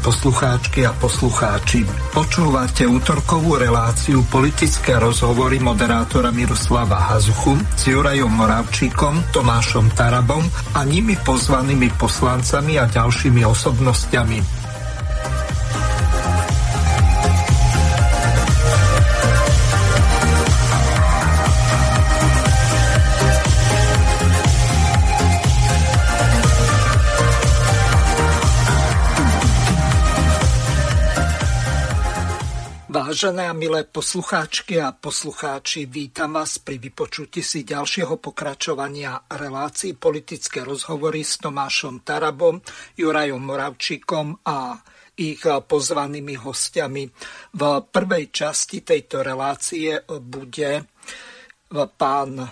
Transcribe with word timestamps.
Poslucháčky 0.00 0.88
a 0.88 0.96
poslucháči, 0.96 1.84
počúvate 2.16 2.88
útorkovú 2.88 3.60
reláciu 3.60 4.24
politické 4.26 4.96
rozhovory 4.96 5.60
moderátora 5.60 6.32
Miroslava 6.32 7.12
Hazuchu 7.12 7.54
s 7.76 7.86
Jurajom 7.86 8.32
Moravčíkom, 8.32 9.30
Tomášom 9.30 9.92
Tarabom 9.92 10.42
a 10.72 10.80
nimi 10.88 11.14
pozvanými 11.20 11.92
poslancami 12.00 12.80
a 12.80 12.88
ďalšími 12.88 13.44
osobnostiami. 13.44 14.63
Vážené 33.24 33.48
a 33.48 33.56
milé 33.56 33.88
poslucháčky 33.88 34.84
a 34.84 34.92
poslucháči, 34.92 35.88
vítam 35.88 36.36
vás 36.36 36.60
pri 36.60 36.76
vypočutí 36.76 37.40
si 37.40 37.64
ďalšieho 37.64 38.20
pokračovania 38.20 39.16
relácií 39.32 39.96
politické 39.96 40.60
rozhovory 40.60 41.24
s 41.24 41.40
Tomášom 41.40 42.04
Tarabom, 42.04 42.60
Jurajom 43.00 43.40
Moravčíkom 43.40 44.44
a 44.44 44.76
ich 45.16 45.40
pozvanými 45.40 46.36
hostiami. 46.36 47.08
V 47.56 47.62
prvej 47.88 48.28
časti 48.28 48.84
tejto 48.84 49.24
relácie 49.24 50.04
bude 50.04 50.84
pán 51.96 52.44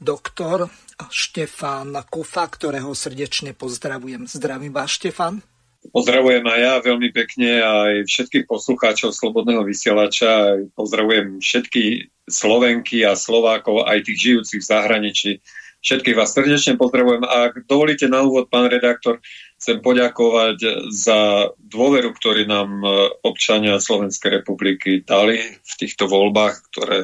doktor 0.00 0.64
Štefán 1.12 1.92
Kufa, 2.08 2.48
ktorého 2.48 2.96
srdečne 2.96 3.52
pozdravujem. 3.52 4.32
Zdravím 4.32 4.72
vás, 4.72 4.96
Štefán. 4.96 5.44
Pozdravujem 5.78 6.42
aj 6.42 6.58
ja 6.58 6.74
veľmi 6.82 7.08
pekne 7.14 7.62
aj 7.62 7.92
všetkých 8.10 8.50
poslucháčov 8.50 9.14
Slobodného 9.14 9.62
vysielača. 9.62 10.58
Pozdravujem 10.74 11.38
všetky 11.38 12.10
Slovenky 12.26 13.06
a 13.06 13.14
Slovákov, 13.14 13.86
aj 13.86 14.04
tých 14.04 14.18
žijúcich 14.18 14.60
v 14.60 14.68
zahraničí. 14.68 15.30
Všetkých 15.78 16.18
vás 16.18 16.34
srdečne 16.34 16.74
pozdravujem. 16.74 17.22
A 17.22 17.48
ak 17.48 17.62
dovolíte 17.70 18.10
na 18.10 18.26
úvod, 18.26 18.50
pán 18.50 18.66
redaktor, 18.66 19.22
chcem 19.62 19.78
poďakovať 19.78 20.90
za 20.90 21.54
dôveru, 21.62 22.10
ktorý 22.10 22.50
nám 22.50 22.82
občania 23.22 23.78
Slovenskej 23.78 24.42
republiky 24.42 25.06
dali 25.06 25.38
v 25.38 25.72
týchto 25.78 26.10
voľbách, 26.10 26.74
ktoré, 26.74 26.98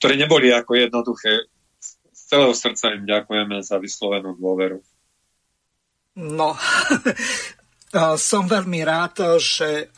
ktoré 0.00 0.14
neboli 0.16 0.48
ako 0.48 0.80
jednoduché. 0.80 1.44
Z 2.08 2.20
celého 2.32 2.56
srdca 2.56 2.96
im 2.96 3.04
ďakujeme 3.04 3.60
za 3.60 3.76
vyslovenú 3.76 4.40
dôveru. 4.40 4.80
No, 6.16 6.56
Som 8.16 8.48
veľmi 8.48 8.80
rád, 8.88 9.36
že 9.36 9.92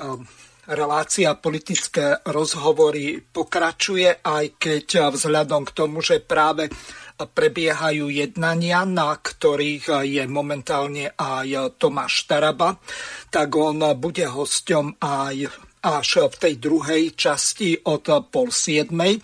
relácia 0.67 1.39
politické 1.39 2.19
rozhovory 2.27 3.23
pokračuje, 3.23 4.19
aj 4.19 4.59
keď 4.59 5.15
vzhľadom 5.15 5.63
k 5.63 5.75
tomu, 5.79 6.03
že 6.03 6.19
práve 6.19 6.67
prebiehajú 7.15 8.11
jednania, 8.11 8.83
na 8.83 9.15
ktorých 9.15 10.03
je 10.03 10.27
momentálne 10.27 11.15
aj 11.15 11.79
Tomáš 11.79 12.27
Taraba, 12.27 12.83
tak 13.31 13.55
on 13.55 13.79
bude 13.95 14.27
hosťom 14.27 14.99
aj 14.99 15.55
až 15.85 16.33
v 16.33 16.37
tej 16.41 16.55
druhej 16.59 17.13
časti 17.13 17.77
od 17.87 18.09
pol 18.33 18.49
siedmej. 18.51 19.21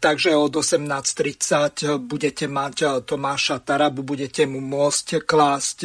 Takže 0.00 0.32
od 0.32 0.58
18.30 0.58 2.02
budete 2.02 2.48
mať 2.48 3.04
Tomáša 3.04 3.62
Tarabu, 3.62 4.02
budete 4.02 4.48
mu 4.48 4.58
môcť 4.58 5.22
klásť 5.22 5.78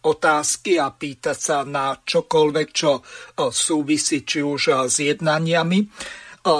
otázky 0.00 0.80
a 0.80 0.88
pýtať 0.92 1.38
sa 1.38 1.58
na 1.64 1.96
čokoľvek, 1.96 2.68
čo 2.72 3.00
e, 3.00 3.02
súvisí 3.52 4.24
či 4.24 4.40
už 4.40 4.62
e, 4.68 4.74
s 4.88 4.96
jednaniami. 5.00 5.78
E, 5.84 5.86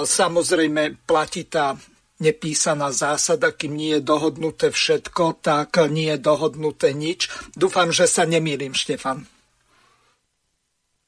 samozrejme 0.05 1.01
platí 1.05 1.49
tá 1.49 1.73
nepísaná 2.21 2.93
zásada, 2.93 3.49
kým 3.49 3.73
nie 3.73 3.97
je 3.97 4.01
dohodnuté 4.05 4.69
všetko, 4.69 5.41
tak 5.41 5.81
nie 5.89 6.13
je 6.13 6.21
dohodnuté 6.21 6.93
nič. 6.93 7.33
Dúfam, 7.57 7.89
že 7.89 8.05
sa 8.05 8.29
nemýlim, 8.29 8.77
Štefan. 8.77 9.25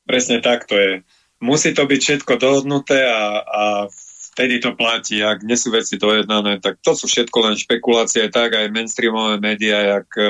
Presne 0.09 0.41
tak 0.41 0.65
to 0.65 0.75
je. 0.75 0.91
Musí 1.37 1.71
to 1.77 1.85
byť 1.85 2.01
všetko 2.01 2.33
dohodnuté 2.41 3.05
a, 3.05 3.45
a 3.45 3.63
vtedy 4.33 4.57
to 4.57 4.73
platí. 4.73 5.21
Ak 5.21 5.45
nie 5.45 5.53
sú 5.53 5.69
veci 5.69 6.01
dojednané, 6.01 6.57
tak 6.57 6.81
to 6.81 6.97
sú 6.97 7.05
všetko 7.05 7.37
len 7.45 7.55
špekulácie, 7.55 8.33
tak 8.33 8.57
aj 8.57 8.73
mainstreamové 8.73 9.37
médiá, 9.37 10.01
jak, 10.01 10.09
e, 10.17 10.29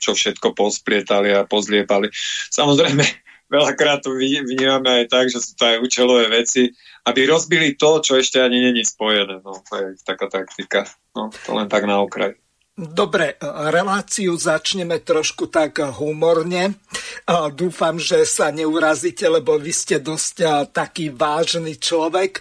čo 0.00 0.16
všetko 0.16 0.56
posplietali 0.56 1.36
a 1.36 1.44
pozliepali. 1.44 2.08
Samozrejme, 2.48 3.04
veľakrát 3.56 4.00
to 4.00 4.16
vnímame 4.16 5.04
aj 5.04 5.06
tak, 5.12 5.26
že 5.28 5.44
sú 5.44 5.52
to 5.54 5.68
aj 5.68 5.84
účelové 5.84 6.32
veci, 6.32 6.72
aby 7.04 7.28
rozbili 7.28 7.76
to, 7.76 8.00
čo 8.00 8.16
ešte 8.16 8.40
ani 8.40 8.72
není 8.72 8.82
spojené. 8.82 9.44
No, 9.44 9.60
to 9.60 9.72
je 9.76 9.86
taká 10.02 10.32
taktika. 10.32 10.88
No, 11.12 11.28
to 11.28 11.52
len 11.52 11.68
tak 11.68 11.84
na 11.84 12.00
okraj. 12.00 12.41
Dobre, 12.72 13.36
reláciu 13.68 14.32
začneme 14.32 15.04
trošku 15.04 15.52
tak 15.52 15.84
humorne. 16.00 16.80
Dúfam, 17.52 18.00
že 18.00 18.24
sa 18.24 18.48
neurazíte, 18.48 19.28
lebo 19.28 19.60
vy 19.60 19.68
ste 19.76 20.00
dosť 20.00 20.72
taký 20.72 21.12
vážny 21.12 21.76
človek. 21.76 22.40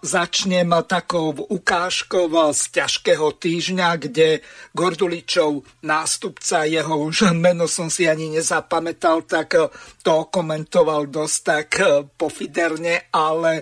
Začnem 0.00 0.72
takou 0.88 1.36
ukážkou 1.36 2.32
z 2.56 2.62
ťažkého 2.72 3.36
týždňa, 3.36 3.88
kde 4.00 4.40
Gorduličov 4.72 5.68
nástupca, 5.84 6.64
jeho 6.64 6.96
už 6.96 7.36
meno 7.36 7.68
som 7.68 7.92
si 7.92 8.08
ani 8.08 8.32
nezapamätal, 8.32 9.28
tak 9.28 9.60
to 10.00 10.14
komentoval 10.32 11.04
dosť 11.04 11.38
tak 11.44 11.68
pofiderne, 12.16 13.12
ale 13.12 13.60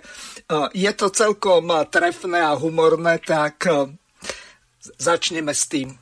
je 0.71 0.93
to 0.95 1.11
celkom 1.11 1.75
trefné 1.91 2.39
a 2.39 2.55
humorné, 2.55 3.19
tak 3.19 3.67
Začneme 4.97 5.53
s 5.53 5.69
tým. 5.69 5.93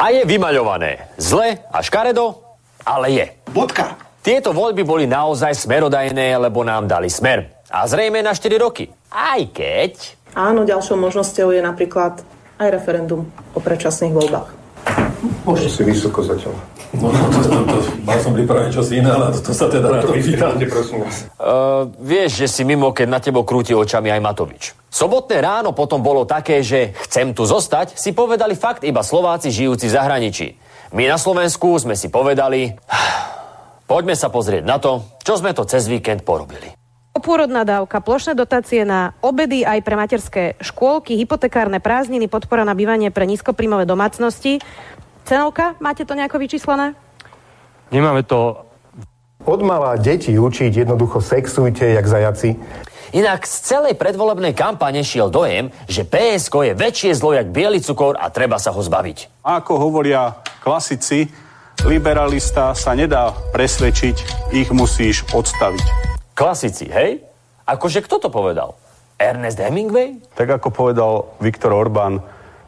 A 0.00 0.06
je 0.14 0.22
vymaľované. 0.24 1.10
Zle 1.18 1.60
a 1.66 1.78
škaredo, 1.82 2.38
ale 2.86 3.06
je. 3.10 3.26
Bodka. 3.50 3.98
Tieto 4.20 4.52
voľby 4.52 4.84
boli 4.84 5.04
naozaj 5.08 5.56
smerodajné, 5.56 6.36
lebo 6.36 6.60
nám 6.60 6.84
dali 6.86 7.08
smer. 7.08 7.64
A 7.72 7.88
zrejme 7.88 8.20
na 8.20 8.36
4 8.36 8.60
roky. 8.60 8.92
Aj 9.08 9.40
keď... 9.48 10.20
Áno, 10.36 10.62
ďalšou 10.62 10.94
možnosťou 11.00 11.50
je 11.50 11.62
napríklad 11.64 12.22
aj 12.60 12.68
referendum 12.68 13.26
o 13.56 13.58
predčasných 13.58 14.12
voľbách. 14.12 14.48
Možno 15.50 15.66
si 15.66 15.82
vysoko 15.82 16.22
zatiaľ. 16.22 16.54
No, 16.90 17.10
to, 17.10 17.26
to, 17.30 17.38
to, 17.42 17.58
to, 17.66 17.76
mal 18.06 18.18
som 18.18 18.34
pripravené 18.34 18.70
čosi 18.70 18.98
iné, 18.98 19.10
ale 19.10 19.34
to, 19.34 19.50
to 19.50 19.52
sa 19.54 19.66
teda 19.70 19.86
rád 19.98 20.10
pýtam. 20.10 20.58
prosím 20.58 21.06
vás. 21.06 21.26
Uh, 21.38 21.90
vieš, 21.98 22.42
že 22.42 22.46
si 22.50 22.62
mimo, 22.62 22.90
keď 22.94 23.06
na 23.10 23.18
tebo 23.22 23.42
krúti 23.42 23.74
očami 23.74 24.10
aj 24.10 24.20
Matovič. 24.22 24.62
Sobotné 24.90 25.38
ráno 25.38 25.70
potom 25.70 26.02
bolo 26.02 26.26
také, 26.26 26.62
že 26.66 26.94
chcem 27.06 27.30
tu 27.34 27.46
zostať, 27.46 27.94
si 27.94 28.10
povedali 28.10 28.58
fakt 28.58 28.82
iba 28.82 29.06
Slováci 29.06 29.54
žijúci 29.54 29.86
v 29.86 29.94
zahraničí. 29.94 30.46
My 30.94 31.06
na 31.06 31.18
Slovensku 31.18 31.78
sme 31.78 31.94
si 31.94 32.10
povedali, 32.10 32.74
poďme 33.90 34.18
sa 34.18 34.30
pozrieť 34.30 34.62
na 34.66 34.82
to, 34.82 35.02
čo 35.22 35.38
sme 35.38 35.54
to 35.54 35.62
cez 35.66 35.86
víkend 35.86 36.26
porobili. 36.26 36.74
Pôrodná 37.10 37.66
dávka, 37.66 37.98
plošné 37.98 38.38
dotácie 38.38 38.86
na 38.86 39.18
obedy 39.20 39.66
aj 39.66 39.82
pre 39.82 39.94
materské 39.98 40.42
škôlky, 40.62 41.18
hypotekárne 41.18 41.82
prázdniny, 41.82 42.30
podpora 42.30 42.62
na 42.62 42.72
bývanie 42.72 43.10
pre 43.10 43.26
nízkoprímové 43.26 43.84
domácnosti. 43.84 44.62
Cenovka, 45.30 45.78
máte 45.78 46.02
to 46.02 46.18
nejako 46.18 46.42
vyčíslené? 46.42 46.98
Nemáme 47.94 48.26
to... 48.26 48.66
Od 49.46 49.62
mala 49.62 49.94
deti 49.94 50.34
učiť 50.34 50.82
jednoducho 50.82 51.22
sexujte, 51.22 51.86
jak 51.86 52.02
zajaci. 52.02 52.58
Inak 53.14 53.46
z 53.46 53.54
celej 53.62 53.94
predvolebnej 53.94 54.58
kampane 54.58 55.06
šiel 55.06 55.30
dojem, 55.30 55.70
že 55.86 56.02
PSK 56.02 56.74
je 56.74 56.74
väčšie 56.74 57.10
zlo 57.14 57.30
jak 57.38 57.46
biely 57.46 57.78
cukor 57.78 58.18
a 58.18 58.26
treba 58.34 58.58
sa 58.58 58.74
ho 58.74 58.82
zbaviť. 58.82 59.46
Ako 59.46 59.78
hovoria 59.78 60.34
klasici, 60.66 61.30
liberalista 61.86 62.74
sa 62.74 62.98
nedá 62.98 63.30
presvedčiť, 63.54 64.16
ich 64.50 64.74
musíš 64.74 65.30
odstaviť. 65.30 65.86
Klasici, 66.34 66.90
hej? 66.90 67.22
Akože 67.70 68.02
kto 68.02 68.18
to 68.18 68.28
povedal? 68.34 68.74
Ernest 69.14 69.62
Hemingway? 69.62 70.18
Tak 70.34 70.58
ako 70.58 70.74
povedal 70.74 71.30
Viktor 71.38 71.70
Orbán, 71.70 72.18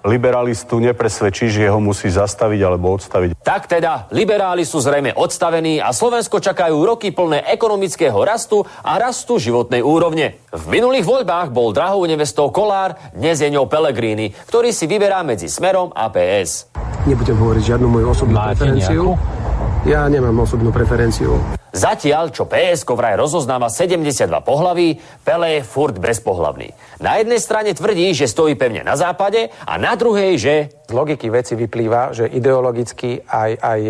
liberalistu 0.02 0.82
nepresvedčí, 0.82 1.48
že 1.48 1.70
ho 1.70 1.78
musí 1.78 2.10
zastaviť 2.10 2.60
alebo 2.62 2.94
odstaviť. 2.94 3.38
Tak 3.42 3.70
teda, 3.70 4.10
liberáli 4.10 4.66
sú 4.66 4.82
zrejme 4.82 5.14
odstavení 5.14 5.78
a 5.78 5.94
Slovensko 5.94 6.42
čakajú 6.42 6.74
roky 6.82 7.14
plné 7.14 7.46
ekonomického 7.48 8.18
rastu 8.22 8.66
a 8.82 8.98
rastu 8.98 9.38
životnej 9.38 9.80
úrovne. 9.80 10.42
V 10.50 10.64
minulých 10.68 11.06
voľbách 11.06 11.54
bol 11.54 11.70
drahou 11.70 12.04
nevestou 12.04 12.50
Kolár, 12.50 12.98
dnes 13.14 13.38
je 13.38 13.48
ňou 13.48 13.70
Pelegrini, 13.70 14.34
ktorý 14.50 14.74
si 14.74 14.90
vyberá 14.90 15.22
medzi 15.22 15.46
Smerom 15.46 15.94
a 15.94 16.10
PS. 16.10 16.68
Nebudem 17.06 17.38
hovoriť 17.38 17.62
žiadnu 17.74 17.86
moju 17.88 18.06
osobnú 18.10 18.36
Máte 18.36 18.62
preferenciu. 18.62 19.14
Nejakú? 19.14 19.90
Ja 19.90 20.06
nemám 20.06 20.46
osobnú 20.46 20.70
preferenciu. 20.70 21.61
Zatiaľ, 21.72 22.36
čo 22.36 22.44
PSK 22.44 22.92
vraj 22.92 23.16
rozoznáva 23.16 23.72
72 23.72 24.28
pohlaví, 24.44 25.00
Pele 25.24 25.56
je 25.56 25.60
furt 25.64 25.96
bezpohlavný. 25.96 26.68
Na 27.00 27.16
jednej 27.16 27.40
strane 27.40 27.72
tvrdí, 27.72 28.12
že 28.12 28.28
stojí 28.28 28.60
pevne 28.60 28.84
na 28.84 28.92
západe 28.92 29.48
a 29.64 29.80
na 29.80 29.96
druhej, 29.96 30.36
že... 30.36 30.54
Z 30.84 30.92
logiky 30.92 31.32
veci 31.32 31.56
vyplýva, 31.56 32.12
že 32.12 32.28
ideologicky 32.28 33.24
aj, 33.24 33.50
aj 33.56 33.80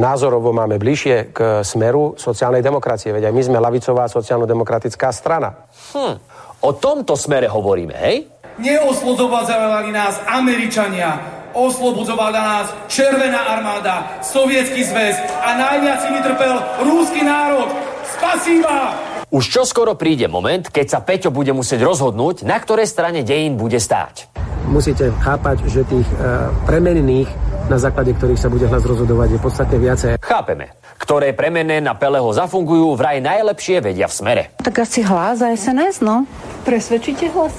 názorovo 0.00 0.56
máme 0.56 0.80
bližšie 0.80 1.36
k 1.36 1.60
smeru 1.60 2.16
sociálnej 2.16 2.64
demokracie. 2.64 3.12
Veď 3.12 3.28
aj 3.28 3.34
my 3.36 3.42
sme 3.44 3.58
lavicová 3.60 4.08
sociálno-demokratická 4.08 5.12
strana. 5.12 5.68
Hm, 5.92 6.16
o 6.64 6.70
tomto 6.80 7.12
smere 7.12 7.52
hovoríme, 7.52 7.92
hej? 7.92 8.16
Neoslobodzovali 8.56 9.92
nás 9.92 10.16
Američania, 10.24 11.37
oslobodzovala 11.54 12.40
nás 12.40 12.66
Červená 12.90 13.58
armáda, 13.58 14.20
Sovietský 14.24 14.84
zväz 14.84 15.16
a 15.40 15.48
najviac 15.56 15.98
si 16.04 16.08
vytrpel 16.12 16.54
rúsky 16.84 17.20
národ. 17.24 17.68
Spasíva! 18.08 18.96
Už 19.28 19.44
čoskoro 19.52 19.92
príde 19.92 20.24
moment, 20.24 20.72
keď 20.72 20.86
sa 20.88 21.04
Peťo 21.04 21.28
bude 21.28 21.52
musieť 21.52 21.84
rozhodnúť, 21.84 22.48
na 22.48 22.56
ktorej 22.56 22.88
strane 22.88 23.20
dejín 23.20 23.60
bude 23.60 23.76
stáť. 23.76 24.24
Musíte 24.72 25.12
chápať, 25.20 25.68
že 25.68 25.84
tých 25.84 26.08
e, 26.16 26.16
premenných, 26.64 27.28
na 27.68 27.76
základe 27.76 28.16
ktorých 28.16 28.40
sa 28.40 28.48
bude 28.48 28.64
hlas 28.64 28.80
rozhodovať, 28.80 29.36
je 29.36 29.40
podstatne 29.40 29.76
viacej. 29.76 30.10
Chápeme. 30.24 30.72
Ktoré 30.96 31.36
premenné 31.36 31.84
na 31.84 31.92
Peleho 31.92 32.32
zafungujú, 32.32 32.96
vraj 32.96 33.20
najlepšie 33.20 33.84
vedia 33.84 34.08
v 34.08 34.16
smere. 34.16 34.42
Tak 34.64 34.80
asi 34.80 35.04
hlas 35.04 35.44
a 35.44 35.52
SNS, 35.52 36.00
no. 36.00 36.24
Presvedčíte 36.64 37.28
hlas? 37.28 37.52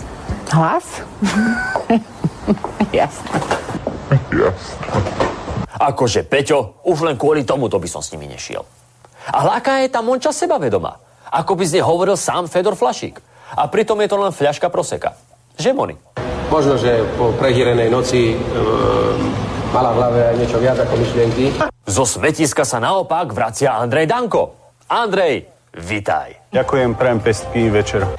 Hlas? 0.50 0.86
Jasné. 3.00 3.30
Akože, 5.80 6.28
Peťo, 6.28 6.84
už 6.84 7.08
len 7.08 7.16
kvôli 7.16 7.48
tomuto 7.48 7.80
by 7.80 7.88
som 7.88 8.04
s 8.04 8.12
nimi 8.12 8.28
nešiel. 8.28 8.66
Ale 9.30 9.62
aká 9.62 9.80
je 9.86 9.94
tá 9.94 10.04
Monča 10.04 10.34
sebavedomá? 10.36 11.00
Ako 11.30 11.54
by 11.54 11.64
z 11.64 11.80
nej 11.80 11.86
hovoril 11.86 12.18
sám 12.18 12.50
Fedor 12.50 12.74
Flašík. 12.74 13.22
A 13.56 13.70
pritom 13.70 13.98
je 14.02 14.10
to 14.10 14.18
len 14.18 14.34
fľaška 14.34 14.68
proseka. 14.74 15.14
Že, 15.56 15.74
Moni? 15.78 15.96
Možno, 16.50 16.82
že 16.82 17.06
po 17.14 17.30
prehýrenej 17.38 17.94
noci 17.94 18.34
e, 18.34 18.36
mala 19.70 19.94
v 19.94 19.98
hlave 20.02 20.20
aj 20.34 20.36
niečo 20.42 20.58
viac 20.58 20.78
ako 20.82 20.94
myšlienky. 20.98 21.46
Zo 21.86 22.06
smetiska 22.06 22.66
sa 22.66 22.82
naopak 22.82 23.30
vracia 23.30 23.78
Andrej 23.78 24.10
Danko. 24.10 24.74
Andrej, 24.90 25.46
vitaj. 25.78 26.39
Ďakujem, 26.50 26.98
prajem 26.98 27.22
pestný 27.22 27.70
večer. 27.70 28.10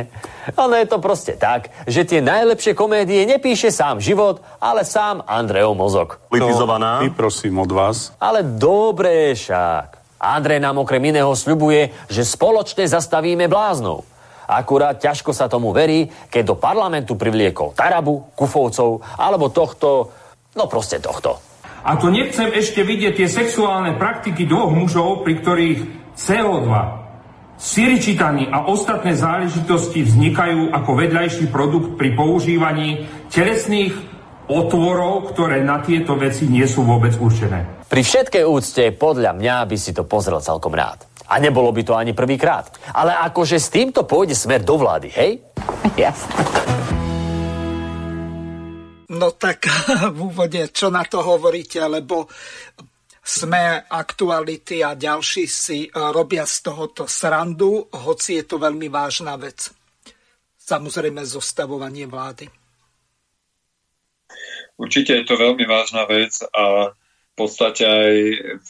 ono 0.64 0.72
je 0.72 0.88
to 0.88 1.04
proste 1.04 1.36
tak, 1.36 1.68
že 1.84 2.08
tie 2.08 2.24
najlepšie 2.24 2.72
komédie 2.72 3.28
nepíše 3.28 3.68
sám 3.68 4.00
život, 4.00 4.40
ale 4.56 4.88
sám 4.88 5.20
Andrejov 5.28 5.76
mozog. 5.76 6.08
Politizovaná? 6.32 7.04
Vyprosím 7.04 7.60
od 7.60 7.68
vás. 7.68 8.16
Ale 8.16 8.40
dobre 8.40 9.36
však. 9.36 10.00
Andrej 10.16 10.64
nám 10.64 10.80
okrem 10.80 11.12
iného 11.12 11.28
sľubuje, 11.36 11.92
že 12.08 12.24
spoločne 12.24 12.88
zastavíme 12.88 13.52
bláznov. 13.52 14.08
Akurát 14.48 14.96
ťažko 14.96 15.36
sa 15.36 15.52
tomu 15.52 15.76
verí, 15.76 16.08
keď 16.32 16.42
do 16.52 16.56
parlamentu 16.56 17.20
privliekol 17.20 17.76
Tarabu, 17.76 18.32
Kufovcov 18.32 19.04
alebo 19.20 19.52
tohto, 19.52 20.08
no 20.56 20.64
proste 20.72 21.04
tohto. 21.04 21.36
A 21.84 22.00
to 22.00 22.08
nechcem 22.08 22.48
ešte 22.48 22.80
vidieť 22.80 23.12
tie 23.12 23.28
sexuálne 23.28 23.92
praktiky 24.00 24.48
dvoch 24.48 24.72
mužov, 24.72 25.20
pri 25.20 25.36
ktorých 25.44 25.80
CO2, 26.16 27.03
siričitany 27.58 28.50
a 28.50 28.66
ostatné 28.66 29.14
záležitosti 29.14 30.02
vznikajú 30.02 30.74
ako 30.74 30.90
vedľajší 30.98 31.46
produkt 31.48 31.94
pri 31.94 32.12
používaní 32.18 33.06
telesných 33.30 33.94
otvorov, 34.50 35.32
ktoré 35.32 35.64
na 35.64 35.80
tieto 35.80 36.18
veci 36.20 36.44
nie 36.50 36.66
sú 36.68 36.84
vôbec 36.84 37.16
určené. 37.16 37.86
Pri 37.88 38.02
všetkej 38.04 38.44
úcte 38.44 38.84
podľa 38.92 39.32
mňa 39.38 39.56
by 39.64 39.76
si 39.78 39.96
to 39.96 40.04
pozrel 40.04 40.42
celkom 40.42 40.74
rád. 40.74 41.06
A 41.24 41.40
nebolo 41.40 41.72
by 41.72 41.82
to 41.86 41.96
ani 41.96 42.12
prvýkrát. 42.12 42.68
Ale 42.92 43.16
akože 43.16 43.56
s 43.56 43.72
týmto 43.72 44.04
pôjde 44.04 44.36
smer 44.36 44.60
do 44.60 44.76
vlády, 44.76 45.08
hej? 45.08 45.40
Jasne. 45.96 46.36
No 49.14 49.32
tak 49.32 49.64
v 50.16 50.18
úvode, 50.20 50.68
čo 50.74 50.92
na 50.92 51.06
to 51.06 51.24
hovoríte, 51.24 51.80
lebo 51.80 52.28
sme 53.24 53.88
aktuality 53.88 54.84
a 54.84 54.92
ďalší 54.92 55.48
si 55.48 55.88
e, 55.88 55.90
robia 55.90 56.44
z 56.44 56.60
tohoto 56.60 57.08
srandu, 57.08 57.88
hoci 57.88 58.36
je 58.36 58.44
to 58.44 58.60
veľmi 58.60 58.92
vážna 58.92 59.40
vec. 59.40 59.72
Samozrejme 60.60 61.24
zostavovanie 61.24 62.04
vlády. 62.04 62.52
Určite 64.76 65.16
je 65.16 65.24
to 65.24 65.40
veľmi 65.40 65.64
vážna 65.64 66.04
vec 66.04 66.36
a 66.52 66.92
v 67.34 67.34
podstate 67.34 67.82
aj 67.82 68.14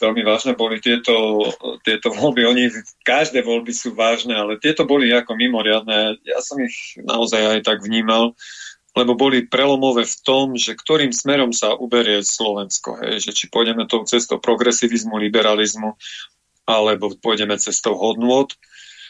veľmi 0.01 0.25
vážne 0.25 0.57
boli 0.57 0.81
tieto, 0.81 1.45
tieto 1.85 2.09
voľby. 2.09 2.49
Oni, 2.49 2.63
každé 3.05 3.45
voľby 3.45 3.69
sú 3.69 3.93
vážne, 3.93 4.33
ale 4.33 4.57
tieto 4.57 4.89
boli 4.89 5.13
ako 5.13 5.37
mimoriadne. 5.37 6.17
Ja 6.25 6.39
som 6.41 6.57
ich 6.63 6.97
naozaj 6.97 7.59
aj 7.59 7.59
tak 7.61 7.85
vnímal 7.85 8.33
lebo 8.95 9.11
boli 9.19 9.43
prelomové 9.43 10.07
v 10.07 10.17
tom, 10.23 10.55
že 10.55 10.71
ktorým 10.71 11.11
smerom 11.11 11.51
sa 11.51 11.75
uberie 11.75 12.23
Slovensko. 12.23 12.95
Hej, 13.03 13.27
že 13.27 13.31
či 13.35 13.45
pôjdeme 13.51 13.83
tou 13.91 14.07
cestou 14.07 14.39
progresivizmu, 14.39 15.19
liberalizmu, 15.19 15.99
alebo 16.63 17.11
pôjdeme 17.19 17.59
cestou 17.59 17.99
hodnôt. 17.99 18.47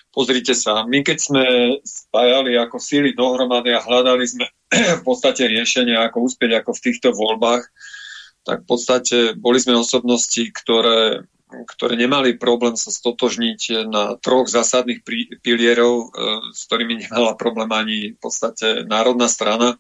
Pozrite 0.10 0.58
sa, 0.58 0.88
my 0.90 1.06
keď 1.06 1.18
sme 1.22 1.44
spájali 1.86 2.58
ako 2.58 2.82
síly 2.82 3.14
dohromady 3.14 3.78
a 3.78 3.84
hľadali 3.84 4.26
sme 4.26 4.46
v 5.00 5.04
podstate 5.06 5.46
riešenie, 5.46 5.94
ako 5.94 6.34
uspieť 6.34 6.66
ako 6.66 6.72
v 6.74 6.84
týchto 6.90 7.10
voľbách, 7.14 7.70
tak 8.46 8.66
v 8.66 8.68
podstate 8.70 9.18
boli 9.38 9.62
sme 9.62 9.78
osobnosti, 9.78 10.42
ktoré 10.50 11.30
ktoré 11.46 11.94
nemali 11.94 12.42
problém 12.42 12.74
sa 12.74 12.90
stotožniť 12.90 13.86
na 13.86 14.18
troch 14.18 14.50
zásadných 14.50 15.06
pilierov, 15.46 15.94
e, 15.94 16.06
s 16.52 16.66
ktorými 16.66 17.06
nemala 17.06 17.38
problém 17.38 17.70
ani 17.70 17.98
v 18.18 18.20
podstate 18.20 18.84
národná 18.90 19.30
strana. 19.30 19.78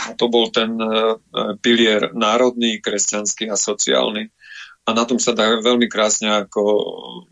A 0.00 0.16
to 0.16 0.32
bol 0.32 0.48
ten 0.48 0.72
e, 0.80 1.20
pilier 1.60 2.08
národný, 2.16 2.80
kresťanský 2.80 3.52
a 3.52 3.56
sociálny. 3.60 4.32
A 4.84 4.90
na 4.96 5.04
tom 5.04 5.20
sa 5.20 5.36
dá 5.36 5.60
veľmi 5.60 5.88
krásne 5.92 6.44
ako 6.44 6.62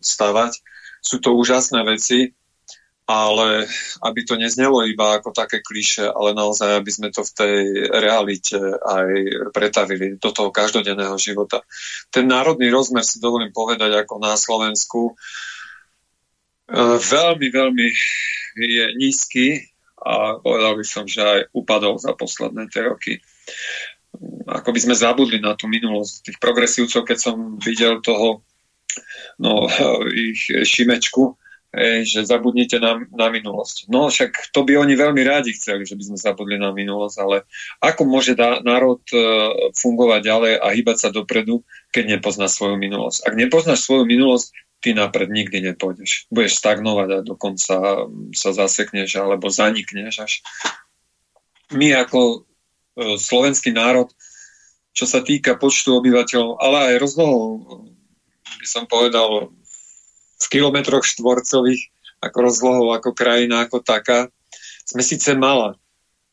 stavať. 0.00 0.60
Sú 1.00 1.20
to 1.20 1.32
úžasné 1.32 1.80
veci, 1.84 2.36
ale 3.06 3.66
aby 4.06 4.20
to 4.22 4.38
neznelo 4.38 4.86
iba 4.86 5.18
ako 5.18 5.34
také 5.34 5.58
kliše, 5.58 6.06
ale 6.06 6.38
naozaj, 6.38 6.78
aby 6.78 6.90
sme 6.90 7.08
to 7.10 7.26
v 7.26 7.34
tej 7.34 7.56
realite 7.90 8.58
aj 8.78 9.08
pretavili 9.50 10.16
do 10.22 10.30
toho 10.30 10.54
každodenného 10.54 11.18
života. 11.18 11.66
Ten 12.14 12.30
národný 12.30 12.70
rozmer 12.70 13.02
si 13.02 13.18
dovolím 13.18 13.50
povedať 13.50 14.06
ako 14.06 14.22
na 14.22 14.38
Slovensku 14.38 15.00
e, 15.10 15.14
veľmi, 17.02 17.46
veľmi 17.50 17.86
je 18.54 18.84
nízky 18.94 19.66
a 19.98 20.38
povedal 20.38 20.78
by 20.78 20.84
som, 20.86 21.04
že 21.06 21.22
aj 21.22 21.40
upadol 21.54 21.98
za 21.98 22.14
posledné 22.14 22.70
tie 22.70 22.86
roky. 22.86 23.12
Ako 24.46 24.70
by 24.70 24.78
sme 24.78 24.94
zabudli 24.94 25.42
na 25.42 25.58
tú 25.58 25.66
minulosť 25.66 26.30
tých 26.30 26.38
progresívcov, 26.38 27.02
keď 27.02 27.18
som 27.18 27.58
videl 27.58 27.98
toho 27.98 28.46
no, 29.42 29.66
ich 30.12 30.46
Šimečku, 30.46 31.34
že 32.04 32.28
zabudnite 32.28 32.76
na, 32.76 33.00
na 33.16 33.32
minulosť. 33.32 33.88
No 33.88 34.12
však 34.12 34.52
to 34.52 34.60
by 34.60 34.76
oni 34.76 34.92
veľmi 34.92 35.24
rádi 35.24 35.56
chceli, 35.56 35.88
že 35.88 35.96
by 35.96 36.04
sme 36.04 36.18
zabudli 36.20 36.60
na 36.60 36.68
minulosť, 36.68 37.16
ale 37.24 37.48
ako 37.80 38.04
môže 38.04 38.36
dá, 38.36 38.60
národ 38.60 39.00
e, 39.08 39.16
fungovať 39.72 40.20
ďalej 40.20 40.52
a 40.60 40.66
hýbať 40.68 40.96
sa 41.00 41.08
dopredu, 41.08 41.64
keď 41.88 42.20
nepozná 42.20 42.52
svoju 42.52 42.76
minulosť. 42.76 43.24
Ak 43.24 43.34
nepoznáš 43.40 43.88
svoju 43.88 44.04
minulosť, 44.04 44.52
ty 44.84 44.92
napred 44.92 45.32
nikdy 45.32 45.64
nepôjdeš. 45.72 46.28
Budeš 46.28 46.60
stagnovať 46.60 47.08
a 47.08 47.18
dokonca 47.24 48.04
sa 48.36 48.50
zasekneš 48.52 49.16
alebo 49.16 49.48
zanikneš 49.48 50.14
až. 50.20 50.32
My 51.72 51.96
ako 51.96 52.20
e, 52.20 53.16
slovenský 53.16 53.72
národ, 53.72 54.12
čo 54.92 55.08
sa 55.08 55.24
týka 55.24 55.56
počtu 55.56 55.96
obyvateľov, 55.96 56.60
ale 56.60 56.78
aj 56.92 57.00
rozlohou, 57.00 57.64
by 58.60 58.66
som 58.68 58.84
povedal, 58.84 59.48
v 60.42 60.50
kilometroch 60.58 61.06
štvorcových 61.06 61.92
ako 62.22 62.38
rozlohou, 62.38 62.88
ako 62.94 63.14
krajina, 63.14 63.66
ako 63.66 63.82
taká, 63.82 64.30
sme 64.86 65.02
síce 65.02 65.34
malá, 65.34 65.74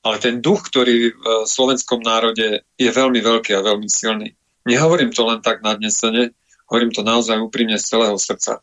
ale 0.05 0.17
ten 0.21 0.37
duch, 0.41 0.65
ktorý 0.69 1.13
v 1.13 1.25
slovenskom 1.49 2.01
národe 2.05 2.61
je 2.77 2.89
veľmi 2.89 3.19
veľký 3.19 3.57
a 3.57 3.65
veľmi 3.65 3.89
silný. 3.89 4.37
Nehovorím 4.69 5.09
to 5.09 5.25
len 5.25 5.41
tak 5.41 5.65
nadnesene, 5.65 6.31
hovorím 6.69 6.93
to 6.93 7.01
naozaj 7.01 7.41
úprimne 7.41 7.77
z 7.81 7.89
celého 7.89 8.17
srdca. 8.21 8.61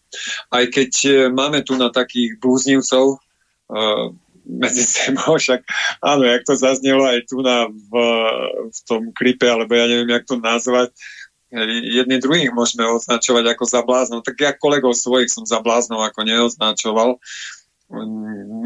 Aj 0.55 0.65
keď 0.71 0.91
e, 1.03 1.11
máme 1.35 1.67
tu 1.67 1.75
na 1.75 1.91
takých 1.91 2.39
blúznivcov, 2.39 3.19
uh, 3.19 4.15
medzi 4.47 4.87
sebou, 4.87 5.37
však 5.43 5.67
áno, 6.01 6.23
jak 6.23 6.47
to 6.47 6.55
zaznelo 6.55 7.05
aj 7.05 7.27
tu 7.27 7.43
na, 7.43 7.67
v, 7.67 7.93
v 8.71 8.79
tom 8.87 9.11
klipe, 9.11 9.45
alebo 9.51 9.75
ja 9.75 9.91
neviem, 9.91 10.15
jak 10.15 10.25
to 10.25 10.39
nazvať, 10.39 10.95
jedni 11.53 12.19
druhých 12.19 12.51
môžeme 12.51 12.87
označovať 12.91 13.55
ako 13.55 13.65
za 13.65 13.81
bláznou. 13.87 14.21
Tak 14.23 14.35
ja 14.39 14.51
kolegov 14.55 14.99
svojich 14.99 15.31
som 15.31 15.47
za 15.47 15.63
bláznou 15.63 16.03
ako 16.03 16.27
neoznačoval. 16.27 17.23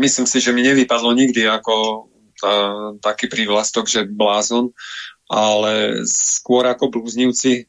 Myslím 0.00 0.24
si, 0.24 0.40
že 0.40 0.56
mi 0.56 0.64
nevypadlo 0.64 1.12
nikdy 1.12 1.44
ako 1.44 2.08
tá, 2.40 2.54
taký 3.04 3.28
prívlastok, 3.28 3.84
že 3.84 4.08
blázon, 4.08 4.72
ale 5.28 6.02
skôr 6.08 6.64
ako 6.64 6.88
blúznivci, 6.88 7.68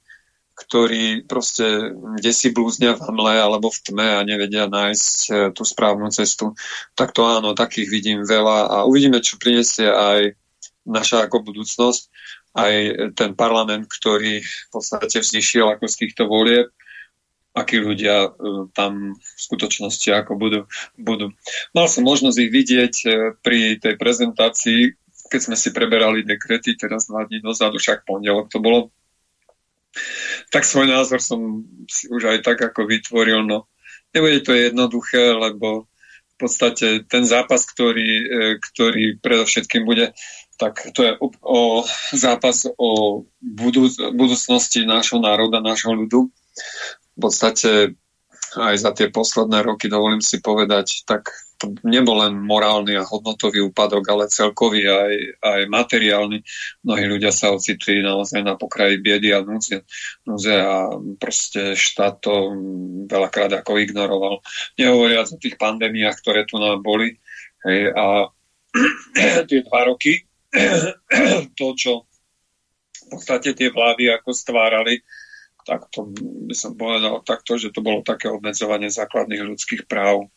ktorí 0.56 1.26
proste 1.26 1.92
kde 1.92 2.32
si 2.32 2.54
blúznia 2.54 2.96
v 2.96 3.04
hamle 3.04 3.36
alebo 3.36 3.68
v 3.74 3.82
tme 3.82 4.08
a 4.22 4.22
nevedia 4.22 4.70
nájsť 4.70 5.18
e, 5.28 5.32
tú 5.58 5.66
správnu 5.66 6.08
cestu. 6.14 6.54
Tak 6.94 7.18
to 7.18 7.26
áno, 7.26 7.58
takých 7.58 7.90
vidím 7.90 8.22
veľa 8.22 8.70
a 8.70 8.78
uvidíme, 8.86 9.20
čo 9.20 9.42
prinesie 9.42 9.90
aj 9.90 10.38
naša 10.86 11.26
ako 11.26 11.46
budúcnosť, 11.46 12.02
aj 12.52 12.74
ten 13.16 13.32
parlament, 13.34 13.88
ktorý 13.88 14.44
v 14.44 14.68
podstate 14.72 15.24
vznešiel 15.24 15.72
ako 15.72 15.88
z 15.88 15.96
týchto 16.06 16.28
volieb, 16.28 16.68
akí 17.52 17.80
ľudia 17.80 18.28
e, 18.28 18.30
tam 18.72 19.16
v 19.16 19.40
skutočnosti 19.40 20.08
ako 20.12 20.40
budú. 20.40 20.60
budú. 20.96 21.36
Mal 21.76 21.88
som 21.92 22.08
možnosť 22.08 22.38
ich 22.40 22.52
vidieť 22.52 22.96
e, 23.04 23.10
pri 23.40 23.80
tej 23.80 23.96
prezentácii, 24.00 24.96
keď 25.32 25.40
sme 25.40 25.56
si 25.60 25.72
preberali 25.72 26.28
dekrety, 26.28 26.76
teraz 26.76 27.08
dva 27.08 27.28
dní 27.28 27.44
dozadu, 27.44 27.80
však 27.80 28.08
pondelok 28.08 28.52
to 28.52 28.60
bolo, 28.60 28.92
tak 30.52 30.64
svoj 30.64 30.88
názor 30.88 31.20
som 31.20 31.68
si 31.92 32.08
už 32.08 32.32
aj 32.32 32.40
tak 32.48 32.60
ako 32.64 32.88
vytvoril. 32.88 33.44
No, 33.44 33.68
nebude 34.16 34.40
to 34.44 34.56
jednoduché, 34.56 35.36
lebo 35.36 35.92
v 36.36 36.36
podstate 36.40 37.04
ten 37.06 37.24
zápas, 37.28 37.68
ktorý, 37.68 38.10
e, 38.24 38.36
ktorý 38.60 39.20
predovšetkým 39.20 39.84
bude, 39.84 40.16
tak 40.62 40.94
to 40.94 41.02
je 41.02 41.18
o, 41.42 41.82
zápas 42.14 42.70
o 42.78 43.22
budúc, 43.42 43.98
budúcnosti 44.14 44.86
nášho 44.86 45.18
národa, 45.18 45.58
nášho 45.58 45.90
ľudu. 45.98 46.30
V 47.18 47.18
podstate 47.18 47.98
aj 48.54 48.76
za 48.78 48.92
tie 48.94 49.08
posledné 49.10 49.66
roky, 49.66 49.90
dovolím 49.90 50.22
si 50.22 50.38
povedať, 50.44 51.08
tak 51.10 51.34
to 51.58 51.78
nebol 51.86 52.20
len 52.22 52.42
morálny 52.42 52.98
a 52.98 53.06
hodnotový 53.06 53.62
úpadok, 53.70 54.02
ale 54.10 54.34
celkový 54.34 54.90
aj, 54.90 55.14
aj 55.42 55.62
materiálny. 55.70 56.42
Mnohí 56.82 57.06
ľudia 57.06 57.30
sa 57.30 57.54
ocitli 57.54 58.02
naozaj 58.02 58.42
na 58.42 58.58
pokraji 58.58 58.98
biedy 58.98 59.30
a 59.30 59.46
núdze, 59.46 59.86
núdze 60.26 60.58
a 60.58 60.90
proste 61.22 61.78
štát 61.78 62.18
to 62.18 62.34
veľakrát 63.06 63.54
ako 63.62 63.78
ignoroval. 63.78 64.42
Nehovoriac 64.76 65.30
o 65.32 65.38
tých 65.38 65.56
pandémiách, 65.62 66.18
ktoré 66.18 66.50
tu 66.50 66.58
nám 66.58 66.82
boli. 66.82 67.22
Hej, 67.62 67.94
a 67.94 68.34
tie 69.50 69.62
dva 69.62 69.86
roky, 69.86 70.26
to, 71.60 71.66
čo 71.76 72.06
v 73.02 73.04
podstate 73.18 73.56
tie 73.56 73.70
vlády 73.72 74.12
ako 74.12 74.32
stvárali, 74.32 75.04
tak 75.68 75.88
to 75.94 76.10
by 76.48 76.56
som 76.58 76.74
povedal 76.74 77.22
takto, 77.22 77.56
že 77.56 77.70
to 77.70 77.86
bolo 77.86 78.02
také 78.02 78.28
obmedzovanie 78.32 78.90
základných 78.90 79.46
ľudských 79.46 79.84
práv. 79.86 80.28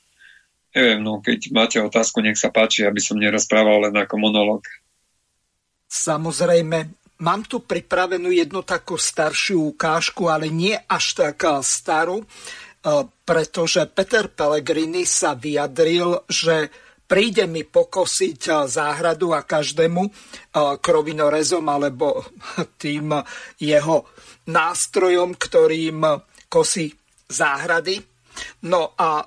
Neviem, 0.74 1.00
no 1.00 1.22
keď 1.22 1.54
máte 1.54 1.78
otázku, 1.78 2.18
nech 2.20 2.36
sa 2.36 2.50
páči, 2.50 2.82
aby 2.84 2.98
som 2.98 3.16
nerozprával 3.16 3.88
len 3.88 3.94
ako 3.94 4.14
monolog. 4.18 4.62
Samozrejme, 5.86 6.90
mám 7.22 7.46
tu 7.46 7.62
pripravenú 7.62 8.34
jednu 8.34 8.66
takú 8.66 8.98
staršiu 8.98 9.70
ukážku, 9.76 10.26
ale 10.26 10.50
nie 10.50 10.74
až 10.74 11.14
tak 11.14 11.38
eh, 11.46 11.62
starú, 11.62 12.26
eh, 12.26 13.06
pretože 13.22 13.86
Peter 13.94 14.26
Pellegrini 14.26 15.06
sa 15.06 15.38
vyjadril, 15.38 16.26
že 16.26 16.74
príde 17.14 17.46
mi 17.46 17.62
pokosiť 17.62 18.40
eh, 18.50 18.54
záhradu 18.66 19.30
a 19.30 19.46
každému 19.46 20.02
krovinorezom 20.82 21.62
alebo 21.62 22.26
tým 22.82 23.14
jeho 23.62 24.10
nástrojom, 24.50 25.38
ktorým 25.38 26.02
kosí 26.50 26.90
záhrady. 27.30 28.02
No 28.66 28.98
a 28.98 29.22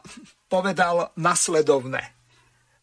povedal 0.51 1.15
nasledovné. 1.15 2.03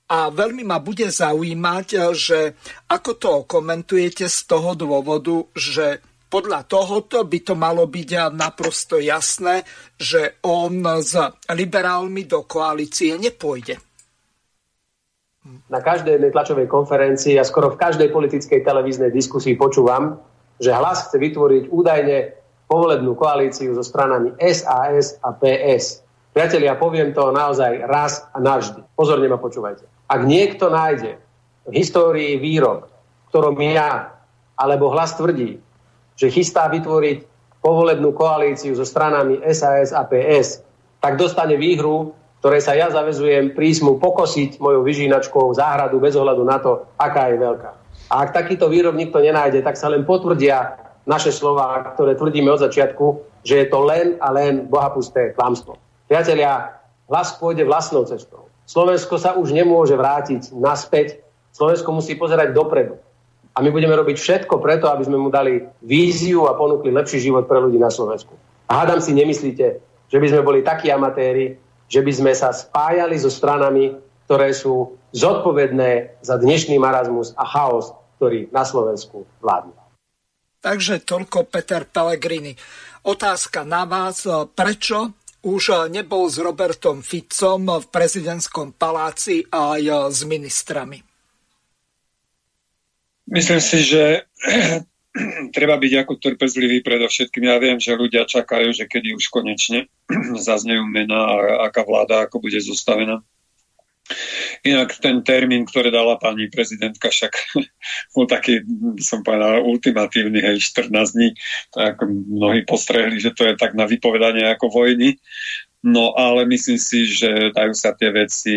A 0.09 0.29
veľmi 0.33 0.65
ma 0.65 0.81
bude 0.81 1.09
zaujímať, 1.09 1.87
že 2.13 2.57
ako 2.89 3.11
to 3.21 3.33
komentujete 3.45 4.29
z 4.29 4.39
toho 4.49 4.73
dôvodu, 4.77 5.49
že 5.53 6.01
podľa 6.29 6.65
tohoto 6.65 7.25
by 7.29 7.39
to 7.45 7.55
malo 7.57 7.89
byť 7.89 8.33
naprosto 8.33 9.01
jasné, 9.01 9.65
že 10.01 10.41
on 10.49 10.81
s 11.01 11.13
liberálmi 11.53 12.25
do 12.25 12.45
koalície 12.49 13.17
nepôjde. 13.21 13.84
Na 15.69 15.85
každej 15.85 16.33
tlačovej 16.33 16.65
konferencii 16.73 17.37
a 17.37 17.45
skoro 17.45 17.73
v 17.73 17.81
každej 17.81 18.09
politickej 18.09 18.65
televíznej 18.65 19.13
diskusii 19.13 19.61
počúvam, 19.61 20.17
že 20.57 20.73
hlas 20.73 21.09
chce 21.09 21.21
vytvoriť 21.21 21.69
údajne 21.69 22.17
povolebnú 22.65 23.13
koalíciu 23.13 23.77
so 23.77 23.85
stranami 23.85 24.33
SAS 24.41 25.21
a 25.21 25.37
PS. 25.37 26.01
Priatelia, 26.33 26.81
poviem 26.81 27.13
to 27.13 27.29
naozaj 27.29 27.85
raz 27.85 28.25
a 28.33 28.41
navždy. 28.41 28.83
Pozorne 28.97 29.29
ma 29.29 29.37
počúvajte. 29.37 29.85
Ak 30.09 30.25
niekto 30.25 30.73
nájde 30.73 31.21
v 31.69 31.73
histórii 31.77 32.41
výrok, 32.41 32.89
ktorom 33.29 33.61
ja 33.61 34.17
alebo 34.57 34.91
hlas 34.97 35.15
tvrdí, 35.15 35.61
že 36.17 36.33
chystá 36.33 36.73
vytvoriť 36.73 37.27
povolebnú 37.61 38.17
koalíciu 38.17 38.77
so 38.77 38.87
stranami 38.87 39.45
SAS 39.53 39.93
a 39.93 40.09
PS, 40.09 40.65
tak 41.05 41.21
dostane 41.21 41.57
výhru, 41.61 42.17
ktoré 42.45 42.61
sa 42.61 42.77
ja 42.77 42.93
zavezujem 42.93 43.57
prísmu 43.57 43.97
pokosiť 43.97 44.61
mojou 44.61 44.85
vyžínačkou 44.85 45.57
záhradu 45.57 45.97
bez 45.97 46.13
ohľadu 46.13 46.45
na 46.45 46.61
to, 46.61 46.85
aká 47.01 47.33
je 47.33 47.41
veľká. 47.41 47.71
A 48.13 48.15
ak 48.21 48.37
takýto 48.37 48.69
výrok 48.69 48.93
nikto 48.93 49.17
nenájde, 49.17 49.65
tak 49.65 49.81
sa 49.81 49.89
len 49.89 50.05
potvrdia 50.05 50.77
naše 51.09 51.33
slova, 51.33 51.97
ktoré 51.97 52.13
tvrdíme 52.13 52.53
od 52.53 52.61
začiatku, 52.61 53.05
že 53.49 53.65
je 53.65 53.67
to 53.73 53.81
len 53.81 54.21
a 54.21 54.29
len 54.29 54.69
bohapusté 54.69 55.33
klamstvo. 55.33 55.81
Priatelia, 56.05 56.85
hlas 57.09 57.33
pôjde 57.41 57.65
vlastnou 57.65 58.05
cestou. 58.05 58.53
Slovensko 58.69 59.17
sa 59.17 59.41
už 59.41 59.57
nemôže 59.57 59.97
vrátiť 59.97 60.53
naspäť. 60.53 61.25
Slovensko 61.49 61.97
musí 61.97 62.13
pozerať 62.13 62.53
dopredu. 62.53 63.01
A 63.57 63.65
my 63.65 63.73
budeme 63.73 63.97
robiť 63.97 64.21
všetko 64.21 64.61
preto, 64.61 64.93
aby 64.93 65.09
sme 65.09 65.17
mu 65.17 65.33
dali 65.33 65.65
víziu 65.81 66.45
a 66.45 66.53
ponúkli 66.53 66.93
lepší 66.93 67.25
život 67.25 67.49
pre 67.49 67.57
ľudí 67.57 67.81
na 67.81 67.89
Slovensku. 67.89 68.37
A 68.69 68.85
hádam 68.85 69.01
si 69.01 69.17
nemyslíte, 69.17 69.81
že 70.13 70.19
by 70.21 70.27
sme 70.29 70.45
boli 70.45 70.61
takí 70.61 70.93
amatéri, 70.93 71.64
že 71.89 72.01
by 72.01 72.13
sme 72.13 72.33
sa 72.35 72.51
spájali 72.51 73.17
so 73.21 73.29
stranami, 73.29 73.97
ktoré 74.25 74.57
sú 74.57 74.97
zodpovedné 75.13 76.21
za 76.25 76.41
dnešný 76.41 76.81
marazmus 76.81 77.37
a 77.37 77.45
chaos, 77.45 77.93
ktorý 78.17 78.49
na 78.51 78.65
Slovensku 78.65 79.29
vládne. 79.45 79.77
Takže 80.65 81.05
toľko 81.05 81.45
Peter 81.53 81.85
Pellegrini. 81.85 82.57
Otázka 83.05 83.69
na 83.69 83.85
vás, 83.85 84.25
prečo 84.57 85.13
už 85.45 85.93
nebol 85.93 86.25
s 86.33 86.41
Robertom 86.41 87.05
Ficom 87.05 87.69
v 87.69 87.87
prezidentskom 87.93 88.73
paláci 88.73 89.45
aj 89.53 90.09
s 90.09 90.25
ministrami? 90.25 91.05
Myslím 93.29 93.61
si, 93.61 93.85
že 93.85 94.25
treba 95.57 95.79
byť 95.79 95.93
ako 96.05 96.13
trpezlivý 96.19 96.83
predovšetkým. 96.83 97.47
Ja 97.47 97.57
viem, 97.63 97.79
že 97.79 97.95
ľudia 97.95 98.27
čakajú, 98.27 98.75
že 98.75 98.91
kedy 98.91 99.15
už 99.15 99.31
konečne 99.31 99.87
zaznejú 100.47 100.85
mená 100.87 101.19
a 101.19 101.37
aká 101.71 101.87
vláda 101.87 102.27
ako 102.27 102.43
bude 102.43 102.59
zostavená. 102.59 103.23
Inak 104.69 105.01
ten 105.01 105.25
termín, 105.25 105.65
ktorý 105.65 105.89
dala 105.89 106.21
pani 106.21 106.53
prezidentka, 106.53 107.09
však 107.09 107.33
bol 108.15 108.29
taký, 108.29 108.61
som 109.01 109.25
povedal, 109.25 109.65
ultimatívny, 109.65 110.45
hej, 110.45 110.61
14 110.61 110.93
dní. 111.17 111.33
Tak 111.73 112.05
mnohí 112.09 112.69
postrehli, 112.69 113.17
že 113.17 113.33
to 113.33 113.49
je 113.49 113.57
tak 113.57 113.73
na 113.73 113.89
vypovedanie 113.89 114.45
ako 114.45 114.69
vojny. 114.69 115.17
No 115.85 116.17
ale 116.17 116.49
myslím 116.49 116.81
si, 116.81 117.05
že 117.05 117.53
dajú 117.53 117.77
sa 117.77 117.93
tie 117.93 118.09
veci 118.09 118.57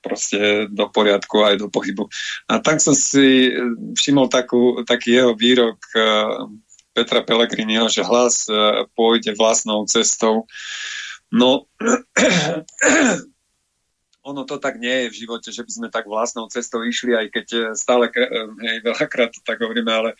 proste 0.00 0.66
do 0.72 0.88
poriadku 0.88 1.44
aj 1.44 1.60
do 1.60 1.68
pohybu. 1.68 2.08
A 2.48 2.58
tak 2.58 2.80
som 2.80 2.96
si 2.96 3.52
všimol 3.94 4.32
takú, 4.32 4.82
taký 4.84 5.20
jeho 5.20 5.32
výrok 5.36 5.78
eh, 5.94 6.50
Petra 6.90 7.22
Pellegriniho, 7.22 7.86
že 7.86 8.02
hlas 8.02 8.48
eh, 8.48 8.84
pôjde 8.96 9.36
vlastnou 9.38 9.86
cestou. 9.86 10.48
No, 11.30 11.70
ono 14.22 14.44
to 14.44 14.60
tak 14.60 14.76
nie 14.76 15.06
je 15.06 15.10
v 15.10 15.18
živote, 15.24 15.48
že 15.48 15.64
by 15.64 15.72
sme 15.72 15.88
tak 15.88 16.04
vlastnou 16.04 16.44
cestou 16.52 16.84
išli, 16.84 17.16
aj 17.16 17.26
keď 17.32 17.46
eh, 17.56 17.62
stále 17.72 18.12
eh, 18.12 18.48
hej, 18.68 18.76
veľakrát 18.84 19.32
to 19.32 19.40
tak 19.40 19.64
hovoríme, 19.64 19.88
ale 19.88 20.10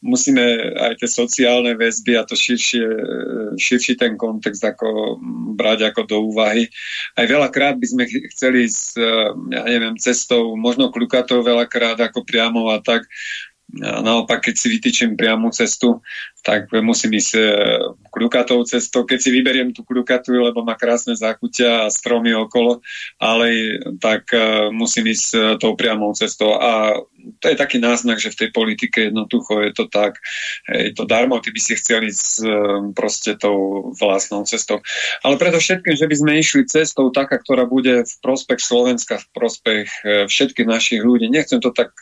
musíme 0.00 0.40
aj 0.72 0.96
tie 1.00 1.08
sociálne 1.08 1.76
väzby 1.76 2.16
a 2.16 2.24
to 2.24 2.32
širšie, 2.32 2.86
eh, 2.88 3.52
širší 3.60 4.00
ten 4.00 4.16
kontext 4.16 4.64
ako 4.64 5.20
brať 5.52 5.92
ako 5.92 6.00
do 6.08 6.16
úvahy. 6.32 6.64
Aj 7.12 7.28
veľakrát 7.28 7.76
by 7.76 7.86
sme 7.86 8.02
chceli 8.32 8.72
s, 8.72 8.96
ja 8.96 9.62
neviem, 9.68 10.00
cestou, 10.00 10.56
možno 10.56 10.88
kľukatou 10.88 11.44
veľakrát 11.44 12.00
ako 12.00 12.24
priamo 12.24 12.72
a 12.72 12.80
tak, 12.80 13.04
naopak, 13.80 14.44
keď 14.44 14.54
si 14.58 14.66
vytýčim 14.68 15.16
priamu 15.16 15.48
cestu, 15.48 16.04
tak 16.42 16.68
musím 16.82 17.16
ísť 17.16 17.32
e, 17.38 17.42
kľukatou 18.10 18.66
cestou. 18.66 19.06
Keď 19.06 19.18
si 19.22 19.30
vyberiem 19.30 19.70
tú 19.70 19.86
kľukatú, 19.86 20.34
lebo 20.34 20.66
má 20.66 20.74
krásne 20.74 21.14
zákutia 21.14 21.86
a 21.86 21.92
stromy 21.92 22.34
okolo, 22.34 22.82
ale 23.22 23.78
tak 24.02 24.28
e, 24.34 24.68
musím 24.74 25.08
ísť 25.14 25.28
e, 25.32 25.38
tou 25.62 25.78
priamou 25.78 26.10
cestou. 26.18 26.58
A 26.58 26.98
to 27.38 27.46
je 27.46 27.56
taký 27.56 27.78
náznak, 27.78 28.18
že 28.18 28.34
v 28.34 28.38
tej 28.44 28.48
politike 28.50 29.08
jednoducho 29.08 29.62
je 29.62 29.72
to 29.72 29.86
tak, 29.86 30.18
je 30.66 30.90
to 30.92 31.06
darmo, 31.06 31.38
ty 31.38 31.54
by 31.54 31.60
si 31.62 31.78
chceli 31.78 32.10
ísť 32.10 32.42
proste 32.98 33.38
tou 33.38 33.88
vlastnou 33.94 34.42
cestou. 34.42 34.82
Ale 35.22 35.38
predovšetkým, 35.38 35.94
že 35.94 36.10
by 36.10 36.14
sme 36.18 36.32
išli 36.42 36.66
cestou 36.66 37.14
taká, 37.14 37.38
ktorá 37.38 37.70
bude 37.70 38.02
v 38.02 38.14
prospech 38.26 38.58
Slovenska, 38.58 39.22
v 39.22 39.28
prospech 39.38 39.86
všetkých 40.26 40.66
našich 40.66 41.00
ľudí. 41.06 41.30
Nechcem 41.30 41.62
to 41.62 41.70
tak 41.70 41.94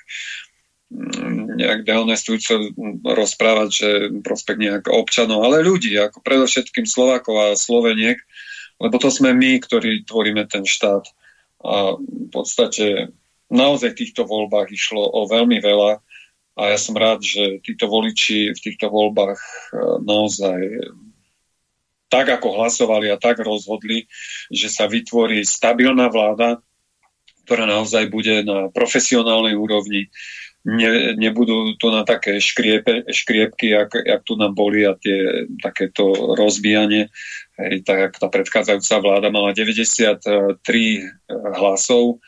nejak 0.90 1.86
dehonestujúco 1.86 2.74
rozprávať, 3.06 3.68
že 3.70 3.88
prospekt 4.26 4.58
nejak 4.58 4.90
občanov, 4.90 5.46
ale 5.46 5.62
ľudí, 5.62 5.94
ako 5.94 6.18
predovšetkým 6.26 6.84
Slovákov 6.84 7.34
a 7.38 7.46
Sloveniek, 7.54 8.18
lebo 8.82 8.98
to 8.98 9.12
sme 9.12 9.30
my, 9.30 9.62
ktorí 9.62 10.02
tvoríme 10.02 10.50
ten 10.50 10.66
štát. 10.66 11.06
A 11.62 11.94
v 11.94 12.28
podstate 12.32 13.14
naozaj 13.52 13.94
v 13.94 14.00
týchto 14.02 14.26
voľbách 14.26 14.72
išlo 14.72 15.04
o 15.04 15.28
veľmi 15.30 15.62
veľa 15.62 16.00
a 16.58 16.62
ja 16.74 16.78
som 16.80 16.98
rád, 16.98 17.22
že 17.22 17.62
títo 17.62 17.86
voliči 17.86 18.50
v 18.50 18.60
týchto 18.60 18.90
voľbách 18.90 19.38
e, 19.38 19.50
naozaj 20.02 20.58
tak 22.10 22.26
ako 22.26 22.58
hlasovali 22.58 23.06
a 23.06 23.20
tak 23.20 23.38
rozhodli, 23.38 24.10
že 24.50 24.66
sa 24.66 24.90
vytvorí 24.90 25.46
stabilná 25.46 26.10
vláda, 26.10 26.58
ktorá 27.46 27.70
naozaj 27.70 28.10
bude 28.10 28.42
na 28.42 28.66
profesionálnej 28.66 29.54
úrovni, 29.54 30.10
ne, 30.64 31.16
nebudú 31.16 31.76
to 31.80 31.88
na 31.88 32.04
také 32.04 32.40
škriepe, 32.40 33.08
škriepky, 33.08 33.72
jak, 33.72 33.90
jak 33.96 34.22
tu 34.24 34.36
nám 34.36 34.54
boli 34.54 34.84
a 34.84 34.94
tie 34.96 35.48
takéto 35.62 36.36
rozbijanie. 36.36 37.08
Hej, 37.60 37.84
tak 37.84 38.16
tá 38.16 38.28
predchádzajúca 38.28 38.96
vláda 39.00 39.28
mala 39.28 39.52
93 39.52 40.32
hlasov 41.56 42.20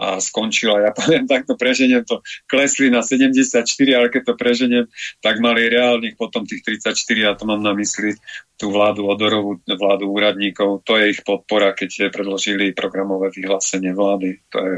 a 0.00 0.16
skončila, 0.16 0.80
ja 0.80 0.90
poviem 0.98 1.28
takto 1.28 1.60
preženiem 1.60 2.08
to, 2.08 2.24
klesli 2.48 2.88
na 2.88 3.04
74, 3.04 3.62
ale 3.92 4.08
keď 4.08 4.32
to 4.32 4.34
preženiem, 4.40 4.84
tak 5.20 5.38
mali 5.44 5.68
reálnych 5.68 6.16
potom 6.16 6.48
tých 6.48 6.64
34, 6.64 6.96
ja 7.20 7.32
to 7.36 7.44
mám 7.44 7.60
na 7.60 7.76
mysli 7.76 8.16
tú 8.56 8.72
vládu 8.72 9.04
odorovú, 9.04 9.60
vládu 9.68 10.08
úradníkov, 10.08 10.84
to 10.88 10.96
je 10.96 11.12
ich 11.12 11.20
podpora, 11.20 11.76
keď 11.76 12.12
predložili 12.12 12.72
programové 12.72 13.28
vyhlásenie 13.32 13.92
vlády. 13.92 14.40
To 14.52 14.58
je 14.60 14.76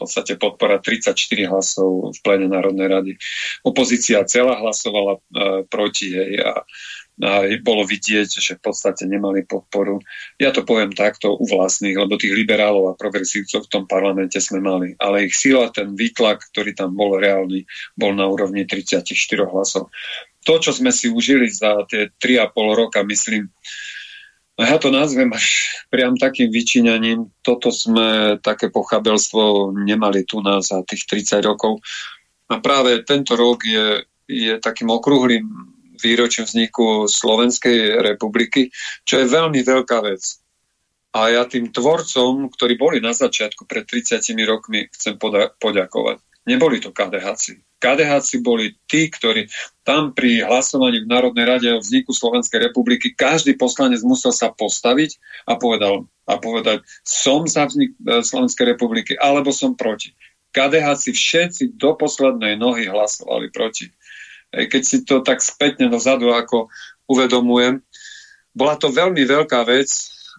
podstate 0.00 0.40
podpora 0.40 0.80
34 0.80 1.18
hlasov 1.50 2.14
v 2.14 2.18
plene 2.24 2.48
Národnej 2.48 2.88
rady. 2.88 3.12
Opozícia 3.66 4.24
celá 4.24 4.56
hlasovala 4.58 5.18
e, 5.18 5.20
proti 5.68 6.14
jej 6.14 6.40
a, 6.40 6.64
a 7.22 7.32
bolo 7.60 7.84
vidieť, 7.84 8.28
že 8.40 8.56
v 8.58 8.64
podstate 8.64 9.04
nemali 9.04 9.44
podporu. 9.44 10.00
Ja 10.40 10.50
to 10.50 10.64
poviem 10.64 10.96
takto 10.96 11.36
u 11.36 11.44
vlastných, 11.44 11.94
lebo 11.94 12.16
tých 12.18 12.34
liberálov 12.34 12.92
a 12.92 12.98
progresívcov 12.98 13.68
v 13.68 13.72
tom 13.72 13.84
parlamente 13.84 14.40
sme 14.40 14.58
mali. 14.58 14.96
Ale 14.98 15.28
ich 15.28 15.36
sila, 15.36 15.68
ten 15.68 15.92
výtlak, 15.92 16.42
ktorý 16.50 16.72
tam 16.72 16.96
bol 16.96 17.20
reálny, 17.20 17.68
bol 17.94 18.16
na 18.16 18.24
úrovni 18.26 18.64
34 18.64 19.06
hlasov. 19.48 19.92
To, 20.42 20.58
čo 20.58 20.74
sme 20.74 20.90
si 20.90 21.06
užili 21.06 21.46
za 21.46 21.86
tie 21.86 22.10
3,5 22.18 22.50
roka, 22.74 22.98
myslím, 23.06 23.46
a 24.62 24.70
ja 24.70 24.78
to 24.78 24.94
nazvem 24.94 25.26
až 25.34 25.74
priam 25.90 26.14
takým 26.14 26.54
vyčíňaním. 26.54 27.34
Toto 27.42 27.74
sme, 27.74 28.38
také 28.38 28.70
pochabelstvo 28.70 29.74
nemali 29.74 30.22
tu 30.22 30.38
nás 30.38 30.70
za 30.70 30.86
tých 30.86 31.02
30 31.10 31.42
rokov. 31.42 31.82
A 32.46 32.62
práve 32.62 33.02
tento 33.02 33.34
rok 33.34 33.66
je, 33.66 34.06
je 34.30 34.54
takým 34.62 34.86
okrúhlým 34.94 35.42
výročím 35.98 36.46
vzniku 36.46 37.10
Slovenskej 37.10 37.98
republiky, 37.98 38.70
čo 39.02 39.18
je 39.18 39.26
veľmi 39.26 39.66
veľká 39.66 39.98
vec. 40.06 40.38
A 41.12 41.28
ja 41.28 41.42
tým 41.42 41.74
tvorcom, 41.74 42.46
ktorí 42.48 42.78
boli 42.78 43.02
na 43.02 43.10
začiatku 43.10 43.66
pred 43.66 43.82
30 43.82 44.22
rokmi, 44.46 44.86
chcem 44.94 45.18
poda- 45.18 45.50
poďakovať. 45.58 46.22
Neboli 46.46 46.78
to 46.78 46.94
KDHci. 46.94 47.71
KDHci 47.82 48.46
boli 48.46 48.78
tí, 48.86 49.10
ktorí 49.10 49.50
tam 49.82 50.14
pri 50.14 50.46
hlasovaní 50.46 51.02
v 51.02 51.10
Národnej 51.10 51.46
rade 51.50 51.68
o 51.74 51.82
vzniku 51.82 52.14
Slovenskej 52.14 52.70
republiky 52.70 53.10
každý 53.10 53.58
poslanec 53.58 53.98
musel 54.06 54.30
sa 54.30 54.54
postaviť 54.54 55.18
a, 55.50 55.58
povedal, 55.58 56.06
a 56.30 56.38
povedať, 56.38 56.86
som 57.02 57.42
za 57.50 57.66
vznik 57.66 57.98
e, 57.98 58.22
Slovenskej 58.22 58.70
republiky 58.70 59.18
alebo 59.18 59.50
som 59.50 59.74
proti. 59.74 60.14
KDHci 60.54 61.10
všetci 61.10 61.62
do 61.74 61.98
poslednej 61.98 62.54
nohy 62.54 62.86
hlasovali 62.86 63.50
proti. 63.50 63.90
Keď 64.52 64.82
si 64.84 65.02
to 65.02 65.24
tak 65.24 65.42
spätne 65.42 65.90
dozadu 65.90 66.30
ako 66.30 66.70
uvedomujem, 67.10 67.82
bola 68.54 68.78
to 68.78 68.92
veľmi 68.92 69.24
veľká 69.26 69.64
vec 69.66 69.90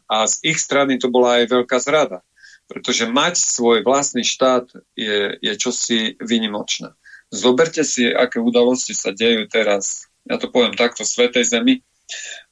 a 0.07 0.29
z 0.29 0.53
ich 0.53 0.61
strany 0.61 0.95
to 1.01 1.11
bola 1.11 1.43
aj 1.43 1.51
veľká 1.51 1.75
zrada 1.81 2.23
pretože 2.63 3.05
mať 3.05 3.37
svoj 3.37 3.83
vlastný 3.83 4.23
štát 4.23 4.71
je, 4.95 5.37
je 5.37 5.53
čosi 5.59 6.15
vynimočné. 6.17 6.95
Zoberte 7.33 7.81
si, 7.81 8.05
aké 8.13 8.37
udalosti 8.37 8.93
sa 8.93 9.09
dejú 9.09 9.49
teraz, 9.49 10.05
ja 10.29 10.37
to 10.37 10.53
poviem 10.53 10.77
takto, 10.77 11.01
Svetej 11.01 11.49
Zemi, 11.49 11.81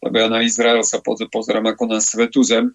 lebo 0.02 0.16
ja 0.18 0.26
na 0.26 0.42
Izrael 0.42 0.82
sa 0.82 0.98
pozerám 1.06 1.70
ako 1.70 1.84
na 1.86 2.02
Svetú 2.02 2.42
Zem, 2.42 2.74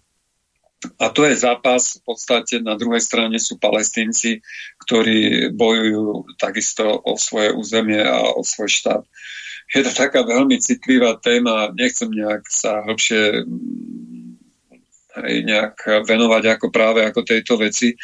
a 1.01 1.09
to 1.09 1.25
je 1.25 1.33
zápas, 1.33 1.97
v 1.97 2.01
podstate 2.05 2.61
na 2.61 2.77
druhej 2.77 3.01
strane 3.01 3.41
sú 3.41 3.57
palestínci, 3.57 4.45
ktorí 4.85 5.49
bojujú 5.57 6.37
takisto 6.37 7.01
o 7.01 7.17
svoje 7.17 7.49
územie 7.49 7.97
a 7.97 8.37
o 8.37 8.45
svoj 8.45 8.69
štát. 8.69 9.03
Je 9.73 9.81
to 9.81 9.89
taká 9.89 10.21
veľmi 10.21 10.61
citlivá 10.61 11.17
téma, 11.17 11.73
nechcem 11.73 12.13
nejak 12.13 12.45
sa 12.45 12.85
hlbšie 12.85 13.41
aj 15.17 15.33
nejak 15.49 15.75
venovať 16.05 16.43
ako 16.45 16.69
práve 16.69 17.01
ako 17.01 17.25
tejto 17.25 17.57
veci, 17.57 17.97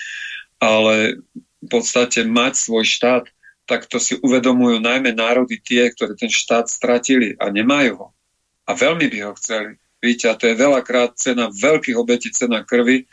ale 0.57 1.21
v 1.61 1.67
podstate 1.69 2.25
mať 2.25 2.57
svoj 2.57 2.89
štát, 2.89 3.29
tak 3.63 3.87
to 3.87 3.99
si 3.99 4.19
uvedomujú 4.19 4.83
najmä 4.83 5.15
národy 5.15 5.59
tie, 5.63 5.87
ktoré 5.91 6.19
ten 6.19 6.27
štát 6.27 6.67
stratili 6.67 7.35
a 7.39 7.47
nemajú 7.47 7.93
ho. 7.95 8.07
A 8.67 8.75
veľmi 8.75 9.07
by 9.07 9.17
ho 9.27 9.31
chceli. 9.39 9.79
Víte, 10.03 10.27
a 10.27 10.35
to 10.35 10.51
je 10.51 10.59
veľakrát 10.59 11.15
cena 11.15 11.47
veľkých 11.47 11.95
obetí, 11.95 12.27
cena 12.35 12.67
krvi. 12.67 13.07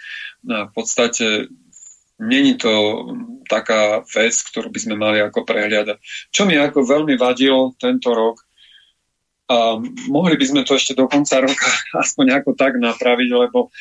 A 0.50 0.66
v 0.66 0.72
podstate 0.74 1.46
není 2.18 2.58
to 2.58 2.70
taká 3.46 4.02
vec, 4.10 4.34
ktorú 4.50 4.74
by 4.74 4.78
sme 4.82 4.96
mali 4.98 5.22
ako 5.22 5.46
prehliadať. 5.46 5.98
Čo 6.34 6.50
mi 6.50 6.58
ako 6.58 6.82
veľmi 6.82 7.14
vadilo 7.14 7.74
tento 7.78 8.10
rok, 8.10 8.42
a 9.50 9.82
mohli 10.06 10.38
by 10.38 10.46
sme 10.46 10.62
to 10.62 10.78
ešte 10.78 10.94
do 10.94 11.10
konca 11.10 11.42
roka 11.42 11.66
aspoň 12.06 12.38
ako 12.38 12.54
tak 12.54 12.78
napraviť, 12.78 13.30
lebo 13.34 13.74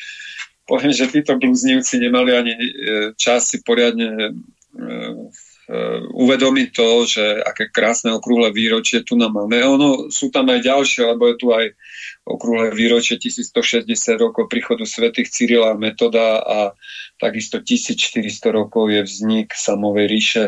poviem, 0.66 0.90
že 0.90 1.06
títo 1.06 1.38
blúznivci 1.38 2.02
nemali 2.02 2.30
ani 2.34 2.52
e, 2.54 2.62
čas 3.14 3.54
si 3.54 3.62
poriadne 3.62 4.10
e, 4.10 4.32
uvedomiť 6.10 6.68
to, 6.74 6.88
že 7.06 7.24
aké 7.46 7.70
krásne 7.70 8.10
okrúhle 8.10 8.50
výročie 8.50 9.06
tu 9.06 9.14
nám 9.14 9.38
máme. 9.38 9.62
Ono 9.62 10.10
sú 10.10 10.34
tam 10.34 10.50
aj 10.50 10.66
ďalšie, 10.66 11.02
lebo 11.14 11.30
je 11.30 11.36
tu 11.38 11.46
aj 11.54 11.66
okrúhle 12.26 12.74
výročie 12.74 13.22
1160 13.22 13.86
rokov 14.18 14.50
príchodu 14.50 14.82
svätých 14.82 15.30
Cyrila 15.30 15.78
Metoda 15.78 16.42
a 16.42 16.58
takisto 17.22 17.62
1400 17.62 18.26
rokov 18.50 18.90
je 18.90 19.02
vznik 19.06 19.54
samovej 19.54 20.06
ríše 20.10 20.44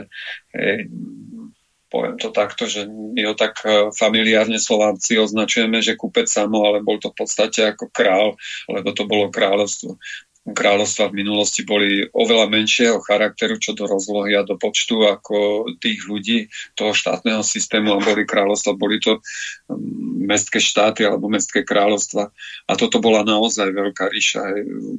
poviem 1.92 2.16
to 2.16 2.32
takto, 2.32 2.64
že 2.64 2.88
my 2.88 3.20
ho 3.28 3.36
tak 3.36 3.60
e, 3.68 3.92
familiárne 3.92 4.56
Slováci 4.56 5.20
označujeme, 5.20 5.84
že 5.84 6.00
kúpec 6.00 6.24
samo, 6.24 6.64
ale 6.64 6.80
bol 6.80 6.96
to 6.96 7.12
v 7.12 7.20
podstate 7.20 7.68
ako 7.68 7.92
král, 7.92 8.32
lebo 8.72 8.96
to 8.96 9.04
bolo 9.04 9.28
kráľovstvo. 9.28 10.00
Kráľovstva 10.42 11.14
v 11.14 11.22
minulosti 11.22 11.62
boli 11.62 12.02
oveľa 12.10 12.50
menšieho 12.50 12.98
charakteru 13.06 13.62
čo 13.62 13.78
do 13.78 13.86
rozlohy 13.86 14.34
a 14.34 14.42
do 14.42 14.58
počtu 14.58 15.06
ako 15.06 15.70
tých 15.78 16.02
ľudí 16.10 16.50
toho 16.74 16.90
štátneho 16.90 17.46
systému 17.46 17.94
a 17.94 18.02
boli 18.02 18.26
kráľovstva, 18.26 18.74
boli 18.74 18.98
to 18.98 19.22
mestské 20.18 20.58
štáty 20.58 21.06
alebo 21.06 21.30
mestské 21.30 21.62
kráľovstva. 21.62 22.34
A 22.66 22.72
toto 22.74 22.98
bola 22.98 23.22
naozaj 23.22 23.70
veľká 23.70 24.10
ríša, 24.10 24.42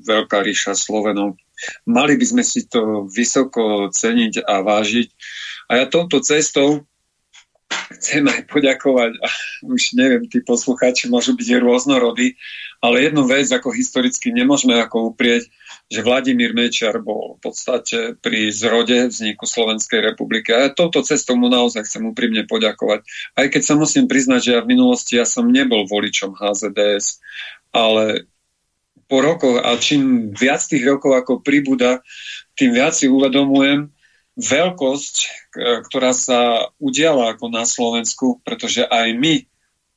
veľká 0.07 0.47
ríša 0.47 0.79
Slovenov. 0.79 1.35
Mali 1.91 2.15
by 2.15 2.25
sme 2.25 2.43
si 2.47 2.63
to 2.63 3.11
vysoko 3.11 3.91
ceniť 3.91 4.47
a 4.47 4.63
vážiť 4.63 5.11
a 5.67 5.83
ja 5.83 5.85
touto 5.91 6.23
cestou 6.23 6.87
chcem 7.91 8.23
aj 8.27 8.47
poďakovať, 8.47 9.11
a 9.19 9.27
už 9.67 9.97
neviem, 9.97 10.23
tí 10.29 10.39
poslucháči 10.39 11.11
môžu 11.11 11.35
byť 11.35 11.59
rôznorodí, 11.59 12.39
ale 12.83 13.07
jednu 13.07 13.23
vec 13.23 13.47
ako 13.47 13.71
historicky 13.71 14.31
nemôžeme 14.35 14.75
ako 14.75 15.15
uprieť, 15.15 15.47
že 15.87 16.03
Vladimír 16.03 16.51
Mečiar 16.51 16.99
bol 16.99 17.39
v 17.39 17.49
podstate 17.49 18.19
pri 18.19 18.51
zrode 18.51 19.07
vzniku 19.07 19.47
Slovenskej 19.47 20.03
republiky. 20.03 20.51
A 20.51 20.67
ja 20.67 20.69
touto 20.71 20.99
cestou 21.03 21.39
mu 21.39 21.47
naozaj 21.47 21.87
chcem 21.87 22.03
úprimne 22.03 22.43
poďakovať. 22.43 23.07
Aj 23.39 23.47
keď 23.47 23.61
sa 23.63 23.75
musím 23.79 24.11
priznať, 24.11 24.39
že 24.43 24.51
ja 24.57 24.59
v 24.63 24.71
minulosti 24.75 25.15
ja 25.15 25.23
som 25.23 25.47
nebol 25.47 25.87
voličom 25.87 26.35
HZDS, 26.35 27.23
ale 27.71 28.27
po 29.07 29.21
rokoch 29.21 29.61
a 29.61 29.77
čím 29.77 30.33
viac 30.33 30.63
tých 30.65 30.83
rokov 30.83 31.13
ako 31.13 31.45
pribúda, 31.45 32.01
tým 32.57 32.73
viac 32.73 32.97
si 32.97 33.05
uvedomujem, 33.05 33.93
veľkosť, 34.37 35.15
ktorá 35.89 36.11
sa 36.13 36.69
udiala 36.81 37.37
ako 37.37 37.53
na 37.53 37.63
Slovensku, 37.69 38.41
pretože 38.41 38.85
aj 38.85 39.13
my 39.13 39.45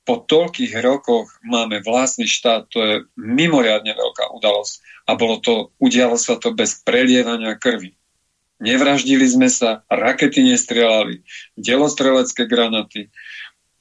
po 0.06 0.22
toľkých 0.22 0.78
rokoch 0.86 1.26
máme 1.42 1.82
vlastný 1.82 2.30
štát, 2.30 2.70
to 2.70 2.78
je 2.78 2.94
mimoriadne 3.18 3.90
veľká 3.90 4.30
udalosť. 4.38 4.74
A 5.10 5.18
bolo 5.18 5.42
to, 5.42 5.74
udialo 5.82 6.14
sa 6.14 6.38
to 6.38 6.54
bez 6.54 6.78
prelievania 6.86 7.58
krvi. 7.58 7.98
Nevraždili 8.62 9.26
sme 9.26 9.50
sa, 9.50 9.84
rakety 9.90 10.46
nestrelali, 10.46 11.26
delostrelecké 11.58 12.46
granaty. 12.46 13.12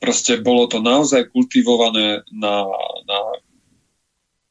Proste 0.02 0.42
bolo 0.42 0.68
to 0.68 0.84
naozaj 0.84 1.32
kultivované 1.32 2.26
na, 2.34 2.68
na 3.08 3.20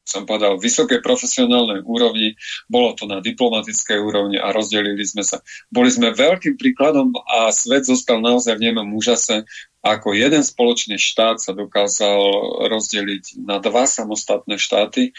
som 0.05 0.29
povedal, 0.29 0.61
vysokej 0.61 1.01
profesionálnej 1.01 1.81
úrovni, 1.83 2.37
bolo 2.69 2.93
to 2.93 3.09
na 3.09 3.25
diplomatickej 3.25 3.99
úrovni 3.99 4.37
a 4.37 4.53
rozdelili 4.53 5.01
sme 5.01 5.25
sa. 5.25 5.41
Boli 5.73 5.89
sme 5.89 6.13
veľkým 6.13 6.61
príkladom 6.61 7.17
a 7.25 7.49
svet 7.49 7.89
zostal 7.89 8.21
naozaj 8.21 8.61
v 8.61 8.71
nemom 8.71 8.93
úžase, 8.93 9.49
ako 9.81 10.13
jeden 10.13 10.45
spoločný 10.45 11.01
štát 11.01 11.41
sa 11.41 11.57
dokázal 11.57 12.21
rozdeliť 12.69 13.45
na 13.49 13.61
dva 13.61 13.89
samostatné 13.89 14.61
štáty 14.61 15.17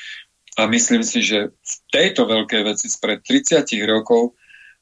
a 0.55 0.69
myslím 0.69 1.03
si, 1.03 1.19
že 1.25 1.51
v 1.51 1.73
tejto 1.91 2.29
veľkej 2.29 2.61
veci 2.63 2.87
spred 2.87 3.25
30 3.25 3.65
rokov 3.89 4.37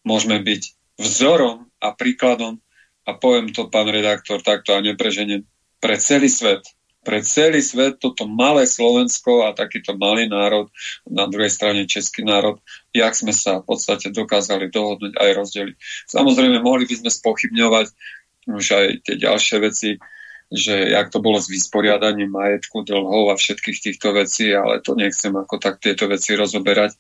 môžeme 0.05 0.37
byť 0.43 0.61
vzorom 0.99 1.65
a 1.81 1.95
príkladom. 1.95 2.61
A 3.03 3.19
poviem 3.19 3.51
to, 3.51 3.67
pán 3.67 3.91
redaktor, 3.91 4.39
takto 4.39 4.71
a 4.77 4.79
nepreženiem, 4.79 5.43
pre 5.83 5.99
celý 5.99 6.31
svet 6.31 6.63
pre 7.03 7.19
celý 7.21 7.59
svet 7.59 7.99
toto 7.99 8.23
malé 8.25 8.63
Slovensko 8.63 9.45
a 9.45 9.51
takýto 9.51 9.93
malý 9.99 10.31
národ, 10.31 10.71
na 11.03 11.27
druhej 11.27 11.51
strane 11.51 11.83
český 11.83 12.23
národ, 12.23 12.63
jak 12.95 13.11
sme 13.13 13.35
sa 13.35 13.59
v 13.59 13.75
podstate 13.75 14.09
dokázali 14.09 14.71
dohodnúť 14.71 15.19
aj 15.19 15.29
rozdeliť. 15.35 15.75
Samozrejme, 16.07 16.63
mohli 16.63 16.87
by 16.87 16.95
sme 17.03 17.11
spochybňovať 17.11 17.87
už 18.47 18.65
aj 18.71 18.87
tie 19.03 19.15
ďalšie 19.19 19.57
veci, 19.59 19.89
že 20.53 20.93
jak 20.93 21.09
to 21.09 21.19
bolo 21.19 21.41
s 21.41 21.49
vysporiadaním 21.49 22.29
majetku, 22.31 22.85
dlhov 22.85 23.33
a 23.33 23.39
všetkých 23.39 23.77
týchto 23.89 24.13
vecí, 24.13 24.53
ale 24.53 24.79
to 24.79 24.93
nechcem 24.93 25.33
ako 25.33 25.59
tak 25.59 25.81
tieto 25.83 26.07
veci 26.07 26.37
rozoberať. 26.37 26.95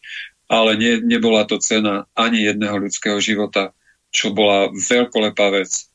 Ale 0.51 0.75
nie, 0.75 0.99
nebola 0.99 1.47
to 1.47 1.61
cena 1.61 2.09
ani 2.17 2.43
jedného 2.43 2.75
ľudského 2.81 3.17
života, 3.23 3.71
čo 4.11 4.35
bola 4.35 4.67
veľkolepá 4.73 5.53
vec. 5.53 5.87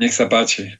Nech 0.00 0.16
sa 0.16 0.24
páči. 0.30 0.79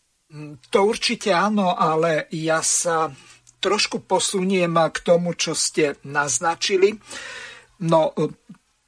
To 0.70 0.78
určite 0.86 1.34
áno, 1.34 1.74
ale 1.74 2.30
ja 2.30 2.62
sa 2.62 3.10
trošku 3.58 4.06
posuniem 4.06 4.78
k 4.94 4.98
tomu, 5.02 5.34
čo 5.34 5.58
ste 5.58 5.98
naznačili. 6.06 6.94
No, 7.82 8.14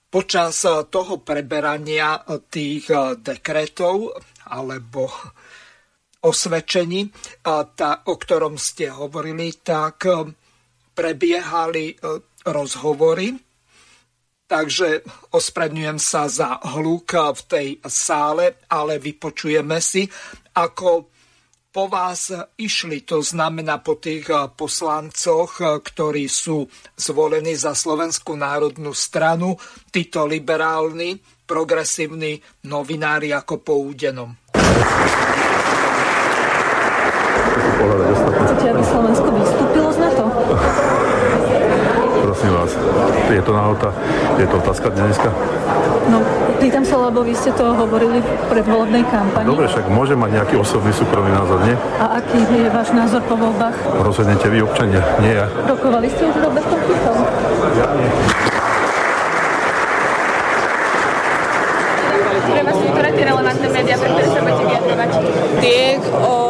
počas 0.07 0.63
toho 0.63 1.15
preberania 1.21 2.23
tých 2.47 2.89
dekretov 3.21 4.15
alebo 4.49 5.11
osvedčení, 6.23 7.11
tá, 7.75 7.91
o 8.07 8.15
ktorom 8.15 8.55
ste 8.55 8.95
hovorili, 8.95 9.51
tak 9.59 10.07
prebiehali 10.95 11.99
rozhovory. 12.47 13.35
Takže 14.47 14.89
ospravedňujem 15.33 15.99
sa 15.99 16.29
za 16.29 16.61
hluk 16.77 17.17
v 17.17 17.43
tej 17.49 17.69
sále, 17.89 18.61
ale 18.69 19.01
vypočujeme 19.01 19.81
si, 19.81 20.05
ako 20.55 21.12
po 21.73 21.89
vás 21.89 22.29
išli, 22.61 23.01
to 23.01 23.25
znamená 23.25 23.81
po 23.81 23.97
tých 23.97 24.29
eh, 24.29 24.45
poslancoch, 24.53 25.51
eh, 25.59 25.81
ktorí 25.81 26.29
sú 26.29 26.69
zvolení 26.95 27.57
za 27.57 27.73
Slovenskú 27.73 28.37
národnú 28.37 28.93
stranu, 28.93 29.57
títo 29.89 30.29
liberálni, 30.29 31.17
progresívni 31.49 32.39
novinári 32.69 33.33
ako 33.33 33.65
po 33.65 33.75
údenom. 33.81 34.37
Chcete, 37.83 38.67
aby 38.69 38.83
Slovensko 38.85 39.29
vystúpilo 39.33 39.89
z 39.91 39.99
NATO? 39.99 40.23
Prosím 42.23 42.53
vás, 42.55 42.71
je 43.33 43.43
to 43.43 43.53
náhoda, 43.53 43.91
je 44.39 44.47
to 44.47 44.57
otázka 44.63 44.89
dneska? 44.95 45.29
No, 46.09 46.19
pýtam 46.63 46.87
sa, 46.87 46.95
lebo 47.11 47.27
vy 47.27 47.35
ste 47.35 47.51
to 47.59 47.75
hovorili 47.75 48.23
v 48.23 48.31
predvolebnej 48.47 49.03
kampani. 49.11 49.51
Dobre, 49.51 49.67
však 49.67 49.91
môže 49.91 50.15
mať 50.15 50.31
nejaký 50.39 50.55
osobný 50.63 50.95
súkromný 50.95 51.35
názor, 51.35 51.59
nie? 51.67 51.75
A 51.99 52.23
aký 52.23 52.39
je 52.47 52.71
váš 52.71 52.95
názor 52.95 53.19
po 53.27 53.35
voľbách? 53.35 53.75
Rozhodnete 53.99 54.47
vy 54.47 54.63
občania, 54.63 55.03
nie 55.19 55.35
ja. 55.35 55.51
Rokovali 55.67 56.07
ste 56.07 56.23
už 56.31 56.39
Robertom 56.39 56.79
Ficom? 56.87 57.17
Ja 57.75 57.89
nie. 57.99 58.09
Pre 62.43 62.63
vás 62.63 62.77
sú 62.79 62.87
ktoré 62.95 63.11
tie 63.11 63.25
relevantné 63.27 63.67
médiá, 63.67 63.97
pre 63.99 64.09
ktoré 64.15 64.27
sa 64.31 64.41
budete 64.47 64.65
vyjadrovať? 64.71 65.11
Tie, 65.59 65.83
o 66.15 66.42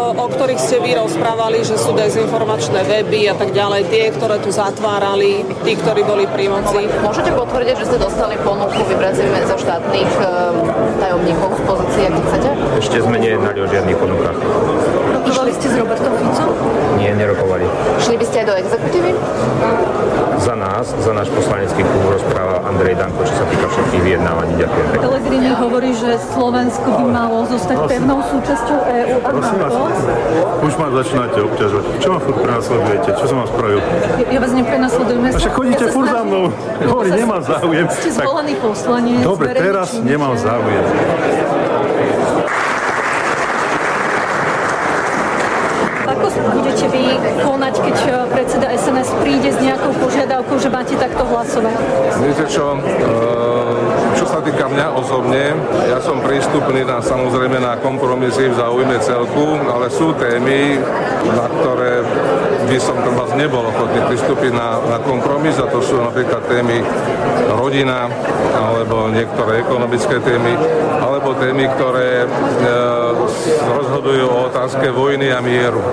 ktorých 0.43 0.59
ste 0.59 0.83
vy 0.83 0.99
rozprávali, 0.99 1.63
že 1.63 1.79
sú 1.79 1.95
dezinformačné 1.95 2.83
weby 2.83 3.31
a 3.31 3.35
tak 3.39 3.55
ďalej, 3.55 3.87
tie, 3.95 4.11
ktoré 4.11 4.43
tu 4.43 4.51
zatvárali, 4.51 5.47
tí, 5.63 5.79
ktorí 5.79 6.03
boli 6.03 6.27
pri 6.27 6.51
moci. 6.51 6.83
Môžete 6.99 7.31
potvrdiť, 7.31 7.79
že 7.79 7.87
ste 7.87 7.99
dostali 8.03 8.35
ponuku 8.43 8.75
vybrať 8.75 9.23
si 9.23 9.27
zo 9.47 9.55
štátnych 9.55 10.11
um, 10.19 10.67
tajomníkov 10.99 11.47
v 11.47 11.63
pozícii, 11.63 12.03
aký 12.11 12.23
chcete? 12.27 12.51
Ešte 12.75 12.97
sme 13.07 13.23
nejednali 13.23 13.59
o 13.63 13.71
žiadnych 13.71 13.95
ponukách. 13.95 14.39
Rokovali 15.15 15.51
ste 15.55 15.67
s 15.71 15.75
Robertom 15.79 16.11
Ficom? 16.11 16.51
Nie, 16.99 17.15
nerokovali. 17.15 17.67
Šli 18.03 18.19
by 18.19 18.25
ste 18.27 18.37
aj 18.43 18.47
do 18.51 18.55
exekutívy? 18.67 19.11
Za 20.63 20.71
nás, 20.71 20.87
za 20.95 21.11
náš 21.11 21.27
poslanecký 21.35 21.83
klub 21.83 22.07
rozpráva 22.07 22.63
Andrej 22.63 22.95
Danko, 22.95 23.27
čo 23.27 23.35
sa 23.35 23.43
týka 23.51 23.67
všetkých 23.67 24.03
vyjednávaní. 24.07 24.55
Ďakujem 24.63 24.87
pekne. 24.87 25.03
Pellegrini 25.03 25.51
hovorí, 25.59 25.91
že 25.91 26.15
Slovensko 26.31 26.87
by 26.87 27.05
malo 27.11 27.43
zostať 27.51 27.91
pevnou 27.91 28.23
súčasťou 28.23 28.79
EÚ 28.79 29.17
a 29.19 29.29
Prosím 29.35 29.59
vás, 29.59 29.75
NATO. 29.75 30.63
už 30.63 30.73
ma 30.79 30.87
začínate 30.95 31.39
obťažovať. 31.43 31.85
Čo 31.99 32.09
ma 32.15 32.19
furt 32.23 32.39
prenasledujete? 32.39 33.09
Čo 33.11 33.25
som 33.27 33.37
vám 33.43 33.49
spravil? 33.51 33.79
Ja, 33.83 34.27
ja 34.31 34.39
vás 34.39 34.53
neprenasledujem. 34.55 35.21
A 35.27 35.31
však 35.35 35.51
chodíte 35.51 35.85
ja 35.85 35.91
furt 35.91 36.07
za 36.07 36.23
mnou. 36.23 36.43
Hovorím, 36.87 37.11
Ja 37.11 37.11
sa- 37.11 37.23
nemám 37.27 37.43
záujem. 37.43 37.87
Ste 37.91 38.11
Tak- 38.15 38.23
zvolený 38.23 38.55
poslanec. 38.63 39.19
Dobre, 39.27 39.49
teraz 39.59 39.89
nemám 39.99 40.35
záujem. 40.39 40.85
Ako 46.05 46.27
budete 46.53 46.87
vy 46.87 47.05
konať, 47.41 47.75
keď 47.81 47.97
eh, 48.05 48.13
predseda 48.31 48.67
SNS 48.71 49.11
príde 49.19 49.49
s 49.49 49.59
nejakou 49.59 49.82
požiadavkou, 50.33 50.57
že 50.57 50.71
máte 50.73 50.95
takto 50.97 51.23
hlasovať? 51.29 51.77
Viete 52.25 52.45
čo, 52.49 52.73
e, 52.73 52.81
čo 54.17 54.25
sa 54.25 54.41
týka 54.41 54.65
mňa 54.65 54.87
osobne, 54.97 55.53
ja 55.93 56.01
som 56.01 56.25
prístupný 56.25 56.89
na, 56.89 57.05
samozrejme 57.05 57.61
na 57.61 57.77
kompromisy 57.77 58.49
v 58.49 58.57
záujme 58.57 58.97
celku, 59.05 59.61
ale 59.69 59.93
sú 59.93 60.17
témy, 60.17 60.81
na 61.29 61.47
ktoré 61.53 62.01
by 62.65 62.79
som 62.81 62.97
treba 62.97 63.29
nebol 63.37 63.65
ochotný 63.69 64.01
pristúpiť 64.09 64.53
na, 64.57 64.81
na 64.89 64.99
kompromis 65.05 65.61
a 65.61 65.69
to 65.69 65.85
sú 65.85 66.01
napríklad 66.01 66.41
témy 66.49 66.81
rodina 67.53 68.09
alebo 68.57 69.13
niektoré 69.13 69.61
ekonomické 69.61 70.17
témy 70.25 70.57
alebo 70.97 71.37
témy, 71.37 71.69
ktoré 71.77 72.25
e, 72.25 72.27
rozhodujú 73.69 74.25
o 74.33 74.39
otázke 74.49 74.89
vojny 74.89 75.29
a 75.29 75.45
mieru. 75.45 75.85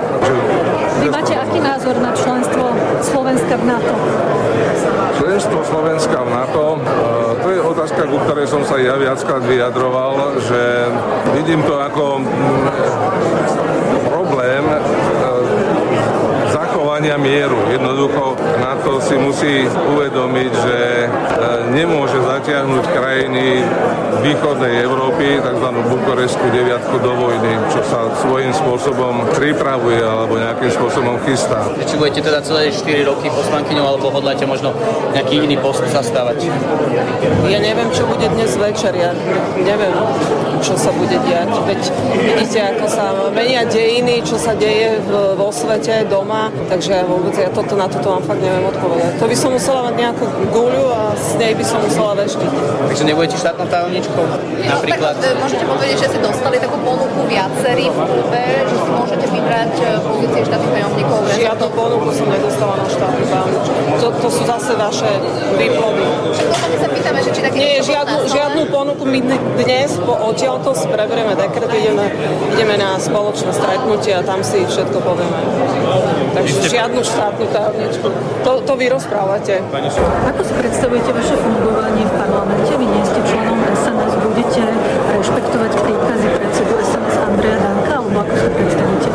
Vy 1.00 1.08
máte 1.08 1.32
aký 1.32 1.60
názor 1.60 1.96
na 1.96 2.12
členstvo 2.12 2.76
Slovenska 3.02 3.54
v 3.56 3.64
NATO? 3.64 3.94
Členstvo 5.20 5.60
Slovenska 5.64 6.18
v 6.24 6.30
NATO, 6.32 6.64
e, 6.76 6.80
to 7.42 7.48
je 7.50 7.60
otázka, 7.60 8.00
ku 8.08 8.16
ktorej 8.24 8.46
som 8.48 8.62
sa 8.64 8.76
ja 8.80 8.96
viackrát 8.96 9.44
vyjadroval, 9.44 10.40
že 10.40 10.62
vidím 11.36 11.60
to 11.64 11.76
ako 11.80 12.24
mm, 12.24 14.09
zachovania 17.00 17.16
mieru. 17.16 17.56
Jednoducho 17.72 18.36
NATO 18.60 19.00
si 19.00 19.16
musí 19.16 19.64
uvedomiť, 19.64 20.52
že 20.52 20.78
e, 21.00 21.08
nemôže 21.72 22.20
zatiahnuť 22.20 22.84
krajiny 22.92 23.64
východnej 24.20 24.84
Európy, 24.84 25.40
tzv. 25.40 25.66
Bukoreskú 25.88 26.44
deviatku 26.52 27.00
do 27.00 27.12
vojny, 27.16 27.56
čo 27.72 27.80
sa 27.88 28.12
svojím 28.20 28.52
spôsobom 28.52 29.24
pripravuje 29.32 30.04
alebo 30.04 30.36
nejakým 30.36 30.68
spôsobom 30.68 31.16
chystá. 31.24 31.72
Či 31.88 31.96
budete 31.96 32.20
teda 32.20 32.44
celé 32.44 32.68
4 32.68 33.08
roky 33.08 33.32
poslankyňou, 33.32 33.96
alebo 33.96 34.12
hodláte 34.12 34.44
možno 34.44 34.76
nejaký 35.16 35.48
iný 35.48 35.56
post 35.56 35.80
zastávať? 35.88 36.52
Ja 37.48 37.64
neviem, 37.64 37.88
čo 37.96 38.04
bude 38.04 38.28
dnes 38.28 38.52
večer, 38.60 38.92
ja 38.92 39.16
neviem, 39.56 39.94
čo 40.60 40.76
sa 40.76 40.90
bude 40.92 41.16
diať. 41.24 41.48
Veď 41.64 41.80
vidíte, 42.14 42.58
ako 42.70 42.84
sa 42.86 43.04
menia 43.32 43.64
dejiny, 43.64 44.22
čo 44.22 44.36
sa 44.36 44.52
deje 44.54 45.00
v- 45.00 45.34
vo 45.34 45.48
svete, 45.50 46.04
doma, 46.06 46.48
takže 46.68 46.90
ja 46.92 47.04
vôbec 47.04 47.34
ja 47.34 47.48
toto, 47.50 47.74
na 47.74 47.88
toto 47.88 48.12
vám 48.12 48.22
fakt 48.22 48.40
neviem 48.40 48.64
odpovedať. 48.64 49.12
To 49.18 49.26
by 49.26 49.36
som 49.36 49.50
musela 49.52 49.80
mať 49.88 49.94
nejakú 49.98 50.24
guľu 50.52 50.84
a 50.92 51.02
z 51.16 51.30
nej 51.36 51.52
by 51.54 51.64
som 51.64 51.78
musela 51.80 52.12
veštiť. 52.14 52.52
Takže 52.86 53.02
nebudete 53.04 53.36
štátnou 53.36 53.66
tajomničkou? 53.66 54.24
Napríklad? 54.60 55.14
Tak, 55.16 55.32
e, 55.32 55.38
môžete 55.40 55.64
povedať, 55.64 55.96
že 55.96 56.06
ste 56.12 56.20
dostali 56.20 56.56
takú 56.58 56.76
ponuku 56.80 57.20
viacerí 57.26 57.86
v 57.88 57.98
klube, 57.98 58.42
že 58.68 58.76
si 58.76 58.90
môžete 58.90 59.26
vybrať 59.26 59.72
e, 59.76 59.84
pozície 60.00 60.40
štátnych 60.44 60.72
tajomníkov. 60.76 61.18
Žiadnu 61.30 61.66
ponuku 61.72 62.08
som 62.12 62.26
nedostala 62.28 62.74
na 62.76 62.88
štátnu 62.88 63.24
tajomničku. 63.24 63.74
To, 64.00 64.06
to 64.18 64.28
sú 64.28 64.42
zase 64.44 64.72
vaše 64.76 65.10
výplody. 65.56 66.04
My 66.70 66.76
sa 66.76 66.88
pýtame, 66.88 67.18
že 67.20 67.30
či 67.30 67.40
také 67.40 67.56
Nie, 67.56 67.74
žiadnu, 67.80 68.18
žiadnu 68.26 68.62
ponuku 68.68 69.02
my 69.04 69.18
dnes 69.56 69.90
po 69.98 70.14
odtiaľto 70.58 70.90
preberieme 70.90 71.34
dekret, 71.38 71.70
ideme, 71.70 72.06
ideme 72.50 72.74
na 72.74 72.98
spoločné 72.98 73.54
stretnutie 73.54 74.12
a 74.18 74.22
tam 74.26 74.42
si 74.42 74.66
všetko 74.66 74.98
povieme. 74.98 75.40
Takže 76.34 76.66
žiadnu 76.66 77.00
štátnu 77.06 77.44
tajomničku. 77.54 78.06
To, 78.42 78.52
to 78.66 78.72
vy 78.74 78.90
rozprávate. 78.90 79.62
Ako 80.26 80.40
si 80.42 80.52
predstavujete 80.58 81.10
vaše 81.14 81.36
fungovanie 81.38 82.02
v 82.02 82.14
parlamente? 82.18 82.72
Vy 82.74 82.86
nie 82.86 83.02
ste 83.06 83.20
členom 83.22 83.58
SNS, 83.70 84.14
budete 84.26 84.62
rešpektovať 85.14 85.72
príkazy 85.86 86.26
predsedu 86.34 86.74
SNS 86.82 87.14
Andreja 87.30 87.58
Danka, 87.62 87.92
alebo 88.02 88.16
ako 88.26 88.34
si 88.34 88.48
predstavíte? 88.50 89.08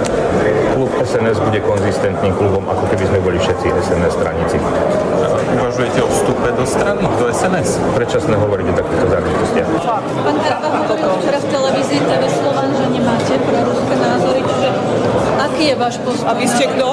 Klub 0.76 0.92
SNS 1.06 1.38
bude 1.38 1.62
konzistentným 1.62 2.34
klubom, 2.34 2.66
ako 2.66 2.90
keby 2.90 3.04
sme 3.06 3.20
boli 3.22 3.38
všetci 3.38 3.70
SNS 3.78 4.18
straníci. 4.18 4.58
Uvažujete 5.56 6.02
o 6.02 6.10
vstupe 6.10 6.50
do 6.58 6.66
strany, 6.66 7.06
do 7.22 7.30
SNS? 7.30 7.78
Predčasné 7.94 8.34
hovoriť 8.34 8.66
o 8.66 8.74
takýchto 8.74 9.06
záležitostiach. 9.14 9.70
Pán 10.26 10.38
Karba 10.42 10.68
hovoril 10.82 11.10
včera 11.22 11.38
v 11.38 11.48
televízii 11.54 12.02
TV 12.02 12.24
Slovan, 12.26 12.70
že 12.74 12.86
nemáte 12.90 13.34
proruské 13.38 13.96
názory, 14.02 14.42
čiže 14.42 14.70
aký 15.36 15.64
je 15.72 15.76
váš 15.76 15.96
postoj? 16.02 16.28
A 16.28 16.34
vy 16.34 16.46
ste 16.48 16.66
kto? 16.68 16.88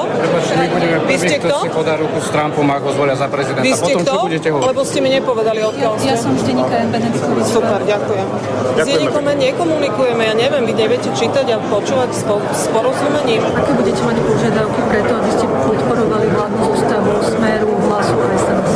My 0.53 0.67
budeme 0.69 0.97
Vy 1.03 1.15
ste 1.17 1.35
prvý, 1.37 1.43
kto 1.47 1.55
kto? 1.55 1.57
si 1.63 1.69
podá 1.71 1.93
ruku 1.95 2.17
s 2.19 2.27
Trumpom, 2.29 2.67
ako 2.67 2.85
ho 2.89 2.93
zvolia 2.93 3.15
za 3.15 3.27
prezidenta. 3.31 3.65
Vy 3.65 3.71
ste 3.73 3.93
Potom, 3.93 4.01
kto? 4.03 4.11
čo 4.11 4.25
budete 4.27 4.47
hovoriť? 4.51 4.67
Lebo 4.69 4.81
ste 4.83 4.99
mi 4.99 5.09
nepovedali, 5.11 5.59
odkiaľ 5.63 5.93
ste. 5.99 6.07
Ja 6.09 6.17
som 6.19 6.31
z 6.35 6.43
denníka 6.43 6.75
M. 6.75 6.89
Beneckovič. 6.91 7.45
Super, 7.47 7.79
ďakujem. 7.83 8.27
S 8.73 8.85
denníkom 8.85 9.23
nekomunikujeme, 9.23 10.21
ja 10.25 10.33
neviem, 10.33 10.63
vy 10.65 10.73
neviete 10.73 11.09
čítať 11.13 11.45
a 11.53 11.57
počúvať 11.69 12.09
s, 12.11 12.21
po, 12.25 12.41
s 12.51 12.65
porozumením. 12.73 13.41
Aké 13.53 13.71
budete 13.73 14.01
mať 14.01 14.17
požiadavky 14.23 14.79
preto, 14.89 15.11
aby 15.13 15.29
ste 15.31 15.45
podporovali 15.45 16.25
vládnu 16.33 16.59
zostavu 16.73 17.11
Smeru, 17.23 17.71
Hlasu 17.87 18.15
a 18.17 18.27
SNS? 18.33 18.71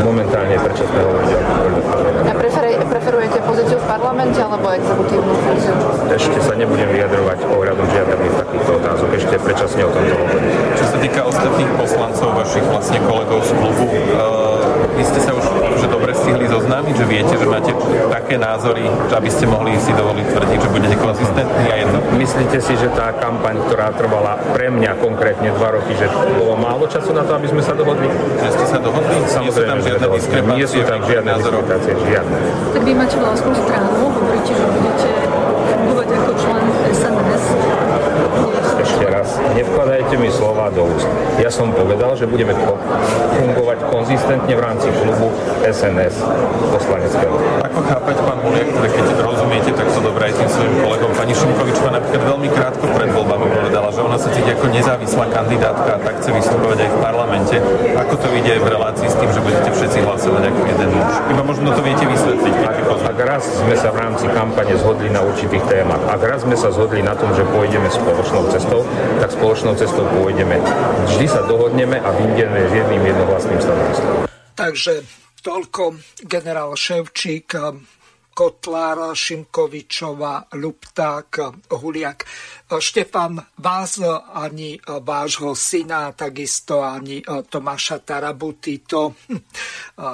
Momentálne 0.00 0.52
je 0.56 0.60
predčasné 0.64 0.98
hovoriť 0.98 1.30
o 1.36 1.69
parlamente 4.10 4.42
alebo 4.42 4.66
exekutívnu 4.74 5.34
funkciu? 5.38 5.74
Ešte 6.10 6.38
sa 6.42 6.58
nebudem 6.58 6.90
vyjadrovať 6.90 7.46
ohľadom 7.46 7.86
žiadnych 7.94 8.34
takýchto 8.42 8.70
otázok. 8.82 9.08
Ešte 9.14 9.32
je 9.38 9.40
predčasne 9.46 9.82
o 9.86 9.90
tomto 9.94 10.14
hovoriť. 10.18 10.52
Čo 10.74 10.84
sa 10.90 10.96
týka 10.98 11.20
ostatných 11.30 11.70
poslancov, 11.78 12.28
vašich 12.34 12.66
vlastne 12.66 12.98
kolegov 13.06 13.38
z 13.46 13.50
klubu, 13.54 13.86
uh, 13.86 14.58
vy 14.98 15.02
ste 15.06 15.20
sa 15.22 15.30
už 15.30 15.46
že 15.80 15.86
dobre 15.90 16.12
stihli 16.14 16.46
zoznámiť, 16.46 16.94
že 16.94 17.04
viete, 17.08 17.34
že 17.34 17.46
máte 17.48 17.72
také 18.12 18.36
názory, 18.38 18.86
že 19.08 19.14
aby 19.16 19.30
ste 19.32 19.44
mohli 19.50 19.74
si 19.82 19.90
dovoliť 19.96 20.26
tvrdiť, 20.30 20.58
že 20.62 20.68
budete 20.68 20.96
konzistentní 21.00 21.66
a 21.72 21.76
jedno. 21.82 21.98
Myslíte 22.14 22.58
si, 22.62 22.78
že 22.78 22.88
tá 22.94 23.10
kampaň, 23.16 23.58
ktorá 23.66 23.90
trvala 23.96 24.38
pre 24.54 24.70
mňa 24.70 25.00
konkrétne 25.02 25.50
dva 25.58 25.74
roky, 25.74 25.96
že 25.98 26.06
bolo 26.38 26.54
málo 26.54 26.86
času 26.86 27.16
na 27.16 27.26
to, 27.26 27.34
aby 27.34 27.48
sme 27.50 27.62
sa 27.64 27.74
dohodli? 27.74 28.06
Že 28.44 28.48
ste 28.54 28.66
sa 28.68 28.78
dohodli? 28.78 29.16
Samozrejme, 29.26 29.42
Nie 29.42 29.50
sú 29.50 29.62
tam 29.66 29.78
žiadne 29.82 30.06
diskrepancie 30.14 30.60
Nie 30.60 30.68
sú 30.68 30.80
tam 30.84 31.00
žiadne 31.02 31.30
diskriminácie, 31.40 31.92
žiadne. 31.96 32.38
Tak 32.76 32.82
vy 32.84 32.92
máte 32.94 33.16
vlastnú 33.16 33.52
stranu, 33.56 33.88
hovoríte, 34.04 34.52
že 34.52 34.64
budete 34.68 35.10
fungovať 35.70 36.08
ako 36.12 36.30
člen 36.36 36.64
SNS. 36.92 37.44
Ešte 38.80 39.04
raz, 39.12 39.28
nevkladajte 39.52 40.14
mi 40.16 40.28
slova 40.32 40.72
do 40.72 40.88
úst. 40.88 41.08
Ja 41.36 41.49
som 41.60 41.68
povedal, 41.76 42.16
že 42.16 42.24
budeme 42.24 42.56
fungovať 43.36 43.78
konzistentne 43.92 44.48
v 44.56 44.62
rámci 44.64 44.88
klubu 44.96 45.28
SNS 45.60 46.24
poslaneckého. 46.72 47.36
Ako 47.68 47.80
chápať, 47.84 48.16
pán 48.24 48.40
Huliak, 48.40 48.72
teda 48.72 48.88
keď 48.88 49.04
rozumiete 49.20 49.70
takto 49.76 50.00
dobre 50.00 50.32
aj 50.32 50.40
tým 50.40 50.48
svojim 50.48 50.74
kolegom, 50.80 51.12
pani 51.12 51.36
Šimkovičová 51.36 52.00
napríklad 52.00 52.22
veľmi 52.32 52.48
krátko 52.56 52.88
pred 52.96 53.12
voľbami 53.12 53.46
povedala, 53.52 53.92
že 53.92 54.00
ona 54.00 54.16
sa 54.16 54.32
cíti 54.32 54.48
ako 54.56 54.72
nezávislá 54.72 55.24
kandidátka 55.28 55.90
a 55.94 56.00
tak 56.00 56.14
chce 56.24 56.30
vystupovať 56.32 56.78
aj 56.80 56.90
v 56.96 56.98
parlamente. 57.04 57.56
Ako 58.08 58.14
to 58.16 58.28
ide 58.40 58.56
v 58.56 58.66
relácii 58.72 59.08
s 59.12 59.16
tým, 59.20 59.28
že 59.28 59.40
budete 59.44 59.68
všetci 59.76 59.98
hlasovať 60.00 60.42
ako 60.48 60.60
jeden 60.64 60.88
muž? 60.96 61.12
Iba 61.28 61.42
možno 61.44 61.68
to 61.76 61.84
viete 61.84 62.08
vysvetliť. 62.08 62.54
Ak 63.00 63.18
raz 63.26 63.42
sme 63.42 63.76
sa 63.76 63.92
v 63.92 64.00
rámci 64.00 64.24
kampane 64.32 64.72
zhodli 64.80 65.12
na 65.12 65.20
určitých 65.20 65.60
témach, 65.68 66.00
ak 66.08 66.24
raz 66.24 66.40
sme 66.46 66.56
sa 66.56 66.72
zhodli 66.72 67.04
na 67.04 67.12
tom, 67.12 67.36
že 67.36 67.44
pôjdeme 67.52 67.90
spoločnou 67.92 68.48
cestou, 68.48 68.80
tak 69.20 69.28
spoločnou 69.34 69.76
cestou 69.76 70.08
pôjdeme. 70.16 70.56
Vždy 71.10 71.26
sa 71.28 71.44
dohodneme 71.50 71.98
a 71.98 72.08
vyjdeme 72.14 72.58
s 72.70 72.72
jedným 72.78 73.02
jednohlasným 73.10 73.58
stanoviskom. 73.58 74.14
Takže 74.54 74.92
toľko 75.42 75.82
generál 76.22 76.70
Ševčík, 76.78 77.58
Kotlár, 78.30 79.12
Šimkovičová, 79.12 80.46
Lupták, 80.54 81.28
Huliak. 81.74 82.24
Štefan, 82.70 83.42
vás 83.58 83.98
ani 84.32 84.78
vášho 84.86 85.58
syna, 85.58 86.14
takisto 86.14 86.80
ani 86.80 87.20
Tomáša 87.26 87.98
Tarabuty, 88.00 88.86
to 88.86 89.18
hm, 89.28 89.42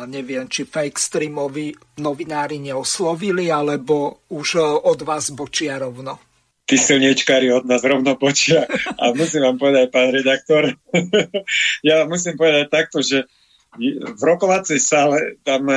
neviem, 0.09 0.49
či 0.49 0.64
fake 0.64 0.96
streamoví 0.96 1.77
novinári 2.01 2.59
neoslovili, 2.59 3.53
alebo 3.53 4.25
už 4.33 4.81
od 4.88 5.05
vás 5.05 5.31
bočia 5.37 5.77
rovno. 5.77 6.18
Tí 6.66 6.74
silniečkári 6.74 7.48
od 7.55 7.62
nás 7.64 7.87
rovno 7.87 8.18
počia. 8.18 8.66
A 8.98 9.14
musím 9.14 9.46
vám 9.46 9.57
povedať, 9.57 9.87
pán 9.94 10.11
redaktor, 10.11 10.74
ja 11.87 12.02
musím 12.11 12.35
povedať 12.35 12.66
takto, 12.68 13.00
že 13.07 13.24
v 14.16 14.22
rokovacej 14.22 14.81
sále 14.83 15.38
tam 15.46 15.68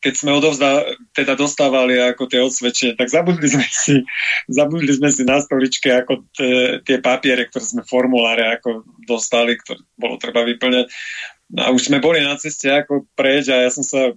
keď 0.00 0.14
sme 0.16 0.32
odovzda, 0.32 0.96
teda 1.12 1.36
dostávali 1.36 2.00
ako 2.00 2.24
tie 2.24 2.40
odsvedčenia, 2.40 2.96
tak 2.96 3.12
zabudli 3.12 3.44
sme 3.44 3.68
si, 3.68 4.00
zabudli 4.48 4.96
sme 4.96 5.12
si 5.12 5.28
na 5.28 5.44
stoličke 5.44 5.92
ako 5.92 6.24
t- 6.32 6.80
tie 6.88 7.04
papiere, 7.04 7.44
ktoré 7.44 7.64
sme 7.68 7.82
formuláre 7.84 8.56
ako 8.56 8.88
dostali, 9.04 9.60
ktoré 9.60 9.84
bolo 10.00 10.16
treba 10.16 10.40
vyplňať. 10.48 10.88
A 11.60 11.68
už 11.68 11.92
sme 11.92 12.00
boli 12.00 12.24
na 12.24 12.40
ceste 12.40 12.72
ako 12.72 13.04
preč 13.12 13.52
a 13.52 13.60
ja 13.60 13.68
som 13.68 13.84
sa 13.84 14.16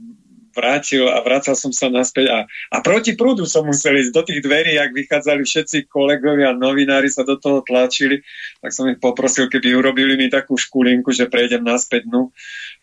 vrátil 0.54 1.10
a 1.10 1.20
vracal 1.26 1.58
som 1.58 1.74
sa 1.74 1.90
naspäť 1.90 2.30
a, 2.30 2.40
a 2.48 2.78
proti 2.80 3.18
prúdu 3.18 3.50
som 3.50 3.66
musel 3.66 3.98
ísť 3.98 4.14
do 4.14 4.22
tých 4.22 4.40
dverí, 4.46 4.78
ak 4.78 4.94
vychádzali 4.94 5.44
všetci 5.44 5.90
kolegovia, 5.90 6.54
novinári 6.54 7.10
sa 7.10 7.26
do 7.26 7.36
toho 7.36 7.66
tlačili, 7.66 8.22
tak 8.62 8.72
som 8.72 8.88
ich 8.88 9.02
poprosil, 9.02 9.50
keby 9.50 9.74
urobili 9.74 10.14
mi 10.16 10.30
takú 10.30 10.56
škulinku, 10.56 11.10
že 11.10 11.28
prejdem 11.28 11.66
naspäť 11.66 12.08
dnu, 12.08 12.30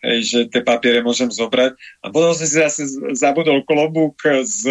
hej, 0.03 0.19
že 0.21 0.39
tie 0.51 0.61
papiere 0.61 0.99
môžem 1.01 1.31
zobrať. 1.31 1.79
A 2.03 2.11
potom 2.11 2.35
som 2.35 2.45
si 2.45 2.59
zase 2.59 2.83
zabudol 3.15 3.63
klobúk 3.63 4.19
s 4.43 4.67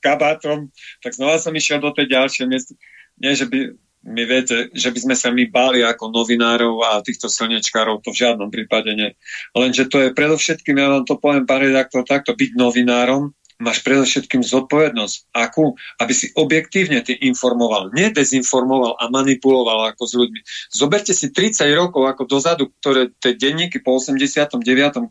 kabátom, 0.00 0.72
tak 1.04 1.12
znova 1.12 1.36
som 1.36 1.52
išiel 1.52 1.78
do 1.78 1.92
tej 1.92 2.10
ďalšej 2.16 2.46
miesto. 2.48 2.72
Nie, 3.20 3.36
že 3.36 3.46
by 3.46 3.76
my 4.02 4.22
viete, 4.26 4.68
že 4.74 4.90
by 4.90 4.98
sme 4.98 5.14
sa 5.14 5.30
my 5.30 5.46
báli 5.46 5.86
ako 5.86 6.10
novinárov 6.10 6.74
a 6.82 7.02
týchto 7.06 7.30
silničkárov, 7.30 8.02
to 8.02 8.10
v 8.10 8.20
žiadnom 8.26 8.50
prípade 8.50 8.90
nie. 8.98 9.14
Lenže 9.54 9.86
to 9.86 10.02
je 10.02 10.16
predovšetkým, 10.16 10.74
ja 10.74 10.90
vám 10.90 11.04
to 11.06 11.14
poviem, 11.22 11.46
pán 11.46 11.62
redaktor, 11.62 12.02
takto 12.02 12.34
byť 12.34 12.50
novinárom, 12.58 13.30
máš 13.62 13.78
predovšetkým 13.86 14.42
zodpovednosť. 14.42 15.30
Akú? 15.38 15.78
Aby 16.02 16.12
si 16.18 16.34
objektívne 16.34 16.98
ty 17.06 17.14
informoval, 17.14 17.94
nedezinformoval 17.94 18.98
a 18.98 19.06
manipuloval 19.06 19.94
ako 19.94 20.02
s 20.02 20.12
ľuďmi. 20.18 20.40
Zoberte 20.74 21.14
si 21.14 21.30
30 21.30 21.70
rokov 21.78 22.02
ako 22.10 22.26
dozadu, 22.26 22.74
ktoré 22.82 23.14
tie 23.22 23.38
denníky 23.38 23.78
po 23.78 24.02
89., 24.02 24.58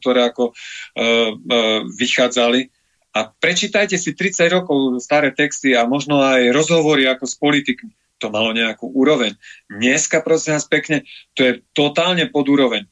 ktoré 0.04 0.28
ako 0.28 0.52
uh, 0.52 1.32
uh, 1.32 1.80
vychádzali, 1.96 2.68
a 3.12 3.28
prečítajte 3.28 4.00
si 4.00 4.16
30 4.16 4.48
rokov 4.56 4.96
staré 5.04 5.36
texty 5.36 5.76
a 5.76 5.84
možno 5.84 6.24
aj 6.24 6.48
rozhovory 6.56 7.12
ako 7.12 7.28
s 7.28 7.36
politikmi 7.36 7.92
to 8.22 8.30
malo 8.30 8.54
nejakú 8.54 8.86
úroveň. 8.86 9.34
Dneska, 9.66 10.22
prosím 10.22 10.62
vás 10.62 10.70
pekne, 10.70 11.10
to 11.34 11.42
je 11.42 11.54
totálne 11.74 12.30
pod 12.30 12.46
úroveň. 12.46 12.86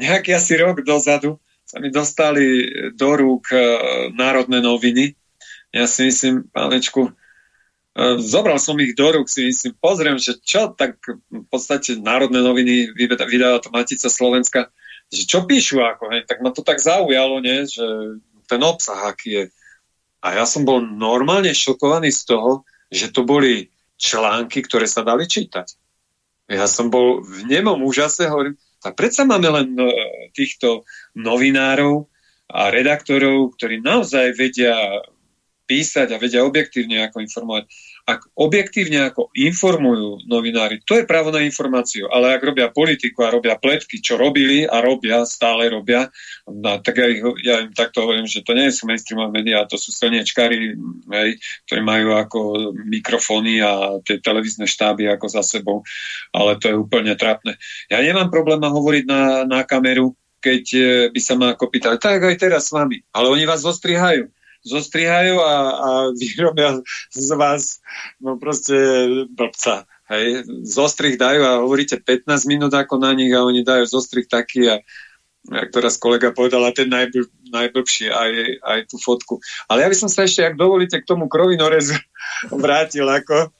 Nejaký 0.00 0.32
asi 0.32 0.56
rok 0.56 0.80
dozadu 0.80 1.36
sa 1.68 1.76
mi 1.76 1.92
dostali 1.92 2.64
do 2.96 3.10
rúk 3.12 3.52
e, 3.52 3.58
národné 4.16 4.64
noviny. 4.64 5.12
Ja 5.76 5.84
si 5.84 6.08
myslím, 6.08 6.48
pánečku, 6.48 7.10
e, 7.10 7.12
zobral 8.22 8.56
som 8.56 8.80
ich 8.80 8.96
do 8.96 9.12
rúk, 9.12 9.28
si 9.28 9.44
myslím, 9.44 9.76
pozriem, 9.76 10.16
že 10.16 10.40
čo, 10.40 10.72
tak 10.72 10.96
v 11.28 11.44
podstate 11.52 12.00
národné 12.00 12.40
noviny 12.40 12.96
vydáva 12.96 13.60
to 13.60 13.68
Matica 13.68 14.08
Slovenska, 14.08 14.72
že 15.12 15.28
čo 15.28 15.44
píšu 15.44 15.84
ako, 15.84 16.10
hej, 16.16 16.22
tak 16.24 16.40
ma 16.40 16.50
to 16.54 16.64
tak 16.64 16.80
zaujalo, 16.80 17.38
nie, 17.44 17.66
že 17.66 17.84
ten 18.46 18.62
obsah, 18.62 19.10
aký 19.10 19.28
je. 19.30 19.44
A 20.22 20.42
ja 20.42 20.44
som 20.48 20.66
bol 20.66 20.82
normálne 20.82 21.50
šokovaný 21.54 22.10
z 22.14 22.30
toho, 22.30 22.66
že 22.90 23.10
to 23.10 23.26
boli 23.26 23.70
články, 23.96 24.64
ktoré 24.64 24.84
sa 24.88 25.02
dali 25.02 25.24
čítať. 25.28 25.66
Ja 26.46 26.70
som 26.70 26.92
bol 26.92 27.26
v 27.26 27.50
nemom 27.50 27.82
úžase, 27.82 28.30
hovorím, 28.30 28.54
tak 28.78 28.94
predsa 28.94 29.26
máme 29.26 29.50
len 29.50 29.68
uh, 29.74 29.90
týchto 30.30 30.86
novinárov 31.18 32.06
a 32.46 32.70
redaktorov, 32.70 33.58
ktorí 33.58 33.82
naozaj 33.82 34.38
vedia 34.38 34.78
písať 35.66 36.14
a 36.14 36.20
vedia 36.22 36.46
objektívne 36.46 37.10
ako 37.10 37.26
informovať. 37.26 37.64
Ak 38.06 38.22
objektívne 38.38 39.10
ako 39.10 39.34
informujú 39.34 40.22
novinári, 40.30 40.78
to 40.86 40.94
je 40.94 41.10
právo 41.10 41.34
na 41.34 41.42
informáciu, 41.42 42.06
ale 42.06 42.38
ak 42.38 42.42
robia 42.46 42.70
politiku 42.70 43.26
a 43.26 43.34
robia 43.34 43.58
pletky, 43.58 43.98
čo 43.98 44.14
robili 44.14 44.62
a 44.62 44.78
robia, 44.78 45.26
stále 45.26 45.66
robia, 45.66 46.06
no, 46.46 46.78
tak 46.78 47.02
ja, 47.02 47.10
ja 47.42 47.54
im 47.66 47.74
takto 47.74 48.06
hovorím, 48.06 48.30
že 48.30 48.46
to 48.46 48.54
nie 48.54 48.70
sú 48.70 48.86
mainstreamové 48.86 49.42
médiá, 49.42 49.66
to 49.66 49.74
sú 49.74 49.90
silniečkári, 49.90 50.78
hej, 51.18 51.30
ktorí 51.66 51.80
majú 51.82 52.14
ako 52.14 52.38
mikrofóny 52.86 53.58
a 53.58 53.98
tie 54.06 54.22
televízne 54.22 54.70
štáby 54.70 55.10
ako 55.10 55.26
za 55.26 55.42
sebou, 55.42 55.82
ale 56.30 56.62
to 56.62 56.70
je 56.70 56.78
úplne 56.78 57.10
trápne. 57.18 57.58
Ja 57.90 57.98
nemám 57.98 58.30
problém 58.30 58.62
hovoriť 58.62 59.04
na, 59.10 59.42
na 59.50 59.66
kameru, 59.66 60.14
keď 60.38 60.64
by 61.10 61.18
sa 61.18 61.34
ma 61.34 61.58
ako 61.58 61.74
pýtali, 61.74 61.98
tak 61.98 62.22
aj 62.22 62.38
teraz 62.38 62.70
s 62.70 62.74
vami, 62.76 63.02
ale 63.10 63.34
oni 63.34 63.50
vás 63.50 63.66
zostrihajú 63.66 64.30
zostrihajú 64.66 65.38
a, 65.38 65.54
a 65.72 65.90
vyrobia 66.18 66.82
z 67.14 67.30
vás 67.38 67.78
no 68.18 68.34
proste 68.36 68.74
blbca. 69.30 69.86
Hej, 70.06 70.46
zostrih 70.62 71.18
dajú 71.18 71.42
a 71.42 71.62
hovoríte 71.62 71.98
15 71.98 72.46
minút 72.46 72.70
ako 72.70 72.98
na 72.98 73.10
nich 73.10 73.34
a 73.34 73.42
oni 73.42 73.66
dajú 73.66 73.90
zostrih 73.90 74.26
taký 74.26 74.70
a 74.70 74.78
jak 75.46 75.70
to 75.70 75.78
raz 75.78 75.94
kolega 75.98 76.34
povedala, 76.34 76.74
ten 76.74 76.90
najbl, 76.90 77.26
najblbší 77.54 78.10
aj, 78.10 78.32
aj 78.66 78.80
tú 78.90 78.98
fotku. 78.98 79.38
Ale 79.70 79.86
ja 79.86 79.88
by 79.90 79.96
som 79.98 80.10
sa 80.10 80.26
ešte, 80.26 80.42
ak 80.42 80.58
dovolíte, 80.58 80.98
k 80.98 81.06
tomu 81.06 81.30
krovinorezu 81.30 81.94
vrátil 82.62 83.06
ako 83.06 83.54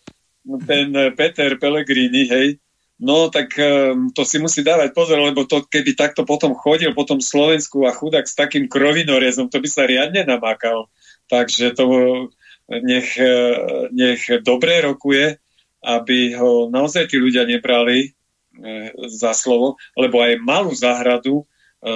ten 0.67 0.95
Peter 1.19 1.59
Pellegrini, 1.59 2.27
hej, 2.31 2.59
No 2.97 3.29
tak 3.29 3.53
um, 3.61 4.09
to 4.09 4.25
si 4.25 4.41
musí 4.41 4.65
dávať 4.65 4.97
pozor, 4.97 5.21
lebo 5.21 5.45
to 5.45 5.69
keby 5.69 5.93
takto 5.93 6.25
potom 6.25 6.57
chodil 6.57 6.97
po 6.97 7.05
tom 7.05 7.21
Slovensku 7.21 7.85
a 7.85 7.93
chudák 7.93 8.25
s 8.25 8.33
takým 8.33 8.73
krovinorezom, 8.73 9.53
to 9.53 9.61
by 9.61 9.69
sa 9.69 9.85
riadne 9.85 10.25
namákal. 10.25 10.89
Takže 11.29 11.77
to 11.77 11.85
nech, 12.69 13.19
e, 13.19 13.37
nech 13.93 14.23
dobre 14.43 14.83
rokuje, 14.83 15.39
aby 15.87 16.35
ho 16.35 16.67
naozaj 16.67 17.07
tí 17.07 17.17
ľudia 17.21 17.47
nebrali 17.47 17.99
e, 18.03 18.09
za 19.07 19.37
slovo, 19.37 19.79
lebo 19.95 20.19
aj 20.19 20.43
malú 20.43 20.75
záhradu 20.75 21.43
e, 21.43 21.45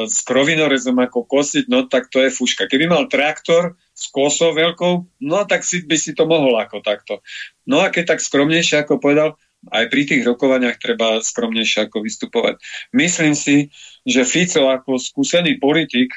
s 0.06 0.22
krovinorezom 0.22 0.94
ako 0.94 1.26
kosiť, 1.26 1.66
no 1.66 1.90
tak 1.90 2.06
to 2.12 2.22
je 2.22 2.30
fuška. 2.30 2.70
Keby 2.70 2.86
mal 2.86 3.10
traktor 3.10 3.74
s 3.90 4.06
kosou 4.14 4.54
veľkou, 4.54 5.24
no 5.26 5.38
tak 5.48 5.66
si, 5.66 5.82
by 5.82 5.98
si 5.98 6.14
to 6.14 6.28
mohol 6.28 6.54
ako 6.60 6.84
takto. 6.86 7.18
No 7.66 7.82
a 7.82 7.90
keď 7.90 8.14
tak 8.16 8.20
skromnejšie, 8.22 8.86
ako 8.86 9.02
povedal, 9.02 9.34
aj 9.68 9.92
pri 9.92 10.02
tých 10.08 10.22
rokovaniach 10.24 10.80
treba 10.80 11.20
skromnejšie 11.20 11.88
ako 11.88 12.00
vystupovať. 12.00 12.56
Myslím 12.96 13.36
si, 13.36 13.68
že 14.08 14.24
Fico 14.24 14.72
ako 14.72 14.96
skúsený 14.96 15.60
politik 15.60 16.16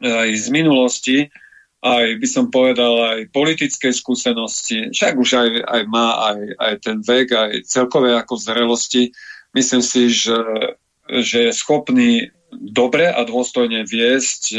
aj 0.00 0.32
z 0.32 0.46
minulosti, 0.48 1.18
aj 1.84 2.16
by 2.20 2.28
som 2.28 2.48
povedal 2.48 2.92
aj 3.16 3.32
politické 3.32 3.92
skúsenosti, 3.92 4.92
však 4.92 5.12
už 5.16 5.30
aj, 5.36 5.48
aj 5.64 5.82
má 5.88 6.06
aj, 6.32 6.40
aj 6.56 6.74
ten 6.80 6.98
vek, 7.04 7.28
aj 7.32 7.52
celkové 7.68 8.16
ako 8.16 8.36
zrelosti, 8.40 9.12
myslím 9.52 9.84
si, 9.84 10.08
že, 10.08 10.40
že 11.08 11.48
je 11.48 11.52
schopný 11.52 12.32
dobre 12.52 13.06
a 13.08 13.22
dôstojne 13.24 13.86
viesť 13.86 14.42
e, 14.52 14.58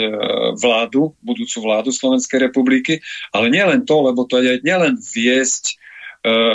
vládu, 0.56 1.14
budúcu 1.22 1.58
vládu 1.62 1.90
Slovenskej 1.92 2.50
republiky, 2.50 3.04
ale 3.36 3.52
nielen 3.52 3.84
to, 3.84 4.00
lebo 4.02 4.24
to 4.26 4.40
je 4.40 4.64
nielen 4.64 4.98
viesť 4.98 5.81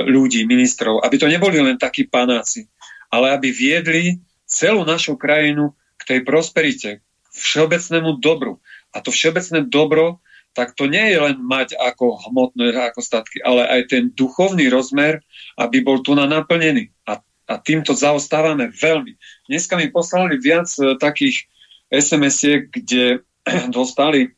ľudí, 0.06 0.46
ministrov, 0.46 1.02
aby 1.02 1.16
to 1.18 1.26
neboli 1.26 1.58
len 1.58 1.74
takí 1.74 2.06
panáci, 2.06 2.70
ale 3.10 3.34
aby 3.34 3.50
viedli 3.50 4.22
celú 4.46 4.86
našu 4.86 5.18
krajinu 5.18 5.74
k 5.98 6.02
tej 6.06 6.18
prosperite, 6.22 6.90
k 7.02 7.34
všeobecnému 7.34 8.22
dobru. 8.22 8.62
A 8.94 9.02
to 9.02 9.10
všeobecné 9.10 9.66
dobro, 9.66 10.22
tak 10.56 10.72
to 10.72 10.88
nie 10.88 11.12
je 11.12 11.18
len 11.20 11.36
mať 11.42 11.76
ako 11.76 12.16
hmotné 12.30 12.72
ako 12.72 13.04
statky, 13.04 13.44
ale 13.44 13.68
aj 13.68 13.92
ten 13.92 14.08
duchovný 14.14 14.72
rozmer, 14.72 15.20
aby 15.60 15.84
bol 15.84 16.00
tu 16.00 16.16
na 16.16 16.24
naplnený. 16.24 16.88
A, 17.04 17.20
a 17.50 17.54
týmto 17.60 17.92
zaostávame 17.92 18.72
veľmi. 18.72 19.18
Dneska 19.52 19.76
mi 19.76 19.92
poslali 19.92 20.40
viac 20.40 20.70
e, 20.80 20.96
takých 20.96 21.44
SMS-iek, 21.92 22.72
kde 22.72 23.20
dostali 23.76 24.32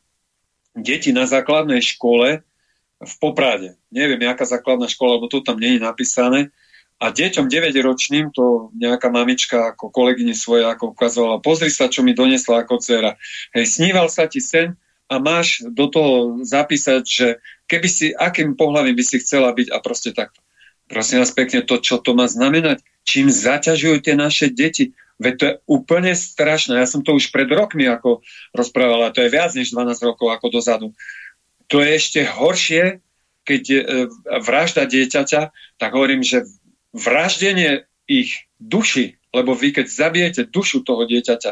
deti 0.75 1.15
na 1.15 1.23
základnej 1.23 1.79
škole 1.79 2.43
v 2.99 3.13
Poprade. 3.19 3.79
Neviem, 3.89 4.27
jaká 4.27 4.43
základná 4.43 4.91
škola, 4.91 5.19
lebo 5.19 5.31
to 5.31 5.39
tam 5.39 5.55
nie 5.55 5.79
je 5.79 5.81
napísané. 5.81 6.51
A 6.99 7.15
deťom 7.15 7.47
9-ročným 7.47 8.35
to 8.35 8.75
nejaká 8.75 9.07
mamička 9.07 9.71
ako 9.71 9.87
kolegyni 9.87 10.35
svoje 10.35 10.67
ako 10.67 10.91
ukazovala, 10.91 11.39
pozri 11.39 11.71
sa, 11.71 11.87
čo 11.87 12.03
mi 12.03 12.11
donesla 12.11 12.67
ako 12.67 12.75
dcera. 12.83 13.15
Hej, 13.55 13.79
sníval 13.79 14.11
sa 14.11 14.27
ti 14.27 14.43
sen 14.43 14.75
a 15.07 15.15
máš 15.15 15.63
do 15.63 15.87
toho 15.87 16.43
zapísať, 16.43 17.03
že 17.07 17.27
keby 17.71 17.87
si, 17.87 18.11
akým 18.11 18.59
pohľavím 18.59 18.99
by 18.99 19.03
si 19.07 19.23
chcela 19.23 19.55
byť 19.55 19.71
a 19.71 19.79
proste 19.79 20.11
takto. 20.11 20.43
Prosím 20.91 21.23
vás 21.23 21.31
pekne, 21.31 21.63
to, 21.63 21.79
čo 21.79 22.03
to 22.03 22.11
má 22.11 22.27
znamenať, 22.27 22.83
čím 23.07 23.31
zaťažujú 23.31 24.03
tie 24.03 24.19
naše 24.19 24.51
deti, 24.51 24.91
Veď 25.19 25.33
to 25.35 25.45
je 25.45 25.53
úplne 25.67 26.15
strašné. 26.15 26.79
Ja 26.79 26.87
som 26.87 27.03
to 27.03 27.11
už 27.11 27.35
pred 27.35 27.51
rokmi 27.51 27.83
ako 27.83 28.23
rozprávala, 28.55 29.11
to 29.11 29.19
je 29.19 29.27
viac 29.27 29.51
než 29.51 29.75
12 29.75 29.99
rokov 30.07 30.31
ako 30.31 30.47
dozadu 30.47 30.95
to 31.69 31.85
je 31.85 31.89
ešte 31.95 32.19
horšie, 32.25 32.99
keď 33.45 33.61
je 33.65 33.81
vražda 34.41 34.89
dieťaťa, 34.89 35.41
tak 35.77 35.89
hovorím, 35.93 36.21
že 36.25 36.45
vraždenie 36.93 37.85
ich 38.09 38.49
duši, 38.57 39.21
lebo 39.33 39.53
vy 39.53 39.73
keď 39.73 39.85
zabijete 39.85 40.41
dušu 40.49 40.81
toho 40.81 41.05
dieťaťa, 41.05 41.51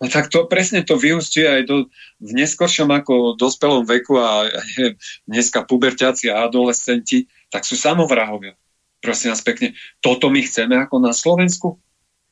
no 0.00 0.08
tak 0.08 0.32
to 0.32 0.48
presne 0.48 0.80
to 0.84 0.96
vyústuje 0.96 1.44
aj 1.44 1.62
do, 1.68 1.76
v 2.20 2.30
neskoršom 2.32 2.88
ako 2.88 3.36
dospelom 3.36 3.84
veku 3.84 4.16
a 4.16 4.48
je, 4.76 4.96
dneska 5.28 5.64
puberťáci 5.68 6.32
a 6.32 6.48
adolescenti, 6.48 7.28
tak 7.52 7.68
sú 7.68 7.76
samovrahovia. 7.76 8.56
Prosím 9.00 9.32
vás 9.32 9.44
pekne, 9.44 9.76
toto 10.04 10.28
my 10.28 10.40
chceme 10.44 10.76
ako 10.76 11.00
na 11.00 11.12
Slovensku? 11.12 11.80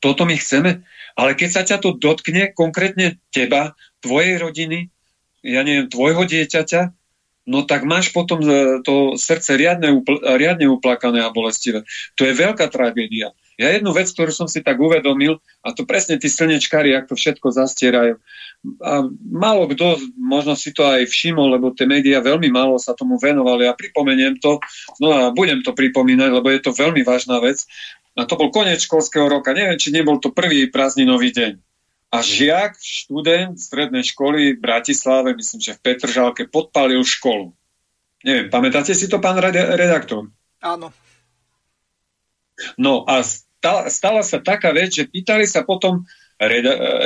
Toto 0.01 0.29
my 0.29 0.37
chceme? 0.37 0.85
Ale 1.17 1.33
keď 1.33 1.49
sa 1.49 1.63
ťa 1.65 1.81
to 1.81 1.97
dotkne, 1.97 2.53
konkrétne 2.53 3.21
teba, 3.33 3.73
tvojej 4.05 4.37
rodiny, 4.37 4.93
ja 5.41 5.65
neviem, 5.65 5.89
tvojho 5.89 6.29
dieťaťa, 6.29 6.98
no 7.49 7.65
tak 7.65 7.89
máš 7.89 8.13
potom 8.13 8.45
e, 8.45 8.85
to 8.85 9.17
srdce 9.17 9.57
riadne, 9.57 10.05
riadne 10.37 10.69
uplakané 10.69 11.25
a 11.25 11.33
bolestivé. 11.33 11.89
To 12.21 12.29
je 12.29 12.37
veľká 12.37 12.69
tragédia. 12.69 13.33
Ja 13.59 13.75
jednu 13.75 13.91
vec, 13.91 14.07
ktorú 14.13 14.31
som 14.31 14.47
si 14.47 14.63
tak 14.63 14.79
uvedomil, 14.79 15.43
a 15.67 15.75
to 15.75 15.83
presne 15.83 16.15
tí 16.21 16.31
slnečkári, 16.31 16.95
ak 16.95 17.11
to 17.11 17.19
všetko 17.19 17.51
zastierajú, 17.51 18.23
a 18.79 18.93
málo 19.27 19.67
kto 19.71 19.99
možno 20.15 20.55
si 20.55 20.71
to 20.71 20.87
aj 20.87 21.11
všimol, 21.11 21.59
lebo 21.59 21.75
tie 21.75 21.87
médiá 21.87 22.23
veľmi 22.23 22.55
málo 22.55 22.79
sa 22.79 22.95
tomu 22.95 23.19
venovali 23.19 23.67
a 23.67 23.75
pripomeniem 23.75 24.39
to, 24.39 24.63
no 25.03 25.11
a 25.11 25.35
budem 25.35 25.67
to 25.67 25.75
pripomínať, 25.75 26.31
lebo 26.31 26.51
je 26.55 26.63
to 26.63 26.71
veľmi 26.71 27.03
vážna 27.03 27.43
vec. 27.43 27.67
A 28.19 28.27
to 28.27 28.35
bol 28.35 28.51
koniec 28.51 28.83
školského 28.83 29.31
roka. 29.31 29.55
Neviem, 29.55 29.79
či 29.79 29.95
nebol 29.95 30.19
to 30.19 30.35
prvý 30.35 30.67
prázdninový 30.67 31.31
deň. 31.31 31.53
A 32.09 32.25
žiak, 32.25 32.81
študent 32.81 33.61
strednej 33.61 34.01
školy 34.01 34.57
v 34.57 34.63
Bratislave, 34.65 35.37
myslím, 35.37 35.61
že 35.61 35.77
v 35.77 35.83
Petržálke, 35.85 36.49
podpálil 36.49 37.05
školu. 37.05 37.53
Neviem, 38.25 38.49
pamätáte 38.49 38.97
si 38.97 39.07
to, 39.07 39.21
pán 39.21 39.37
redaktor? 39.45 40.33
Áno. 40.65 40.89
No 42.81 43.05
a 43.07 43.23
stala, 43.23 43.93
stala 43.93 44.23
sa 44.25 44.41
taká 44.41 44.73
vec, 44.73 44.97
že 44.97 45.07
pýtali 45.07 45.45
sa 45.45 45.63
potom 45.63 46.09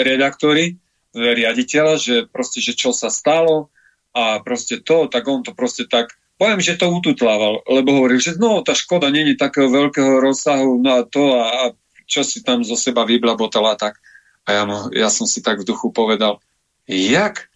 redaktori, 0.07 0.79
riaditeľa, 1.13 1.95
že 2.01 2.15
proste, 2.25 2.65
že 2.65 2.73
čo 2.73 2.97
sa 2.97 3.13
stalo 3.13 3.69
a 4.17 4.41
proste 4.41 4.81
to, 4.81 5.13
tak 5.13 5.29
on 5.29 5.45
to 5.45 5.53
proste 5.53 5.93
tak 5.93 6.09
poviem, 6.41 6.59
že 6.59 6.75
to 6.81 6.91
ututlával, 6.91 7.63
lebo 7.71 8.03
hovoril, 8.03 8.19
že 8.19 8.35
no, 8.41 8.67
tá 8.67 8.75
škoda 8.75 9.15
není 9.15 9.39
takého 9.39 9.71
veľkého 9.71 10.19
rozsahu, 10.19 10.83
no 10.83 10.91
a 10.99 11.01
to 11.07 11.39
a, 11.39 11.45
a 11.47 11.63
čo 12.09 12.27
si 12.27 12.43
tam 12.43 12.67
zo 12.67 12.75
seba 12.75 13.07
vyblabotal 13.07 13.63
a 13.71 13.77
tak. 13.79 14.01
A 14.47 14.49
ja, 14.51 14.63
ja 14.93 15.09
som 15.09 15.27
si 15.29 15.39
tak 15.39 15.63
v 15.63 15.69
duchu 15.69 15.95
povedal, 15.95 16.43
jak 16.91 17.47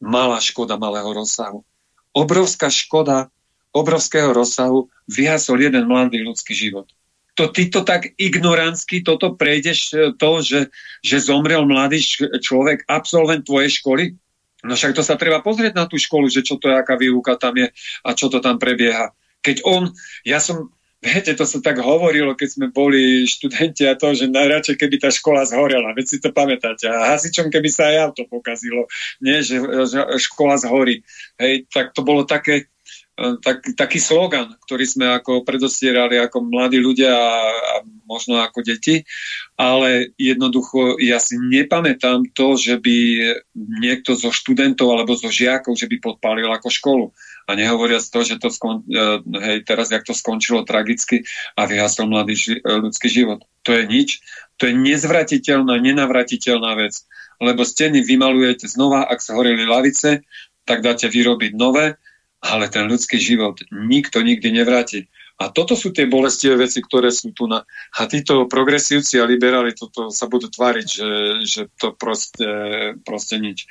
malá 0.00 0.40
škoda 0.40 0.76
malého 0.76 1.12
rozsahu. 1.12 1.64
Obrovská 2.12 2.68
škoda 2.68 3.32
obrovského 3.70 4.34
rozsahu 4.34 4.90
vyhasol 5.06 5.62
jeden 5.62 5.86
mladý 5.86 6.26
ľudský 6.26 6.54
život. 6.54 6.90
To 7.38 7.48
ty 7.48 7.70
to 7.70 7.86
tak 7.86 8.18
ignorantsky 8.18 9.06
toto 9.06 9.38
prejdeš 9.38 9.78
e, 9.94 9.96
to, 10.18 10.42
že, 10.42 10.68
že 11.00 11.22
zomrel 11.22 11.62
mladý 11.64 12.02
človek, 12.42 12.84
absolvent 12.90 13.46
tvojej 13.46 13.70
školy? 13.80 14.18
No 14.66 14.76
však 14.76 14.92
to 14.92 15.00
sa 15.00 15.16
treba 15.16 15.40
pozrieť 15.40 15.72
na 15.72 15.88
tú 15.88 15.96
školu, 15.96 16.28
že 16.28 16.44
čo 16.44 16.60
to 16.60 16.68
je, 16.68 16.76
aká 16.76 16.98
výuka 17.00 17.38
tam 17.40 17.56
je 17.56 17.72
a 18.04 18.10
čo 18.12 18.28
to 18.28 18.44
tam 18.44 18.60
prebieha. 18.60 19.14
Keď 19.40 19.64
on, 19.64 19.88
ja 20.26 20.36
som, 20.36 20.68
Viete, 21.00 21.32
to 21.32 21.48
sa 21.48 21.64
tak 21.64 21.80
hovorilo, 21.80 22.36
keď 22.36 22.48
sme 22.60 22.66
boli 22.68 23.24
študenti 23.24 23.88
a 23.88 23.96
to, 23.96 24.12
že 24.12 24.28
najradšej, 24.28 24.76
keby 24.76 25.00
tá 25.00 25.08
škola 25.08 25.48
zhorela. 25.48 25.96
Veď 25.96 26.06
si 26.12 26.16
to 26.20 26.28
pamätáte. 26.28 26.92
A 26.92 27.16
hasičom, 27.16 27.48
keby 27.48 27.72
sa 27.72 27.88
aj 27.88 27.96
auto 28.12 28.28
pokazilo. 28.28 28.84
Nie, 29.24 29.40
že, 29.40 29.64
že 29.88 29.96
škola 30.20 30.60
zhorí. 30.60 31.00
Hej, 31.40 31.72
tak 31.72 31.96
to 31.96 32.04
bolo 32.04 32.28
také, 32.28 32.68
tak, 33.16 33.64
taký 33.80 33.96
slogan, 33.96 34.52
ktorý 34.68 34.84
sme 34.84 35.06
ako 35.16 35.40
predostierali 35.40 36.20
ako 36.20 36.44
mladí 36.44 36.76
ľudia 36.76 37.16
a, 37.16 37.36
a 37.48 37.74
možno 38.04 38.36
ako 38.40 38.60
deti, 38.60 39.00
ale 39.56 40.12
jednoducho 40.20 41.00
ja 41.00 41.16
si 41.16 41.40
nepamätám 41.40 42.28
to, 42.36 42.60
že 42.60 42.76
by 42.76 42.98
niekto 43.56 44.16
zo 44.16 44.32
študentov 44.32 44.92
alebo 44.92 45.16
zo 45.16 45.32
žiakov, 45.32 45.80
že 45.80 45.88
by 45.88 45.96
podpálil 45.96 46.48
ako 46.52 46.68
školu. 46.68 47.06
A 47.50 47.58
nehovoriac 47.58 48.06
to, 48.06 48.22
že 48.22 48.38
to 48.38 48.46
skon, 48.46 48.86
e, 48.86 49.18
hej, 49.42 49.58
teraz, 49.66 49.90
jak 49.90 50.06
to 50.06 50.14
skončilo 50.14 50.62
tragicky 50.62 51.26
a 51.58 51.66
vyhasol 51.66 52.06
mladý 52.06 52.38
ži, 52.38 52.54
e, 52.62 52.62
ľudský 52.62 53.10
život. 53.10 53.42
To 53.66 53.74
je 53.74 53.90
nič. 53.90 54.22
To 54.62 54.70
je 54.70 54.74
nezvratiteľná, 54.78 55.82
nenavratiteľná 55.82 56.78
vec. 56.78 57.02
Lebo 57.42 57.66
steny 57.66 58.06
vymalujete 58.06 58.70
znova, 58.70 59.02
ak 59.02 59.18
sa 59.18 59.34
horili 59.34 59.66
lavice, 59.66 60.22
tak 60.62 60.86
dáte 60.86 61.10
vyrobiť 61.10 61.58
nové, 61.58 61.98
ale 62.38 62.70
ten 62.70 62.86
ľudský 62.86 63.18
život 63.18 63.58
nikto 63.74 64.22
nikdy 64.22 64.54
nevráti. 64.54 65.10
A 65.40 65.48
toto 65.48 65.72
sú 65.72 65.88
tie 65.88 66.04
bolestivé 66.04 66.68
veci, 66.68 66.84
ktoré 66.84 67.08
sú 67.08 67.32
tu 67.32 67.48
na... 67.48 67.64
A 67.96 68.04
títo 68.04 68.44
progresívci 68.44 69.16
a 69.16 69.24
liberáli 69.24 69.72
toto 69.72 70.12
sa 70.12 70.28
budú 70.28 70.52
tváriť, 70.52 70.86
že, 70.86 71.10
že 71.48 71.62
to 71.80 71.96
proste, 71.96 72.44
proste 73.08 73.40
nič. 73.40 73.64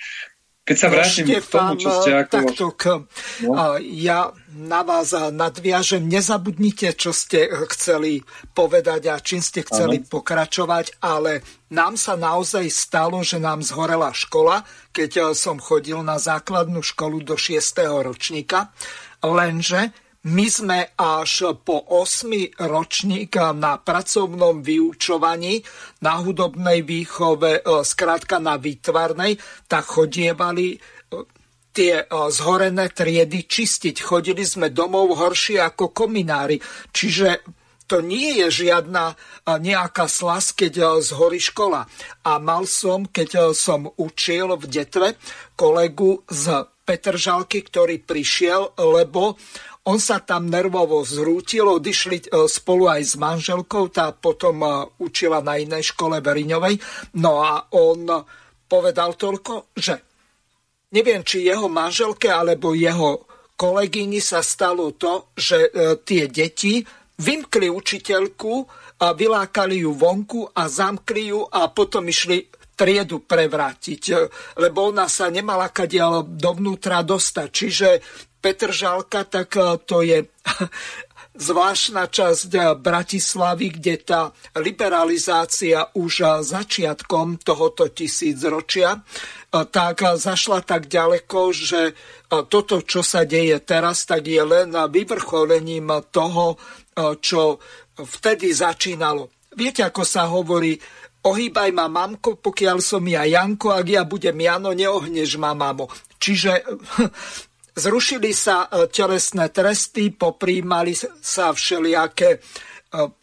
Keď 0.69 0.77
sa 0.77 0.87
vrátim 0.93 1.25
Štefán, 1.25 1.41
k 1.41 1.49
tomu, 1.49 1.73
čo 1.81 1.89
ste 1.97 2.11
ako... 2.13 2.33
Takto 2.37 2.65
k, 2.77 2.83
no? 3.49 3.81
ja 3.81 4.29
na 4.53 4.85
vás 4.85 5.17
nadviažem. 5.33 6.05
Nezabudnite, 6.05 6.93
čo 6.93 7.09
ste 7.09 7.49
chceli 7.73 8.21
povedať 8.53 9.09
a 9.09 9.17
čím 9.17 9.41
ste 9.41 9.65
chceli 9.65 10.05
ano. 10.05 10.09
pokračovať, 10.13 11.01
ale 11.01 11.41
nám 11.73 11.97
sa 11.97 12.13
naozaj 12.13 12.69
stalo, 12.69 13.25
že 13.25 13.41
nám 13.41 13.65
zhorela 13.65 14.13
škola, 14.13 14.61
keď 14.93 15.33
som 15.33 15.57
chodil 15.57 16.05
na 16.05 16.21
základnú 16.21 16.85
školu 16.85 17.25
do 17.25 17.33
6. 17.33 17.57
ročníka, 18.05 18.69
lenže 19.25 19.89
my 20.19 20.45
sme 20.51 20.91
až 20.99 21.55
po 21.63 21.79
8 21.79 22.59
ročník 22.67 23.39
na 23.55 23.79
pracovnom 23.79 24.59
vyučovaní, 24.59 25.63
na 26.03 26.19
hudobnej 26.19 26.83
výchove, 26.83 27.63
skrátka 27.87 28.35
na 28.43 28.59
výtvarnej, 28.59 29.39
tak 29.71 29.87
chodievali 29.87 30.75
tie 31.71 32.03
zhorené 32.11 32.91
triedy 32.91 33.47
čistiť. 33.47 33.95
Chodili 34.03 34.43
sme 34.43 34.75
domov 34.75 35.15
horšie 35.15 35.63
ako 35.63 35.95
kominári. 35.95 36.59
Čiže 36.91 37.45
to 37.87 38.03
nie 38.03 38.43
je 38.43 38.67
žiadna 38.67 39.15
nejaká 39.47 40.05
slas, 40.05 40.51
keď 40.51 40.99
zhorí 41.01 41.39
škola. 41.39 41.87
A 42.27 42.37
mal 42.43 42.67
som, 42.67 43.07
keď 43.07 43.55
som 43.55 43.87
učil 43.95 44.51
v 44.59 44.65
Detve, 44.67 45.15
kolegu 45.55 46.21
z 46.27 46.67
Petržalky, 46.85 47.61
ktorý 47.61 48.01
prišiel, 48.01 48.73
lebo 48.77 49.37
on 49.89 49.97
sa 49.97 50.21
tam 50.21 50.45
nervovo 50.45 51.01
zrútil, 51.01 51.65
odišli 51.65 52.29
spolu 52.29 52.85
aj 52.93 53.01
s 53.01 53.13
manželkou, 53.17 53.89
tá 53.89 54.13
potom 54.13 54.61
učila 55.01 55.41
na 55.41 55.57
inej 55.57 55.97
škole 55.97 56.21
Veriňovej. 56.21 56.77
No 57.17 57.41
a 57.41 57.73
on 57.73 58.05
povedal 58.69 59.17
toľko, 59.17 59.73
že 59.73 59.97
neviem, 60.93 61.25
či 61.25 61.49
jeho 61.49 61.65
manželke 61.65 62.29
alebo 62.29 62.77
jeho 62.77 63.25
kolegyni 63.57 64.21
sa 64.21 64.45
stalo 64.45 64.93
to, 64.93 65.33
že 65.33 65.73
tie 66.05 66.29
deti 66.29 66.85
vymkli 67.19 67.67
učiteľku 67.67 68.53
a 69.03 69.11
vylákali 69.11 69.83
ju 69.83 69.91
vonku 69.97 70.53
a 70.53 70.69
zamkli 70.69 71.33
ju 71.33 71.43
a 71.43 71.67
potom 71.73 72.05
išli 72.07 72.45
triedu 72.79 73.27
prevrátiť, 73.27 74.03
lebo 74.63 74.87
ona 74.87 75.11
sa 75.11 75.27
nemala 75.27 75.67
kadiaľ 75.67 76.23
dovnútra 76.23 77.03
dostať. 77.03 77.47
Čiže 77.51 77.89
Petržalka, 78.39 79.27
tak 79.27 79.55
e, 79.59 79.75
to 79.83 79.99
je 80.01 80.23
zvláštna 81.47 82.07
časť 82.07 82.51
e, 82.55 82.59
Bratislavy, 82.79 83.67
kde 83.75 83.95
tá 83.99 84.21
liberalizácia 84.55 85.91
už 85.95 86.13
e, 86.23 86.25
začiatkom 86.43 87.43
tohoto 87.43 87.91
tisícročia 87.91 89.03
tak 89.49 90.05
zašla 90.05 90.61
tak 90.61 90.85
ďaleko, 90.85 91.49
že 91.49 91.97
toto, 92.53 92.85
čo 92.85 93.01
sa 93.01 93.25
deje 93.25 93.57
teraz, 93.65 94.05
tak 94.05 94.29
je 94.29 94.45
len 94.45 94.69
vyvrcholením 94.69 95.89
toho, 96.13 96.53
čo 97.17 97.57
vtedy 97.97 98.53
začínalo. 98.53 99.33
Viete, 99.57 99.81
ako 99.81 100.05
sa 100.05 100.29
hovorí, 100.29 100.77
ohýbaj 101.25 101.69
ma 101.75 101.91
mamko, 101.91 102.39
pokiaľ 102.39 102.77
som 102.79 103.03
ja 103.03 103.27
Janko, 103.27 103.75
ak 103.75 103.87
ja 103.89 104.03
budem 104.07 104.37
Jano, 104.39 104.71
neohneš 104.71 105.35
ma 105.35 105.51
mamo. 105.51 105.91
Čiže 106.19 106.63
zrušili 107.75 108.31
sa 108.33 108.69
telesné 108.89 109.49
tresty, 109.49 110.13
popríjmali 110.13 110.93
sa 111.21 111.53
všelijaké 111.53 112.41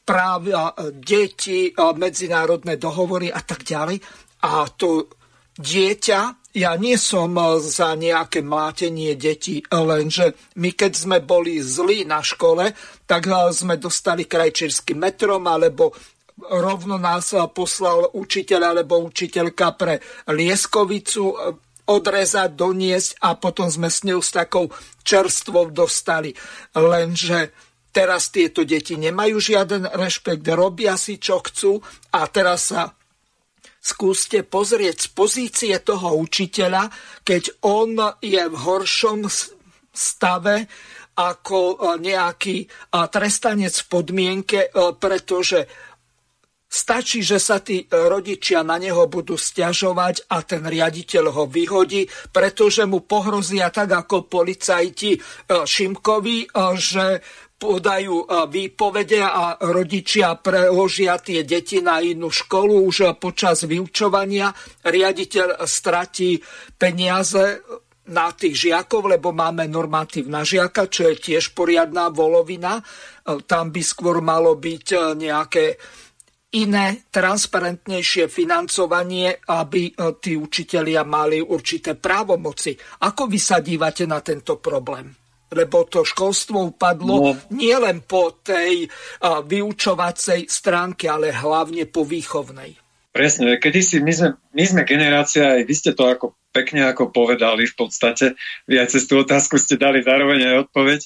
práva 0.07 0.75
deti, 0.95 1.75
medzinárodné 1.75 2.79
dohovory 2.79 3.35
a 3.35 3.43
tak 3.43 3.67
ďalej. 3.67 3.99
A 4.47 4.71
to 4.71 5.11
dieťa, 5.57 6.21
ja 6.57 6.73
nie 6.77 6.97
som 6.97 7.37
e, 7.37 7.61
za 7.61 7.93
nejaké 7.97 8.41
mlátenie 8.41 9.17
detí, 9.17 9.65
lenže 9.69 10.37
my 10.57 10.73
keď 10.73 10.93
sme 10.93 11.19
boli 11.21 11.61
zlí 11.61 12.05
na 12.09 12.21
škole, 12.21 12.73
tak 13.05 13.29
e, 13.29 13.33
sme 13.53 13.81
dostali 13.81 14.29
krajčírsky 14.29 14.97
metrom 14.97 15.45
alebo 15.49 15.93
rovno 16.37 16.97
nás 16.97 17.33
e, 17.33 17.41
poslal 17.53 18.13
učiteľ 18.13 18.61
alebo 18.73 19.05
učiteľka 19.05 19.69
pre 19.77 20.01
Lieskovicu 20.33 21.57
odrezať, 21.87 22.55
doniesť 22.55 23.23
a 23.23 23.39
potom 23.39 23.71
sme 23.71 23.89
s 23.91 24.03
ňou 24.03 24.19
s 24.19 24.35
takou 24.35 24.71
čerstvou 25.07 25.71
dostali. 25.71 26.35
Lenže 26.75 27.55
teraz 27.95 28.29
tieto 28.29 28.67
deti 28.67 28.99
nemajú 28.99 29.41
žiaden 29.41 29.89
rešpekt, 29.95 30.45
robia 30.53 30.99
si 30.99 31.17
čo 31.17 31.41
chcú 31.41 31.81
a 32.13 32.27
teraz 32.29 32.75
sa 32.75 32.93
skúste 33.87 34.43
pozrieť 34.43 35.07
z 35.07 35.09
pozície 35.15 35.75
toho 35.79 36.19
učiteľa, 36.19 36.91
keď 37.23 37.63
on 37.63 37.95
je 38.19 38.43
v 38.43 38.57
horšom 38.59 39.31
stave 39.95 40.67
ako 41.17 41.59
e, 41.73 41.77
nejaký 42.05 42.57
e, 42.61 42.67
trestanec 43.09 43.73
v 43.73 43.87
podmienke, 43.89 44.61
e, 44.69 44.71
pretože 45.01 45.65
Stačí, 46.67 47.23
že 47.23 47.39
sa 47.39 47.63
tí 47.63 47.87
rodičia 47.87 48.67
na 48.67 48.77
neho 48.77 49.07
budú 49.07 49.39
stiažovať 49.39 50.27
a 50.35 50.43
ten 50.43 50.67
riaditeľ 50.67 51.25
ho 51.31 51.45
vyhodí, 51.47 52.11
pretože 52.35 52.83
mu 52.85 53.07
pohrozia 53.07 53.71
tak 53.71 53.95
ako 53.95 54.27
policajti 54.27 55.15
Šimkovi, 55.47 56.51
že 56.75 57.23
podajú 57.57 58.29
výpovede 58.53 59.23
a 59.25 59.57
rodičia 59.63 60.37
preložia 60.37 61.17
tie 61.23 61.41
deti 61.47 61.81
na 61.81 62.05
inú 62.05 62.29
školu 62.29 62.85
už 62.85 63.17
počas 63.17 63.65
vyučovania. 63.65 64.53
Riaditeľ 64.85 65.65
stratí 65.65 66.37
peniaze 66.77 67.65
na 68.13 68.31
tých 68.31 68.69
žiakov, 68.71 69.09
lebo 69.09 69.33
máme 69.33 69.65
normatív 69.67 70.29
na 70.29 70.45
žiaka, 70.45 70.87
čo 70.87 71.09
je 71.11 71.17
tiež 71.17 71.57
poriadná 71.57 72.13
volovina. 72.13 72.79
Tam 73.49 73.73
by 73.73 73.83
skôr 73.83 74.21
malo 74.21 74.55
byť 74.55 75.17
nejaké 75.17 75.81
iné, 76.57 77.07
transparentnejšie 77.13 78.33
financovanie, 78.33 79.37
aby 79.53 79.93
tí 80.21 80.39
učitelia 80.39 81.05
mali 81.05 81.41
určité 81.43 81.95
právomoci. 81.97 82.77
Ako 83.05 83.29
vy 83.29 83.39
sa 83.39 83.61
dívate 83.61 84.09
na 84.09 84.21
tento 84.25 84.57
problém? 84.57 85.27
lebo 85.47 85.87
to 85.87 86.03
školstvo 86.03 86.75
upadlo 86.75 87.17
no. 87.23 87.31
nielen 87.55 88.03
po 88.03 88.43
tej 88.43 88.91
uh, 88.91 89.47
vyučovacej 89.47 90.51
stránke, 90.51 91.07
ale 91.07 91.31
hlavne 91.31 91.87
po 91.87 92.03
výchovnej. 92.03 92.75
Presne, 93.15 93.57
kedysi 93.57 94.03
my 94.03 94.13
sme, 94.13 94.29
my 94.53 94.65
sme 94.67 94.83
generácia, 94.83 95.57
aj 95.57 95.63
vy 95.65 95.75
ste 95.79 95.95
to 95.95 96.05
ako 96.05 96.35
pekne 96.53 96.85
ako 96.89 97.13
povedali 97.13 97.65
v 97.65 97.75
podstate, 97.79 98.35
vy 98.67 98.81
aj 98.81 98.93
cez 98.93 99.09
tú 99.09 99.21
otázku 99.21 99.57
ste 99.57 99.77
dali 99.77 100.03
zároveň 100.05 100.53
aj 100.53 100.57
odpoveď, 100.69 101.01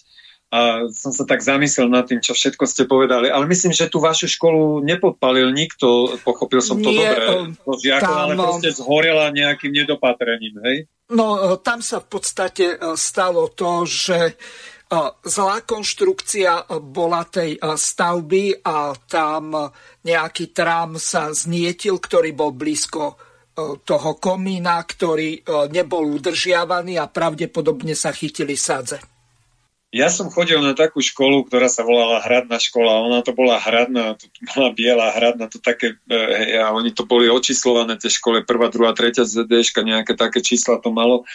a 0.50 0.90
som 0.90 1.14
sa 1.14 1.22
tak 1.22 1.46
zamyslel 1.46 1.86
nad 1.86 2.10
tým, 2.10 2.18
čo 2.18 2.34
všetko 2.34 2.66
ste 2.66 2.82
povedali. 2.90 3.30
Ale 3.30 3.46
myslím, 3.46 3.70
že 3.70 3.86
tú 3.86 4.02
vašu 4.02 4.26
školu 4.26 4.82
nepodpalil 4.82 5.54
nikto, 5.54 6.18
pochopil 6.26 6.58
som 6.58 6.82
to 6.82 6.90
Nie, 6.90 7.06
dobre, 7.06 7.54
to 7.54 7.72
žiakov, 7.78 8.14
ale 8.18 8.34
proste 8.34 8.74
zhorela 8.74 9.30
nejakým 9.30 9.70
nedopatrením, 9.70 10.58
hej? 10.66 10.76
No, 11.14 11.38
e, 11.38 11.62
tam 11.62 11.78
sa 11.78 12.02
v 12.02 12.06
podstate 12.10 12.66
e, 12.74 12.76
stalo 12.98 13.54
to, 13.54 13.86
že 13.86 14.18
e, 14.26 14.34
zlá 15.22 15.62
konštrukcia 15.62 16.66
bola 16.82 17.22
tej 17.30 17.54
stavby 17.62 18.66
a 18.66 18.90
tam 19.06 19.54
nejaký 20.02 20.50
trám 20.50 20.98
sa 20.98 21.30
znietil, 21.30 22.02
ktorý 22.02 22.34
bol 22.34 22.50
blízko 22.50 23.14
toho 23.60 24.16
komína, 24.16 24.80
ktorý 24.80 25.44
nebol 25.68 26.16
udržiavaný 26.16 26.96
a 26.96 27.12
pravdepodobne 27.12 27.92
sa 27.92 28.08
chytili 28.08 28.56
sadze. 28.56 29.19
Ja 29.90 30.06
som 30.06 30.30
chodil 30.30 30.62
na 30.62 30.70
takú 30.70 31.02
školu, 31.02 31.50
ktorá 31.50 31.66
sa 31.66 31.82
volala 31.82 32.22
Hradná 32.22 32.62
škola. 32.62 33.02
Ona 33.10 33.26
to 33.26 33.34
bola 33.34 33.58
hradná, 33.58 34.14
to 34.14 34.30
bola 34.54 34.70
biela 34.70 35.10
hradná, 35.10 35.50
to 35.50 35.58
také, 35.58 35.98
hej, 36.06 36.62
a 36.62 36.70
oni 36.70 36.94
to 36.94 37.02
boli 37.02 37.26
očíslované 37.26 37.98
tie 37.98 38.06
škole, 38.06 38.46
prvá, 38.46 38.70
druhá, 38.70 38.94
tretia 38.94 39.26
ZDŠka, 39.26 39.82
nejaké 39.82 40.14
také 40.14 40.46
čísla 40.46 40.78
to 40.78 40.94
malo. 40.94 41.26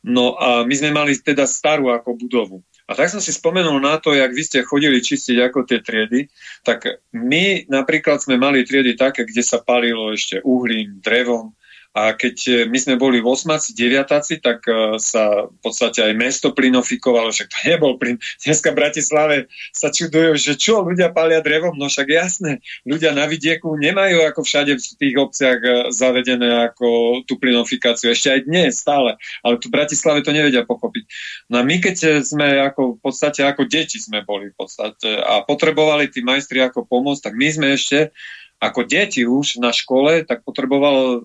No 0.00 0.32
a 0.40 0.64
my 0.64 0.72
sme 0.72 0.96
mali 0.96 1.12
teda 1.12 1.44
starú 1.44 1.92
ako 1.92 2.16
budovu. 2.16 2.64
A 2.88 2.96
tak 2.96 3.12
som 3.12 3.20
si 3.20 3.36
spomenul 3.36 3.76
na 3.84 4.00
to, 4.00 4.16
jak 4.16 4.32
vy 4.32 4.42
ste 4.48 4.64
chodili 4.64 5.04
čistiť 5.04 5.36
ako 5.46 5.68
tie 5.68 5.84
triedy, 5.84 6.32
tak 6.64 7.04
my 7.12 7.68
napríklad 7.68 8.24
sme 8.24 8.40
mali 8.40 8.64
triedy 8.64 8.96
také, 8.96 9.28
kde 9.28 9.44
sa 9.44 9.60
palilo 9.60 10.10
ešte 10.10 10.40
uhlím, 10.40 11.04
drevom, 11.04 11.52
a 11.90 12.14
keď 12.14 12.36
e, 12.46 12.52
my 12.70 12.78
sme 12.78 12.94
boli 12.94 13.18
v 13.18 13.26
osmaci, 13.26 13.74
deviatáci, 13.74 14.38
tak 14.38 14.62
e, 14.70 14.94
sa 15.02 15.50
v 15.50 15.58
podstate 15.58 16.06
aj 16.06 16.14
mesto 16.14 16.54
plinofikovalo, 16.54 17.34
však 17.34 17.50
to 17.50 17.58
nebol 17.66 17.98
plyn. 17.98 18.14
Dneska 18.46 18.70
v 18.70 18.78
Bratislave 18.78 19.36
sa 19.74 19.90
čudujú, 19.90 20.38
že 20.38 20.54
čo, 20.54 20.86
ľudia 20.86 21.10
palia 21.10 21.42
drevom, 21.42 21.74
no 21.74 21.90
však 21.90 22.06
jasné, 22.06 22.62
ľudia 22.86 23.10
na 23.10 23.26
vidieku 23.26 23.74
nemajú 23.74 24.22
ako 24.22 24.46
všade 24.46 24.78
v 24.78 24.84
tých 25.02 25.16
obciach 25.18 25.58
e, 25.58 25.70
zavedené 25.90 26.70
ako 26.70 27.20
tú 27.26 27.34
plinofikáciu. 27.42 28.14
Ešte 28.14 28.38
aj 28.38 28.40
dnes 28.46 28.78
stále, 28.78 29.18
ale 29.42 29.58
tu 29.58 29.66
v 29.66 29.74
Bratislave 29.74 30.22
to 30.22 30.30
nevedia 30.30 30.62
pochopiť. 30.62 31.04
No 31.50 31.58
a 31.58 31.66
my 31.66 31.82
keď 31.82 32.22
sme 32.22 32.70
ako 32.70 32.96
v 32.96 33.00
podstate 33.02 33.42
ako 33.42 33.66
deti 33.66 33.98
sme 33.98 34.22
boli 34.22 34.54
v 34.54 34.56
podstate 34.56 35.18
a 35.18 35.42
potrebovali 35.42 36.06
tí 36.06 36.22
majstri 36.22 36.62
ako 36.62 36.86
pomôcť, 36.86 37.22
tak 37.26 37.34
my 37.34 37.48
sme 37.50 37.66
ešte 37.74 38.14
ako 38.60 38.84
deti 38.84 39.24
už 39.24 39.56
na 39.56 39.72
škole, 39.72 40.20
tak 40.28 40.44
potreboval 40.44 41.24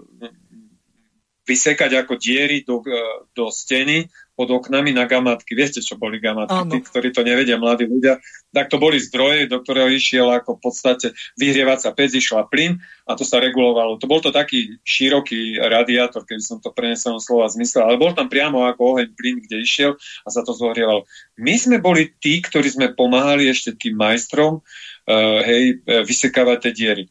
vysekať 1.46 1.92
ako 2.02 2.18
diery 2.18 2.66
do, 2.66 2.82
e, 2.82 3.00
do 3.38 3.54
steny 3.54 4.10
pod 4.36 4.52
oknami 4.52 4.92
na 4.92 5.08
gamatky. 5.08 5.56
Viete, 5.56 5.80
čo 5.80 5.96
boli 5.96 6.20
gamatky? 6.20 6.68
Tí, 6.68 6.78
ktorí 6.84 7.16
to 7.16 7.24
nevedia, 7.24 7.56
mladí 7.56 7.88
ľudia. 7.88 8.20
Tak 8.52 8.68
to 8.68 8.76
boli 8.76 9.00
zdroje, 9.00 9.48
do 9.48 9.64
ktorého 9.64 9.88
išiel 9.88 10.28
ako 10.28 10.60
v 10.60 10.62
podstate 10.62 11.08
vyhrievacia 11.40 11.96
pec, 11.96 12.12
išla 12.12 12.52
plyn 12.52 12.76
a 13.08 13.16
to 13.16 13.24
sa 13.24 13.40
regulovalo. 13.40 13.96
To 13.96 14.12
bol 14.12 14.20
to 14.20 14.36
taký 14.36 14.76
široký 14.84 15.64
radiátor, 15.64 16.28
keby 16.28 16.44
som 16.44 16.60
to 16.60 16.76
prenesenom 16.76 17.24
slova 17.24 17.48
zmyslel, 17.48 17.88
ale 17.88 17.96
bol 17.96 18.12
tam 18.12 18.28
priamo 18.28 18.68
ako 18.68 19.00
oheň 19.00 19.08
plyn, 19.16 19.40
kde 19.40 19.64
išiel 19.64 19.96
a 19.96 20.28
sa 20.28 20.44
to 20.44 20.52
zohrievalo. 20.52 21.08
My 21.40 21.56
sme 21.56 21.80
boli 21.80 22.12
tí, 22.20 22.44
ktorí 22.44 22.68
sme 22.68 22.92
pomáhali 22.92 23.48
ešte 23.48 23.72
tým 23.72 23.96
majstrom 23.96 24.60
uh, 24.60 25.40
hej, 25.48 25.80
vysekávať 25.88 26.58
tie 26.68 26.74
diery. 26.76 27.04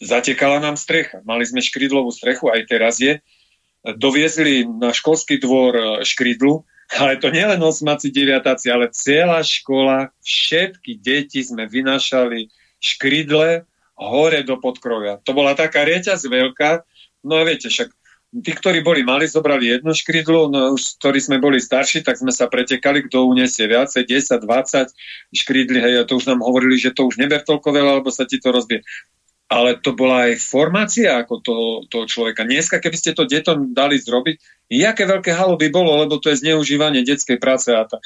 Zatekala 0.00 0.56
nám 0.62 0.80
strecha. 0.80 1.20
Mali 1.26 1.44
sme 1.44 1.60
škrydlovú 1.60 2.08
strechu, 2.14 2.48
aj 2.48 2.64
teraz 2.64 2.96
je 2.96 3.20
doviezli 3.82 4.62
na 4.66 4.94
školský 4.94 5.42
dvor 5.42 5.72
e, 5.74 5.82
škrydlu, 6.06 6.62
ale 6.92 7.18
to 7.18 7.32
nielen 7.32 7.58
osmaci, 7.62 8.12
deviatáci, 8.12 8.68
ale 8.70 8.92
celá 8.94 9.40
škola, 9.42 10.12
všetky 10.22 11.00
deti 11.00 11.40
sme 11.42 11.66
vynašali 11.66 12.52
škrydle 12.78 13.64
hore 13.96 14.40
do 14.44 14.58
podkrovia. 14.60 15.18
To 15.24 15.32
bola 15.32 15.56
taká 15.56 15.82
reťaz 15.88 16.26
veľká, 16.28 16.84
no 17.26 17.40
a 17.40 17.46
viete, 17.48 17.72
však 17.72 17.88
tí, 18.40 18.52
ktorí 18.52 18.80
boli 18.80 19.04
mali, 19.04 19.28
zobrali 19.28 19.76
jednu 19.76 19.92
škrydlu, 19.92 20.48
no 20.48 20.58
už 20.76 20.96
ktorí 21.00 21.18
sme 21.20 21.36
boli 21.40 21.60
starší, 21.60 22.00
tak 22.04 22.16
sme 22.16 22.32
sa 22.32 22.48
pretekali, 22.48 23.04
kto 23.08 23.28
uniesie 23.28 23.68
viacej, 23.68 24.08
10, 24.08 24.40
20 24.40 24.92
škrydli, 25.36 25.78
hej, 25.80 25.94
a 26.00 26.08
to 26.08 26.16
už 26.16 26.28
nám 26.28 26.40
hovorili, 26.40 26.80
že 26.80 26.96
to 26.96 27.08
už 27.08 27.20
neber 27.20 27.44
toľko 27.44 27.68
veľa, 27.72 27.92
lebo 28.00 28.08
sa 28.08 28.24
ti 28.24 28.40
to 28.40 28.52
rozbie 28.52 28.84
ale 29.52 29.76
to 29.76 29.92
bola 29.92 30.32
aj 30.32 30.40
formácia 30.40 31.20
ako 31.20 31.34
toho, 31.44 31.68
toho 31.92 32.08
človeka. 32.08 32.48
Dneska, 32.48 32.80
keby 32.80 32.96
ste 32.96 33.12
to 33.12 33.28
detom 33.28 33.76
dali 33.76 34.00
zrobiť, 34.00 34.40
jaké 34.72 35.04
veľké 35.04 35.36
halo 35.36 35.60
by 35.60 35.68
bolo, 35.68 35.92
lebo 36.00 36.16
to 36.16 36.32
je 36.32 36.40
zneužívanie 36.40 37.04
detskej 37.04 37.36
práce 37.36 37.68
a 37.68 37.84
tak. 37.84 38.00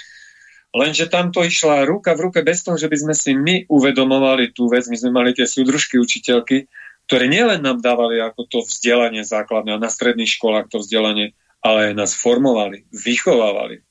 Lenže 0.75 1.07
tam 1.07 1.31
to 1.31 1.47
išla 1.47 1.87
ruka 1.87 2.19
v 2.19 2.29
ruke 2.29 2.43
bez 2.43 2.67
toho, 2.67 2.75
že 2.75 2.91
by 2.91 2.99
sme 2.99 3.15
si 3.15 3.31
my 3.39 3.71
uvedomovali 3.71 4.51
tú 4.51 4.67
vec. 4.67 4.91
My 4.91 4.99
sme 4.99 5.15
mali 5.15 5.31
tie 5.33 5.47
súdružky 5.47 6.03
učiteľky, 6.03 6.67
ktoré 7.07 7.31
nielen 7.31 7.63
nám 7.63 7.79
dávali 7.79 8.19
ako 8.19 8.51
to 8.51 8.59
vzdelanie 8.67 9.23
základné 9.23 9.79
a 9.79 9.81
na 9.81 9.87
stredných 9.87 10.29
školách 10.29 10.67
to 10.69 10.83
vzdelanie, 10.83 11.39
ale 11.63 11.95
aj 11.95 11.95
nás 11.95 12.13
formovali, 12.19 12.91
vychovávali. 12.91 13.87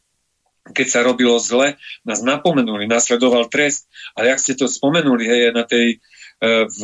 Keď 0.66 0.88
sa 0.92 1.00
robilo 1.06 1.40
zle, 1.40 1.80
nás 2.04 2.20
napomenuli, 2.20 2.90
nasledoval 2.92 3.48
trest. 3.48 3.88
Ale 4.18 4.36
ak 4.36 4.42
ste 4.44 4.60
to 4.60 4.68
spomenuli, 4.68 5.24
hej, 5.24 5.56
na 5.56 5.64
tej 5.64 6.04
v 6.44 6.82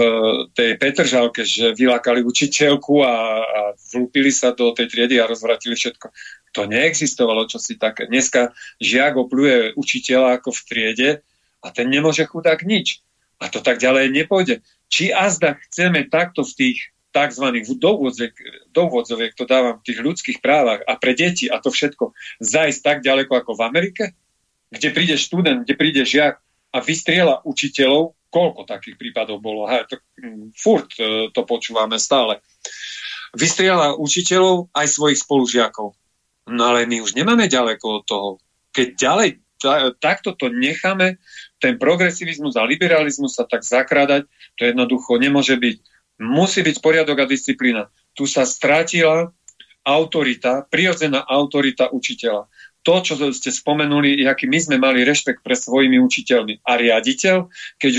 tej 0.56 0.80
Petržalke, 0.80 1.44
že 1.44 1.76
vylákali 1.76 2.24
učiteľku 2.24 3.04
a, 3.04 3.16
a 3.44 3.62
vlúpili 3.92 4.32
sa 4.32 4.56
do 4.56 4.72
tej 4.72 4.88
triedy 4.88 5.20
a 5.20 5.28
rozvratili 5.28 5.76
všetko. 5.76 6.08
To 6.56 6.68
neexistovalo 6.68 7.48
čosi 7.48 7.76
také. 7.76 8.08
Dneska 8.08 8.56
žiak 8.80 9.20
opluje 9.20 9.76
učiteľa 9.76 10.40
ako 10.40 10.50
v 10.56 10.62
triede 10.68 11.10
a 11.62 11.68
ten 11.70 11.92
nemôže 11.92 12.24
chudák 12.28 12.64
nič. 12.64 13.04
A 13.44 13.52
to 13.52 13.60
tak 13.60 13.84
ďalej 13.84 14.14
nepôjde. 14.14 14.64
Či 14.92 15.12
azda 15.12 15.60
chceme 15.68 16.08
takto 16.08 16.44
v 16.48 16.54
tých 16.56 16.80
tzv. 17.12 17.46
dovodzoviek, 18.72 19.36
to 19.36 19.44
dávam 19.44 19.80
v 19.80 19.86
tých 19.86 20.00
ľudských 20.00 20.40
právach 20.40 20.80
a 20.88 20.96
pre 20.96 21.12
deti 21.12 21.52
a 21.52 21.60
to 21.60 21.68
všetko 21.68 22.16
zajsť 22.40 22.80
tak 22.80 22.98
ďaleko 23.04 23.36
ako 23.36 23.52
v 23.60 23.62
Amerike, 23.68 24.04
kde 24.72 24.96
príde 24.96 25.16
študent, 25.20 25.68
kde 25.68 25.76
príde 25.76 26.04
žiak 26.08 26.40
a 26.72 26.78
vystriela 26.80 27.44
učiteľov, 27.44 28.16
koľko 28.32 28.64
takých 28.64 28.96
prípadov 28.96 29.44
bolo, 29.44 29.68
hej, 29.68 29.84
to, 29.92 30.00
mm, 30.24 30.56
furt 30.56 30.90
e, 30.98 31.28
to 31.36 31.44
počúvame 31.44 32.00
stále. 32.00 32.40
Vystriela 33.36 34.00
učiteľov 34.00 34.72
aj 34.72 34.88
svojich 34.88 35.20
spolužiakov. 35.20 35.94
No 36.50 36.62
ale 36.74 36.88
my 36.88 37.04
už 37.04 37.14
nemáme 37.14 37.46
ďaleko 37.52 38.02
od 38.02 38.04
toho. 38.08 38.30
Keď 38.72 38.88
ďalej 38.98 39.30
takto 40.02 40.34
to 40.34 40.50
necháme, 40.50 41.22
ten 41.62 41.78
progresivizmus 41.78 42.58
a 42.58 42.66
liberalizmus 42.66 43.38
sa 43.38 43.46
tak 43.46 43.62
zakrádať, 43.62 44.26
to 44.58 44.66
jednoducho 44.66 45.22
nemôže 45.22 45.54
byť. 45.54 45.78
Musí 46.22 46.66
byť 46.66 46.82
poriadok 46.82 47.22
a 47.22 47.30
disciplína. 47.30 47.94
Tu 48.18 48.26
sa 48.26 48.46
stratila 48.46 49.30
autorita, 49.86 50.66
prirodzená 50.70 51.26
autorita 51.26 51.90
učiteľa 51.90 52.50
to, 52.82 52.96
čo 53.06 53.14
ste 53.30 53.54
spomenuli, 53.54 54.26
aký 54.26 54.50
my 54.50 54.58
sme 54.58 54.78
mali 54.82 55.06
rešpekt 55.06 55.46
pre 55.46 55.54
svojimi 55.54 56.02
učiteľmi. 56.02 56.66
A 56.66 56.82
riaditeľ, 56.82 57.46
keď 57.78 57.92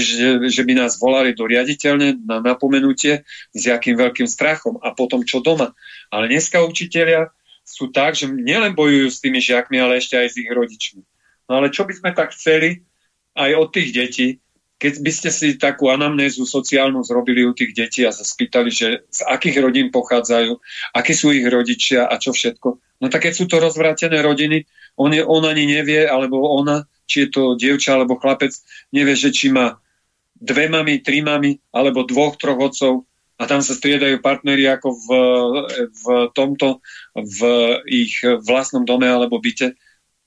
že, 0.51 0.63
by 0.67 0.75
nás 0.75 0.99
volali 0.99 1.39
do 1.39 1.47
riaditeľne 1.47 2.19
na 2.27 2.43
napomenutie, 2.43 3.23
s 3.55 3.63
akým 3.71 3.95
veľkým 3.95 4.27
strachom 4.27 4.83
a 4.83 4.91
potom 4.91 5.23
čo 5.23 5.39
doma. 5.39 5.75
Ale 6.11 6.27
dneska 6.27 6.59
učiteľia 6.67 7.31
sú 7.63 7.95
tak, 7.95 8.19
že 8.19 8.27
nielen 8.27 8.75
bojujú 8.75 9.09
s 9.09 9.23
tými 9.23 9.39
žiakmi, 9.39 9.79
ale 9.79 10.03
ešte 10.03 10.19
aj 10.19 10.29
s 10.35 10.39
ich 10.43 10.51
rodičmi. 10.51 11.03
No 11.47 11.63
ale 11.63 11.71
čo 11.71 11.87
by 11.87 11.95
sme 11.95 12.11
tak 12.11 12.35
chceli 12.35 12.83
aj 13.39 13.51
od 13.55 13.69
tých 13.71 13.91
detí, 13.95 14.27
keď 14.83 14.99
by 14.99 15.13
ste 15.15 15.31
si 15.31 15.55
takú 15.55 15.95
anamnézu 15.95 16.43
sociálnu 16.43 17.07
zrobili 17.07 17.47
u 17.47 17.55
tých 17.55 17.71
detí 17.71 18.03
a 18.03 18.11
sa 18.11 18.27
spýtali, 18.27 18.71
že 18.75 19.07
z 19.07 19.21
akých 19.31 19.63
rodín 19.63 19.95
pochádzajú, 19.95 20.59
akí 20.99 21.15
sú 21.15 21.31
ich 21.31 21.47
rodičia 21.47 22.11
a 22.11 22.19
čo 22.19 22.35
všetko, 22.35 22.83
No 23.03 23.11
tak 23.11 23.27
keď 23.27 23.35
sú 23.35 23.51
to 23.51 23.59
rozvrátené 23.59 24.23
rodiny, 24.23 24.63
on, 24.95 25.11
je, 25.11 25.27
on 25.27 25.43
ani 25.43 25.67
nevie, 25.67 26.07
alebo 26.07 26.39
ona, 26.55 26.87
či 27.11 27.27
je 27.27 27.29
to 27.35 27.43
dievča 27.59 27.99
alebo 27.99 28.15
chlapec, 28.15 28.55
nevie, 28.95 29.19
že 29.19 29.35
či 29.35 29.51
má 29.51 29.83
dve 30.39 30.71
mami, 30.71 31.03
tri 31.03 31.19
mami, 31.19 31.59
alebo 31.75 32.07
dvoch, 32.07 32.39
troch 32.39 32.63
otcov 32.63 33.03
a 33.43 33.51
tam 33.51 33.59
sa 33.59 33.75
striedajú 33.75 34.23
partneri 34.23 34.71
ako 34.71 34.89
v, 34.95 35.09
v 35.91 36.05
tomto, 36.31 36.79
v 37.19 37.41
ich 37.91 38.23
vlastnom 38.23 38.87
dome 38.87 39.11
alebo 39.11 39.43
byte. 39.43 39.75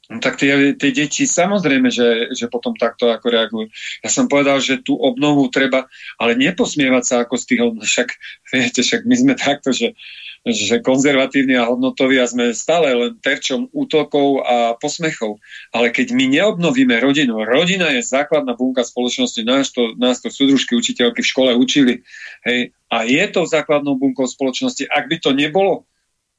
No 0.06 0.22
tak 0.22 0.38
tie, 0.38 0.78
tie 0.78 0.92
deti 0.94 1.26
samozrejme, 1.26 1.90
že, 1.90 2.30
že 2.38 2.46
potom 2.46 2.78
takto 2.78 3.10
ako 3.10 3.26
reagujú. 3.26 3.66
Ja 4.06 4.10
som 4.14 4.30
povedal, 4.30 4.62
že 4.62 4.86
tú 4.86 4.94
obnovu 5.02 5.50
treba, 5.50 5.90
ale 6.22 6.38
neposmievať 6.38 7.04
sa 7.04 7.16
ako 7.26 7.36
z 7.42 7.46
tých, 7.50 7.62
však 7.92 8.10
viete, 8.54 8.82
však 8.86 9.02
my 9.10 9.16
sme 9.18 9.34
takto, 9.34 9.74
že 9.74 9.98
že 10.46 10.78
konzervatívni 10.86 11.58
a 11.58 11.66
hodnotoví 11.66 12.22
a 12.22 12.30
sme 12.30 12.54
stále 12.54 12.94
len 12.94 13.18
terčom 13.18 13.66
útokov 13.74 14.46
a 14.46 14.78
posmechov. 14.78 15.42
Ale 15.74 15.90
keď 15.90 16.14
my 16.14 16.30
neobnovíme 16.30 17.02
rodinu, 17.02 17.42
rodina 17.42 17.90
je 17.90 18.06
základná 18.06 18.54
bunka 18.54 18.86
spoločnosti, 18.86 19.42
nás 19.42 19.74
to, 19.74 19.98
nás 19.98 20.22
to 20.22 20.30
súdružky 20.30 20.78
učiteľky 20.78 21.26
v 21.26 21.32
škole 21.34 21.52
učili. 21.58 22.06
Hej, 22.46 22.78
a 22.94 23.10
je 23.10 23.26
to 23.34 23.50
základnou 23.50 23.98
bunkou 23.98 24.30
spoločnosti. 24.30 24.86
Ak 24.86 25.10
by 25.10 25.18
to 25.18 25.34
nebolo, 25.34 25.90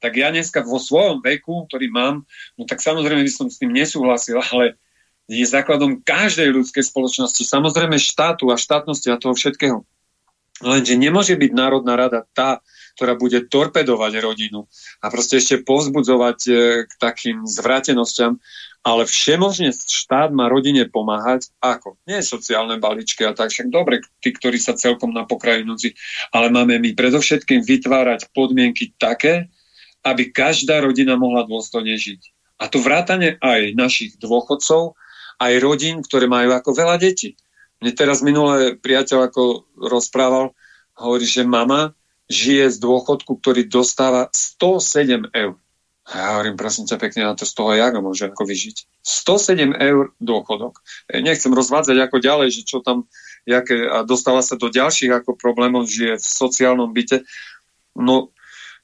tak 0.00 0.12
ja 0.16 0.28
dneska 0.28 0.60
vo 0.62 0.76
svojom 0.76 1.24
veku, 1.24 1.66
ktorý 1.66 1.88
mám, 1.88 2.14
no 2.54 2.62
tak 2.68 2.84
samozrejme 2.84 3.24
by 3.24 3.32
som 3.32 3.46
s 3.48 3.60
tým 3.60 3.72
nesúhlasil, 3.72 4.38
ale 4.52 4.76
je 5.26 5.42
základom 5.42 6.06
každej 6.06 6.54
ľudskej 6.54 6.86
spoločnosti, 6.86 7.42
samozrejme 7.42 7.98
štátu 7.98 8.54
a 8.54 8.60
štátnosti 8.60 9.10
a 9.10 9.18
toho 9.18 9.34
všetkého. 9.34 9.82
Lenže 10.64 10.96
nemôže 10.96 11.36
byť 11.36 11.52
Národná 11.52 12.00
rada 12.00 12.24
tá, 12.32 12.64
ktorá 12.96 13.12
bude 13.12 13.44
torpedovať 13.44 14.24
rodinu 14.24 14.64
a 15.04 15.12
proste 15.12 15.36
ešte 15.36 15.60
povzbudzovať 15.60 16.38
e, 16.48 16.52
k 16.88 16.92
takým 16.96 17.44
zvrátenosťam, 17.44 18.40
ale 18.80 19.04
všemožne 19.04 19.76
štát 19.76 20.32
má 20.32 20.48
rodine 20.48 20.88
pomáhať. 20.88 21.52
Ako? 21.60 22.00
Nie 22.08 22.24
sociálne 22.24 22.80
balíčky 22.80 23.28
a 23.28 23.36
tak, 23.36 23.52
však 23.52 23.68
dobre, 23.68 24.00
tí, 24.24 24.32
ktorí 24.32 24.56
sa 24.56 24.72
celkom 24.72 25.12
na 25.12 25.28
pokraji 25.28 25.68
núdzi, 25.68 25.92
ale 26.32 26.48
máme 26.48 26.80
my 26.80 26.96
predovšetkým 26.96 27.60
vytvárať 27.60 28.32
podmienky 28.32 28.96
také, 28.96 29.52
aby 30.06 30.30
každá 30.30 30.78
rodina 30.78 31.18
mohla 31.18 31.42
dôstojne 31.42 31.98
žiť. 31.98 32.30
A 32.62 32.70
to 32.70 32.78
vrátane 32.78 33.42
aj 33.42 33.74
našich 33.74 34.14
dôchodcov, 34.22 34.94
aj 35.42 35.52
rodín, 35.58 36.00
ktoré 36.00 36.30
majú 36.30 36.54
ako 36.54 36.70
veľa 36.72 36.96
detí. 37.02 37.34
Mne 37.82 37.92
teraz 37.92 38.24
minulé 38.24 38.78
priateľ 38.78 39.28
ako 39.28 39.68
rozprával, 39.76 40.56
hovorí, 40.96 41.26
že 41.28 41.44
mama 41.44 41.92
žije 42.32 42.72
z 42.72 42.76
dôchodku, 42.80 43.36
ktorý 43.42 43.68
dostáva 43.68 44.32
107 44.32 45.28
eur. 45.36 45.54
A 46.06 46.12
ja 46.14 46.26
hovorím, 46.38 46.54
prosím 46.54 46.86
ťa 46.86 47.02
pekne, 47.02 47.26
na 47.26 47.34
to 47.34 47.42
z 47.42 47.52
toho 47.52 47.74
jak 47.74 47.98
môže 47.98 48.30
ako 48.30 48.46
vyžiť. 48.46 49.02
107 49.02 49.74
eur 49.74 50.14
dôchodok. 50.22 50.78
E, 51.10 51.18
nechcem 51.18 51.50
rozvádzať 51.50 51.98
ako 51.98 52.16
ďalej, 52.22 52.48
že 52.54 52.62
čo 52.62 52.78
tam, 52.78 53.10
jaké, 53.42 53.90
a 53.90 54.06
dostala 54.06 54.38
sa 54.38 54.54
do 54.54 54.70
ďalších 54.70 55.10
ako 55.10 55.34
problémov, 55.34 55.90
žije 55.90 56.22
v 56.22 56.26
sociálnom 56.26 56.94
byte. 56.94 57.26
No, 57.98 58.30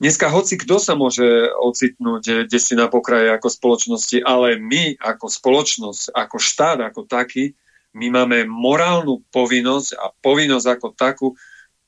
dneska 0.02 0.26
hoci 0.26 0.58
kto 0.58 0.82
sa 0.82 0.98
môže 0.98 1.24
ocitnúť 1.62 2.50
kde 2.50 2.58
si 2.58 2.74
na 2.74 2.90
pokraji 2.90 3.30
ako 3.30 3.46
spoločnosti, 3.46 4.18
ale 4.26 4.58
my 4.58 4.98
ako 4.98 5.30
spoločnosť, 5.30 6.10
ako 6.10 6.36
štát, 6.42 6.78
ako 6.82 7.06
taký, 7.06 7.54
my 7.94 8.10
máme 8.10 8.48
morálnu 8.50 9.22
povinnosť 9.30 9.88
a 9.94 10.10
povinnosť 10.10 10.66
ako 10.66 10.86
takú 10.98 11.28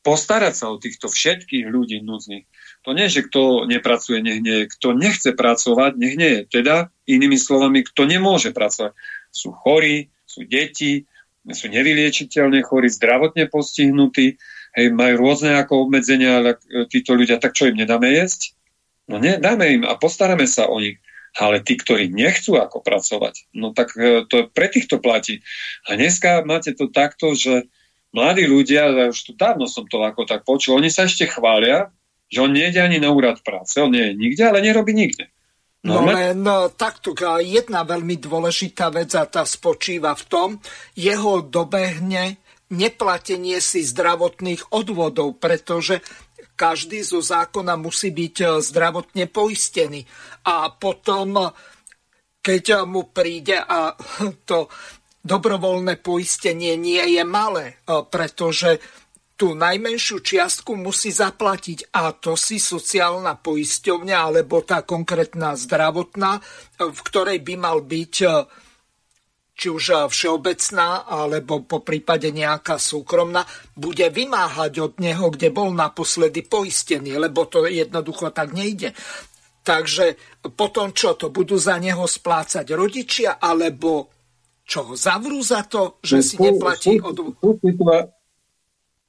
postarať 0.05 0.55
sa 0.55 0.67
o 0.69 0.77
týchto 0.77 1.09
všetkých 1.09 1.65
ľudí 1.65 2.05
núdznych. 2.05 2.45
To 2.85 2.93
nie, 2.93 3.09
že 3.09 3.25
kto 3.25 3.65
nepracuje, 3.65 4.21
nech 4.21 4.45
nie. 4.45 4.69
Kto 4.69 4.93
nechce 4.93 5.33
pracovať, 5.33 5.97
nech 5.97 6.15
nie 6.21 6.31
je. 6.37 6.43
Teda, 6.61 6.93
inými 7.09 7.41
slovami, 7.41 7.81
kto 7.89 8.05
nemôže 8.05 8.53
pracovať. 8.53 8.93
Sú 9.33 9.57
chorí, 9.57 10.13
sú 10.29 10.45
deti, 10.45 11.09
sú 11.49 11.73
nevyliečiteľne 11.73 12.61
chorí, 12.61 12.93
zdravotne 12.93 13.49
postihnutí, 13.49 14.37
hej, 14.75 14.91
majú 14.91 15.15
rôzne 15.23 15.55
ako 15.57 15.89
obmedzenia, 15.89 16.43
ale 16.43 16.51
títo 16.91 17.15
ľudia, 17.15 17.39
tak 17.39 17.55
čo 17.55 17.71
im 17.71 17.79
nedáme 17.79 18.11
jesť? 18.11 18.59
No 19.07 19.23
nie, 19.23 19.39
dáme 19.39 19.71
im 19.71 19.83
a 19.87 19.95
postaráme 19.95 20.45
sa 20.51 20.67
o 20.67 20.81
nich. 20.83 20.99
Ale 21.35 21.59
tí, 21.67 21.75
ktorí 21.75 22.15
nechcú 22.15 22.63
ako 22.63 22.79
pracovať, 22.79 23.51
no 23.59 23.75
tak 23.75 23.99
e, 23.99 24.23
to 24.23 24.47
pre 24.55 24.71
týchto 24.71 25.03
platí. 25.03 25.43
A 25.83 25.99
dneska 25.99 26.47
máte 26.47 26.79
to 26.79 26.87
takto, 26.95 27.35
že 27.35 27.67
mladí 28.15 28.47
ľudia, 28.47 29.11
už 29.11 29.19
tu 29.19 29.33
dávno 29.35 29.67
som 29.67 29.83
to 29.91 29.99
ako 29.99 30.31
tak 30.31 30.47
počul, 30.47 30.79
oni 30.79 30.95
sa 30.95 31.11
ešte 31.11 31.27
chvália, 31.27 31.91
že 32.31 32.39
on 32.39 32.55
nejde 32.55 32.79
ani 32.79 33.03
na 33.03 33.11
úrad 33.11 33.43
práce, 33.43 33.75
on 33.83 33.91
nie 33.91 34.07
je 34.07 34.15
nikde, 34.15 34.43
ale 34.47 34.63
nerobí 34.63 34.95
nikde. 34.95 35.27
No, 35.85 36.01
no 36.01 36.15
len 36.15 36.41
no, 36.41 36.71
takto, 36.73 37.13
jedna 37.43 37.83
veľmi 37.83 38.17
dôležitá 38.17 38.89
vec 38.95 39.13
a 39.19 39.27
tá 39.27 39.43
spočíva 39.45 40.15
v 40.15 40.25
tom, 40.31 40.49
jeho 40.95 41.45
dobehne 41.45 42.41
neplatenie 42.75 43.63
si 43.63 43.87
zdravotných 43.87 44.75
odvodov, 44.75 45.39
pretože 45.39 46.03
každý 46.55 47.03
zo 47.03 47.23
zákona 47.23 47.75
musí 47.79 48.11
byť 48.15 48.37
e, 48.41 48.47
zdravotne 48.63 49.27
poistený. 49.31 50.07
A 50.47 50.71
potom, 50.71 51.51
keď 52.39 52.87
mu 52.87 53.11
príde 53.11 53.59
a 53.59 53.95
to 54.49 54.71
dobrovoľné 55.25 55.99
poistenie 56.05 56.77
nie 56.79 57.19
je 57.19 57.23
malé, 57.27 57.75
e, 57.83 58.03
pretože 58.07 58.79
tú 59.35 59.59
najmenšiu 59.59 60.23
čiastku 60.23 60.79
musí 60.79 61.11
zaplatiť 61.11 61.91
a 61.91 62.15
to 62.15 62.39
si 62.39 62.63
sociálna 62.63 63.35
poisťovňa 63.35 64.15
alebo 64.15 64.63
tá 64.63 64.87
konkrétna 64.87 65.59
zdravotná, 65.59 66.39
v 66.79 67.01
ktorej 67.03 67.43
by 67.43 67.55
mal 67.59 67.83
byť 67.83 68.15
e, 68.23 68.29
či 69.55 69.71
už 69.71 70.11
všeobecná 70.11 71.07
alebo 71.07 71.63
po 71.63 71.79
prípade 71.81 72.35
nejaká 72.35 72.75
súkromná, 72.75 73.47
bude 73.79 74.11
vymáhať 74.11 74.73
od 74.83 74.95
neho, 74.99 75.31
kde 75.31 75.55
bol 75.55 75.71
naposledy 75.71 76.43
poistený, 76.43 77.17
lebo 77.23 77.47
to 77.47 77.71
jednoducho 77.71 78.35
tak 78.35 78.51
nejde. 78.51 78.91
Takže 79.65 80.19
potom 80.59 80.93
čo 80.93 81.17
to? 81.17 81.31
Budú 81.33 81.57
za 81.57 81.79
neho 81.81 82.05
splácať 82.05 82.67
rodičia 82.75 83.39
alebo 83.39 84.11
čo 84.67 84.93
ho 84.93 84.95
zavrú 84.99 85.41
za 85.41 85.65
to, 85.65 86.03
že 86.03 86.21
si 86.21 86.37
neplatí 86.37 86.99
od 87.01 87.17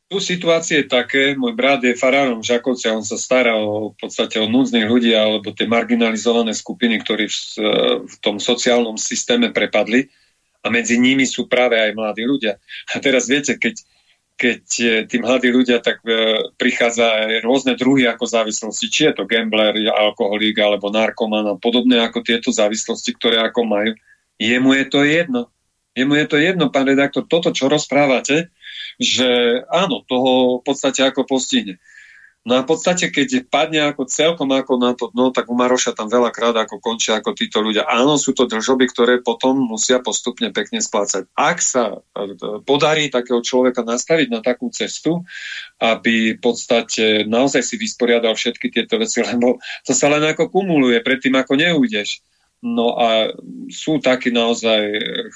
tu 0.05 0.21
situácie 0.21 0.85
je 0.85 0.87
také, 0.87 1.33
môj 1.33 1.57
brat 1.57 1.81
je 1.81 1.97
farárom 1.97 2.45
Žakovci 2.45 2.85
a 2.85 2.93
on 2.93 3.01
sa 3.01 3.17
stará 3.17 3.57
o, 3.57 3.89
v 3.89 3.97
podstate 3.97 4.37
o 4.37 4.45
núdznych 4.45 4.85
ľudí 4.85 5.09
alebo 5.17 5.49
tie 5.49 5.65
marginalizované 5.65 6.53
skupiny, 6.53 7.01
ktorí 7.01 7.25
v, 7.25 7.37
v 8.05 8.15
tom 8.21 8.37
sociálnom 8.37 9.01
systéme 9.01 9.49
prepadli 9.49 10.05
a 10.65 10.67
medzi 10.73 10.97
nimi 10.97 11.29
sú 11.29 11.45
práve 11.45 11.77
aj 11.77 11.93
mladí 11.93 12.25
ľudia. 12.25 12.57
A 12.89 12.97
teraz 12.97 13.29
viete, 13.29 13.53
keď, 13.53 13.85
keď 14.33 14.59
tí 15.05 15.15
mladí 15.21 15.53
ľudia, 15.53 15.77
tak 15.77 16.01
e, 16.01 16.41
prichádza 16.57 17.05
rôzne 17.45 17.77
druhy 17.77 18.09
ako 18.09 18.25
závislosti, 18.25 18.89
či 18.89 19.01
je 19.07 19.13
to 19.21 19.29
gambler, 19.29 19.77
alkoholík 19.85 20.57
alebo 20.57 20.89
narkoman 20.89 21.53
a 21.53 21.61
podobné 21.61 22.01
ako 22.01 22.25
tieto 22.25 22.49
závislosti, 22.49 23.13
ktoré 23.13 23.45
ako 23.45 23.61
majú. 23.61 23.93
Jemu 24.41 24.73
je 24.81 24.85
to 24.89 24.99
jedno. 25.05 25.53
Jemu 25.93 26.17
je 26.17 26.25
to 26.27 26.37
jedno, 26.41 26.73
pán 26.73 26.89
redaktor, 26.89 27.23
toto, 27.23 27.55
čo 27.55 27.71
rozprávate, 27.71 28.51
že 28.99 29.61
áno, 29.71 30.03
toho 30.03 30.59
v 30.59 30.63
podstate 30.65 31.05
ako 31.05 31.23
postihne. 31.23 31.79
No 32.45 32.61
a 32.61 32.61
v 32.61 32.69
podstate, 32.69 33.09
keď 33.09 33.49
padne 33.49 33.89
ako 33.89 34.05
celkom 34.05 34.53
ako 34.53 34.77
na 34.77 34.93
to 34.93 35.09
dno, 35.09 35.33
tak 35.33 35.49
u 35.49 35.57
Maroša 35.57 35.97
tam 35.97 36.13
veľakrát 36.13 36.53
ako 36.53 36.77
končia 36.77 37.17
ako 37.17 37.33
títo 37.33 37.57
ľudia. 37.57 37.89
Áno, 37.89 38.21
sú 38.21 38.37
to 38.37 38.45
držoby, 38.45 38.85
ktoré 38.85 39.17
potom 39.25 39.57
musia 39.57 39.97
postupne 39.97 40.53
pekne 40.53 40.77
splácať. 40.77 41.25
Ak 41.33 41.57
sa 41.57 41.97
e, 42.13 42.37
podarí 42.61 43.09
takého 43.09 43.41
človeka 43.41 43.81
nastaviť 43.81 44.29
na 44.29 44.45
takú 44.45 44.69
cestu, 44.69 45.25
aby 45.81 46.37
v 46.37 46.39
podstate 46.39 47.25
naozaj 47.25 47.65
si 47.65 47.81
vysporiadal 47.81 48.37
všetky 48.37 48.69
tieto 48.69 49.01
veci, 49.01 49.25
lebo 49.25 49.57
to 49.81 49.97
sa 49.97 50.05
len 50.13 50.21
ako 50.21 50.53
kumuluje 50.53 51.01
predtým, 51.01 51.33
ako 51.41 51.57
neujdeš 51.57 52.21
No 52.65 52.97
a 52.97 53.29
sú 53.69 54.01
takí 54.01 54.33
naozaj 54.33 54.81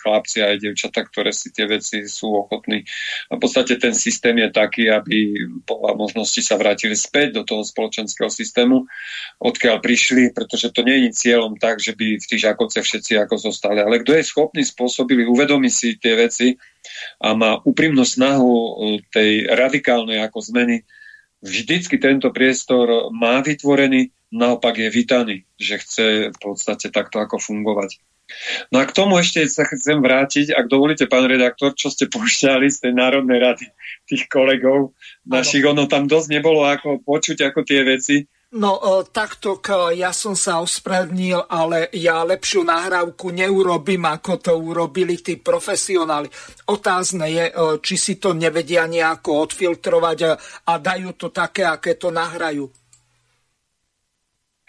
chlapci 0.02 0.42
aj 0.42 0.66
devčata, 0.66 1.06
ktoré 1.06 1.30
si 1.30 1.54
tie 1.54 1.70
veci 1.70 2.10
sú 2.10 2.34
ochotní. 2.34 2.82
A 3.30 3.38
v 3.38 3.42
podstate 3.46 3.78
ten 3.78 3.94
systém 3.94 4.34
je 4.42 4.50
taký, 4.50 4.90
aby 4.90 5.38
po 5.62 5.78
možnosti 5.94 6.42
sa 6.42 6.58
vrátili 6.58 6.98
späť 6.98 7.38
do 7.38 7.46
toho 7.46 7.62
spoločenského 7.62 8.34
systému, 8.34 8.90
odkiaľ 9.38 9.78
prišli, 9.78 10.34
pretože 10.34 10.74
to 10.74 10.82
nie 10.82 11.06
je 11.06 11.22
cieľom 11.22 11.54
tak, 11.62 11.78
že 11.78 11.94
by 11.94 12.18
v 12.18 12.28
tých 12.34 12.50
žakovce 12.50 12.82
všetci 12.82 13.22
ako 13.22 13.38
zostali. 13.38 13.78
Ale 13.86 14.02
kto 14.02 14.18
je 14.18 14.26
schopný, 14.26 14.66
spôsobili, 14.66 15.30
uvedomí 15.30 15.70
si 15.70 16.02
tie 16.02 16.18
veci 16.18 16.58
a 17.22 17.38
má 17.38 17.62
úprimnú 17.62 18.02
snahu 18.10 18.50
tej 19.14 19.46
radikálnej 19.54 20.26
ako 20.26 20.42
zmeny, 20.42 20.82
vždycky 21.46 22.02
tento 22.02 22.34
priestor 22.34 23.14
má 23.14 23.46
vytvorený, 23.46 24.10
naopak 24.30 24.78
je 24.78 24.90
vítaný, 24.90 25.36
že 25.58 25.82
chce 25.82 26.06
v 26.34 26.40
podstate 26.42 26.90
takto 26.94 27.22
ako 27.22 27.42
fungovať. 27.42 27.98
No 28.70 28.78
a 28.78 28.86
k 28.86 28.94
tomu 28.94 29.18
ešte 29.18 29.42
sa 29.50 29.66
chcem 29.66 29.98
vrátiť, 30.06 30.54
ak 30.54 30.70
dovolíte, 30.70 31.10
pán 31.10 31.26
redaktor, 31.26 31.74
čo 31.74 31.90
ste 31.90 32.06
púšťali 32.06 32.70
z 32.70 32.78
tej 32.86 32.94
Národnej 32.94 33.42
rady 33.42 33.66
tých 34.06 34.30
kolegov 34.30 34.94
našich, 35.26 35.66
ono 35.66 35.90
tam 35.90 36.06
dosť 36.06 36.38
nebolo 36.38 36.62
ako 36.62 37.02
počuť 37.02 37.50
ako 37.50 37.60
tie 37.66 37.82
veci, 37.82 38.30
No 38.50 38.82
e, 38.82 39.06
takto, 39.14 39.62
ja 39.94 40.10
som 40.10 40.34
sa 40.34 40.58
ospravedlnil, 40.66 41.54
ale 41.54 41.94
ja 41.94 42.26
lepšiu 42.26 42.66
nahrávku 42.66 43.30
neurobím, 43.30 44.10
ako 44.10 44.42
to 44.42 44.58
urobili 44.58 45.22
tí 45.22 45.38
profesionáli. 45.38 46.26
Otázne 46.66 47.30
je, 47.30 47.46
e, 47.46 47.54
či 47.78 47.94
si 47.94 48.14
to 48.18 48.34
nevedia 48.34 48.90
nejako 48.90 49.46
odfiltrovať 49.46 50.18
e, 50.26 50.28
a 50.66 50.74
dajú 50.82 51.14
to 51.14 51.30
také, 51.30 51.62
aké 51.62 51.94
to 51.94 52.10
nahrajú. 52.10 52.66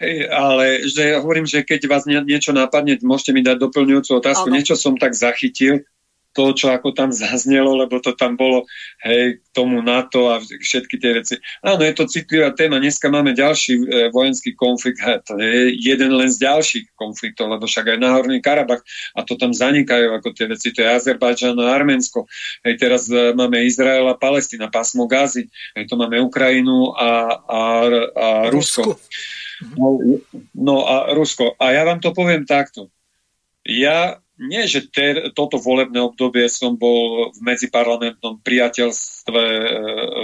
Hej, 0.01 0.33
ale 0.33 0.65
že 0.89 1.13
ja 1.13 1.21
hovorím, 1.21 1.45
že 1.45 1.61
keď 1.61 1.85
vás 1.85 2.09
niečo 2.09 2.49
napadne, 2.57 2.97
môžete 3.05 3.37
mi 3.37 3.45
dať 3.45 3.61
doplňujúcu 3.61 4.17
otázku. 4.17 4.49
Ano. 4.49 4.57
Niečo 4.57 4.73
som 4.73 4.97
tak 4.97 5.13
zachytil, 5.13 5.85
to, 6.31 6.55
čo 6.55 6.71
ako 6.71 6.95
tam 6.95 7.11
zaznelo, 7.23 7.75
lebo 7.75 7.99
to 7.99 8.15
tam 8.15 8.39
bolo, 8.39 8.65
hej, 9.03 9.39
k 9.39 9.47
tomu 9.51 9.83
NATO 9.83 10.31
a 10.31 10.39
všetky 10.39 10.95
tie 10.97 11.11
veci. 11.21 11.35
Áno, 11.59 11.83
je 11.83 11.93
to 11.93 12.07
citlivá 12.07 12.55
téma. 12.55 12.79
Dneska 12.79 13.11
máme 13.11 13.35
ďalší 13.35 13.73
e, 13.77 13.83
vojenský 14.15 14.55
konflikt, 14.55 15.03
hej, 15.03 15.19
to 15.27 15.35
je 15.37 15.75
jeden 15.75 16.15
len 16.15 16.31
z 16.31 16.39
ďalších 16.47 16.95
konfliktov, 16.95 17.51
lebo 17.51 17.67
však 17.67 17.95
aj 17.95 17.97
Náhorný 17.99 18.39
Karabach 18.39 18.81
a 19.11 19.27
to 19.27 19.35
tam 19.35 19.51
zanikajú 19.51 20.15
ako 20.15 20.31
tie 20.31 20.47
veci, 20.47 20.71
to 20.71 20.81
je 20.81 20.87
Azerbajdžan 20.87 21.59
a 21.59 21.75
Arménsko. 21.75 22.25
Hej, 22.63 22.79
teraz 22.79 23.11
e, 23.11 23.35
máme 23.35 23.61
Izrael 23.67 24.07
a 24.07 24.15
Palestina, 24.15 24.71
pásmo 24.71 25.05
Gazy, 25.05 25.51
hej, 25.75 25.83
to 25.85 25.99
máme 25.99 26.15
Ukrajinu 26.23 26.95
a, 26.95 27.11
a, 27.43 27.61
a 28.15 28.27
Rusko. 28.47 28.95
Rusko. 28.95 29.50
No, 29.77 30.01
no 30.57 30.75
a 30.85 31.13
Rusko. 31.13 31.55
A 31.61 31.71
ja 31.73 31.85
vám 31.85 32.01
to 32.01 32.11
poviem 32.11 32.45
takto. 32.45 32.89
Ja 33.61 34.17
nie, 34.41 34.65
že 34.65 34.89
ter, 34.89 35.29
toto 35.37 35.61
volebné 35.61 36.01
obdobie 36.01 36.49
som 36.49 36.73
bol 36.73 37.29
v 37.29 37.39
medziparlamentnom 37.45 38.41
priateľstve 38.41 39.43
e, 39.45 39.67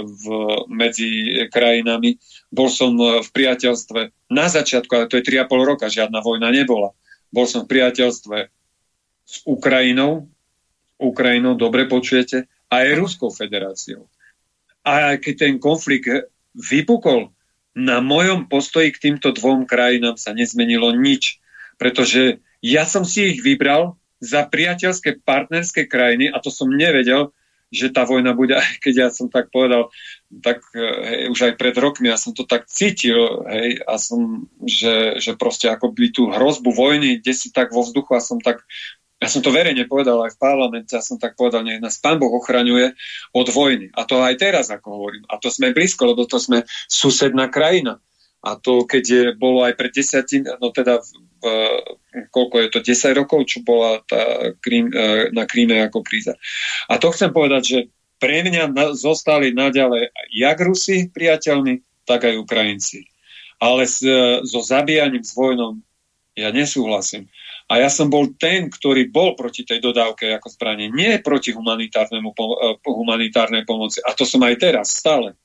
v, 0.02 0.24
medzi 0.66 1.10
krajinami. 1.46 2.18
Bol 2.50 2.66
som 2.66 2.98
v 2.98 3.28
priateľstve 3.30 4.30
na 4.34 4.50
začiatku, 4.50 4.90
ale 4.90 5.06
to 5.06 5.22
je 5.22 5.28
3,5 5.28 5.70
roka, 5.70 5.86
žiadna 5.86 6.18
vojna 6.18 6.50
nebola. 6.50 6.90
Bol 7.30 7.46
som 7.46 7.62
v 7.62 7.78
priateľstve 7.78 8.36
s 9.22 9.36
Ukrajinou, 9.46 10.26
Ukrajinou, 10.98 11.54
dobre 11.54 11.86
počujete, 11.86 12.50
a 12.66 12.74
aj 12.82 12.98
Ruskou 12.98 13.30
federáciou. 13.30 14.10
A 14.82 15.14
keď 15.14 15.34
ten 15.46 15.54
konflikt 15.62 16.10
vypukol, 16.58 17.30
na 17.78 18.02
mojom 18.02 18.50
postoji 18.50 18.90
k 18.90 18.98
týmto 19.08 19.30
dvom 19.30 19.62
krajinám 19.70 20.18
sa 20.18 20.34
nezmenilo 20.34 20.90
nič, 20.90 21.38
pretože 21.78 22.42
ja 22.58 22.82
som 22.82 23.06
si 23.06 23.30
ich 23.30 23.38
vybral 23.46 23.94
za 24.18 24.42
priateľské 24.42 25.22
partnerské 25.22 25.86
krajiny 25.86 26.26
a 26.26 26.42
to 26.42 26.50
som 26.50 26.66
nevedel, 26.74 27.30
že 27.70 27.92
tá 27.92 28.02
vojna 28.02 28.34
bude, 28.34 28.58
aj 28.58 28.82
keď 28.82 28.94
ja 29.06 29.08
som 29.14 29.30
tak 29.30 29.54
povedal, 29.54 29.94
tak 30.42 30.58
hej, 30.74 31.30
už 31.30 31.38
aj 31.38 31.54
pred 31.54 31.76
rokmi 31.78 32.10
ja 32.10 32.18
som 32.18 32.34
to 32.34 32.42
tak 32.42 32.66
cítil, 32.66 33.46
hej, 33.46 33.78
a 33.86 33.94
som, 34.00 34.50
že, 34.66 35.22
že 35.22 35.38
proste 35.38 35.70
ako 35.70 35.94
by 35.94 36.06
tú 36.10 36.34
hrozbu 36.34 36.74
vojny, 36.74 37.22
kde 37.22 37.32
si 37.32 37.54
tak 37.54 37.70
vo 37.70 37.86
vzduchu 37.86 38.12
a 38.18 38.24
som 38.24 38.42
tak 38.42 38.66
ja 39.18 39.26
som 39.26 39.42
to 39.42 39.50
verejne 39.50 39.82
povedal 39.90 40.22
aj 40.22 40.38
v 40.38 40.42
parlamente, 40.42 40.94
ja 40.94 41.02
som 41.02 41.18
tak 41.18 41.34
povedal, 41.34 41.66
nech 41.66 41.82
nás 41.82 41.98
Pán 41.98 42.22
Boh 42.22 42.30
ochraňuje 42.30 42.94
od 43.34 43.46
vojny. 43.50 43.90
A 43.98 44.06
to 44.06 44.22
aj 44.22 44.38
teraz, 44.38 44.70
ako 44.70 44.94
hovorím. 44.94 45.26
A 45.26 45.42
to 45.42 45.50
sme 45.50 45.74
blízko, 45.74 46.14
lebo 46.14 46.22
to 46.22 46.38
sme 46.38 46.62
susedná 46.86 47.50
krajina. 47.50 47.98
A 48.46 48.54
to, 48.54 48.86
keď 48.86 49.04
je, 49.04 49.22
bolo 49.34 49.66
aj 49.66 49.74
pred 49.74 49.90
desiatin, 49.90 50.46
no 50.62 50.70
teda 50.70 51.02
v, 51.02 51.08
koľko 52.30 52.56
je 52.62 52.68
to, 52.70 52.78
10 52.78 53.18
rokov, 53.18 53.50
čo 53.50 53.66
bola 53.66 53.98
tá 54.06 54.54
krím, 54.62 54.94
e, 54.94 55.34
na 55.34 55.42
Kríme 55.46 55.82
ako 55.90 56.06
kríza. 56.06 56.38
A 56.86 57.02
to 57.02 57.10
chcem 57.10 57.34
povedať, 57.34 57.62
že 57.66 57.78
pre 58.22 58.46
mňa 58.46 58.70
na, 58.70 58.94
zostali 58.94 59.50
naďalej 59.54 60.14
jak 60.30 60.58
Rusi 60.62 61.10
priateľmi, 61.10 62.06
tak 62.06 62.26
aj 62.26 62.38
Ukrajinci. 62.38 63.06
Ale 63.58 63.90
s, 63.90 64.02
so 64.46 64.62
zabíjaním, 64.62 65.26
s 65.26 65.34
vojnom 65.34 65.82
ja 66.38 66.54
nesúhlasím. 66.54 67.26
A 67.68 67.84
ja 67.84 67.92
som 67.92 68.08
bol 68.08 68.32
ten, 68.40 68.72
ktorý 68.72 69.12
bol 69.12 69.36
proti 69.36 69.60
tej 69.62 69.84
dodávke 69.84 70.32
ako 70.32 70.48
zbranie, 70.48 70.88
nie 70.88 71.20
proti 71.20 71.52
humanitárnemu, 71.52 72.32
e, 72.32 72.36
humanitárnej 72.80 73.68
pomoci. 73.68 74.00
A 74.00 74.16
to 74.16 74.24
som 74.24 74.40
aj 74.40 74.56
teraz, 74.56 74.96
stále. 74.96 75.36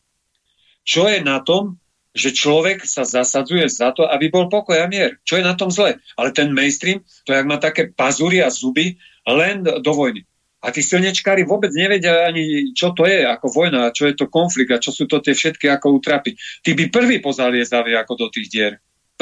Čo 0.87 1.11
je 1.11 1.19
na 1.19 1.43
tom, 1.43 1.83
že 2.13 2.31
človek 2.31 2.85
sa 2.85 3.03
zasadzuje 3.03 3.65
za 3.67 3.91
to, 3.91 4.05
aby 4.05 4.29
bol 4.29 4.47
pokoj 4.47 4.77
a 4.77 4.87
mier. 4.87 5.17
Čo 5.25 5.41
je 5.41 5.43
na 5.43 5.57
tom 5.57 5.73
zle? 5.73 5.99
Ale 6.15 6.29
ten 6.31 6.53
mainstream, 6.53 7.01
to 7.25 7.33
jak 7.33 7.43
má 7.43 7.57
také 7.57 7.89
pazúry 7.89 8.39
a 8.39 8.53
zuby, 8.53 8.95
len 9.25 9.65
do 9.65 9.91
vojny. 9.91 10.23
A 10.63 10.71
tí 10.71 10.79
silnečkári 10.79 11.43
vôbec 11.43 11.75
nevedia 11.75 12.23
ani, 12.23 12.71
čo 12.71 12.95
to 12.95 13.03
je 13.03 13.27
ako 13.27 13.51
vojna, 13.51 13.91
čo 13.91 14.07
je 14.07 14.15
to 14.15 14.31
konflikt 14.31 14.71
a 14.71 14.79
čo 14.79 14.95
sú 14.95 15.11
to 15.11 15.19
tie 15.19 15.35
všetky 15.35 15.67
ako 15.67 15.99
utrapy. 15.99 16.39
Tí 16.63 16.71
by 16.71 16.87
prvý 16.87 17.19
pozaliezali 17.19 17.91
ako 17.99 18.15
do 18.15 18.27
tých 18.31 18.47
dier. 18.47 18.73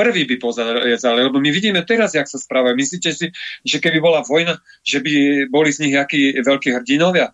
Prvý 0.02 0.26
by 0.26 0.36
pozaliezali, 0.42 1.30
lebo 1.30 1.38
my 1.38 1.54
vidíme 1.54 1.86
teraz, 1.86 2.18
jak 2.18 2.26
sa 2.26 2.42
správajú. 2.42 2.74
Myslíte 2.74 3.14
si, 3.14 3.30
že 3.62 3.78
keby 3.78 4.02
bola 4.02 4.26
vojna, 4.26 4.58
že 4.82 4.98
by 4.98 5.46
boli 5.46 5.70
z 5.70 5.86
nich 5.86 5.94
akí 5.94 6.42
veľkí 6.42 6.74
hrdinovia? 6.74 7.30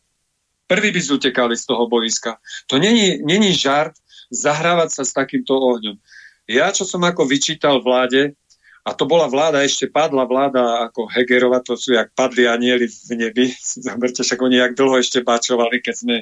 Prvý 0.67 0.91
by 0.91 0.99
zutekali 0.99 1.55
z 1.55 1.63
toho 1.63 1.87
boiska. 1.87 2.43
To 2.67 2.75
není, 2.75 3.23
není 3.23 3.55
žart 3.55 3.95
zahrávať 4.27 4.99
sa 4.99 5.03
s 5.07 5.15
takýmto 5.15 5.55
ohňom. 5.55 5.95
Ja, 6.43 6.75
čo 6.75 6.83
som 6.83 7.07
ako 7.07 7.23
vyčítal 7.23 7.79
vláde, 7.79 8.35
a 8.87 8.95
to 8.95 9.03
bola 9.03 9.27
vláda, 9.27 9.67
ešte 9.67 9.91
padla 9.91 10.23
vláda 10.23 10.87
ako 10.87 11.11
Hegerova, 11.11 11.59
to 11.59 11.75
sú 11.75 11.91
jak 11.91 12.15
padli 12.15 12.47
anieli 12.47 12.87
v 12.87 13.19
nebi. 13.19 13.51
Zoberte, 13.83 14.23
však 14.23 14.39
oni 14.39 14.63
jak 14.63 14.79
dlho 14.79 14.95
ešte 14.95 15.27
bačovali, 15.27 15.83
keď 15.83 15.95
sme 15.99 16.15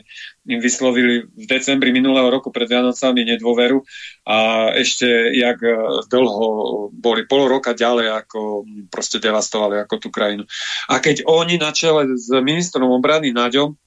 im 0.49 0.57
vyslovili 0.57 1.29
v 1.29 1.45
decembri 1.45 1.93
minulého 1.93 2.25
roku 2.25 2.49
pred 2.49 2.65
Vianocami 2.65 3.21
nedôveru 3.21 3.85
a 4.25 4.37
ešte 4.81 5.05
jak 5.37 5.61
e, 5.61 5.77
dlho 6.09 6.47
boli 6.89 7.29
pol 7.29 7.45
roka 7.45 7.77
ďalej, 7.77 8.25
ako 8.25 8.65
proste 8.89 9.21
devastovali 9.21 9.85
ako 9.85 10.01
tú 10.01 10.09
krajinu. 10.09 10.49
A 10.89 10.97
keď 10.97 11.21
oni 11.29 11.61
na 11.61 11.69
čele 11.69 12.17
s 12.17 12.33
ministrom 12.33 12.89
obrany 12.89 13.29
Naďom 13.29 13.77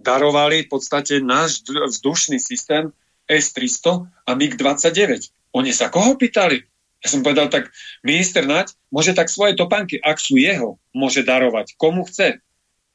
darovali 0.00 0.64
v 0.64 0.68
podstate 0.72 1.20
náš 1.20 1.60
vzdušný 1.68 2.40
systém 2.40 2.88
S-300 3.28 4.08
a 4.24 4.30
MiG-29. 4.32 5.28
Oni 5.60 5.76
sa 5.76 5.92
koho 5.92 6.16
pýtali? 6.16 6.73
Ja 7.04 7.08
som 7.12 7.20
povedal, 7.20 7.52
tak 7.52 7.68
minister 8.00 8.48
Naď 8.48 8.72
môže 8.88 9.12
tak 9.12 9.28
svoje 9.28 9.52
topánky, 9.52 10.00
ak 10.00 10.16
sú 10.16 10.40
jeho, 10.40 10.80
môže 10.96 11.20
darovať 11.20 11.76
komu 11.76 12.08
chce. 12.08 12.40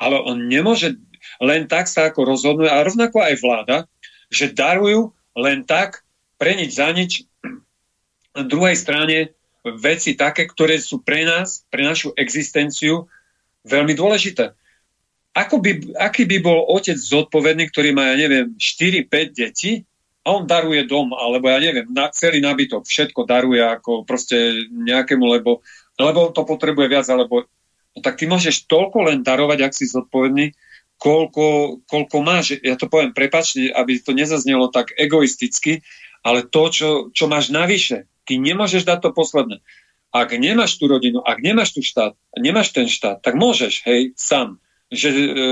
Ale 0.01 0.17
on 0.17 0.49
nemôže 0.49 0.97
len 1.37 1.69
tak 1.69 1.85
sa 1.85 2.09
ako 2.09 2.25
rozhodnúť, 2.25 2.73
a 2.73 2.81
rovnako 2.81 3.21
aj 3.21 3.35
vláda, 3.37 3.77
že 4.33 4.49
darujú 4.49 5.13
len 5.37 5.61
tak, 5.61 6.01
pre 6.41 6.57
nič 6.57 6.79
za 6.79 6.89
nič, 6.89 7.29
na 8.33 8.47
druhej 8.47 8.73
strane 8.73 9.35
veci 9.61 10.15
také, 10.15 10.47
ktoré 10.47 10.79
sú 10.79 11.03
pre 11.03 11.27
nás, 11.27 11.67
pre 11.67 11.83
našu 11.83 12.15
existenciu 12.15 13.11
veľmi 13.67 13.93
dôležité. 13.93 14.55
Ako 15.35 15.61
by, 15.61 15.99
aký 16.01 16.25
by 16.25 16.41
bol 16.41 16.65
otec 16.73 16.97
zodpovedný, 16.97 17.69
ktorý 17.69 17.93
má, 17.93 18.15
ja 18.15 18.25
neviem, 18.25 18.57
4-5 18.57 19.37
detí 19.37 19.85
a 20.25 20.35
on 20.35 20.43
daruje 20.43 20.83
dom, 20.83 21.15
alebo 21.15 21.47
ja 21.47 21.59
neviem, 21.63 21.87
na, 21.89 22.11
celý 22.11 22.43
nábytok, 22.43 22.83
všetko 22.83 23.23
daruje 23.23 23.63
ako 23.63 24.03
proste 24.03 24.67
nejakému, 24.67 25.23
lebo, 25.23 25.63
lebo 25.95 26.29
to 26.35 26.43
potrebuje 26.43 26.91
viac, 26.91 27.07
alebo 27.07 27.47
no 27.95 27.99
tak 28.03 28.19
ty 28.19 28.27
môžeš 28.27 28.67
toľko 28.67 29.09
len 29.09 29.23
darovať, 29.23 29.59
ak 29.63 29.73
si 29.73 29.87
zodpovedný, 29.87 30.51
koľko, 30.99 31.79
koľko 31.87 32.17
máš. 32.19 32.59
Ja 32.59 32.75
to 32.75 32.91
poviem 32.91 33.15
prepačne, 33.15 33.71
aby 33.71 33.97
to 34.03 34.11
nezaznelo 34.11 34.67
tak 34.67 34.91
egoisticky, 34.99 35.81
ale 36.19 36.43
to, 36.43 36.67
čo, 36.67 36.89
čo 37.15 37.31
máš 37.31 37.47
navyše, 37.47 38.05
ty 38.27 38.35
nemôžeš 38.35 38.83
dať 38.83 39.07
to 39.07 39.09
posledné. 39.15 39.63
Ak 40.11 40.35
nemáš 40.35 40.75
tú 40.75 40.91
rodinu, 40.91 41.23
ak 41.23 41.39
nemáš 41.39 41.71
tú 41.71 41.81
štát, 41.85 42.17
nemáš 42.35 42.75
ten 42.75 42.91
štát, 42.91 43.23
tak 43.23 43.39
môžeš, 43.39 43.87
hej, 43.87 44.11
sám 44.19 44.59
že, 44.89 45.09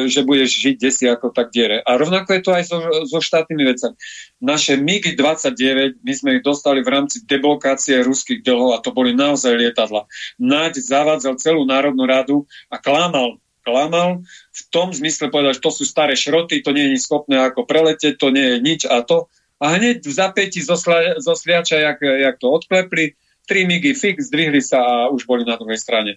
že 0.09 0.25
budeš 0.25 0.49
žiť 0.49 0.75
desi 0.81 1.05
ako 1.05 1.29
tak 1.29 1.53
diere. 1.53 1.85
A 1.85 1.93
rovnako 1.93 2.33
je 2.33 2.41
to 2.41 2.51
aj 2.57 2.63
so, 2.65 2.77
so 3.05 3.21
štátnymi 3.21 3.63
vecami. 3.69 3.95
Naše 4.41 4.81
MiG-29, 4.81 6.01
my 6.01 6.13
sme 6.17 6.29
ich 6.37 6.43
dostali 6.43 6.81
v 6.81 6.89
rámci 6.89 7.21
deblokácie 7.23 8.01
ruských 8.01 8.41
dlhov 8.41 8.73
a 8.73 8.81
to 8.81 8.89
boli 8.89 9.13
naozaj 9.13 9.53
lietadla. 9.53 10.09
Naď 10.41 10.81
zavádzal 10.81 11.37
celú 11.37 11.69
Národnú 11.69 12.09
radu 12.09 12.49
a 12.73 12.81
klamal 12.81 13.37
klamal, 13.67 14.23
v 14.55 14.61
tom 14.71 14.95
zmysle 14.95 15.27
povedal, 15.27 15.51
že 15.51 15.59
to 15.59 15.75
sú 15.75 15.83
staré 15.83 16.15
šroty, 16.15 16.63
to 16.63 16.71
nie 16.71 16.95
je 16.95 17.03
schopné 17.03 17.35
ako 17.35 17.67
preletieť, 17.67 18.15
to 18.15 18.31
nie 18.31 18.55
je 18.55 18.57
nič 18.63 18.81
a 18.87 19.03
to. 19.03 19.27
A 19.59 19.75
hneď 19.75 20.07
v 20.07 20.13
zapäti 20.15 20.63
zo, 20.63 20.79
slia, 20.79 21.19
zo 21.19 21.35
sliača, 21.35 21.75
jak, 21.75 21.99
jak 21.99 22.39
to 22.39 22.47
odklepli, 22.47 23.19
tri 23.43 23.67
migy 23.67 23.91
fix, 23.91 24.31
zdvihli 24.31 24.63
sa 24.63 24.79
a 24.79 25.11
už 25.11 25.27
boli 25.27 25.43
na 25.43 25.59
druhej 25.59 25.75
strane. 25.75 26.15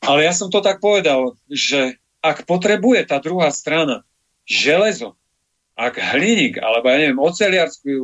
Ale 0.00 0.24
ja 0.24 0.32
som 0.32 0.48
to 0.48 0.64
tak 0.64 0.80
povedal, 0.80 1.36
že 1.52 2.00
ak 2.24 2.44
potrebuje 2.44 3.06
tá 3.06 3.22
druhá 3.22 3.50
strana 3.54 4.02
železo, 4.48 5.14
ak 5.78 5.94
hliník, 5.94 6.58
alebo 6.58 6.90
ja 6.90 6.98
neviem, 6.98 7.22
oceliarskú, 7.22 7.86
e, 7.86 8.02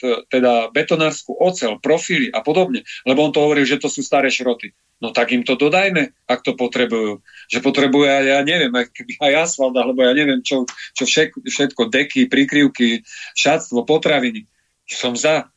e, 0.00 0.08
teda 0.32 0.72
betonárskú 0.72 1.36
ocel, 1.36 1.76
profily 1.76 2.32
a 2.32 2.40
podobne, 2.40 2.88
lebo 3.04 3.20
on 3.20 3.36
to 3.36 3.44
hovorí, 3.44 3.68
že 3.68 3.76
to 3.76 3.92
sú 3.92 4.00
staré 4.00 4.32
šroty. 4.32 4.72
No 4.96 5.12
tak 5.12 5.36
im 5.36 5.44
to 5.44 5.60
dodajme, 5.60 6.16
ak 6.24 6.40
to 6.40 6.56
potrebujú. 6.56 7.20
Že 7.52 7.58
potrebuje, 7.60 8.08
ja 8.32 8.40
neviem, 8.40 8.72
aj 9.20 9.32
asfalt, 9.36 9.76
alebo 9.76 10.00
ja 10.00 10.16
neviem, 10.16 10.40
čo, 10.40 10.64
čo 10.96 11.04
všetko, 11.04 11.44
všetko, 11.44 11.82
deky, 11.92 12.32
prikryvky, 12.32 13.04
šatstvo, 13.36 13.84
potraviny. 13.84 14.48
Som 14.88 15.12
za. 15.12 15.52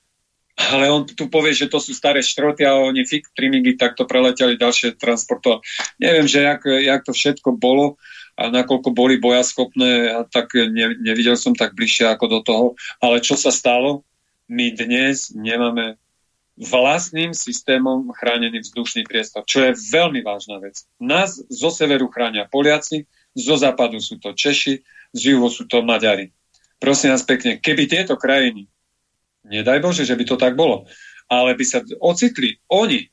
Ale 0.59 0.91
on 0.91 1.07
tu 1.07 1.31
povie, 1.31 1.55
že 1.55 1.71
to 1.71 1.79
sú 1.79 1.95
staré 1.95 2.19
štroty 2.19 2.67
a 2.67 2.75
oni 2.75 3.07
fik 3.07 3.31
trimingy 3.31 3.79
takto 3.79 4.03
preleteli 4.03 4.59
ďalšie 4.59 4.99
transporto. 4.99 5.63
Neviem, 5.95 6.27
že 6.27 6.43
jak, 6.43 6.61
jak 6.67 7.01
to 7.07 7.15
všetko 7.15 7.55
bolo 7.55 7.95
a 8.35 8.51
nakoľko 8.51 8.91
boli 8.91 9.19
bojaschopné, 9.19 10.11
a 10.11 10.19
tak 10.27 10.51
ne, 10.55 10.99
nevidel 10.99 11.39
som 11.39 11.55
tak 11.55 11.75
bližšie 11.75 12.11
ako 12.11 12.25
do 12.27 12.39
toho. 12.43 12.67
Ale 12.99 13.23
čo 13.23 13.39
sa 13.39 13.55
stalo? 13.55 14.03
My 14.51 14.75
dnes 14.75 15.31
nemáme 15.31 15.95
vlastným 16.59 17.31
systémom 17.31 18.11
chránený 18.11 18.59
vzdušný 18.59 19.07
priestor, 19.07 19.47
čo 19.47 19.63
je 19.63 19.79
veľmi 19.95 20.19
vážna 20.19 20.59
vec. 20.59 20.83
Nás 20.99 21.39
zo 21.47 21.71
severu 21.71 22.11
chránia 22.11 22.51
Poliaci, 22.51 23.07
zo 23.31 23.55
západu 23.55 24.03
sú 24.03 24.19
to 24.19 24.35
Češi, 24.35 24.83
z 25.15 25.21
juhu 25.23 25.47
sú 25.47 25.71
to 25.71 25.79
Maďari. 25.79 26.35
Prosím 26.79 27.15
vás 27.15 27.23
pekne, 27.23 27.59
keby 27.59 27.87
tieto 27.87 28.19
krajiny 28.19 28.67
Nedaj 29.49 29.81
Bože, 29.81 30.05
že 30.05 30.13
by 30.13 30.23
to 30.29 30.37
tak 30.37 30.53
bolo. 30.53 30.85
Ale 31.25 31.57
by 31.57 31.65
sa 31.65 31.81
ocitli 32.01 32.61
oni 32.69 33.09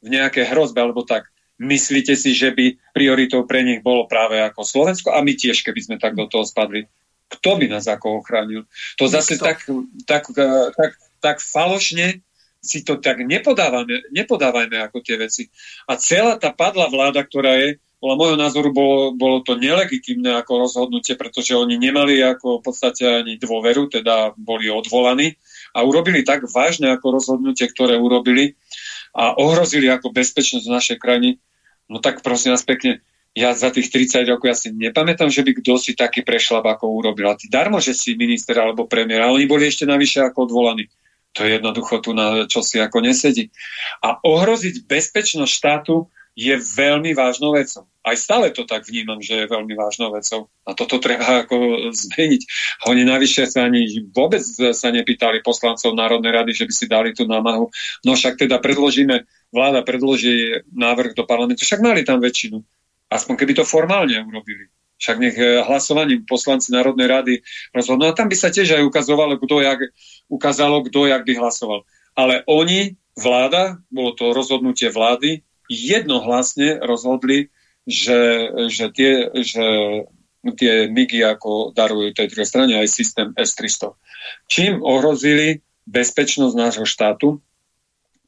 v 0.00 0.08
nejaké 0.08 0.46
hrozbe 0.46 0.78
alebo 0.78 1.02
tak. 1.02 1.26
Myslíte 1.60 2.16
si, 2.16 2.32
že 2.32 2.56
by 2.56 2.94
prioritou 2.96 3.44
pre 3.44 3.60
nich 3.60 3.84
bolo 3.84 4.08
práve 4.08 4.40
ako 4.40 4.64
Slovensko 4.64 5.12
a 5.12 5.20
my 5.20 5.36
tiež, 5.36 5.60
keby 5.60 5.80
sme 5.84 5.96
tak 6.00 6.16
do 6.16 6.24
toho 6.24 6.46
spadli? 6.46 6.88
Kto 7.30 7.60
by 7.60 7.66
nás 7.68 7.84
ako 7.84 8.24
ochránil? 8.24 8.64
To 8.96 9.04
zase 9.06 9.36
tak, 9.36 9.68
tak, 10.08 10.24
tak, 10.74 10.92
tak 11.20 11.36
falošne 11.38 12.24
si 12.60 12.84
to 12.84 13.00
tak 13.00 13.24
nepodávame, 13.24 14.04
nepodávajme 14.12 14.88
ako 14.88 15.00
tie 15.00 15.16
veci. 15.16 15.48
A 15.88 15.96
celá 15.96 16.36
tá 16.36 16.52
padla 16.52 16.88
vláda, 16.92 17.24
ktorá 17.24 17.56
je, 17.56 17.80
podľa 18.00 18.16
môjho 18.16 18.36
názoru 18.40 18.68
bolo, 18.72 19.12
bolo 19.12 19.44
to 19.44 19.60
nelegitimné 19.60 20.32
ako 20.40 20.64
rozhodnutie, 20.64 21.16
pretože 21.20 21.52
oni 21.52 21.76
nemali 21.76 22.24
ako 22.24 22.60
v 22.60 22.64
podstate 22.64 23.04
ani 23.04 23.36
dôveru, 23.36 23.92
teda 23.92 24.32
boli 24.40 24.72
odvolaní 24.72 25.36
a 25.70 25.78
urobili 25.82 26.26
tak 26.26 26.46
vážne 26.50 26.90
ako 26.92 27.20
rozhodnutie, 27.20 27.66
ktoré 27.70 27.96
urobili 27.96 28.58
a 29.14 29.34
ohrozili 29.38 29.90
ako 29.90 30.14
bezpečnosť 30.14 30.66
našej 30.66 30.98
krajiny, 31.02 31.38
no 31.90 31.98
tak 31.98 32.22
prosím 32.22 32.54
vás 32.54 32.62
pekne, 32.62 33.02
ja 33.30 33.54
za 33.54 33.70
tých 33.70 33.94
30 33.94 34.26
rokov 34.26 34.46
ja 34.50 34.56
si 34.58 34.74
nepamätám, 34.74 35.30
že 35.30 35.46
by 35.46 35.54
kto 35.62 35.78
si 35.78 35.94
taký 35.94 36.26
prešlap 36.26 36.66
ako 36.66 36.90
urobil. 36.90 37.30
A 37.30 37.38
ty 37.38 37.46
darmo, 37.46 37.78
že 37.78 37.94
si 37.94 38.18
minister 38.18 38.58
alebo 38.58 38.90
premiér, 38.90 39.22
ale 39.22 39.38
oni 39.38 39.46
boli 39.46 39.70
ešte 39.70 39.86
navyše 39.86 40.18
ako 40.26 40.50
odvolaní. 40.50 40.90
To 41.38 41.46
je 41.46 41.62
jednoducho 41.62 42.02
tu 42.02 42.10
na 42.10 42.50
čo 42.50 42.58
si 42.58 42.82
ako 42.82 43.06
nesedí. 43.06 43.54
A 44.02 44.18
ohroziť 44.18 44.82
bezpečnosť 44.82 45.46
štátu 45.46 46.10
je 46.40 46.56
veľmi 46.56 47.12
vážnou 47.12 47.52
vecou. 47.52 47.84
Aj 48.00 48.16
stále 48.16 48.48
to 48.48 48.64
tak 48.64 48.88
vnímam, 48.88 49.20
že 49.20 49.44
je 49.44 49.52
veľmi 49.52 49.76
vážnou 49.76 50.08
vecou. 50.08 50.48
A 50.64 50.72
toto 50.72 50.96
treba 50.96 51.28
ako 51.44 51.92
zmeniť. 51.92 52.42
Oni 52.88 53.04
navyše 53.04 53.44
sa 53.44 53.68
ani 53.68 54.08
vôbec 54.08 54.40
sa 54.72 54.88
nepýtali 54.88 55.44
poslancov 55.44 55.92
Národnej 55.92 56.32
rady, 56.32 56.56
že 56.56 56.64
by 56.64 56.72
si 56.72 56.86
dali 56.88 57.12
tú 57.12 57.28
námahu. 57.28 57.68
No 58.08 58.16
však 58.16 58.40
teda 58.40 58.56
predložíme, 58.56 59.28
vláda 59.52 59.84
predloží 59.84 60.64
návrh 60.72 61.12
do 61.12 61.28
parlamentu, 61.28 61.68
však 61.68 61.84
mali 61.84 62.08
tam 62.08 62.24
väčšinu. 62.24 62.64
Aspoň 63.12 63.34
keby 63.36 63.60
to 63.60 63.68
formálne 63.68 64.16
urobili. 64.24 64.72
Však 64.96 65.16
nech 65.20 65.36
eh, 65.36 65.60
hlasovaním 65.60 66.24
poslanci 66.24 66.72
Národnej 66.72 67.08
rady 67.08 67.34
rozhodnú. 67.76 68.08
A 68.08 68.16
tam 68.16 68.32
by 68.32 68.36
sa 68.40 68.48
tiež 68.48 68.80
aj 68.80 68.86
ukazovalo, 68.88 69.36
kto 69.36 69.60
jak, 69.60 69.92
ukázalo, 70.32 70.88
kto 70.88 71.04
jak 71.04 71.20
by 71.28 71.36
hlasoval. 71.36 71.84
Ale 72.16 72.48
oni, 72.48 72.96
vláda, 73.12 73.76
bolo 73.92 74.16
to 74.16 74.32
rozhodnutie 74.32 74.88
vlády, 74.88 75.44
jednohlasne 75.70 76.82
rozhodli, 76.82 77.54
že, 77.86 78.50
že, 78.66 78.90
tie, 78.90 79.30
že 79.40 79.64
tie 80.58 80.90
MIGy 80.90 81.22
ako 81.22 81.70
darujú 81.70 82.12
tej 82.12 82.28
druhej 82.34 82.48
strane 82.50 82.74
aj 82.74 82.90
systém 82.90 83.30
S-300. 83.38 83.94
Čím 84.50 84.82
ohrozili 84.82 85.62
bezpečnosť 85.86 86.54
nášho 86.58 86.86
štátu, 86.86 87.38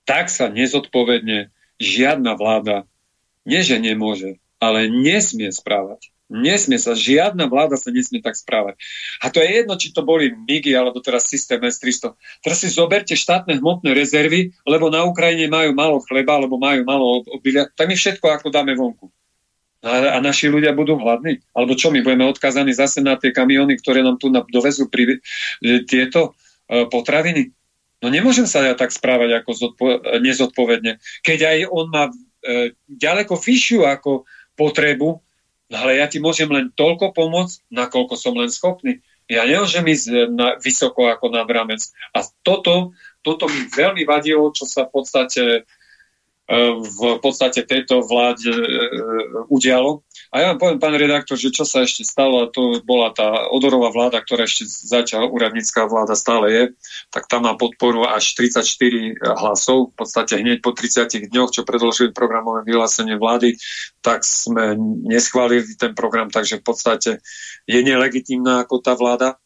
tak 0.07 0.31
sa 0.31 0.47
nezodpovedne 0.47 1.51
žiadna 1.83 2.39
vláda 2.39 2.87
nie 3.43 3.63
že 3.67 3.83
nemôže, 3.83 4.39
ale 4.63 4.87
nesmie 4.87 5.51
správať. 5.51 6.12
Nesmie 6.33 6.81
sa, 6.81 6.97
žiadna 6.97 7.45
vláda 7.45 7.77
sa 7.77 7.93
nesmie 7.93 8.25
tak 8.25 8.33
správať. 8.33 8.81
A 9.21 9.29
to 9.29 9.45
je 9.45 9.53
jedno, 9.53 9.77
či 9.77 9.93
to 9.93 10.01
boli 10.01 10.33
MIGI 10.33 10.73
alebo 10.73 11.05
teraz 11.05 11.29
systém 11.29 11.61
S-300. 11.61 12.17
Teraz 12.41 12.65
si 12.65 12.73
zoberte 12.73 13.13
štátne 13.13 13.61
hmotné 13.61 13.93
rezervy, 13.93 14.57
lebo 14.65 14.89
na 14.89 15.05
Ukrajine 15.05 15.53
majú 15.53 15.77
málo 15.77 16.01
chleba, 16.09 16.41
alebo 16.41 16.57
majú 16.57 16.89
málo 16.89 17.21
obilia, 17.29 17.69
tak 17.77 17.93
my 17.93 17.95
všetko 17.95 18.25
ako 18.25 18.49
dáme 18.49 18.73
vonku. 18.73 19.13
A, 19.83 20.17
a 20.17 20.19
naši 20.23 20.49
ľudia 20.49 20.73
budú 20.73 20.95
hladní? 20.97 21.43
Alebo 21.53 21.75
čo, 21.75 21.91
my 21.93 22.01
budeme 22.01 22.25
odkazaní 22.31 22.73
zase 22.73 23.03
na 23.03 23.19
tie 23.19 23.35
kamiony, 23.35 23.77
ktoré 23.83 24.01
nám 24.01 24.17
tu 24.17 24.31
dovezú 24.31 24.87
pri, 24.87 25.19
e, 25.61 25.83
tieto 25.85 26.39
e, 26.71 26.87
potraviny? 26.87 27.51
No 27.99 28.07
nemôžem 28.11 28.47
sa 28.47 28.63
ja 28.63 28.75
tak 28.79 28.95
správať 28.95 29.43
ako 29.43 29.51
zodpo- 29.53 30.01
nezodpovedne. 30.23 31.03
Keď 31.27 31.39
aj 31.45 31.59
on 31.67 31.87
má 31.91 32.05
e, 32.09 32.79
ďaleko 32.87 33.35
vyššiu 33.35 33.83
ako 33.83 34.23
potrebu, 34.55 35.19
No 35.73 35.89
ale 35.89 36.05
ja 36.05 36.07
ti 36.07 36.21
môžem 36.21 36.53
len 36.53 36.69
toľko 36.77 37.17
pomôcť, 37.17 37.73
nakoľko 37.73 38.15
som 38.21 38.37
len 38.37 38.53
schopný. 38.53 39.01
Ja 39.25 39.49
nemôžem 39.49 39.89
ísť 39.89 40.07
eh, 40.13 40.29
na, 40.29 40.61
vysoko 40.61 41.09
ako 41.09 41.33
na 41.33 41.49
bramec. 41.49 41.81
A 42.13 42.21
toto, 42.45 42.93
toto 43.25 43.49
mi 43.49 43.65
veľmi 43.73 44.05
vadilo, 44.05 44.53
čo 44.53 44.69
sa 44.69 44.85
v 44.85 45.01
podstate 45.01 45.65
v 46.51 47.23
podstate 47.23 47.63
tejto 47.63 48.03
vláde 48.03 48.51
eh, 48.51 48.67
udialo. 49.47 50.03
A 50.33 50.43
ja 50.43 50.47
vám 50.53 50.59
poviem, 50.59 50.81
pán 50.83 50.97
redaktor, 50.97 51.39
že 51.39 51.55
čo 51.55 51.63
sa 51.63 51.85
ešte 51.87 52.03
stalo, 52.03 52.43
a 52.43 52.51
to 52.51 52.83
bola 52.83 53.13
tá 53.15 53.47
odorová 53.53 53.93
vláda, 53.93 54.19
ktorá 54.19 54.49
ešte 54.49 54.67
zatiaľ 54.67 55.31
úradnícká 55.31 55.87
vláda 55.87 56.17
stále 56.19 56.47
je, 56.51 56.65
tak 57.13 57.29
tam 57.29 57.47
má 57.47 57.55
podporu 57.55 58.09
až 58.09 58.33
34 58.35 58.65
hlasov. 59.39 59.93
V 59.93 60.03
podstate 60.03 60.41
hneď 60.41 60.65
po 60.65 60.75
30 60.75 61.31
dňoch, 61.31 61.53
čo 61.53 61.69
predložili 61.69 62.17
programové 62.17 62.67
vyhlásenie 62.67 63.21
vlády, 63.21 63.61
tak 64.01 64.25
sme 64.27 64.75
neschválili 65.07 65.79
ten 65.79 65.95
program, 65.95 66.33
takže 66.33 66.59
v 66.59 66.65
podstate 66.65 67.11
je 67.69 67.81
nelegitímna 67.85 68.67
ako 68.67 68.83
tá 68.83 68.99
vláda. 68.99 69.39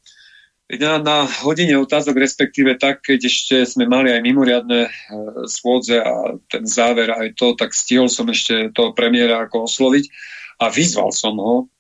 Na, 0.67 0.99
na 0.99 1.23
hodine 1.47 1.79
otázok, 1.79 2.19
respektíve 2.19 2.75
tak, 2.75 3.07
keď 3.07 3.31
ešte 3.31 3.57
sme 3.63 3.87
mali 3.87 4.11
aj 4.11 4.19
mimoriadne 4.19 4.81
e, 4.83 4.91
schôdze 5.47 6.03
a 6.03 6.35
ten 6.51 6.67
záver 6.67 7.07
aj 7.15 7.39
to, 7.39 7.55
tak 7.55 7.71
stihol 7.71 8.11
som 8.11 8.27
ešte 8.27 8.75
toho 8.75 8.91
premiéra 8.91 9.47
ako 9.47 9.71
osloviť 9.71 10.11
a 10.59 10.67
vyzval 10.67 11.15
som 11.15 11.39
ho, 11.39 11.71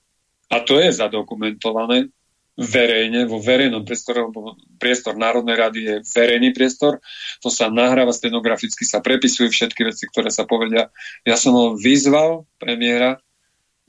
a 0.46 0.62
to 0.62 0.78
je 0.78 0.94
zadokumentované 0.94 2.14
verejne, 2.56 3.26
vo 3.26 3.42
verejnom 3.42 3.82
priestore, 3.82 4.22
lebo 4.22 4.54
priestor 4.78 5.18
Národnej 5.18 5.56
rady 5.58 5.80
je 5.82 5.94
verejný 6.06 6.54
priestor, 6.54 7.02
to 7.42 7.50
sa 7.50 7.66
nahráva 7.66 8.14
stenograficky, 8.14 8.86
sa 8.86 9.02
prepisujú 9.02 9.50
všetky 9.50 9.82
veci, 9.82 10.06
ktoré 10.08 10.30
sa 10.30 10.46
povedia. 10.46 10.88
Ja 11.26 11.34
som 11.34 11.58
ho 11.58 11.66
vyzval, 11.74 12.46
premiéra, 12.56 13.18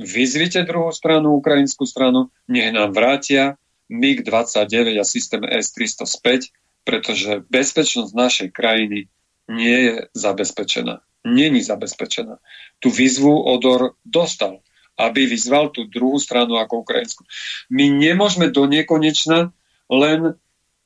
vyzvite 0.01 0.65
druhú 0.65 0.89
stranu, 0.89 1.37
ukrajinskú 1.37 1.85
stranu, 1.85 2.33
nech 2.49 2.73
nám 2.73 2.97
vrátia 2.97 3.61
MiG-29 3.87 4.99
a 4.99 5.05
systém 5.07 5.41
S-300 5.47 6.03
späť, 6.07 6.41
pretože 6.83 7.43
bezpečnosť 7.47 8.11
našej 8.15 8.49
krajiny 8.51 9.07
nie 9.47 9.77
je 9.91 9.95
zabezpečená. 10.15 11.03
Není 11.27 11.63
zabezpečená. 11.63 12.39
Tu 12.79 12.87
výzvu 12.91 13.31
Odor 13.31 13.95
dostal 14.03 14.63
aby 14.97 15.29
vyzval 15.29 15.69
tú 15.69 15.85
druhú 15.85 16.17
stranu 16.17 16.57
ako 16.57 16.81
Ukrajinsku. 16.81 17.21
My 17.69 17.85
nemôžeme 17.85 18.49
do 18.49 18.65
nekonečna 18.65 19.53
len 19.93 20.33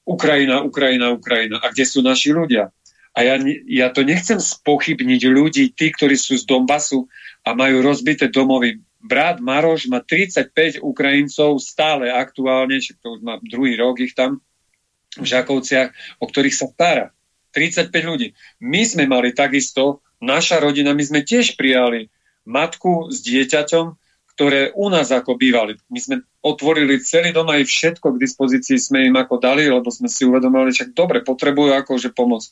Ukrajina, 0.04 0.60
Ukrajina, 0.68 1.16
Ukrajina. 1.16 1.64
A 1.64 1.72
kde 1.72 1.88
sú 1.88 2.04
naši 2.04 2.36
ľudia? 2.36 2.76
A 3.16 3.20
ja, 3.24 3.40
ja 3.68 3.88
to 3.92 4.04
nechcem 4.04 4.40
spochybniť 4.40 5.22
ľudí, 5.32 5.64
tí, 5.72 5.92
ktorí 5.96 6.20
sú 6.20 6.36
z 6.36 6.44
Donbasu 6.44 7.08
a 7.48 7.56
majú 7.56 7.84
rozbité 7.84 8.28
domovy. 8.28 8.84
Brat 9.02 9.42
Maroš 9.42 9.90
má 9.90 10.00
35 10.00 10.82
Ukrajincov 10.86 11.58
stále 11.58 12.14
aktuálne, 12.14 12.78
to 12.80 13.18
už 13.18 13.22
má 13.26 13.42
druhý 13.42 13.74
rok 13.76 13.98
ich 13.98 14.14
tam 14.14 14.40
v 15.18 15.26
Žakovciach, 15.26 16.22
o 16.22 16.26
ktorých 16.30 16.56
sa 16.56 16.70
stará. 16.72 17.06
35 17.52 17.92
ľudí. 18.08 18.32
My 18.64 18.88
sme 18.88 19.10
mali 19.10 19.36
takisto, 19.36 20.00
naša 20.24 20.64
rodina, 20.64 20.96
my 20.96 21.04
sme 21.04 21.20
tiež 21.26 21.60
prijali 21.60 22.08
matku 22.48 23.12
s 23.12 23.20
dieťaťom, 23.26 24.00
ktoré 24.36 24.72
u 24.74 24.88
nás 24.88 25.12
ako 25.12 25.36
bývali. 25.36 25.76
My 25.92 26.00
sme 26.00 26.16
otvorili 26.40 27.04
celý 27.04 27.36
dom 27.36 27.52
aj 27.52 27.68
všetko 27.68 28.16
k 28.16 28.22
dispozícii 28.24 28.80
sme 28.80 29.12
im 29.12 29.16
ako 29.20 29.38
dali, 29.38 29.68
lebo 29.68 29.92
sme 29.92 30.08
si 30.08 30.24
uvedomili, 30.24 30.72
že 30.72 30.90
dobre, 30.90 31.22
potrebujú 31.22 31.76
akože 31.76 32.16
pomoc. 32.16 32.48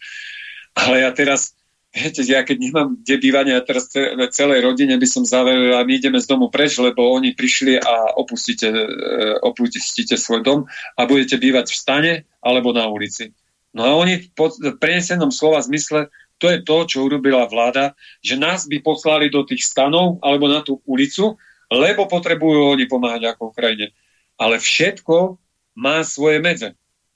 Ale 0.76 1.02
ja 1.08 1.10
teraz, 1.16 1.56
viete, 1.90 2.22
ja 2.22 2.46
keď 2.46 2.58
nemám 2.62 2.88
kde 3.02 3.16
bývanie, 3.18 3.54
ja 3.58 3.66
teraz 3.66 3.90
celej 4.34 4.60
rodine 4.62 4.96
by 4.98 5.08
som 5.10 5.26
zaveril 5.26 5.74
a 5.74 5.86
my 5.86 5.94
ideme 5.98 6.22
z 6.22 6.30
domu 6.30 6.54
preč, 6.54 6.78
lebo 6.78 7.10
oni 7.10 7.34
prišli 7.34 7.82
a 7.82 8.14
opustíte, 8.14 8.70
e, 8.70 8.86
opustíte 9.42 10.16
svoj 10.16 10.46
dom 10.46 10.60
a 10.70 11.02
budete 11.10 11.42
bývať 11.42 11.74
v 11.74 11.78
stane 11.78 12.14
alebo 12.46 12.70
na 12.72 12.86
ulici. 12.86 13.34
No 13.74 13.86
a 13.86 13.92
oni 13.98 14.30
v 14.34 14.78
prenesenom 14.78 15.30
slova 15.30 15.62
zmysle 15.62 16.10
to 16.40 16.48
je 16.48 16.64
to, 16.64 16.78
čo 16.88 17.04
urobila 17.04 17.46
vláda, 17.52 17.94
že 18.24 18.40
nás 18.40 18.66
by 18.66 18.80
poslali 18.80 19.28
do 19.28 19.44
tých 19.44 19.68
stanov 19.68 20.24
alebo 20.24 20.48
na 20.48 20.64
tú 20.64 20.80
ulicu, 20.88 21.36
lebo 21.68 22.08
potrebujú 22.08 22.74
oni 22.74 22.88
pomáhať 22.88 23.36
ako 23.36 23.52
Ukrajine. 23.52 23.92
Ale 24.40 24.56
všetko 24.58 25.36
má 25.76 26.02
svoje 26.08 26.40
medze. 26.40 26.70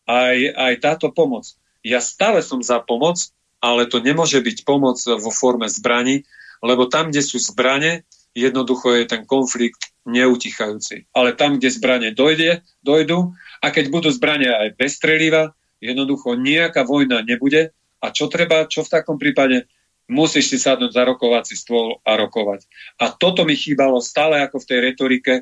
Aj, 0.03 0.35
aj 0.35 0.73
táto 0.83 1.07
pomoc. 1.15 1.47
Ja 1.79 2.03
stále 2.03 2.43
som 2.43 2.59
za 2.59 2.83
pomoc, 2.83 3.31
ale 3.63 3.87
to 3.87 4.03
nemôže 4.03 4.43
byť 4.43 4.67
pomoc 4.67 4.99
vo 4.99 5.31
forme 5.31 5.71
zbraní, 5.71 6.27
lebo 6.59 6.91
tam, 6.91 7.15
kde 7.15 7.23
sú 7.23 7.39
zbranie, 7.39 8.03
jednoducho 8.35 8.91
je 8.99 9.07
ten 9.07 9.23
konflikt 9.23 9.95
neutichajúci. 10.03 11.07
Ale 11.15 11.31
tam, 11.39 11.55
kde 11.55 11.71
zbranie 11.71 12.11
dojde, 12.11 12.59
dojdu 12.83 13.31
a 13.63 13.71
keď 13.71 13.87
budú 13.87 14.11
zbranie 14.11 14.51
aj 14.51 14.75
bez 14.75 14.99
streliva, 14.99 15.55
jednoducho 15.79 16.35
nejaká 16.35 16.83
vojna 16.83 17.23
nebude. 17.23 17.71
A 18.03 18.11
čo 18.11 18.27
treba, 18.27 18.67
čo 18.67 18.83
v 18.83 18.91
takom 18.99 19.15
prípade? 19.15 19.63
musíš 20.09 20.51
si 20.51 20.57
sadnúť 20.59 20.91
za 20.91 21.03
rokovací 21.07 21.55
stôl 21.55 21.99
a 22.03 22.19
rokovať. 22.19 22.67
A 22.99 23.11
toto 23.11 23.47
mi 23.47 23.55
chýbalo 23.55 24.03
stále 24.03 24.43
ako 24.43 24.59
v 24.59 24.67
tej 24.67 24.79
retorike, 24.91 25.33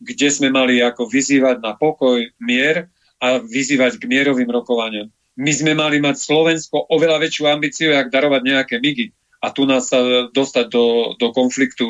kde 0.00 0.28
sme 0.32 0.48
mali 0.48 0.80
ako 0.80 1.08
vyzývať 1.08 1.60
na 1.60 1.76
pokoj, 1.76 2.20
mier 2.40 2.88
a 3.20 3.40
vyzývať 3.40 4.00
k 4.00 4.08
mierovým 4.08 4.48
rokovaniam. 4.48 5.08
My 5.36 5.52
sme 5.52 5.76
mali 5.76 6.00
mať 6.00 6.16
Slovensko 6.16 6.88
oveľa 6.88 7.20
väčšiu 7.20 7.44
ambíciu, 7.44 7.92
jak 7.92 8.08
darovať 8.08 8.42
nejaké 8.42 8.76
migy 8.80 9.12
a 9.44 9.52
tu 9.52 9.68
nás 9.68 9.92
sa 9.92 10.26
dostať 10.32 10.66
do, 10.72 11.14
do 11.20 11.28
konfliktu 11.30 11.86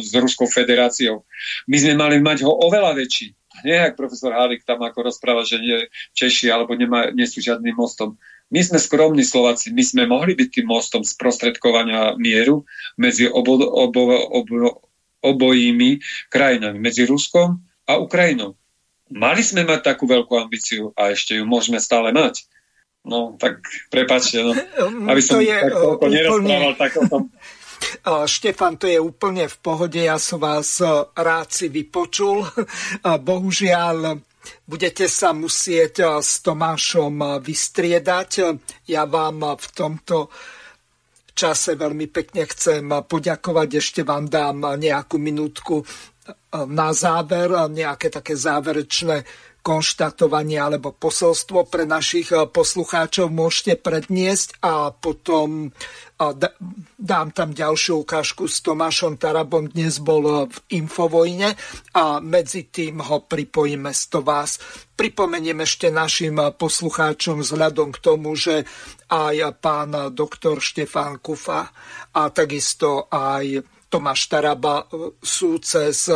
s 0.00 0.10
Ruskou 0.16 0.48
federáciou. 0.48 1.28
My 1.68 1.76
sme 1.76 1.94
mali 1.94 2.16
mať 2.18 2.48
ho 2.48 2.52
oveľa 2.52 2.96
väčší. 2.96 3.36
Nie, 3.64 3.88
jak 3.88 3.96
profesor 3.96 4.36
Hálik 4.36 4.64
tam 4.64 4.84
ako 4.84 5.12
rozpráva, 5.12 5.44
že 5.44 5.60
nie, 5.60 5.88
Češi 6.12 6.52
alebo 6.52 6.76
nemá, 6.76 7.12
nie 7.12 7.24
sú 7.24 7.40
žiadnym 7.40 7.76
mostom. 7.76 8.16
My 8.52 8.62
sme 8.62 8.78
skromní 8.78 9.24
Slováci, 9.26 9.72
my 9.72 9.82
sme 9.82 10.04
mohli 10.06 10.36
byť 10.36 10.48
tým 10.60 10.66
mostom 10.68 11.02
sprostredkovania 11.02 12.14
mieru 12.20 12.68
medzi 12.94 13.26
obo, 13.26 13.58
obo, 13.58 14.02
obo, 14.12 14.86
obojými 15.24 15.98
krajinami, 16.30 16.78
medzi 16.78 17.08
Ruskom 17.08 17.58
a 17.88 17.98
Ukrajinou. 17.98 18.54
Mali 19.10 19.42
sme 19.42 19.62
mať 19.62 19.94
takú 19.94 20.06
veľkú 20.10 20.34
ambíciu 20.34 20.90
a 20.98 21.14
ešte 21.14 21.38
ju 21.38 21.46
môžeme 21.46 21.78
stále 21.78 22.10
mať. 22.10 22.46
No, 23.06 23.38
tak 23.38 23.62
prepáčte, 23.86 24.42
no, 24.42 24.50
aby 25.14 25.22
som 25.22 25.38
to 25.38 25.46
je, 25.46 25.54
tak 25.54 25.70
toľko 25.70 25.94
úplne... 26.02 26.14
nerozprával 26.18 26.74
tak 26.74 26.92
o 26.98 27.02
tom. 27.06 27.22
Štefan, 28.26 28.74
to 28.80 28.90
je 28.90 28.98
úplne 28.98 29.46
v 29.46 29.56
pohode, 29.62 30.00
ja 30.00 30.18
som 30.18 30.42
vás 30.42 30.82
rád 31.14 31.48
si 31.54 31.70
vypočul. 31.70 32.42
Bohužiaľ, 33.30 34.18
budete 34.66 35.06
sa 35.06 35.30
musieť 35.30 36.18
s 36.18 36.42
Tomášom 36.42 37.38
vystriedať. 37.38 38.30
Ja 38.90 39.06
vám 39.06 39.54
v 39.54 39.66
tomto 39.70 40.30
čase 41.36 41.76
veľmi 41.76 42.08
pekne 42.10 42.48
chcem 42.48 42.90
poďakovať. 43.06 43.68
Ešte 43.76 44.00
vám 44.02 44.26
dám 44.26 44.66
nejakú 44.80 45.20
minútku 45.20 45.84
na 46.66 46.90
záver, 46.96 47.52
nejaké 47.70 48.08
také 48.08 48.34
záverečné 48.34 49.22
konštatovanie 49.66 50.62
alebo 50.62 50.94
posolstvo 50.94 51.66
pre 51.66 51.90
našich 51.90 52.30
eh, 52.30 52.46
poslucháčov 52.46 53.34
môžete 53.34 53.82
predniesť 53.82 54.62
a 54.62 54.94
potom 54.94 55.74
eh, 55.74 56.32
dám 56.94 57.28
tam 57.34 57.50
ďalšiu 57.50 58.06
ukážku 58.06 58.46
s 58.46 58.62
Tomášom 58.62 59.18
Tarabom. 59.18 59.66
Dnes 59.66 59.98
bol 59.98 60.22
eh, 60.22 60.34
v 60.46 60.58
Infovojne 60.78 61.58
a 61.98 62.22
medzi 62.22 62.70
tým 62.70 63.02
ho 63.02 63.26
pripojíme 63.26 63.90
to 64.06 64.22
vás. 64.22 64.62
Pripomeniem 64.94 65.66
ešte 65.66 65.90
našim 65.90 66.38
poslucháčom 66.38 67.42
vzhľadom 67.42 67.90
k 67.90 67.98
tomu, 67.98 68.38
že 68.38 68.62
aj 69.10 69.58
pán 69.58 70.14
doktor 70.14 70.62
Štefán 70.62 71.18
Kufa 71.18 71.68
a 72.14 72.22
takisto 72.30 73.10
aj 73.10 73.66
Tomáš 73.90 74.30
Taraba 74.30 74.88
sú 75.20 75.60
cez 75.60 76.08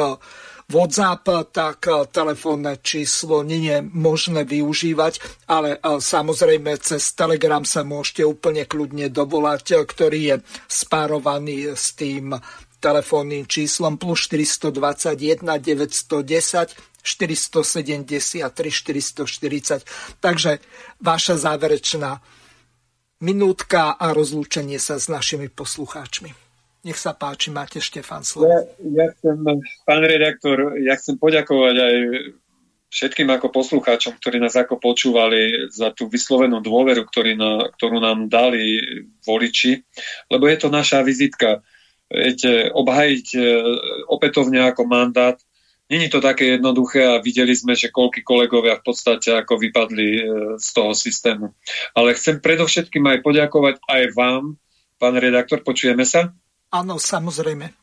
WhatsApp, 0.70 1.50
tak 1.50 1.82
eh, 1.90 2.06
telefónne 2.14 2.78
číslo 2.78 3.42
nie 3.42 3.66
je 3.66 3.78
možné 3.82 4.46
využívať, 4.46 5.44
ale 5.50 5.74
eh, 5.74 5.98
samozrejme 5.98 6.78
cez 6.78 7.10
Telegram 7.18 7.66
sa 7.66 7.82
môžete 7.82 8.22
úplne 8.22 8.62
kľudne 8.62 9.10
dovolať, 9.10 9.64
eh, 9.74 9.82
ktorý 9.82 10.20
je 10.22 10.36
spárovaný 10.70 11.74
s 11.74 11.98
tým 11.98 12.38
telefónnym 12.78 13.44
číslom 13.44 13.98
plus 13.98 14.30
421 14.30 15.42
910 15.42 16.78
473 17.02 18.46
440. 18.46 19.84
Takže 20.22 20.62
vaša 21.02 21.34
záverečná 21.36 22.22
minútka 23.20 23.98
a 23.98 24.16
rozlúčenie 24.16 24.80
sa 24.80 24.96
s 24.96 25.12
našimi 25.12 25.52
poslucháčmi. 25.52 26.49
Nech 26.80 26.96
sa 26.96 27.12
páči, 27.12 27.52
máte 27.52 27.78
Štefan 27.78 28.24
slovo. 28.24 28.48
Ja, 28.48 28.60
ja 29.04 29.06
chcem, 29.12 29.36
pán 29.84 30.02
redaktor, 30.04 30.80
ja 30.80 30.96
chcem 30.96 31.20
poďakovať 31.20 31.76
aj 31.76 31.96
všetkým 32.90 33.28
ako 33.30 33.52
poslucháčom, 33.54 34.18
ktorí 34.18 34.42
nás 34.42 34.56
ako 34.58 34.80
počúvali 34.80 35.70
za 35.70 35.94
tú 35.94 36.10
vyslovenú 36.10 36.58
dôveru, 36.58 37.06
ktorý 37.06 37.38
na, 37.38 37.70
ktorú 37.78 38.02
nám 38.02 38.26
dali 38.26 38.80
voliči, 39.22 39.84
lebo 40.32 40.48
je 40.50 40.56
to 40.58 40.68
naša 40.72 41.04
vizitka. 41.06 41.62
Viete, 42.10 42.74
obhajiť 42.74 43.26
e, 43.38 43.40
opätovne 44.10 44.66
ako 44.66 44.82
mandát 44.90 45.38
Není 45.90 46.08
to 46.08 46.22
také 46.22 46.44
jednoduché 46.44 47.02
a 47.02 47.18
videli 47.18 47.50
sme, 47.50 47.74
že 47.74 47.90
koľky 47.90 48.22
kolegovia 48.22 48.78
v 48.78 48.86
podstate 48.94 49.34
ako 49.34 49.58
vypadli 49.58 50.08
e, 50.14 50.22
z 50.54 50.68
toho 50.70 50.94
systému. 50.94 51.50
Ale 51.98 52.14
chcem 52.14 52.38
predovšetkým 52.38 53.02
aj 53.10 53.18
poďakovať 53.26 53.82
aj 53.90 54.02
vám, 54.14 54.54
pán 55.02 55.18
redaktor, 55.18 55.66
počujeme 55.66 56.06
sa? 56.06 56.30
Áno, 56.70 57.02
samozrejme. 57.02 57.74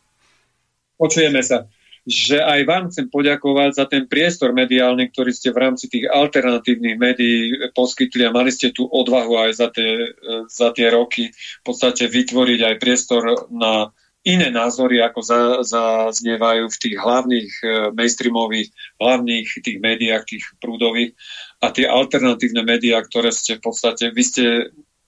Počujeme 0.96 1.44
sa. 1.44 1.68
Že 2.08 2.40
aj 2.40 2.62
vám 2.64 2.84
chcem 2.88 3.12
poďakovať 3.12 3.72
za 3.76 3.86
ten 3.92 4.08
priestor 4.08 4.56
mediálny, 4.56 5.12
ktorý 5.12 5.36
ste 5.36 5.52
v 5.52 5.60
rámci 5.60 5.92
tých 5.92 6.08
alternatívnych 6.08 6.96
médií 6.96 7.52
poskytli 7.76 8.24
a 8.24 8.32
mali 8.32 8.48
ste 8.48 8.72
tú 8.72 8.88
odvahu 8.88 9.36
aj 9.44 9.52
za 9.60 9.68
tie, 9.76 10.16
za 10.48 10.72
tie 10.72 10.88
roky 10.88 11.36
v 11.36 11.64
podstate 11.68 12.08
vytvoriť 12.08 12.60
aj 12.64 12.76
priestor 12.80 13.52
na 13.52 13.92
iné 14.28 14.52
názory, 14.52 15.00
ako 15.00 15.24
zaznievajú 15.64 16.68
v 16.68 16.82
tých 16.84 16.96
hlavných 17.00 17.52
e, 17.64 17.66
mainstreamových, 17.96 18.68
hlavných 19.00 19.48
tých 19.64 19.78
médiách, 19.80 20.28
tých 20.28 20.44
prúdových 20.60 21.16
a 21.64 21.72
tie 21.72 21.88
alternatívne 21.88 22.68
médiá, 22.68 23.00
ktoré 23.00 23.32
ste 23.32 23.56
v 23.56 23.72
podstate, 23.72 24.12
vy 24.12 24.24
ste 24.28 24.44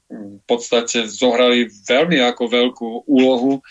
v 0.09 0.43
podstate 0.49 1.05
zohrali 1.05 1.69
veľmi 1.85 2.17
ako 2.25 2.43
veľkú 2.49 2.89
úlohu 3.05 3.57
e, 3.57 3.61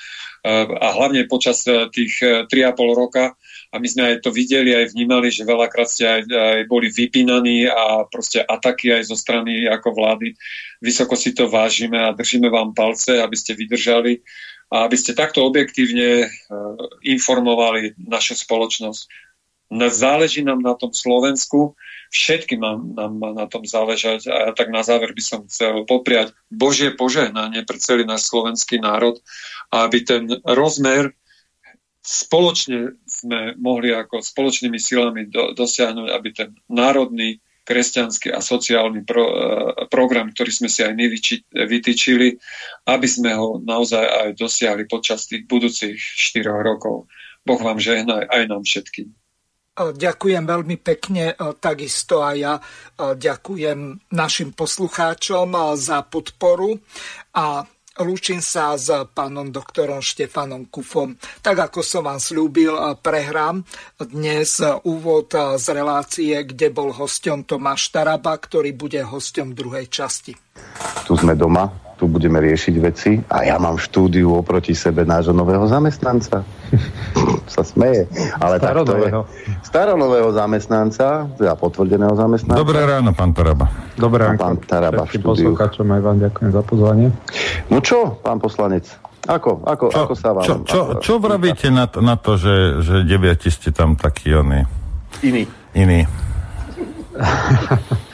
a 0.62 0.88
hlavne 0.94 1.26
počas 1.26 1.66
e, 1.66 1.90
tých 1.90 2.46
3,5 2.46 2.78
roka 2.94 3.34
a 3.68 3.76
my 3.76 3.86
sme 3.90 4.02
aj 4.14 4.16
to 4.22 4.30
videli, 4.30 4.72
aj 4.72 4.94
vnímali, 4.94 5.28
že 5.34 5.44
veľakrát 5.44 5.90
ste 5.90 6.06
aj, 6.06 6.22
aj 6.30 6.60
boli 6.70 6.88
vypínaní 6.88 7.66
a 7.66 8.06
proste 8.06 8.40
ataky 8.40 8.94
aj 8.94 9.10
zo 9.10 9.16
strany 9.18 9.66
ako 9.66 9.92
vlády. 9.92 10.32
Vysoko 10.80 11.18
si 11.18 11.34
to 11.34 11.50
vážime 11.50 11.98
a 11.98 12.14
držíme 12.14 12.48
vám 12.48 12.72
palce, 12.72 13.18
aby 13.18 13.36
ste 13.36 13.58
vydržali 13.58 14.22
a 14.72 14.88
aby 14.88 14.96
ste 14.96 15.12
takto 15.16 15.44
objektívne 15.44 16.28
informovali 17.04 17.96
našu 18.00 18.36
spoločnosť. 18.40 19.27
Záleží 19.72 20.40
nám 20.40 20.64
na 20.64 20.72
tom 20.72 20.96
Slovensku, 20.96 21.76
všetkým 22.08 22.56
nám, 22.56 22.80
nám 22.96 23.12
na 23.36 23.44
tom 23.44 23.68
záležať 23.68 24.32
a 24.32 24.48
ja 24.48 24.52
tak 24.56 24.72
na 24.72 24.80
záver 24.80 25.12
by 25.12 25.20
som 25.20 25.44
chcel 25.44 25.84
popriať 25.84 26.32
Božie 26.48 26.88
požehnanie 26.96 27.68
pre 27.68 27.76
celý 27.76 28.08
náš 28.08 28.32
slovenský 28.32 28.80
národ 28.80 29.20
aby 29.72 29.98
ten 30.04 30.24
rozmer 30.44 31.12
spoločne 32.00 32.96
sme 33.04 33.52
mohli 33.60 33.92
ako 33.92 34.24
spoločnými 34.24 34.80
silami 34.80 35.28
do, 35.28 35.52
dosiahnuť, 35.52 36.08
aby 36.08 36.28
ten 36.32 36.50
národný 36.72 37.36
kresťanský 37.68 38.32
a 38.32 38.40
sociálny 38.40 39.04
pro, 39.04 39.28
e, 39.28 39.34
program, 39.92 40.32
ktorý 40.32 40.48
sme 40.48 40.68
si 40.72 40.80
aj 40.80 40.96
my 40.96 41.04
vytýčili, 41.68 42.40
aby 42.88 43.04
sme 43.04 43.36
ho 43.36 43.60
naozaj 43.60 44.00
aj 44.00 44.28
dosiahli 44.40 44.88
počas 44.88 45.28
tých 45.28 45.44
budúcich 45.44 46.00
4 46.00 46.48
rokov. 46.64 47.04
Boh 47.44 47.60
vám 47.60 47.76
žehná 47.76 48.24
aj 48.24 48.48
nám 48.48 48.64
všetkým. 48.64 49.12
Ďakujem 49.78 50.42
veľmi 50.42 50.76
pekne, 50.82 51.38
takisto 51.62 52.26
aj 52.26 52.36
ja 52.36 52.54
ďakujem 52.98 54.10
našim 54.10 54.50
poslucháčom 54.50 55.54
za 55.78 56.02
podporu 56.02 56.74
a 57.38 57.62
Lúčim 57.98 58.38
sa 58.38 58.78
s 58.78 58.94
pánom 59.10 59.50
doktorom 59.50 59.98
Štefanom 59.98 60.70
Kufom. 60.70 61.18
Tak 61.42 61.66
ako 61.66 61.82
som 61.82 62.06
vám 62.06 62.22
slúbil, 62.22 62.70
prehrám 63.02 63.66
dnes 63.98 64.62
úvod 64.86 65.34
z 65.34 65.66
relácie, 65.74 66.30
kde 66.46 66.70
bol 66.70 66.94
hostom 66.94 67.42
Tomáš 67.42 67.90
Taraba, 67.90 68.38
ktorý 68.38 68.70
bude 68.78 69.02
hostom 69.02 69.50
druhej 69.50 69.90
časti. 69.90 70.30
Tu 71.10 71.12
sme 71.18 71.34
doma, 71.34 71.66
tu 71.98 72.06
budeme 72.06 72.38
riešiť 72.38 72.74
veci 72.78 73.18
a 73.26 73.42
ja 73.42 73.58
mám 73.58 73.74
štúdiu 73.74 74.38
oproti 74.38 74.70
sebe 74.70 75.02
nášho 75.02 75.34
nového 75.34 75.66
zamestnanca. 75.66 76.46
sa 77.58 77.66
smeje. 77.66 78.06
Ale 78.38 78.62
staronového. 78.62 79.26
Je 79.26 79.66
staronového 79.66 80.30
zamestnanca, 80.30 81.26
teda 81.34 81.58
potvrdeného 81.58 82.14
zamestnanca. 82.14 82.60
Dobré 82.62 82.86
ráno, 82.86 83.10
pán 83.16 83.34
Taraba. 83.34 83.66
Dobré 83.98 84.30
ráno. 84.30 84.38
Pán 84.38 84.56
Taraba 84.62 85.02
v 85.02 85.10
štúdiu. 85.10 85.58
poslucháčom 85.58 85.90
aj 85.90 86.00
vám 86.06 86.18
ďakujem 86.22 86.50
za 86.54 86.62
pozvanie. 86.62 87.08
No 87.66 87.82
čo, 87.82 88.14
pán 88.22 88.38
poslanec? 88.38 88.86
Ako, 89.26 89.60
ako, 89.66 89.86
čo, 89.90 89.98
ako 90.06 90.14
sa 90.14 90.30
vám... 90.32 90.44
Čo, 90.46 90.54
čo, 90.64 90.80
čo 91.02 91.12
vravíte 91.18 91.68
na 91.68 91.84
to, 91.90 92.00
na 92.00 92.16
to 92.16 92.38
že, 92.38 92.80
že 92.80 92.94
deviati 93.04 93.50
ste 93.50 93.74
tam 93.74 93.98
takí 93.98 94.32
oni? 94.32 94.64
Iní. 95.20 95.44
Iní. 95.74 96.06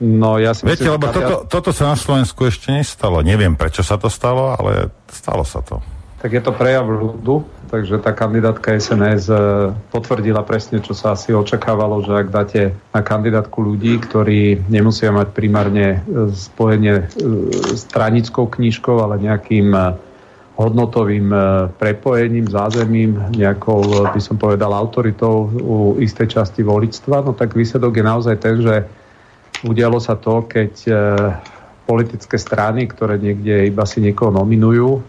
No 0.00 0.36
ja 0.36 0.52
si 0.52 0.68
Viete, 0.68 0.84
myslím, 0.84 1.00
lebo 1.00 1.06
toto, 1.08 1.34
toto 1.48 1.70
sa 1.72 1.92
na 1.92 1.96
Slovensku 1.96 2.44
ešte 2.44 2.68
nestalo. 2.68 3.24
Neviem, 3.24 3.56
prečo 3.56 3.80
sa 3.80 3.96
to 3.96 4.12
stalo, 4.12 4.52
ale 4.52 4.92
stalo 5.08 5.40
sa 5.40 5.64
to. 5.64 5.80
Tak 6.20 6.32
je 6.32 6.42
to 6.42 6.52
prejav 6.52 6.88
ľudu, 6.88 7.44
takže 7.68 8.00
tá 8.00 8.12
kandidátka 8.16 8.72
SNS 8.76 9.28
e, 9.28 9.36
potvrdila 9.92 10.40
presne, 10.48 10.80
čo 10.80 10.96
sa 10.96 11.12
asi 11.12 11.32
očakávalo, 11.36 12.00
že 12.02 12.12
ak 12.12 12.28
dáte 12.32 12.60
na 12.92 13.04
kandidátku 13.04 13.60
ľudí, 13.60 14.00
ktorí 14.00 14.64
nemusia 14.68 15.12
mať 15.12 15.32
primárne 15.36 16.00
e, 16.02 16.32
spojenie 16.32 16.94
e, 16.98 17.04
stranickou 17.76 18.48
knížkou, 18.48 18.96
ale 18.96 19.20
nejakým 19.20 19.76
hodnotovým 20.56 21.28
prepojením, 21.76 22.48
zázemím, 22.48 23.20
nejakou, 23.36 24.08
by 24.08 24.20
som 24.24 24.40
povedal, 24.40 24.72
autoritou 24.72 25.52
u 25.52 26.00
istej 26.00 26.32
časti 26.32 26.64
voličstva, 26.64 27.20
no 27.20 27.36
tak 27.36 27.52
výsledok 27.52 27.92
je 27.92 28.04
naozaj 28.04 28.36
ten, 28.40 28.64
že 28.64 28.88
Udialo 29.64 29.96
sa 30.02 30.18
to, 30.20 30.44
keď 30.44 30.72
e, 30.84 30.92
politické 31.86 32.36
strany, 32.36 32.90
ktoré 32.90 33.16
niekde 33.16 33.70
iba 33.70 33.86
si 33.86 34.02
niekoho 34.02 34.34
nominujú, 34.34 34.90
e, 34.90 35.00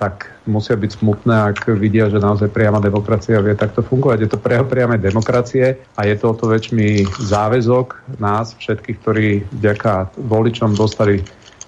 tak 0.00 0.32
musia 0.48 0.74
byť 0.74 0.90
smutné, 0.96 1.34
ak 1.52 1.68
vidia, 1.76 2.08
že 2.08 2.18
naozaj 2.18 2.50
priama 2.50 2.80
demokracia 2.80 3.44
vie 3.44 3.54
takto 3.54 3.84
fungovať. 3.84 4.18
Je 4.24 4.30
to 4.32 4.40
preho 4.40 4.64
priame 4.64 4.96
demokracie 4.96 5.76
a 5.94 6.00
je 6.08 6.16
to 6.16 6.32
o 6.32 6.34
to 6.34 6.48
väčší 6.48 7.06
záväzok 7.20 8.18
nás, 8.18 8.56
všetkých, 8.56 8.98
ktorí 9.04 9.28
vďaka 9.52 10.16
voličom 10.16 10.74
dostali 10.74 11.20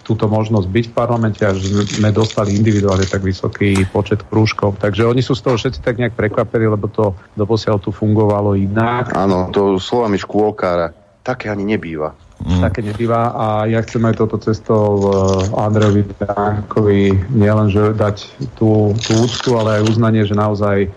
túto 0.08 0.24
možnosť 0.24 0.72
byť 0.72 0.84
v 0.88 0.96
parlamente 0.96 1.44
a 1.44 1.52
že 1.52 1.84
sme 2.00 2.08
dostali 2.08 2.56
individuálne 2.56 3.04
tak 3.04 3.20
vysoký 3.20 3.84
počet 3.92 4.24
krúžkov. 4.24 4.80
Takže 4.80 5.04
oni 5.04 5.20
sú 5.20 5.36
z 5.36 5.44
toho 5.44 5.60
všetci 5.60 5.84
tak 5.84 6.00
nejak 6.00 6.16
prekvapení, 6.16 6.64
lebo 6.64 6.88
to 6.88 7.12
doposiaľ 7.36 7.76
tu 7.76 7.92
fungovalo 7.92 8.56
inak. 8.56 9.12
Áno, 9.12 9.52
to 9.52 9.76
slovami 9.76 10.16
škôlkára 10.16 10.96
také 11.28 11.52
ani 11.52 11.68
nebýva. 11.76 12.16
Mm. 12.40 12.64
Také 12.64 12.80
nebýva 12.80 13.36
a 13.36 13.46
ja 13.68 13.84
chcem 13.84 14.00
aj 14.08 14.14
toto 14.24 14.40
cestou 14.40 14.88
uh, 15.04 15.12
Andrejovi 15.60 16.08
Dankovi 16.16 17.12
nielenže 17.28 17.92
dať 17.92 18.16
tú, 18.56 18.96
tú 18.96 19.12
úctu, 19.28 19.60
ale 19.60 19.82
aj 19.82 19.92
uznanie, 19.92 20.24
že 20.24 20.32
naozaj 20.32 20.88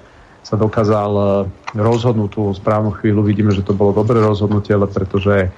sa 0.47 0.55
dokázal 0.55 1.11
uh, 1.11 1.27
rozhodnúť 1.75 2.29
tú 2.31 2.43
správnu 2.55 2.95
chvíľu. 2.95 3.27
Vidíme, 3.27 3.51
že 3.51 3.67
to 3.67 3.75
bolo 3.75 3.91
dobré 3.91 4.23
rozhodnutie, 4.23 4.71
ale 4.71 4.87
pretože 4.87 5.51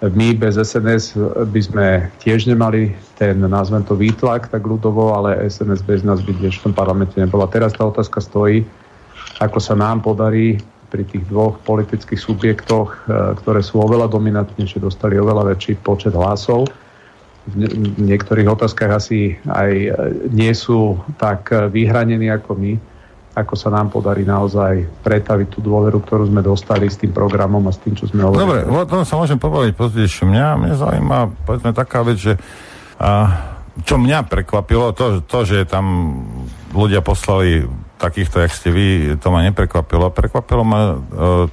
my 0.00 0.32
bez 0.32 0.56
SNS 0.56 1.12
by 1.52 1.60
sme 1.60 1.86
tiež 2.24 2.48
nemali 2.48 2.96
ten, 3.20 3.36
nazvem 3.36 3.84
to, 3.84 3.92
výtlak 3.92 4.48
tak 4.48 4.64
ľudovo, 4.64 5.12
ale 5.12 5.44
SNS 5.44 5.84
bez 5.84 6.00
nás 6.00 6.24
by 6.24 6.32
tiež 6.40 6.56
v 6.56 6.64
tom 6.70 6.72
parlamente 6.72 7.20
nebola. 7.20 7.44
Teraz 7.52 7.76
tá 7.76 7.84
otázka 7.84 8.24
stojí, 8.24 8.64
ako 9.44 9.60
sa 9.60 9.76
nám 9.76 10.00
podarí 10.00 10.56
pri 10.90 11.06
tých 11.06 11.24
dvoch 11.30 11.62
politických 11.62 12.18
subjektoch, 12.18 12.88
e, 12.90 12.98
ktoré 13.38 13.62
sú 13.62 13.78
oveľa 13.78 14.10
dominantnejšie, 14.10 14.82
dostali 14.82 15.16
oveľa 15.16 15.54
väčší 15.54 15.78
počet 15.80 16.12
hlasov. 16.12 16.66
V 17.48 18.02
niektorých 18.02 18.50
otázkach 18.50 18.90
asi 18.90 19.38
aj 19.46 19.70
e, 19.70 19.88
nie 20.34 20.50
sú 20.50 20.98
tak 21.16 21.54
e, 21.54 21.70
vyhranení 21.70 22.28
ako 22.28 22.58
my, 22.58 22.72
ako 23.38 23.54
sa 23.54 23.70
nám 23.70 23.94
podarí 23.94 24.26
naozaj 24.26 25.06
pretaviť 25.06 25.48
tú 25.54 25.62
dôveru, 25.62 26.02
ktorú 26.02 26.26
sme 26.26 26.42
dostali 26.42 26.90
s 26.90 26.98
tým 26.98 27.14
programom 27.14 27.62
a 27.70 27.72
s 27.72 27.78
tým, 27.78 27.94
čo 27.94 28.10
sme 28.10 28.26
hovorili. 28.26 28.42
Dobre, 28.42 28.60
o 28.66 28.90
tom 28.90 29.06
sa 29.06 29.14
môžem 29.14 29.38
povedať 29.38 29.78
pozdejšie. 29.78 30.26
Mňa, 30.26 30.46
mňa 30.58 30.74
zaujíma, 30.74 31.18
povedzme, 31.46 31.70
taká 31.70 32.02
vec, 32.02 32.18
že 32.18 32.34
a, 32.98 33.10
čo 33.86 33.96
mňa 33.96 34.26
prekvapilo, 34.26 34.90
to, 34.92 35.22
to, 35.24 35.38
že 35.46 35.70
tam 35.70 35.86
ľudia 36.74 37.00
poslali 37.00 37.64
takýchto, 38.00 38.40
jak 38.40 38.52
ste 38.56 38.72
vy, 38.72 38.86
to 39.20 39.28
ma 39.28 39.44
neprekvapilo. 39.44 40.08
Prekvapilo 40.08 40.64
ma 40.64 40.96
uh, 40.96 41.44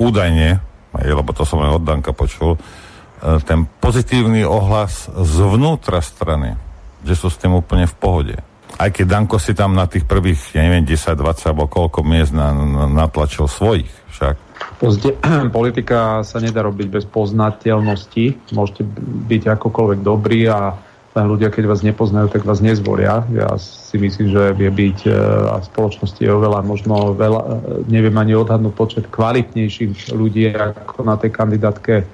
údajne, 0.00 0.64
lebo 0.96 1.30
to 1.36 1.44
som 1.44 1.60
aj 1.60 1.76
od 1.76 1.84
Danka 1.84 2.16
počul, 2.16 2.56
uh, 2.56 3.38
ten 3.44 3.68
pozitívny 3.68 4.48
ohlas 4.48 5.12
zvnútra 5.12 6.00
strany, 6.00 6.56
že 7.04 7.14
sú 7.14 7.28
s 7.28 7.36
tým 7.36 7.52
úplne 7.52 7.84
v 7.84 7.94
pohode. 8.00 8.36
aj 8.80 8.90
keď 8.96 9.06
Danko 9.06 9.36
si 9.36 9.52
tam 9.52 9.76
na 9.76 9.84
tých 9.84 10.08
prvých, 10.08 10.56
ja 10.56 10.64
neviem, 10.64 10.88
10, 10.88 11.14
20 11.20 11.52
alebo 11.52 11.68
koľko 11.68 12.00
miest 12.02 12.32
na, 12.32 12.56
na, 12.56 12.88
natlačil 12.88 13.44
svojich 13.44 13.92
však. 14.16 14.34
Pozde, 14.80 15.14
politika 15.56 16.24
sa 16.24 16.40
nedá 16.40 16.64
robiť 16.64 16.88
bez 16.88 17.04
poznateľnosti. 17.04 18.56
Môžete 18.56 18.82
byť 19.28 19.42
akokoľvek 19.60 20.00
dobrý 20.00 20.48
a 20.48 20.72
ľudia, 21.20 21.52
keď 21.52 21.64
vás 21.68 21.84
nepoznajú, 21.84 22.32
tak 22.32 22.48
vás 22.48 22.64
nezvolia. 22.64 23.20
Ja 23.36 23.60
si 23.60 24.00
myslím, 24.00 24.32
že 24.32 24.56
vie 24.56 24.72
byť 24.72 24.98
e, 25.04 25.12
a 25.52 25.60
v 25.60 25.68
spoločnosti 25.68 26.16
je 26.16 26.32
oveľa, 26.32 26.64
možno 26.64 27.12
veľa, 27.12 27.40
e, 27.44 27.50
neviem 27.92 28.16
ani 28.16 28.32
odhadnúť 28.32 28.72
počet 28.72 29.04
kvalitnejších 29.12 30.08
ľudí, 30.16 30.56
ako 30.56 31.04
na 31.04 31.20
tej 31.20 31.30
kandidátke 31.36 32.08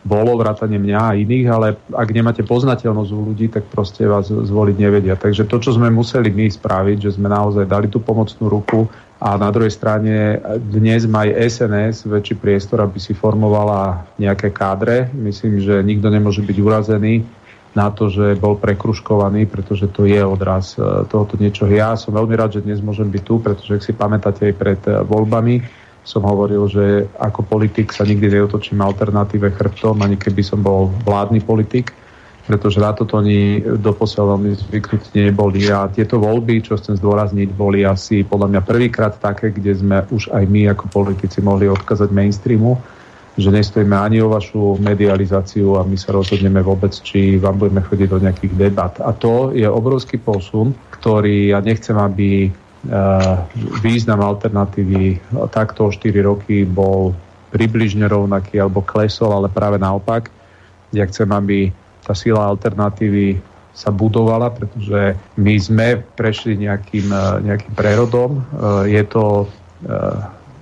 bolo, 0.00 0.32
vrátane 0.40 0.80
mňa 0.80 0.98
a 0.98 1.12
iných, 1.12 1.46
ale 1.52 1.76
ak 1.92 2.08
nemáte 2.10 2.40
poznateľnosť 2.40 3.10
u 3.12 3.20
ľudí, 3.30 3.52
tak 3.52 3.68
proste 3.68 4.08
vás 4.08 4.32
zvoliť 4.32 4.76
nevedia. 4.80 5.14
Takže 5.14 5.44
to, 5.44 5.60
čo 5.60 5.76
sme 5.76 5.92
museli 5.92 6.32
my 6.32 6.48
spraviť, 6.48 7.06
že 7.06 7.20
sme 7.20 7.28
naozaj 7.28 7.68
dali 7.68 7.86
tú 7.86 8.00
pomocnú 8.00 8.48
ruku 8.48 8.88
a 9.20 9.36
na 9.36 9.52
druhej 9.52 9.76
strane 9.76 10.40
dnes 10.72 11.04
má 11.04 11.28
aj 11.28 11.36
SNS 11.52 11.96
väčší 12.08 12.40
priestor, 12.40 12.80
aby 12.80 12.96
si 12.96 13.12
formovala 13.12 14.08
nejaké 14.16 14.48
kádre. 14.48 15.12
Myslím, 15.12 15.60
že 15.60 15.84
nikto 15.84 16.08
nemôže 16.08 16.40
byť 16.40 16.56
urazený 16.56 17.20
na 17.70 17.90
to, 17.94 18.10
že 18.10 18.34
bol 18.34 18.58
prekruškovaný, 18.58 19.46
pretože 19.46 19.86
to 19.94 20.02
je 20.02 20.18
odraz 20.26 20.74
e, 20.74 21.06
tohoto 21.06 21.38
niečoho. 21.38 21.70
Ja 21.70 21.94
som 21.94 22.18
veľmi 22.18 22.34
rád, 22.34 22.58
že 22.58 22.66
dnes 22.66 22.82
môžem 22.82 23.06
byť 23.06 23.22
tu, 23.22 23.38
pretože 23.38 23.70
ak 23.78 23.86
si 23.86 23.92
pamätáte 23.94 24.50
aj 24.50 24.54
pred 24.58 24.80
e, 24.90 24.98
voľbami, 25.06 25.62
som 26.02 26.26
hovoril, 26.26 26.66
že 26.66 27.06
ako 27.20 27.46
politik 27.46 27.94
sa 27.94 28.02
nikdy 28.02 28.26
neotočím 28.26 28.82
alternatíve 28.82 29.54
chrbtom, 29.54 30.02
ani 30.02 30.18
keby 30.18 30.42
som 30.42 30.58
bol 30.58 30.90
vládny 31.06 31.44
politik, 31.46 31.94
pretože 32.50 32.82
na 32.82 32.90
toto 32.90 33.22
oni 33.22 33.62
doposiaľ 33.78 34.34
veľmi 34.34 34.50
zvyknutí 34.58 35.30
neboli. 35.30 35.70
A 35.70 35.86
tieto 35.86 36.18
voľby, 36.18 36.66
čo 36.66 36.74
chcem 36.74 36.98
zdôrazniť, 36.98 37.54
boli 37.54 37.86
asi 37.86 38.26
podľa 38.26 38.50
mňa 38.50 38.60
prvýkrát 38.66 39.14
také, 39.22 39.54
kde 39.54 39.78
sme 39.78 40.02
už 40.10 40.34
aj 40.34 40.44
my 40.50 40.74
ako 40.74 40.90
politici 40.90 41.38
mohli 41.38 41.70
odkazať 41.70 42.10
mainstreamu, 42.10 42.74
že 43.38 43.50
nestojíme 43.50 43.94
ani 43.94 44.18
o 44.22 44.32
vašu 44.32 44.78
medializáciu 44.82 45.78
a 45.78 45.86
my 45.86 45.94
sa 45.94 46.14
rozhodneme 46.14 46.62
vôbec, 46.62 46.90
či 46.90 47.38
vám 47.38 47.62
budeme 47.62 47.82
chodiť 47.82 48.08
do 48.10 48.18
nejakých 48.18 48.54
debat. 48.58 48.94
A 49.02 49.14
to 49.14 49.54
je 49.54 49.66
obrovský 49.66 50.18
posun, 50.18 50.74
ktorý 50.90 51.54
ja 51.54 51.62
nechcem, 51.62 51.94
aby 51.94 52.50
Eh, 52.80 53.36
význam 53.84 54.24
alternatívy 54.24 55.20
takto 55.52 55.84
o 55.84 55.92
4 55.92 56.16
roky 56.24 56.64
bol 56.64 57.12
približne 57.52 58.08
rovnaký 58.08 58.56
alebo 58.56 58.80
klesol, 58.80 59.36
ale 59.36 59.52
práve 59.52 59.76
naopak. 59.76 60.32
Ja 60.88 61.04
chcem, 61.04 61.28
aby 61.28 61.76
tá 62.00 62.16
sila 62.16 62.48
alternatívy 62.48 63.36
sa 63.76 63.92
budovala, 63.92 64.48
pretože 64.48 65.12
my 65.36 65.54
sme 65.60 66.00
prešli 66.16 66.56
nejakým, 66.56 67.12
eh, 67.12 67.52
nejakým 67.52 67.74
prerodom. 67.76 68.40
Eh, 68.40 68.96
je 68.96 69.04
to 69.04 69.24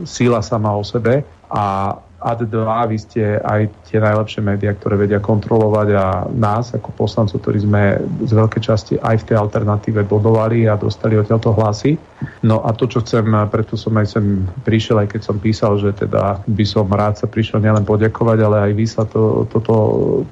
sila 0.06 0.38
sama 0.46 0.78
o 0.78 0.86
sebe 0.86 1.26
a 1.50 1.90
AD2, 2.34 2.56
vy 2.88 2.98
ste 2.98 3.22
aj 3.40 3.70
tie 3.88 3.98
najlepšie 3.98 4.40
médiá, 4.44 4.76
ktoré 4.76 5.00
vedia 5.00 5.20
kontrolovať 5.22 5.88
a 5.96 6.06
nás 6.28 6.76
ako 6.76 6.92
poslancov, 6.92 7.40
ktorí 7.40 7.64
sme 7.64 7.82
z 8.24 8.32
veľkej 8.36 8.62
časti 8.62 8.94
aj 9.00 9.24
v 9.24 9.26
tej 9.32 9.36
alternatíve 9.40 10.04
bodovali 10.04 10.68
a 10.68 10.76
dostali 10.76 11.16
odtiaľto 11.16 11.56
hlasy. 11.56 11.96
No 12.44 12.60
a 12.66 12.74
to, 12.74 12.90
čo 12.90 13.00
chcem, 13.00 13.24
preto 13.48 13.78
som 13.78 13.96
aj 13.96 14.18
sem 14.18 14.44
prišiel, 14.66 15.00
aj 15.00 15.16
keď 15.16 15.20
som 15.24 15.36
písal, 15.40 15.80
že 15.80 15.94
teda 15.94 16.42
by 16.44 16.64
som 16.66 16.84
rád 16.90 17.18
sa 17.18 17.26
prišiel 17.30 17.62
nielen 17.62 17.86
poďakovať, 17.88 18.38
ale 18.42 18.56
aj 18.68 18.72
vyslať 18.76 19.08
to, 19.14 19.22
toto, 19.48 19.76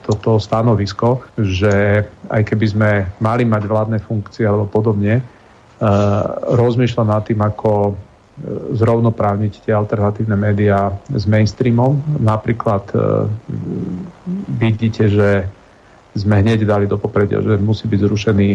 toto 0.05 0.30
stanovisko, 0.42 1.24
že 1.38 2.05
aj 2.28 2.42
keby 2.44 2.66
sme 2.66 2.90
mali 3.22 3.47
mať 3.47 3.62
vládne 3.64 3.99
funkcie 4.03 4.44
alebo 4.44 4.66
podobne, 4.66 5.22
uh, 5.22 6.24
rozmýšľam 6.53 7.09
nad 7.09 7.22
tým, 7.24 7.40
ako 7.40 7.94
zrovnoprávniť 8.76 9.64
tie 9.64 9.72
alternatívne 9.72 10.37
médiá 10.37 10.93
s 11.09 11.24
mainstreamom. 11.24 11.97
Napríklad 12.20 12.84
e, 12.93 12.99
vidíte, 14.61 15.09
že 15.09 15.49
sme 16.16 16.41
hneď 16.41 16.64
dali 16.64 16.84
do 16.89 16.97
popredia, 16.97 17.45
že 17.45 17.61
musí 17.61 17.89
byť 17.89 18.01
zrušený 18.09 18.49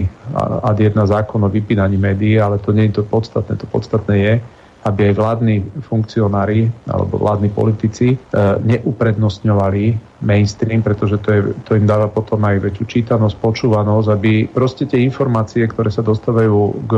ad 0.65 0.77
jedna 0.81 1.05
zákon 1.05 1.45
o 1.45 1.49
vypínaní 1.49 1.97
médií, 1.97 2.41
ale 2.41 2.57
to 2.57 2.73
nie 2.73 2.89
je 2.89 3.01
to 3.01 3.03
podstatné. 3.05 3.53
To 3.57 3.69
podstatné 3.69 4.15
je, 4.17 4.33
aby 4.81 5.11
aj 5.11 5.15
vládni 5.17 5.57
funkcionári 5.85 6.65
alebo 6.89 7.21
vládni 7.21 7.49
politici 7.53 8.13
e, 8.13 8.17
neuprednostňovali 8.65 9.83
mainstream, 10.25 10.81
pretože 10.81 11.21
to, 11.21 11.29
je, 11.33 11.41
to 11.65 11.77
im 11.77 11.85
dáva 11.85 12.09
potom 12.09 12.41
aj 12.45 12.61
väčšiu 12.61 12.85
čítanosť, 12.85 13.35
počúvanosť, 13.37 14.07
aby 14.09 14.31
proste 14.49 14.89
tie 14.89 15.01
informácie, 15.05 15.65
ktoré 15.69 15.93
sa 15.93 16.01
dostávajú 16.01 16.87
k 16.89 16.93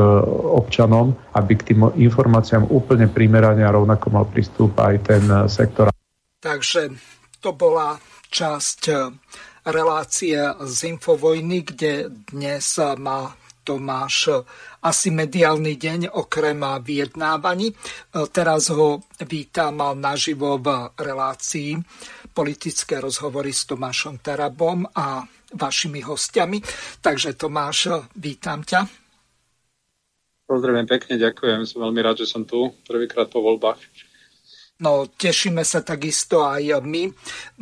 občanom, 0.55 1.11
aby 1.35 1.53
k 1.59 1.75
tým 1.75 1.91
informáciám 1.91 2.71
úplne 2.71 3.11
primerane 3.11 3.63
a 3.67 3.75
rovnako 3.75 4.05
mal 4.11 4.25
prístup 4.27 4.75
aj 4.79 4.95
ten 5.03 5.23
sektor. 5.51 5.91
Takže 6.43 6.91
to 7.39 7.51
bola 7.55 7.99
časť 8.31 8.81
e, 8.87 8.95
relácie 9.67 10.39
z 10.63 10.77
Infovojny, 10.95 11.63
kde 11.63 12.11
dnes 12.31 12.79
má 12.99 13.31
Tomáš 13.63 14.43
asi 14.83 15.09
mediálny 15.09 15.79
deň 15.79 15.99
okrem 16.11 16.59
vyjednávaní. 16.83 17.71
Teraz 18.35 18.67
ho 18.69 18.99
vítam 19.23 19.79
naživo 19.95 20.59
v 20.59 20.91
relácii 20.99 21.79
politické 22.33 22.99
rozhovory 22.99 23.55
s 23.55 23.63
Tomášom 23.69 24.19
Tarabom 24.19 24.83
a 24.83 25.23
vašimi 25.55 26.01
hostiami. 26.03 26.59
Takže 26.99 27.39
Tomáš, 27.39 27.87
vítam 28.17 28.65
ťa. 28.65 29.03
Pozdravujem 30.43 30.87
pekne, 30.89 31.15
ďakujem. 31.15 31.63
Som 31.63 31.87
veľmi 31.87 32.01
rád, 32.03 32.25
že 32.25 32.27
som 32.27 32.43
tu 32.43 32.75
prvýkrát 32.83 33.31
po 33.31 33.39
voľbách. 33.39 33.79
No, 34.83 35.07
tešíme 35.07 35.63
sa 35.63 35.79
takisto 35.79 36.43
aj 36.43 36.83
my. 36.83 37.07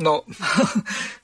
No, 0.02 0.26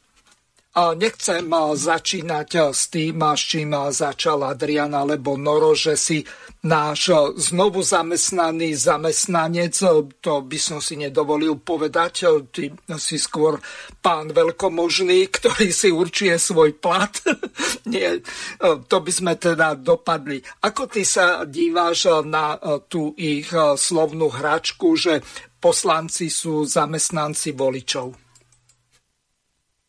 Nechcem 0.78 1.50
začínať 1.74 2.70
s 2.70 2.94
tým, 2.94 3.18
s 3.18 3.42
čím 3.42 3.74
začal 3.90 4.46
Adrian 4.46 4.94
alebo 4.94 5.34
Noro, 5.34 5.74
že 5.74 5.98
si 5.98 6.22
náš 6.62 7.10
znovu 7.34 7.82
zamestnaný 7.82 8.78
zamestnanec, 8.78 9.74
to 10.22 10.34
by 10.46 10.60
som 10.62 10.78
si 10.78 11.02
nedovolil 11.02 11.58
povedať, 11.58 12.30
ty 12.54 12.70
si 13.02 13.18
skôr 13.18 13.58
pán 14.06 14.30
veľkomožný, 14.30 15.26
ktorý 15.42 15.74
si 15.74 15.90
určuje 15.90 16.38
svoj 16.38 16.78
plat. 16.78 17.10
Nie, 17.90 18.22
to 18.62 18.98
by 19.02 19.10
sme 19.10 19.34
teda 19.34 19.74
dopadli. 19.74 20.46
Ako 20.62 20.86
ty 20.94 21.02
sa 21.02 21.42
díváš 21.50 22.22
na 22.22 22.54
tú 22.86 23.18
ich 23.18 23.50
slovnú 23.50 24.30
hračku, 24.30 24.94
že 24.94 25.26
poslanci 25.58 26.30
sú 26.30 26.70
zamestnanci 26.70 27.58
voličov? 27.58 28.27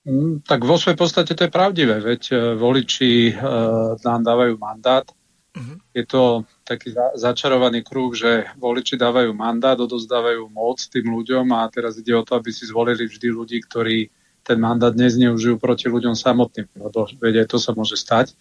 Mm, 0.09 0.41
tak 0.41 0.65
vo 0.65 0.81
svojej 0.81 0.97
podstate 0.97 1.37
to 1.37 1.45
je 1.45 1.53
pravdivé, 1.53 2.01
veď 2.01 2.23
e, 2.33 2.35
voliči 2.57 3.37
uh, 3.37 3.93
nám 4.01 4.25
dávajú 4.25 4.57
mandát. 4.57 5.05
Uh-huh. 5.05 5.77
Je 5.93 6.09
to 6.09 6.49
taký 6.65 6.97
za- 6.97 7.13
začarovaný 7.13 7.85
kruh, 7.85 8.17
že 8.17 8.49
voliči 8.57 8.97
dávajú 8.97 9.37
mandát, 9.37 9.77
odozdávajú 9.77 10.49
moc 10.49 10.81
tým 10.81 11.13
ľuďom 11.13 11.53
a 11.53 11.69
teraz 11.69 12.01
ide 12.01 12.17
o 12.17 12.25
to, 12.25 12.41
aby 12.41 12.49
si 12.49 12.65
zvolili 12.65 13.05
vždy 13.05 13.29
ľudí, 13.29 13.61
ktorí 13.69 14.09
ten 14.49 14.57
mandát 14.57 14.97
nezneužijú 14.97 15.61
proti 15.61 15.93
ľuďom 15.93 16.17
samotným, 16.17 16.73
lebo 16.81 17.05
veď 17.21 17.45
aj 17.45 17.47
to 17.53 17.59
sa 17.61 17.77
môže 17.77 18.01
stať. 18.01 18.33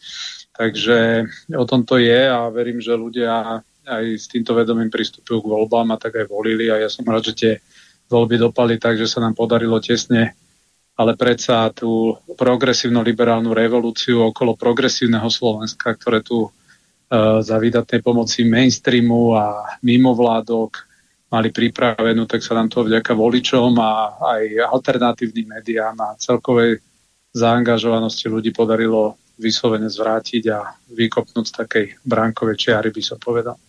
Takže 0.56 1.28
o 1.52 1.66
tom 1.68 1.84
to 1.84 2.00
je 2.00 2.32
a 2.32 2.48
verím, 2.48 2.80
že 2.80 2.96
ľudia 2.96 3.60
aj 3.84 4.06
s 4.16 4.32
týmto 4.32 4.56
vedomím 4.56 4.88
pristupujú 4.88 5.44
k 5.44 5.52
voľbám 5.52 5.92
a 5.92 6.00
tak 6.00 6.16
aj 6.16 6.32
volili 6.32 6.72
a 6.72 6.80
ja 6.80 6.88
som 6.88 7.04
rád, 7.04 7.28
že 7.28 7.36
tie 7.36 7.54
voľby 8.08 8.40
dopali 8.40 8.80
tak, 8.80 8.96
že 8.96 9.12
sa 9.12 9.20
nám 9.20 9.36
podarilo 9.36 9.84
tesne 9.84 10.32
ale 10.98 11.14
predsa 11.14 11.70
tú 11.70 12.18
progresívno-liberálnu 12.26 13.54
revolúciu 13.54 14.34
okolo 14.34 14.58
progresívneho 14.58 15.30
Slovenska, 15.30 15.94
ktoré 15.94 16.26
tu 16.26 16.50
uh, 16.50 16.52
za 17.40 17.62
výdatnej 17.62 18.02
pomoci 18.02 18.50
mainstreamu 18.50 19.38
a 19.38 19.78
mimovládok 19.86 20.90
mali 21.30 21.54
pripravenú, 21.54 22.26
tak 22.26 22.42
sa 22.42 22.58
nám 22.58 22.72
to 22.72 22.88
vďaka 22.88 23.14
voličom 23.14 23.78
a 23.78 24.16
aj 24.40 24.44
alternatívnym 24.74 25.60
médiám 25.60 25.96
a 26.02 26.18
celkovej 26.18 26.80
zaangažovanosti 27.36 28.32
ľudí 28.32 28.56
podarilo 28.56 29.20
vyslovene 29.38 29.92
zvrátiť 29.92 30.44
a 30.50 30.74
vykopnúť 30.90 31.46
z 31.46 31.54
takej 31.54 31.86
bránkovej 32.02 32.58
čiary, 32.58 32.90
by 32.90 33.04
som 33.06 33.20
povedal. 33.22 33.60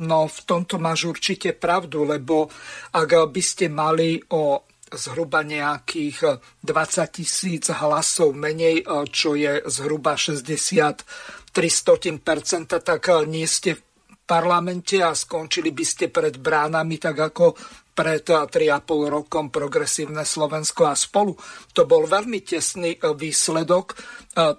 No 0.00 0.30
v 0.30 0.38
tomto 0.46 0.78
máš 0.78 1.10
určite 1.10 1.52
pravdu, 1.52 2.06
lebo 2.06 2.46
ak 2.94 3.10
by 3.28 3.42
ste 3.42 3.66
mali 3.68 4.22
o 4.30 4.69
zhruba 4.94 5.46
nejakých 5.46 6.42
20 6.62 6.66
eh, 6.66 7.08
tisíc 7.10 7.66
hlasov 7.70 8.34
menej, 8.34 8.82
eh, 8.82 9.04
čo 9.10 9.38
je 9.38 9.62
zhruba 9.66 10.18
60 10.18 11.04
300%, 11.50 12.78
tak 12.78 13.02
eh, 13.10 13.26
nie 13.26 13.46
ste 13.46 13.78
v 13.78 13.82
parlamente 14.26 15.02
a 15.02 15.10
skončili 15.10 15.74
by 15.74 15.84
ste 15.86 16.06
pred 16.06 16.38
bránami, 16.38 17.02
tak 17.02 17.18
ako 17.18 17.58
pred 17.90 18.22
3,5 18.22 19.10
rokom 19.10 19.50
progresívne 19.50 20.22
Slovensko 20.22 20.86
a 20.86 20.94
spolu. 20.94 21.34
To 21.74 21.82
bol 21.84 22.06
veľmi 22.06 22.38
tesný 22.40 22.96
výsledok. 22.96 23.98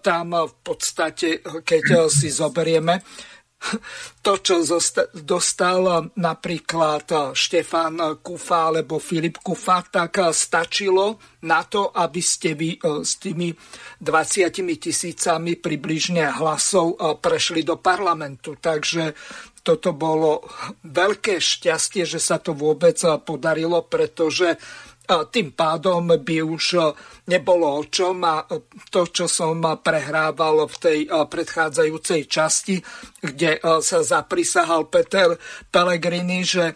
Tam 0.03 0.28
v 0.36 0.56
podstate, 0.60 1.40
keď 1.40 2.12
si 2.12 2.28
zoberieme, 2.28 2.99
to, 4.25 4.33
čo 4.41 4.65
dostal 5.13 6.11
napríklad 6.17 7.35
Štefan 7.38 8.21
Kufa 8.21 8.73
alebo 8.73 8.97
Filip 8.97 9.41
Kufa, 9.41 9.85
tak 9.85 10.33
stačilo 10.33 11.21
na 11.45 11.65
to, 11.65 11.89
aby 11.93 12.21
ste 12.21 12.53
vy 12.57 12.77
e, 12.77 13.05
s 13.05 13.17
tými 13.21 13.53
20 14.01 14.49
tisícami 14.77 15.57
približne 15.57 16.41
hlasov 16.41 16.97
prešli 17.21 17.61
do 17.61 17.77
parlamentu. 17.77 18.57
Takže 18.57 19.13
toto 19.61 19.93
bolo 19.93 20.45
veľké 21.01 21.38
šťastie, 21.38 22.03
že 22.05 22.17
sa 22.17 22.41
to 22.41 22.57
vôbec 22.57 22.97
podarilo, 23.25 23.85
pretože 23.85 24.57
tým 25.27 25.51
pádom 25.51 26.07
by 26.07 26.38
už 26.39 26.65
e, 26.73 26.79
nebolo 27.27 27.67
o 27.67 27.83
čom 27.83 28.23
a 28.23 28.47
e, 28.47 28.63
to, 28.88 29.03
čo 29.11 29.27
som 29.27 29.59
prehrával 29.59 30.63
v 30.71 30.75
tej 30.79 30.99
e, 31.03 31.07
predchádzajúcej 31.11 32.21
časti, 32.31 32.79
kde 33.19 33.61
sa 33.61 33.99
zaprisahal 34.01 34.88
Peter 34.89 35.35
Pellegrini, 35.69 36.41
že 36.41 36.73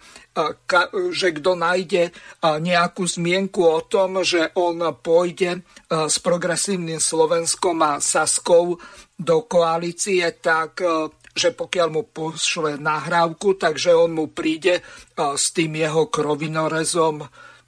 že 1.15 1.31
kto 1.31 1.55
nájde 1.55 2.11
nejakú 2.43 3.07
zmienku 3.07 3.63
o 3.63 3.79
tom, 3.87 4.19
že 4.19 4.51
on 4.59 4.83
pôjde 4.99 5.63
s 5.87 6.19
progresívnym 6.19 6.99
Slovenskom 6.99 7.79
a 7.79 8.03
Saskou 8.03 8.75
do 9.15 9.37
koalície, 9.47 10.27
tak 10.43 10.83
že 11.31 11.55
pokiaľ 11.55 11.87
mu 11.87 12.03
pošle 12.11 12.75
nahrávku, 12.75 13.55
takže 13.55 13.95
on 13.95 14.11
mu 14.11 14.27
príde 14.27 14.83
s 15.15 15.55
tým 15.55 15.79
jeho 15.79 16.11
krovinorezom 16.11 17.23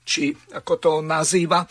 či 0.08 0.32
ako 0.56 0.74
to 0.80 0.88
on 1.04 1.12
nazýva, 1.12 1.68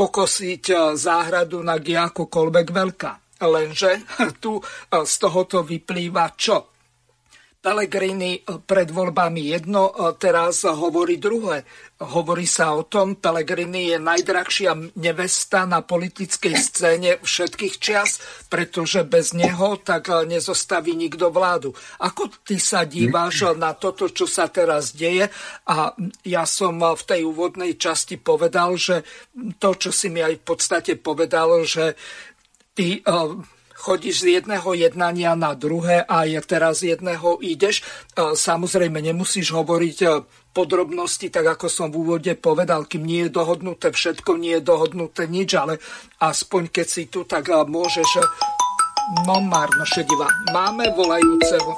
pokosiť 0.00 0.64
e, 0.70 0.74
záhradu 0.96 1.60
na 1.60 1.76
akokoľvek 1.76 2.66
veľká. 2.70 3.12
Lenže 3.44 4.06
tu 4.42 4.56
e, 4.56 4.62
z 5.04 5.14
tohoto 5.18 5.66
vyplýva 5.66 6.38
čo? 6.38 6.69
Pelegrini 7.60 8.40
eh, 8.40 8.56
pred 8.64 8.88
voľbami 8.88 9.52
jedno, 9.52 9.92
eh, 9.92 10.16
teraz 10.16 10.64
hovorí 10.64 11.20
druhé. 11.20 11.68
Hovorí 12.00 12.48
sa 12.48 12.72
o 12.72 12.88
tom, 12.88 13.20
Pelegrini 13.20 13.92
je 13.92 14.00
najdrahšia 14.00 14.96
nevesta 14.96 15.68
na 15.68 15.84
politickej 15.84 16.54
scéne 16.56 17.10
všetkých 17.20 17.74
čias, 17.76 18.24
pretože 18.48 19.04
bez 19.04 19.36
neho 19.36 19.76
tak 19.76 20.08
eh, 20.08 20.24
nezostaví 20.24 20.96
nikto 20.96 21.28
vládu. 21.28 21.76
Ako 22.00 22.32
ty 22.40 22.56
sa 22.56 22.88
díváš 22.88 23.52
na 23.60 23.76
toto, 23.76 24.08
čo 24.08 24.24
sa 24.24 24.48
teraz 24.48 24.96
deje? 24.96 25.28
A 25.68 25.92
ja 26.24 26.48
som 26.48 26.80
v 26.80 27.02
tej 27.04 27.28
úvodnej 27.28 27.76
časti 27.76 28.16
povedal, 28.16 28.80
že 28.80 29.04
to, 29.60 29.76
čo 29.76 29.92
si 29.92 30.08
mi 30.08 30.24
aj 30.24 30.40
v 30.40 30.44
podstate 30.48 30.92
povedal, 30.96 31.60
že 31.68 31.92
ty 32.72 33.04
chodíš 33.80 34.20
z 34.20 34.40
jedného 34.40 34.68
jednania 34.76 35.32
na 35.32 35.56
druhé 35.56 36.04
a 36.04 36.28
je 36.28 36.36
teraz 36.44 36.84
jedného 36.84 37.40
ideš. 37.40 37.80
E, 37.80 38.36
samozrejme, 38.36 39.00
nemusíš 39.00 39.56
hovoriť 39.56 39.98
e, 40.04 40.08
podrobnosti, 40.52 41.32
tak 41.32 41.56
ako 41.56 41.66
som 41.72 41.88
v 41.88 42.04
úvode 42.04 42.32
povedal, 42.36 42.84
kým 42.84 43.08
nie 43.08 43.26
je 43.26 43.32
dohodnuté 43.32 43.88
všetko, 43.88 44.36
nie 44.36 44.60
je 44.60 44.68
dohodnuté 44.68 45.24
nič, 45.24 45.56
ale 45.56 45.80
aspoň 46.20 46.68
keď 46.68 46.86
si 46.86 47.08
tu, 47.08 47.24
tak 47.24 47.48
e, 47.48 47.56
môžeš... 47.64 48.20
No, 49.26 49.40
Marno 49.40 49.82
Šediva, 49.88 50.28
máme 50.52 50.92
volajúceho... 50.92 51.72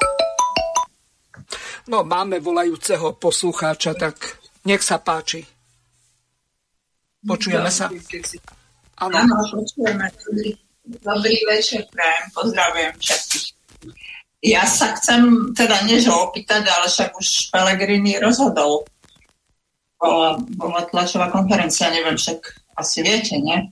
No, 1.87 2.03
máme 2.03 2.43
volajúceho 2.43 3.15
poslucháča, 3.17 3.95
tak 3.95 4.15
nech 4.67 4.83
sa 4.83 4.99
páči. 4.99 5.43
Počujeme 7.23 7.71
sa? 7.71 7.87
Áno, 8.99 9.35
počujeme. 9.51 10.07
Dobrý 10.83 11.39
večer, 11.47 11.87
prajem, 11.95 12.27
pozdravujem 12.35 12.93
všetkých. 12.99 13.47
Ja 14.43 14.67
sa 14.67 14.99
chcem 14.99 15.55
teda 15.55 15.87
než 15.87 16.11
opýtať, 16.11 16.67
ale 16.67 16.91
však 16.91 17.15
už 17.15 17.55
Pelegrini 17.55 18.19
rozhodol. 18.19 18.83
Bola, 20.03 20.35
bola 20.59 20.83
tlačová 20.91 21.31
konferencia, 21.31 21.95
neviem, 21.95 22.19
však 22.19 22.43
asi 22.75 23.07
viete, 23.07 23.39
nie? 23.39 23.71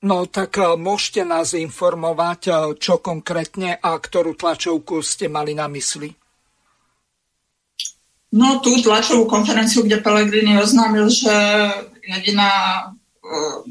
No 0.00 0.24
tak 0.24 0.56
e, 0.56 0.80
môžete 0.80 1.28
nás 1.28 1.52
informovať, 1.52 2.40
e, 2.48 2.52
čo 2.80 3.04
konkrétne 3.04 3.76
a 3.76 3.92
ktorú 3.96 4.32
tlačovku 4.32 5.04
ste 5.04 5.28
mali 5.28 5.52
na 5.52 5.68
mysli. 5.68 6.08
No 8.32 8.64
tú 8.64 8.80
tlačovú 8.80 9.28
konferenciu, 9.28 9.84
kde 9.84 10.00
Pelegrini 10.00 10.56
oznámil, 10.56 11.12
že 11.12 11.32
jediná 12.08 12.50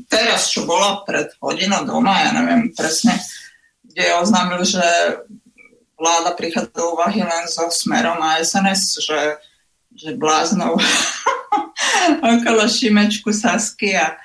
teraz, 0.10 0.50
čo 0.50 0.66
bola 0.66 1.06
pred 1.06 1.30
hodinou 1.38 1.86
doma, 1.86 2.26
ja 2.26 2.32
neviem 2.34 2.74
presne, 2.74 3.14
kde 3.86 4.18
oznámil, 4.18 4.66
že 4.66 4.82
vláda 5.94 6.34
prichádza 6.34 6.74
do 6.74 6.98
úvahy 6.98 7.22
len 7.22 7.46
so 7.46 7.70
smerom 7.70 8.18
a 8.20 8.42
SNS, 8.42 9.00
že, 9.06 9.22
že 9.94 10.10
bláznou 10.18 10.76
okolo 12.34 12.66
Šimečku 12.66 13.30
Sasky 13.30 13.94
a, 13.94 14.18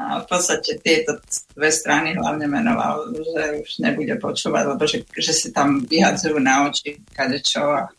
a 0.00 0.24
v 0.24 0.26
podstate 0.26 0.80
tieto 0.80 1.20
dve 1.52 1.70
strany 1.70 2.16
hlavne 2.16 2.48
menoval, 2.48 3.12
že 3.12 3.42
už 3.60 3.70
nebude 3.84 4.16
počúvať, 4.16 4.64
lebo 4.72 4.82
že, 4.88 5.04
že 5.14 5.32
si 5.36 5.48
tam 5.52 5.84
vyhadzujú 5.84 6.40
na 6.40 6.72
oči 6.72 6.96
kadečo 7.12 7.62
a 7.62 7.92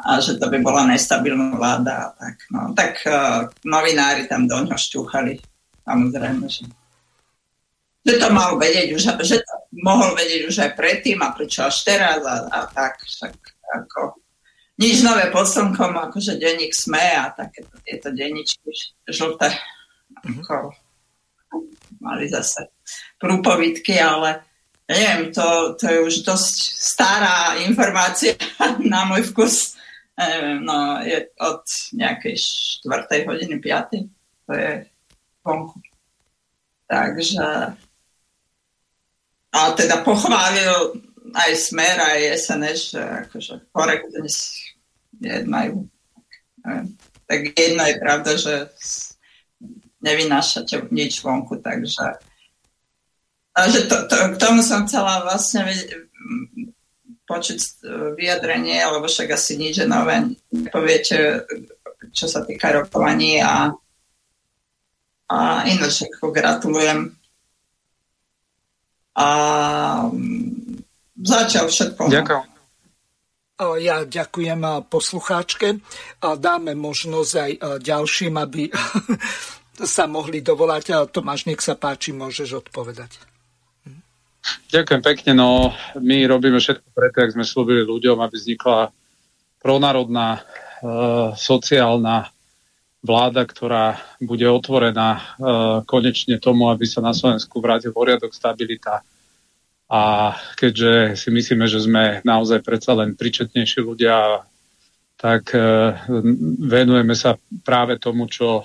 a 0.00 0.20
že 0.20 0.40
to 0.40 0.48
by 0.48 0.58
bola 0.64 0.88
nestabilná 0.88 1.56
vláda. 1.56 2.16
Tak, 2.16 2.36
no. 2.50 2.60
tak 2.72 2.92
uh, 3.04 3.46
novinári 3.64 4.24
tam 4.26 4.48
do 4.48 4.56
ňo 4.56 4.76
šťúchali. 4.76 5.36
Samozrejme, 5.84 6.44
že, 6.48 6.64
že 8.04 8.14
to 8.16 8.28
mal 8.32 8.56
vedieť 8.56 8.96
už, 8.96 9.02
že 9.24 9.38
to 9.44 9.54
mohol 9.84 10.16
vedieť 10.16 10.42
už 10.48 10.56
aj 10.64 10.70
predtým 10.76 11.20
a 11.20 11.32
prečo 11.36 11.66
až 11.66 11.76
teraz 11.84 12.20
a, 12.24 12.48
a 12.48 12.58
tak. 12.68 13.00
Však 13.04 13.34
ako, 13.70 14.18
nič 14.80 15.04
nové 15.04 15.28
pod 15.28 15.46
slnkom, 15.46 15.92
akože 16.10 16.40
denník 16.40 16.72
sme 16.72 17.00
a 17.00 17.30
takéto 17.30 17.76
tieto 17.84 18.08
denníčky 18.10 18.72
žlté. 19.08 19.52
Ako, 20.20 20.74
mali 22.00 22.26
zase 22.26 22.72
prúpovidky, 23.20 24.00
ale 24.00 24.42
neviem, 24.88 25.30
to, 25.30 25.76
to 25.78 25.84
je 25.86 25.98
už 26.02 26.14
dosť 26.26 26.56
stará 26.74 27.60
informácia 27.62 28.34
na 28.92 29.06
môj 29.06 29.30
vkus 29.30 29.79
neviem, 30.28 30.60
no 30.60 31.00
je 31.00 31.24
od 31.40 31.64
nejakej 31.96 32.36
4. 32.84 33.24
hodiny, 33.24 33.56
5. 33.56 34.04
To 34.46 34.52
je 34.52 34.70
vonku. 35.40 35.78
Takže 36.90 37.46
a 39.50 39.58
teda 39.74 40.06
pochválil 40.06 41.02
aj 41.34 41.50
Smer, 41.58 41.98
aj 41.98 42.38
SNS, 42.38 42.78
že 42.94 43.02
akože 43.02 43.54
korektne 43.74 44.26
jednajú. 45.18 45.86
Tak 47.26 47.40
jedno 47.54 47.82
je 47.86 47.96
pravda, 47.98 48.30
že 48.38 48.54
nevynášate 50.02 50.90
nič 50.94 51.22
vonku, 51.22 51.58
takže 51.58 52.22
a 53.50 53.66
že 53.66 53.90
to, 53.90 54.06
to, 54.06 54.16
k 54.34 54.36
tomu 54.38 54.62
som 54.62 54.86
chcela 54.86 55.26
vlastne 55.26 55.66
počuť 57.30 57.58
e, 57.62 57.70
vyjadrenie, 58.18 58.82
alebo 58.82 59.06
však 59.06 59.30
asi 59.30 59.54
nič 59.54 59.86
nové 59.86 60.34
nepoviete, 60.50 61.46
čo 62.10 62.26
sa 62.26 62.42
týka 62.42 62.74
rokovaní 62.74 63.38
a, 63.38 63.70
a 65.30 65.38
ináč 65.70 66.10
ako 66.10 66.34
gratulujem. 66.34 67.14
A 69.14 69.28
mm, 70.10 70.82
začal 71.22 71.70
všetko. 71.70 72.10
Ďakujem. 72.10 72.50
Ja 73.60 74.08
ďakujem 74.08 74.88
poslucháčke. 74.88 75.84
Dáme 76.24 76.72
možnosť 76.72 77.32
aj 77.36 77.52
ďalším, 77.84 78.40
aby 78.40 78.72
sa 79.84 80.08
mohli 80.08 80.40
dovolať. 80.40 81.12
Tomáš, 81.12 81.44
nech 81.44 81.60
sa 81.60 81.76
páči, 81.76 82.16
môžeš 82.16 82.64
odpovedať. 82.64 83.29
Ďakujem 84.70 85.02
pekne. 85.02 85.32
No, 85.36 85.74
my 85.98 86.24
robíme 86.24 86.56
všetko 86.56 86.94
preto, 86.94 87.16
ak 87.20 87.34
sme 87.36 87.44
slúbili 87.44 87.84
ľuďom, 87.84 88.22
aby 88.22 88.36
vznikla 88.36 88.88
pronárodná 89.60 90.40
e, 90.40 90.42
sociálna 91.36 92.32
vláda, 93.04 93.44
ktorá 93.44 94.00
bude 94.20 94.48
otvorená 94.48 95.10
e, 95.16 95.20
konečne 95.84 96.40
tomu, 96.40 96.72
aby 96.72 96.88
sa 96.88 97.04
na 97.04 97.12
Slovensku 97.12 97.60
vrátil 97.60 97.92
poriadok, 97.92 98.32
stabilita. 98.32 99.04
A 99.90 100.32
keďže 100.54 101.18
si 101.18 101.28
myslíme, 101.34 101.66
že 101.66 101.82
sme 101.82 102.22
naozaj 102.22 102.62
predsa 102.62 102.94
len 102.94 103.18
pričetnejší 103.18 103.82
ľudia, 103.82 104.46
tak 105.20 105.52
e, 105.52 105.60
venujeme 106.64 107.12
sa 107.12 107.36
práve 107.60 108.00
tomu, 108.00 108.24
čo 108.24 108.64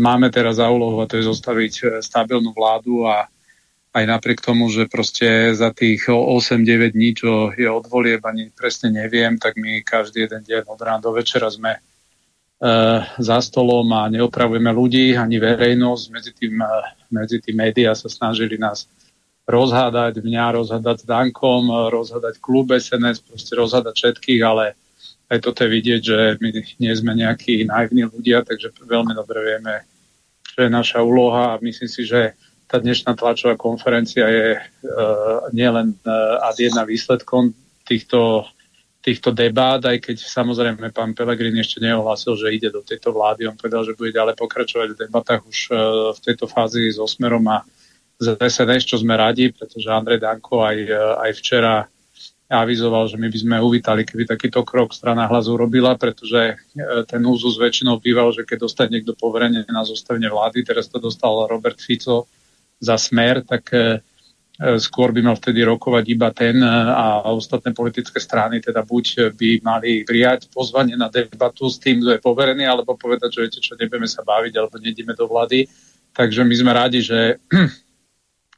máme 0.00 0.32
teraz 0.32 0.56
za 0.56 0.72
úlohu, 0.72 1.04
a 1.04 1.08
to 1.10 1.20
je 1.20 1.28
zostaviť 1.28 1.74
e, 1.76 1.84
stabilnú 2.00 2.56
vládu 2.56 3.04
a 3.04 3.28
aj 3.96 4.04
napriek 4.04 4.44
tomu, 4.44 4.68
že 4.68 4.84
proste 4.84 5.56
za 5.56 5.72
tých 5.72 6.12
8-9 6.12 6.92
dní, 6.92 7.16
čo 7.16 7.48
je 7.56 7.64
od 7.64 7.88
volieb, 7.88 8.20
ani 8.28 8.52
presne 8.52 8.92
neviem, 8.92 9.40
tak 9.40 9.56
my 9.56 9.80
každý 9.80 10.28
jeden 10.28 10.44
deň 10.44 10.68
od 10.68 10.80
rána 10.84 11.00
do 11.00 11.16
večera 11.16 11.48
sme 11.48 11.80
uh, 11.80 13.00
za 13.16 13.38
stolom 13.40 13.88
a 13.96 14.12
neopravujeme 14.12 14.68
ľudí 14.68 15.16
ani 15.16 15.40
verejnosť. 15.40 16.04
Medzi 16.12 16.32
tým, 16.36 16.60
uh, 16.60 16.92
medzi 17.08 17.40
tým 17.40 17.56
médiá 17.56 17.96
sa 17.96 18.12
snažili 18.12 18.60
nás 18.60 18.84
rozhádať 19.48 20.20
mňa, 20.20 20.60
rozhádať 20.60 20.96
s 21.00 21.06
Dankom, 21.08 21.72
rozhádať 21.88 22.36
klub 22.36 22.76
SNS, 22.76 23.24
proste 23.24 23.56
rozhádať 23.56 23.94
všetkých, 23.96 24.42
ale 24.44 24.76
aj 25.32 25.40
toto 25.40 25.64
je 25.64 25.72
vidieť, 25.72 26.00
že 26.04 26.18
my 26.36 26.48
nie 26.84 26.92
sme 26.92 27.16
nejakí 27.16 27.64
naivní 27.64 28.12
ľudia, 28.12 28.44
takže 28.44 28.76
veľmi 28.76 29.16
dobre 29.16 29.40
vieme, 29.40 29.88
čo 30.44 30.66
je 30.66 30.70
naša 30.70 31.00
úloha 31.00 31.56
a 31.56 31.62
myslím 31.64 31.88
si, 31.88 32.04
že 32.04 32.36
tá 32.66 32.82
dnešná 32.82 33.14
tlačová 33.14 33.54
konferencia 33.54 34.26
je 34.26 34.58
uh, 34.58 35.46
nielen 35.54 35.94
uh, 36.02 36.42
ad 36.42 36.58
jedna 36.58 36.82
výsledkom 36.82 37.54
týchto, 37.86 38.42
týchto 38.98 39.30
debát, 39.30 39.78
aj 39.86 40.02
keď 40.02 40.16
samozrejme 40.18 40.90
pán 40.90 41.14
Pelegrini 41.14 41.62
ešte 41.62 41.78
neohlásil, 41.78 42.34
že 42.34 42.50
ide 42.50 42.74
do 42.74 42.82
tejto 42.82 43.14
vlády. 43.14 43.46
On 43.46 43.54
povedal, 43.54 43.86
že 43.86 43.94
bude 43.94 44.10
ďalej 44.10 44.34
pokračovať 44.34 44.88
v 44.92 45.00
debatách 45.06 45.42
už 45.46 45.58
uh, 45.70 45.76
v 46.10 46.20
tejto 46.26 46.50
fázi 46.50 46.90
so 46.90 47.06
Smerom 47.06 47.46
a 47.46 47.62
z 48.18 48.34
SNS, 48.34 48.88
čo 48.88 48.96
sme 48.98 49.14
radi, 49.14 49.52
pretože 49.52 49.92
Andrej 49.92 50.24
Danko 50.24 50.64
aj, 50.64 50.88
aj 51.20 51.30
včera 51.36 51.84
avizoval, 52.48 53.12
že 53.12 53.20
my 53.20 53.28
by 53.28 53.38
sme 53.44 53.56
uvítali, 53.60 54.08
keby 54.08 54.24
takýto 54.24 54.64
krok 54.64 54.96
strana 54.96 55.28
hlas 55.28 55.52
urobila, 55.52 56.00
pretože 56.00 56.56
ten 57.12 57.20
úzus 57.28 57.60
väčšinou 57.60 58.00
býval, 58.00 58.32
že 58.32 58.48
keď 58.48 58.64
dostane 58.64 58.96
niekto 58.96 59.12
poverenie 59.18 59.68
na 59.68 59.84
zostavenie 59.84 60.32
vlády, 60.32 60.64
teraz 60.64 60.88
to 60.88 60.96
dostal 60.96 61.44
Robert 61.44 61.76
Fico 61.76 62.24
za 62.80 62.96
smer, 63.00 63.40
tak 63.46 63.72
skôr 64.80 65.12
by 65.12 65.20
mal 65.20 65.36
vtedy 65.36 65.60
rokovať 65.68 66.04
iba 66.08 66.32
ten 66.32 66.56
a 66.64 67.28
ostatné 67.28 67.76
politické 67.76 68.16
strany 68.16 68.56
teda 68.64 68.88
buď 68.88 69.36
by 69.36 69.60
mali 69.60 70.00
prijať 70.08 70.48
pozvanie 70.48 70.96
na 70.96 71.12
debatu 71.12 71.68
s 71.68 71.76
tým, 71.76 72.00
kto 72.00 72.16
je 72.16 72.24
poverený, 72.24 72.64
alebo 72.64 72.96
povedať, 72.96 73.36
že 73.36 73.42
viete 73.44 73.60
čo, 73.60 73.76
nebudeme 73.76 74.08
sa 74.08 74.24
baviť, 74.24 74.52
alebo 74.56 74.80
nejdeme 74.80 75.12
do 75.12 75.28
vlády. 75.28 75.68
Takže 76.16 76.40
my 76.40 76.54
sme 76.56 76.72
radi, 76.72 77.04
že 77.04 77.36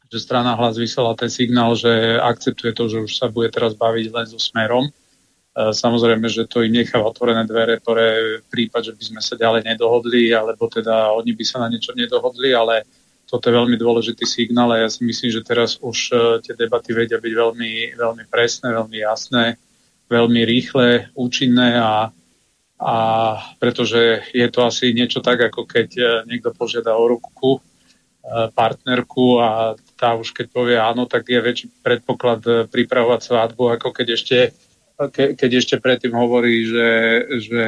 že 0.08 0.18
strana 0.24 0.56
hlas 0.56 0.80
vyslala 0.80 1.12
ten 1.12 1.28
signál, 1.28 1.76
že 1.76 2.16
akceptuje 2.16 2.72
to, 2.72 2.88
že 2.88 2.98
už 3.04 3.12
sa 3.12 3.28
bude 3.28 3.52
teraz 3.52 3.76
baviť 3.76 4.06
len 4.08 4.26
so 4.26 4.40
smerom. 4.40 4.88
E, 4.88 4.92
samozrejme, 5.52 6.24
že 6.32 6.48
to 6.48 6.64
im 6.64 6.72
nechá 6.72 6.96
otvorené 6.96 7.44
dvere 7.44 7.76
pre 7.84 8.40
prípad, 8.48 8.88
že 8.88 8.92
by 8.96 9.04
sme 9.04 9.20
sa 9.20 9.36
ďalej 9.36 9.68
nedohodli, 9.68 10.32
alebo 10.32 10.64
teda 10.72 11.12
oni 11.12 11.36
by 11.36 11.44
sa 11.44 11.60
na 11.60 11.68
niečo 11.68 11.92
nedohodli, 11.92 12.56
ale 12.56 12.88
toto 13.28 13.52
je 13.52 13.58
veľmi 13.60 13.76
dôležitý 13.76 14.24
signál 14.24 14.72
a 14.72 14.82
ja 14.82 14.88
si 14.88 15.04
myslím, 15.04 15.28
že 15.28 15.44
teraz 15.44 15.76
už 15.84 15.98
e, 16.10 16.16
tie 16.40 16.56
debaty 16.56 16.96
vedia 16.96 17.20
byť 17.20 17.34
veľmi, 17.36 17.72
veľmi 17.92 18.24
presné, 18.32 18.72
veľmi 18.72 18.98
jasné, 19.04 19.60
veľmi 20.08 20.40
rýchle, 20.48 21.12
účinné 21.12 21.76
a, 21.76 22.08
a 22.80 22.94
pretože 23.60 24.24
je 24.32 24.48
to 24.48 24.64
asi 24.64 24.96
niečo 24.96 25.20
tak, 25.20 25.44
ako 25.44 25.68
keď 25.68 25.88
e, 25.94 26.04
niekto 26.24 26.56
požiada 26.56 26.96
o 26.96 27.04
ruku 27.04 27.60
partnerku 28.28 29.40
a 29.40 29.72
tá 29.96 30.12
už 30.12 30.36
keď 30.36 30.46
povie 30.52 30.76
áno, 30.76 31.08
tak 31.08 31.24
je 31.32 31.40
väčší 31.40 31.66
predpoklad 31.80 32.68
pripravovať 32.68 33.20
svadbu, 33.24 33.80
ako 33.80 33.88
keď 33.88 34.06
ešte, 34.12 34.38
ke, 35.16 35.32
keď 35.32 35.50
ešte 35.64 35.76
predtým 35.80 36.12
hovorí, 36.12 36.68
že, 36.68 36.90
že, 37.40 37.64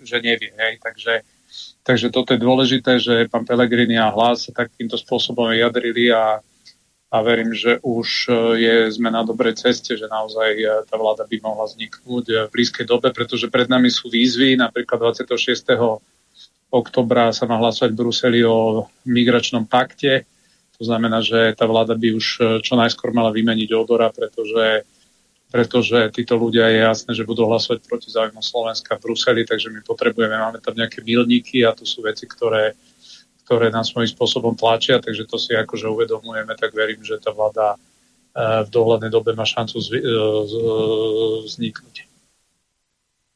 že 0.00 0.16
nevie. 0.24 0.48
Hej. 0.56 0.80
Takže, 0.80 1.12
takže 1.82 2.10
toto 2.10 2.34
je 2.34 2.40
dôležité, 2.40 3.02
že 3.02 3.28
pán 3.30 3.44
Pelegrini 3.44 3.98
a 3.98 4.12
hlas 4.12 4.48
sa 4.48 4.52
takýmto 4.54 4.96
spôsobom 4.96 5.50
vyjadrili 5.50 6.10
a, 6.10 6.42
a 7.08 7.16
verím, 7.20 7.54
že 7.54 7.78
už 7.82 8.08
eh, 8.28 8.34
je, 8.58 8.74
sme 8.94 9.12
na 9.12 9.22
dobrej 9.22 9.58
ceste, 9.60 9.94
že 9.94 10.06
naozaj 10.08 10.50
eh, 10.58 10.68
tá 10.88 10.94
vláda 10.98 11.28
by 11.28 11.36
mohla 11.42 11.68
vzniknúť 11.68 12.48
v 12.48 12.52
blízkej 12.52 12.86
dobe, 12.88 13.12
pretože 13.14 13.50
pred 13.52 13.70
nami 13.70 13.92
sú 13.92 14.08
výzvy, 14.10 14.56
napríklad 14.58 15.14
26. 15.14 15.34
oktobra 16.68 17.32
sa 17.32 17.44
má 17.48 17.56
hlasovať 17.60 17.90
v 17.92 17.98
Bruseli 18.00 18.40
o 18.44 18.88
migračnom 19.08 19.64
pakte, 19.64 20.28
to 20.78 20.86
znamená, 20.86 21.18
že 21.20 21.58
tá 21.58 21.66
vláda 21.66 21.98
by 21.98 22.08
už 22.14 22.26
e, 22.38 22.40
čo 22.62 22.78
najskôr 22.78 23.10
mala 23.10 23.34
vymeniť 23.34 23.74
odora, 23.74 24.14
pretože, 24.14 24.86
pretože 25.48 26.12
títo 26.12 26.36
ľudia 26.36 26.68
je 26.68 26.78
jasné, 26.84 27.10
že 27.16 27.24
budú 27.24 27.48
hlasovať 27.48 27.88
proti 27.88 28.12
záujmu 28.12 28.44
Slovenska 28.44 28.96
v 28.96 29.08
Bruseli, 29.08 29.48
takže 29.48 29.72
my 29.72 29.80
potrebujeme, 29.80 30.36
máme 30.36 30.60
tam 30.60 30.76
nejaké 30.76 31.00
milníky 31.00 31.64
a 31.64 31.72
to 31.72 31.88
sú 31.88 32.04
veci, 32.04 32.28
ktoré, 32.28 32.76
ktoré 33.48 33.72
nás 33.72 33.88
svojím 33.88 34.12
spôsobom 34.12 34.52
tlačia, 34.52 35.00
takže 35.00 35.24
to 35.24 35.40
si 35.40 35.56
akože 35.56 35.88
uvedomujeme, 35.88 36.52
tak 36.52 36.76
verím, 36.76 37.00
že 37.00 37.16
tá 37.16 37.32
vláda 37.32 37.76
e, 37.76 37.78
v 38.64 38.68
dohľadnej 38.68 39.08
dobe 39.08 39.32
má 39.32 39.48
šancu 39.48 39.80
e, 39.80 40.00
vzniknúť. 41.48 42.07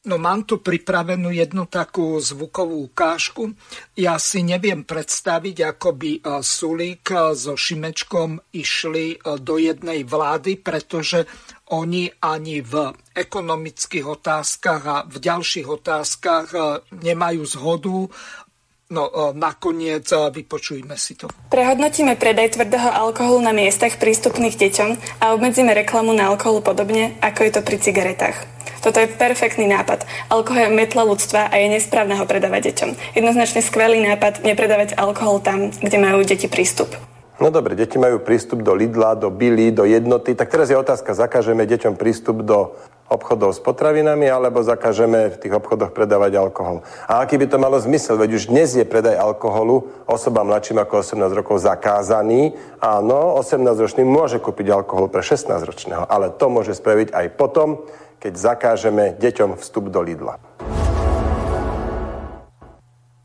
No 0.03 0.19
mám 0.19 0.43
tu 0.43 0.59
pripravenú 0.59 1.31
jednu 1.31 1.63
takú 1.63 2.19
zvukovú 2.19 2.91
ukážku. 2.91 3.55
Ja 3.95 4.19
si 4.19 4.43
neviem 4.43 4.83
predstaviť, 4.83 5.63
ako 5.63 5.89
by 5.95 6.11
e, 6.11 6.19
Sulík 6.43 7.07
e, 7.07 7.31
so 7.39 7.55
Šimečkom 7.55 8.51
išli 8.51 9.15
e, 9.15 9.17
do 9.39 9.55
jednej 9.55 10.03
vlády, 10.03 10.59
pretože 10.59 11.23
oni 11.71 12.11
ani 12.19 12.59
v 12.59 12.91
ekonomických 13.15 14.03
otázkach 14.03 14.83
a 14.83 14.97
v 15.07 15.23
ďalších 15.23 15.67
otázkach 15.71 16.51
nemajú 16.91 17.41
zhodu. 17.47 18.11
No 18.93 19.09
nakoniec 19.33 20.05
vypočujme 20.05 20.93
si 21.01 21.17
to. 21.17 21.25
Prehodnotíme 21.49 22.13
predaj 22.13 22.53
tvrdého 22.53 22.93
alkoholu 22.93 23.41
na 23.41 23.49
miestach 23.49 23.97
prístupných 23.97 24.53
deťom 24.53 25.17
a 25.17 25.33
obmedzíme 25.33 25.73
reklamu 25.73 26.13
na 26.13 26.29
alkohol 26.29 26.61
podobne, 26.61 27.17
ako 27.17 27.39
je 27.41 27.51
to 27.57 27.61
pri 27.65 27.81
cigaretách. 27.81 28.37
Toto 28.85 29.01
je 29.01 29.09
perfektný 29.09 29.65
nápad. 29.65 30.05
Alkohol 30.29 30.69
je 30.69 30.77
metla 30.77 31.09
ľudstva 31.09 31.49
a 31.49 31.57
je 31.57 31.73
nesprávne 31.73 32.13
ho 32.21 32.25
predávať 32.29 32.69
deťom. 32.69 33.17
Jednoznačne 33.17 33.65
skvelý 33.65 33.97
nápad 34.05 34.45
nepredávať 34.45 34.93
alkohol 34.93 35.41
tam, 35.41 35.73
kde 35.73 35.97
majú 35.97 36.21
deti 36.21 36.45
prístup. 36.45 36.93
No 37.41 37.49
dobre, 37.49 37.73
deti 37.73 37.97
majú 37.97 38.21
prístup 38.21 38.61
do 38.61 38.77
Lidla, 38.77 39.17
do 39.17 39.33
Billy, 39.33 39.73
do 39.73 39.89
jednoty. 39.89 40.37
Tak 40.37 40.53
teraz 40.53 40.69
je 40.69 40.77
otázka, 40.77 41.17
zakážeme 41.17 41.65
deťom 41.65 41.97
prístup 41.97 42.45
do 42.45 42.77
obchodov 43.13 43.53
s 43.53 43.61
potravinami 43.61 44.25
alebo 44.25 44.65
zakážeme 44.65 45.29
v 45.29 45.37
tých 45.37 45.53
obchodoch 45.53 45.93
predávať 45.93 46.41
alkohol. 46.41 46.81
A 47.05 47.21
aký 47.21 47.37
by 47.37 47.45
to 47.45 47.61
malo 47.61 47.77
zmysel? 47.77 48.17
Veď 48.17 48.41
už 48.41 48.49
dnes 48.49 48.73
je 48.73 48.81
predaj 48.81 49.13
alkoholu 49.21 49.85
osobám 50.09 50.49
mladším 50.49 50.81
ako 50.81 51.05
18 51.05 51.29
rokov 51.37 51.61
zakázaný. 51.61 52.57
Áno, 52.81 53.37
18-ročný 53.37 54.01
môže 54.01 54.41
kúpiť 54.41 54.73
alkohol 54.73 55.13
pre 55.13 55.21
16-ročného, 55.21 56.09
ale 56.09 56.33
to 56.33 56.49
môže 56.49 56.73
spraviť 56.73 57.13
aj 57.13 57.25
potom, 57.37 57.85
keď 58.17 58.33
zakážeme 58.33 59.13
deťom 59.21 59.61
vstup 59.61 59.93
do 59.93 60.01
Lidla. 60.01 60.41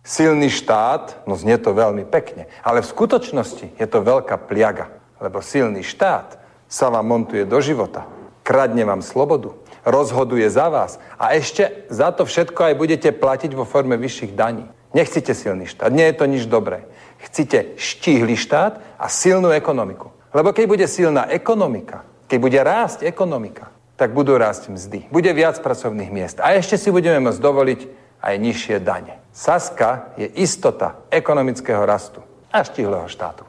Silný 0.09 0.49
štát, 0.49 1.29
no 1.29 1.37
znie 1.37 1.61
to 1.61 1.77
veľmi 1.77 2.09
pekne, 2.09 2.49
ale 2.65 2.81
v 2.81 2.91
skutočnosti 2.91 3.77
je 3.77 3.87
to 3.87 4.01
veľká 4.01 4.41
pliaga, 4.49 4.89
lebo 5.21 5.45
silný 5.45 5.85
štát 5.85 6.41
sa 6.65 6.89
vám 6.89 7.05
montuje 7.05 7.45
do 7.45 7.61
života, 7.61 8.09
kradne 8.41 8.89
vám 8.89 9.05
slobodu, 9.05 9.53
rozhoduje 9.85 10.47
za 10.51 10.69
vás 10.69 10.99
a 11.19 11.35
ešte 11.35 11.87
za 11.91 12.11
to 12.15 12.25
všetko 12.25 12.73
aj 12.73 12.75
budete 12.75 13.11
platiť 13.13 13.55
vo 13.55 13.67
forme 13.67 13.97
vyšších 13.97 14.33
daní. 14.33 14.67
Nechcite 14.95 15.37
silný 15.37 15.69
štát, 15.69 15.93
nie 15.93 16.07
je 16.09 16.17
to 16.17 16.25
nič 16.25 16.45
dobré. 16.49 16.89
Chcete 17.19 17.77
štíhly 17.77 18.39
štát 18.39 18.81
a 18.97 19.07
silnú 19.11 19.53
ekonomiku. 19.53 20.15
Lebo 20.33 20.53
keď 20.53 20.65
bude 20.69 20.87
silná 20.87 21.29
ekonomika, 21.29 22.05
keď 22.29 22.39
bude 22.41 22.61
rásť 22.61 22.99
ekonomika, 23.09 23.73
tak 23.99 24.15
budú 24.15 24.39
rásť 24.39 24.71
mzdy. 24.71 25.01
Bude 25.11 25.33
viac 25.35 25.59
pracovných 25.59 26.13
miest. 26.15 26.39
A 26.39 26.55
ešte 26.55 26.79
si 26.79 26.95
budeme 26.95 27.19
môcť 27.19 27.41
dovoliť 27.43 27.81
aj 28.23 28.35
nižšie 28.39 28.77
dane. 28.79 29.19
Saska 29.35 30.15
je 30.21 30.29
istota 30.39 31.03
ekonomického 31.11 31.83
rastu 31.83 32.23
a 32.53 32.63
štihlého 32.63 33.09
štátu. 33.11 33.48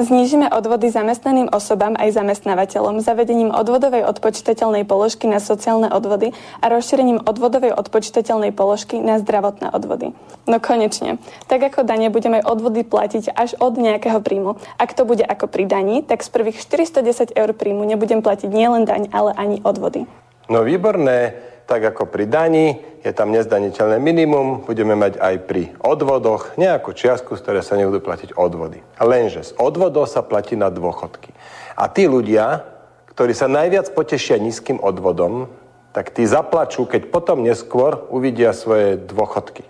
Znížime 0.00 0.48
odvody 0.48 0.88
zamestnaným 0.88 1.52
osobám 1.52 1.92
aj 1.92 2.16
zamestnávateľom 2.16 3.04
zavedením 3.04 3.52
odvodovej 3.52 4.08
odpočítateľnej 4.08 4.88
položky 4.88 5.28
na 5.28 5.44
sociálne 5.44 5.92
odvody 5.92 6.32
a 6.64 6.72
rozšírením 6.72 7.20
odvodovej 7.20 7.76
odpočítateľnej 7.76 8.56
položky 8.56 8.96
na 8.96 9.20
zdravotné 9.20 9.68
odvody. 9.68 10.16
No 10.48 10.56
konečne, 10.56 11.20
tak 11.52 11.60
ako 11.68 11.84
dane 11.84 12.08
budeme 12.08 12.40
odvody 12.40 12.80
platiť 12.80 13.36
až 13.36 13.60
od 13.60 13.76
nejakého 13.76 14.24
príjmu. 14.24 14.56
Ak 14.80 14.96
to 14.96 15.04
bude 15.04 15.20
ako 15.20 15.52
pri 15.52 15.68
daní, 15.68 16.00
tak 16.00 16.24
z 16.24 16.32
prvých 16.32 16.64
410 16.64 17.36
eur 17.36 17.52
príjmu 17.52 17.84
nebudem 17.84 18.24
platiť 18.24 18.48
nielen 18.48 18.88
daň, 18.88 19.12
ale 19.12 19.36
ani 19.36 19.60
odvody. 19.60 20.08
No 20.48 20.64
výborné, 20.64 21.49
tak 21.70 21.86
ako 21.94 22.10
pri 22.10 22.26
daní 22.26 22.82
je 23.06 23.14
tam 23.14 23.30
nezdaniteľné 23.30 24.02
minimum, 24.02 24.66
budeme 24.66 24.98
mať 24.98 25.22
aj 25.22 25.34
pri 25.46 25.70
odvodoch 25.78 26.58
nejakú 26.58 26.90
čiastku, 26.90 27.38
z 27.38 27.42
ktorej 27.46 27.62
sa 27.62 27.78
nebudú 27.78 28.02
platiť 28.02 28.34
odvody. 28.34 28.82
Lenže 28.98 29.54
z 29.54 29.54
odvodov 29.54 30.10
sa 30.10 30.26
platí 30.26 30.58
na 30.58 30.66
dôchodky. 30.66 31.30
A 31.78 31.86
tí 31.86 32.10
ľudia, 32.10 32.66
ktorí 33.14 33.38
sa 33.38 33.46
najviac 33.46 33.94
potešia 33.94 34.42
nízkym 34.42 34.82
odvodom, 34.82 35.46
tak 35.94 36.10
tí 36.10 36.26
zaplačú, 36.26 36.90
keď 36.90 37.06
potom 37.06 37.46
neskôr 37.46 38.02
uvidia 38.10 38.50
svoje 38.50 38.98
dôchodky. 38.98 39.62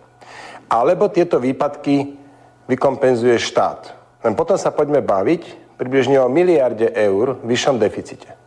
Alebo 0.72 1.12
tieto 1.12 1.36
výpadky 1.36 2.16
vykompenzuje 2.64 3.36
štát. 3.36 3.92
Len 4.24 4.32
potom 4.32 4.56
sa 4.56 4.72
poďme 4.72 5.04
baviť 5.04 5.76
približne 5.76 6.16
o 6.16 6.32
miliarde 6.32 6.88
eur 6.96 7.36
v 7.44 7.52
vyššom 7.52 7.76
deficite. 7.76 8.39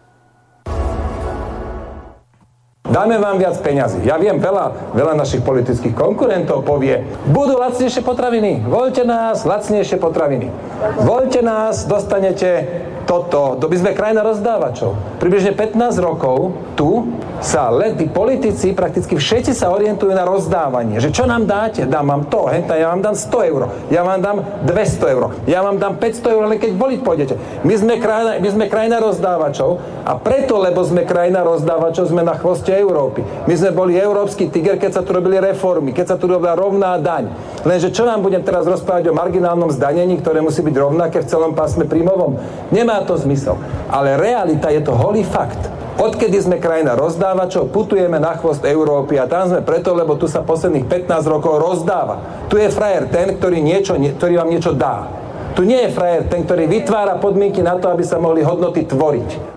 Dáme 2.93 3.17
vám 3.17 3.41
viac 3.41 3.57
peňazí. 3.57 4.05
Ja 4.05 4.21
viem, 4.21 4.37
veľa, 4.37 4.93
veľa 4.93 5.17
našich 5.17 5.41
politických 5.41 5.97
konkurentov 5.97 6.61
povie, 6.61 7.01
budú 7.33 7.57
lacnejšie 7.57 8.05
potraviny, 8.05 8.61
voľte 8.69 9.01
nás, 9.01 9.41
lacnejšie 9.41 9.97
potraviny. 9.97 10.53
Voľte 11.01 11.41
nás, 11.41 11.89
dostanete 11.89 12.85
toto, 13.03 13.59
to 13.59 13.65
by 13.67 13.75
sme 13.81 13.91
krajina 13.97 14.23
rozdávačov. 14.23 15.19
Približne 15.19 15.57
15 15.57 15.99
rokov 15.99 16.55
tu 16.73 17.13
sa 17.43 17.67
len 17.67 17.99
politici, 18.09 18.71
prakticky 18.71 19.19
všetci 19.19 19.51
sa 19.51 19.69
orientujú 19.75 20.15
na 20.15 20.23
rozdávanie. 20.23 21.03
Že 21.03 21.09
čo 21.11 21.23
nám 21.27 21.43
dáte? 21.43 21.83
Dám 21.83 22.07
vám 22.07 22.23
to, 22.31 22.47
henta, 22.47 22.79
ja 22.79 22.89
vám 22.93 23.03
dám 23.03 23.15
100 23.19 23.49
eur, 23.51 23.61
ja 23.91 24.01
vám 24.01 24.19
dám 24.23 24.37
200 24.69 25.13
eur, 25.13 25.23
ja 25.43 25.59
vám 25.59 25.77
dám 25.77 25.93
500 25.99 26.33
eur, 26.33 26.41
ale 26.47 26.55
keď 26.61 26.71
voliť 26.79 26.99
pôjdete. 27.03 27.33
My 27.67 27.73
sme, 27.75 27.93
krajina, 27.99 28.31
my 28.39 28.49
sme 28.49 28.65
krajina 28.71 28.97
rozdávačov 29.03 29.69
a 30.07 30.13
preto, 30.15 30.55
lebo 30.61 30.79
sme 30.87 31.03
krajina 31.03 31.43
rozdávačov, 31.43 32.07
sme 32.07 32.23
na 32.23 32.39
chvoste 32.39 32.71
Európy. 32.84 33.23
My 33.47 33.55
sme 33.55 33.72
boli 33.72 33.95
európsky 33.95 34.51
tiger, 34.51 34.76
keď 34.76 34.99
sa 34.99 35.01
tu 35.01 35.15
robili 35.15 35.39
reformy, 35.39 35.95
keď 35.95 36.05
sa 36.14 36.18
tu 36.19 36.27
robila 36.27 36.51
rovná 36.60 36.99
daň. 36.99 37.31
Lenže 37.64 37.95
čo 37.95 38.03
nám 38.03 38.19
budem 38.19 38.43
teraz 38.43 38.68
rozprávať 38.68 39.07
o 39.07 39.15
marginálnom 39.15 39.72
zdanení, 39.72 40.19
ktoré 40.19 40.43
musí 40.43 40.60
byť 40.60 40.76
rovnaké 40.76 41.23
v 41.23 41.30
celom 41.31 41.55
pásme 41.55 41.88
príjmovom? 41.88 42.35
Nemá 42.76 43.07
to 43.07 43.15
zmysel. 43.15 43.55
Ale 43.88 44.19
realita 44.19 44.68
je 44.68 44.84
to 44.84 44.91
holý 44.91 45.23
fakt. 45.23 45.72
Odkedy 45.93 46.41
sme 46.41 46.57
krajina 46.57 46.97
rozdávačov, 46.97 47.69
putujeme 47.69 48.18
na 48.18 48.34
chvost 48.34 48.65
Európy 48.65 49.22
a 49.22 49.30
tam 49.30 49.53
sme 49.53 49.61
preto, 49.61 49.93
lebo 49.93 50.18
tu 50.18 50.26
sa 50.26 50.41
posledných 50.41 50.89
15 50.89 51.22
rokov 51.30 51.61
rozdáva. 51.61 52.45
Tu 52.49 52.57
je 52.57 52.73
frajer 52.73 53.07
ten, 53.14 53.38
ktorý, 53.38 53.61
niečo, 53.61 53.93
ktorý 53.95 54.41
vám 54.41 54.49
niečo 54.49 54.73
dá. 54.73 55.05
Tu 55.53 55.69
nie 55.69 55.85
je 55.85 55.93
frajer 55.93 56.26
ten, 56.34 56.49
ktorý 56.49 56.65
vytvára 56.65 57.22
podmienky 57.22 57.61
na 57.61 57.77
to, 57.77 57.93
aby 57.93 58.01
sa 58.01 58.18
mohli 58.18 58.41
hodnoty 58.41 58.89
tvoriť. 58.89 59.52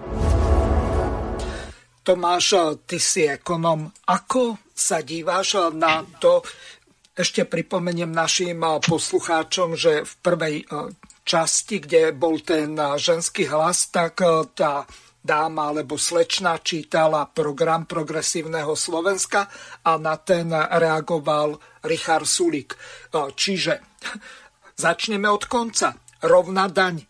Tomáš, 2.06 2.54
ty 2.86 3.02
si 3.02 3.26
ekonom. 3.26 3.90
Ako 4.06 4.62
sa 4.70 5.02
díváš 5.02 5.74
na 5.74 6.06
to, 6.22 6.38
ešte 7.18 7.42
pripomeniem 7.42 8.14
našim 8.14 8.62
poslucháčom, 8.62 9.74
že 9.74 10.06
v 10.06 10.12
prvej 10.22 10.56
časti, 11.26 11.82
kde 11.82 12.14
bol 12.14 12.38
ten 12.46 12.78
ženský 12.78 13.50
hlas, 13.50 13.90
tak 13.90 14.22
tá 14.54 14.86
dáma 15.18 15.74
alebo 15.74 15.98
slečna 15.98 16.62
čítala 16.62 17.26
program 17.26 17.90
progresívneho 17.90 18.78
Slovenska 18.78 19.50
a 19.82 19.98
na 19.98 20.14
ten 20.14 20.54
reagoval 20.54 21.58
Richard 21.90 22.30
Sulik. 22.30 22.78
Čiže 23.10 23.82
začneme 24.86 25.26
od 25.26 25.42
konca. 25.50 25.90
Rovná 26.22 26.70
daň. 26.70 27.02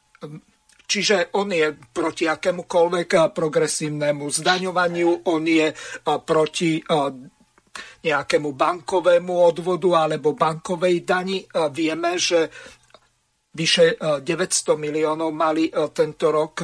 Čiže 0.87 1.35
on 1.35 1.51
je 1.51 1.75
proti 1.91 2.31
akémukoľvek 2.31 3.35
progresívnemu 3.35 4.25
zdaňovaniu, 4.31 5.27
on 5.27 5.43
je 5.43 5.69
e, 5.71 5.75
proti 6.23 6.79
e, 6.79 6.83
nejakému 8.07 8.55
bankovému 8.55 9.35
odvodu 9.35 10.07
alebo 10.07 10.33
bankovej 10.33 11.03
dani. 11.05 11.43
Vieme, 11.75 12.17
že 12.17 12.49
vyše 13.53 14.01
900 14.01 14.81
miliónov 14.81 15.29
mali 15.35 15.69
tento 15.93 16.33
rok 16.33 16.55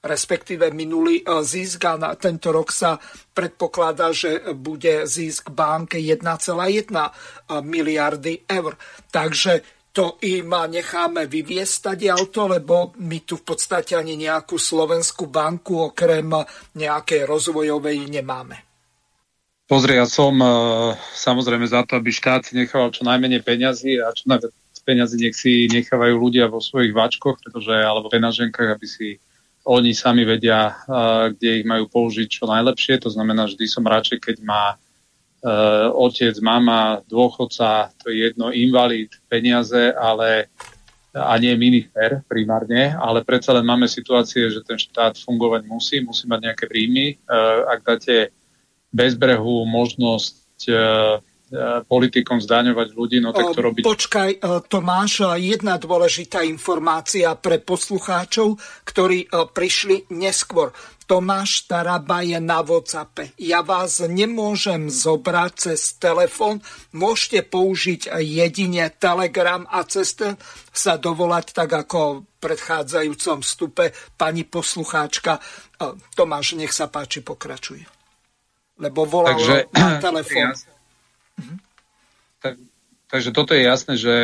respektíve 0.00 0.72
minulý 0.72 1.20
zisk 1.44 1.84
a 1.84 1.94
na 2.00 2.16
tento 2.16 2.52
rok 2.52 2.72
sa 2.72 2.96
predpokladá, 3.36 4.12
že 4.16 4.40
bude 4.56 5.04
zisk 5.04 5.52
bank 5.52 6.00
1,1 6.00 6.24
e, 6.24 7.10
miliardy 7.60 8.34
eur. 8.48 8.72
Takže 9.12 9.79
to 9.90 10.22
im 10.22 10.54
necháme 10.70 11.26
vyviesť 11.26 12.06
auto, 12.14 12.46
lebo 12.46 12.94
my 13.02 13.26
tu 13.26 13.42
v 13.42 13.44
podstate 13.44 13.98
ani 13.98 14.14
nejakú 14.14 14.54
slovenskú 14.54 15.26
banku 15.26 15.90
okrem 15.90 16.30
nejakej 16.78 17.26
rozvojovej 17.26 18.06
nemáme. 18.06 18.70
Pozri, 19.70 19.94
ja 19.94 20.06
som 20.06 20.34
e, 20.34 20.46
samozrejme 21.14 21.62
za 21.62 21.86
to, 21.86 21.94
aby 21.94 22.10
štát 22.10 22.42
si 22.42 22.58
nechával 22.58 22.90
čo 22.90 23.06
najmenej 23.06 23.46
peňazí 23.46 24.02
a 24.02 24.10
čo 24.10 24.26
najviac 24.26 24.50
peňazí 24.82 25.16
nech 25.22 25.36
si 25.38 25.70
nechávajú 25.70 26.14
ľudia 26.18 26.50
vo 26.50 26.58
svojich 26.58 26.90
váčkoch, 26.90 27.38
pretože, 27.38 27.70
alebo 27.70 28.10
penaženkách, 28.10 28.70
aby 28.74 28.86
si 28.90 29.22
oni 29.62 29.94
sami 29.94 30.26
vedia, 30.26 30.74
kde 31.36 31.62
ich 31.62 31.66
majú 31.68 31.86
použiť 31.86 32.26
čo 32.26 32.50
najlepšie. 32.50 32.98
To 33.06 33.12
znamená, 33.12 33.46
vždy 33.46 33.64
som 33.68 33.86
radšej, 33.86 34.18
keď 34.18 34.36
má 34.42 34.74
e, 34.74 34.76
otec, 35.96 36.36
mama, 36.44 37.00
dôchodca, 37.08 37.88
to 37.96 38.12
je 38.12 38.28
jedno, 38.28 38.52
invalid, 38.52 39.08
peniaze, 39.24 39.88
ale 39.96 40.52
a 41.10 41.34
nie 41.42 41.50
minister 41.58 42.22
primárne, 42.30 42.94
ale 42.94 43.26
predsa 43.26 43.50
len 43.58 43.66
máme 43.66 43.90
situácie, 43.90 44.46
že 44.46 44.62
ten 44.62 44.78
štát 44.78 45.18
fungovať 45.18 45.66
musí, 45.66 45.98
musí 46.06 46.30
mať 46.30 46.40
nejaké 46.46 46.64
príjmy. 46.70 47.06
E, 47.10 47.14
ak 47.66 47.78
dáte 47.82 48.30
bezbrehu 48.94 49.66
možnosť 49.66 50.70
e, 50.70 50.74
E, 51.50 51.82
politikom 51.82 52.38
zdaňovať 52.38 52.94
ľudí, 52.94 53.18
no 53.18 53.34
tak 53.34 53.50
to 53.50 53.58
robiť... 53.58 53.82
Počkaj, 53.82 54.30
Tomáš, 54.70 55.34
jedna 55.34 55.82
dôležitá 55.82 56.46
informácia 56.46 57.34
pre 57.34 57.58
poslucháčov, 57.58 58.54
ktorí 58.86 59.26
prišli 59.50 60.06
neskôr. 60.14 60.70
Tomáš 61.10 61.66
Taraba 61.66 62.22
je 62.22 62.38
na 62.38 62.62
WhatsAppe. 62.62 63.34
Ja 63.34 63.66
vás 63.66 63.98
nemôžem 63.98 64.86
zobrať 64.86 65.52
cez 65.58 65.98
telefón, 65.98 66.62
môžete 66.94 67.50
použiť 67.50 68.14
jedine 68.22 68.86
Telegram 68.94 69.66
a 69.66 69.82
cez 69.90 70.14
ten 70.14 70.38
sa 70.70 71.02
dovolať 71.02 71.50
tak 71.50 71.66
ako 71.66 72.22
v 72.22 72.38
predchádzajúcom 72.38 73.42
vstupe 73.42 73.90
pani 74.14 74.46
poslucháčka. 74.46 75.42
Tomáš, 76.14 76.54
nech 76.54 76.70
sa 76.70 76.86
páči, 76.86 77.26
pokračuj. 77.26 77.82
Lebo 78.78 79.02
volal 79.02 79.34
Takže, 79.34 79.66
na 79.74 79.98
telefón. 79.98 80.46
Ja 80.46 80.54
tak, 82.46 82.54
takže 83.10 83.34
toto 83.34 83.58
je 83.58 83.66
jasné, 83.66 83.98
že 83.98 84.14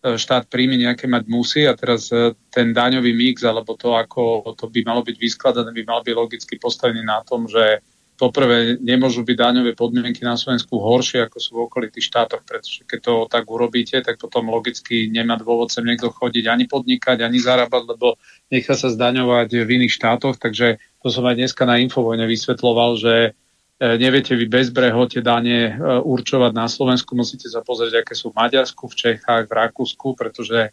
štát 0.00 0.48
príjmy 0.48 0.80
nejaké 0.80 1.04
mať 1.04 1.24
musí 1.28 1.68
a 1.68 1.76
teraz 1.76 2.08
e, 2.08 2.32
ten 2.48 2.72
daňový 2.72 3.12
mix 3.12 3.44
alebo 3.44 3.76
to, 3.76 3.92
ako 3.92 4.52
to 4.56 4.72
by 4.72 4.80
malo 4.80 5.04
byť 5.04 5.16
vyskladané, 5.20 5.68
by 5.76 5.84
mal 5.84 6.00
byť 6.00 6.14
logicky 6.16 6.54
postavený 6.56 7.04
na 7.04 7.20
tom, 7.20 7.44
že 7.44 7.84
poprvé 8.16 8.80
nemôžu 8.80 9.24
byť 9.24 9.36
daňové 9.36 9.72
podmienky 9.76 10.24
na 10.24 10.36
Slovensku 10.36 10.76
horšie, 10.76 11.24
ako 11.24 11.36
sú 11.40 11.50
v 11.56 11.64
okolitých 11.68 12.08
štátoch, 12.12 12.44
pretože 12.44 12.84
keď 12.84 13.00
to 13.00 13.14
tak 13.28 13.44
urobíte, 13.48 14.00
tak 14.00 14.20
potom 14.20 14.48
logicky 14.52 15.08
nemá 15.08 15.40
dôvod 15.40 15.72
sem 15.72 15.84
niekto 15.84 16.12
chodiť 16.12 16.44
ani 16.48 16.64
podnikať, 16.68 17.20
ani 17.20 17.40
zarábať, 17.40 17.96
lebo 17.96 18.20
nechá 18.52 18.76
sa 18.76 18.92
zdaňovať 18.92 19.64
v 19.64 19.70
iných 19.80 19.96
štátoch, 19.96 20.36
takže 20.36 20.80
to 21.00 21.08
som 21.08 21.24
aj 21.28 21.36
dneska 21.36 21.64
na 21.64 21.80
Infovojne 21.80 22.28
vysvetloval, 22.28 23.00
že 23.00 23.14
E, 23.32 23.49
neviete 23.80 24.36
vy 24.36 24.44
bezbreho 24.44 25.08
tie 25.08 25.24
dane 25.24 25.72
e, 25.72 25.74
určovať 26.04 26.52
na 26.52 26.68
Slovensku, 26.68 27.16
musíte 27.16 27.48
sa 27.48 27.64
pozrieť, 27.64 28.04
aké 28.04 28.12
sú 28.12 28.28
v 28.28 28.36
Maďarsku, 28.36 28.84
v 28.84 28.98
Čechách, 28.98 29.48
v 29.48 29.56
Rakúsku, 29.56 30.12
pretože 30.12 30.68
e, 30.68 30.70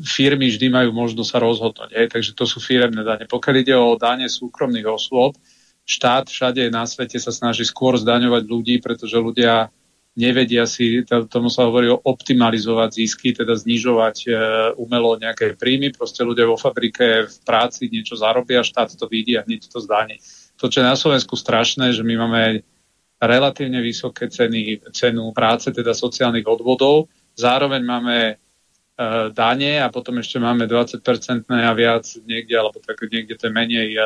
firmy 0.00 0.48
vždy 0.48 0.72
majú 0.72 0.96
možnosť 0.96 1.28
sa 1.28 1.38
rozhodnúť. 1.44 1.90
Hej, 1.92 2.06
takže 2.08 2.32
to 2.32 2.48
sú 2.48 2.56
firemné 2.56 3.04
dane. 3.04 3.28
Pokiaľ 3.28 3.54
ide 3.60 3.76
o 3.76 4.00
dane 4.00 4.32
súkromných 4.32 4.88
osôb, 4.88 5.36
štát 5.84 6.32
všade 6.32 6.72
na 6.72 6.88
svete 6.88 7.20
sa 7.20 7.28
snaží 7.28 7.68
skôr 7.68 8.00
zdaňovať 8.00 8.48
ľudí, 8.48 8.80
pretože 8.80 9.20
ľudia 9.20 9.68
nevedia 10.16 10.64
si, 10.64 11.04
tomu 11.04 11.52
sa 11.52 11.68
hovorí 11.68 11.92
o 11.92 12.00
optimalizovať 12.00 12.96
zisky, 12.96 13.36
teda 13.36 13.52
znižovať 13.60 14.16
e, 14.24 14.28
umelo 14.80 15.20
nejaké 15.20 15.52
príjmy. 15.52 15.92
Proste 15.92 16.24
ľudia 16.24 16.48
vo 16.48 16.56
fabrike 16.56 17.28
v 17.28 17.36
práci 17.44 17.92
niečo 17.92 18.16
zarobia, 18.16 18.64
štát 18.64 18.96
to 18.96 19.04
vidí 19.04 19.36
a 19.36 19.44
hneď 19.44 19.68
to 19.68 19.84
zdaní 19.84 20.16
to, 20.60 20.68
čo 20.68 20.84
je 20.84 20.90
na 20.92 20.92
Slovensku 20.92 21.40
strašné, 21.40 21.96
že 21.96 22.04
my 22.04 22.14
máme 22.20 22.60
relatívne 23.16 23.80
vysoké 23.80 24.28
ceny, 24.28 24.92
cenu 24.92 25.32
práce, 25.32 25.72
teda 25.72 25.96
sociálnych 25.96 26.44
odvodov. 26.44 27.08
Zároveň 27.32 27.80
máme 27.80 28.16
e, 28.28 28.34
dane 29.32 29.80
a 29.80 29.88
potom 29.88 30.20
ešte 30.20 30.36
máme 30.36 30.68
20% 30.68 31.00
a 31.48 31.72
viac 31.72 32.04
niekde, 32.28 32.60
alebo 32.60 32.76
tak 32.80 33.00
niekde 33.08 33.40
to 33.40 33.48
je 33.48 33.52
menej, 33.52 33.88
e, 33.96 34.00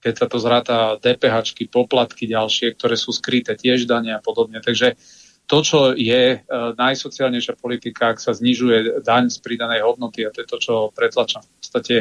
keď 0.00 0.14
sa 0.16 0.26
to 0.28 0.36
zráta 0.40 0.76
DPH, 1.00 1.68
poplatky 1.68 2.28
ďalšie, 2.28 2.76
ktoré 2.76 2.96
sú 2.96 3.12
skryté 3.12 3.56
tiež 3.56 3.84
dane 3.84 4.16
a 4.16 4.20
podobne. 4.20 4.60
Takže 4.64 4.96
to, 5.44 5.60
čo 5.60 5.92
je 5.92 6.40
e, 6.40 6.48
najsociálnejšia 6.76 7.60
politika, 7.60 8.16
ak 8.16 8.20
sa 8.20 8.32
znižuje 8.32 9.04
daň 9.04 9.28
z 9.28 9.44
pridanej 9.44 9.84
hodnoty, 9.84 10.24
a 10.24 10.32
to 10.32 10.40
je 10.40 10.48
to, 10.48 10.56
čo 10.56 10.74
pretlačam 10.92 11.44
v 11.44 11.52
podstate 11.60 11.96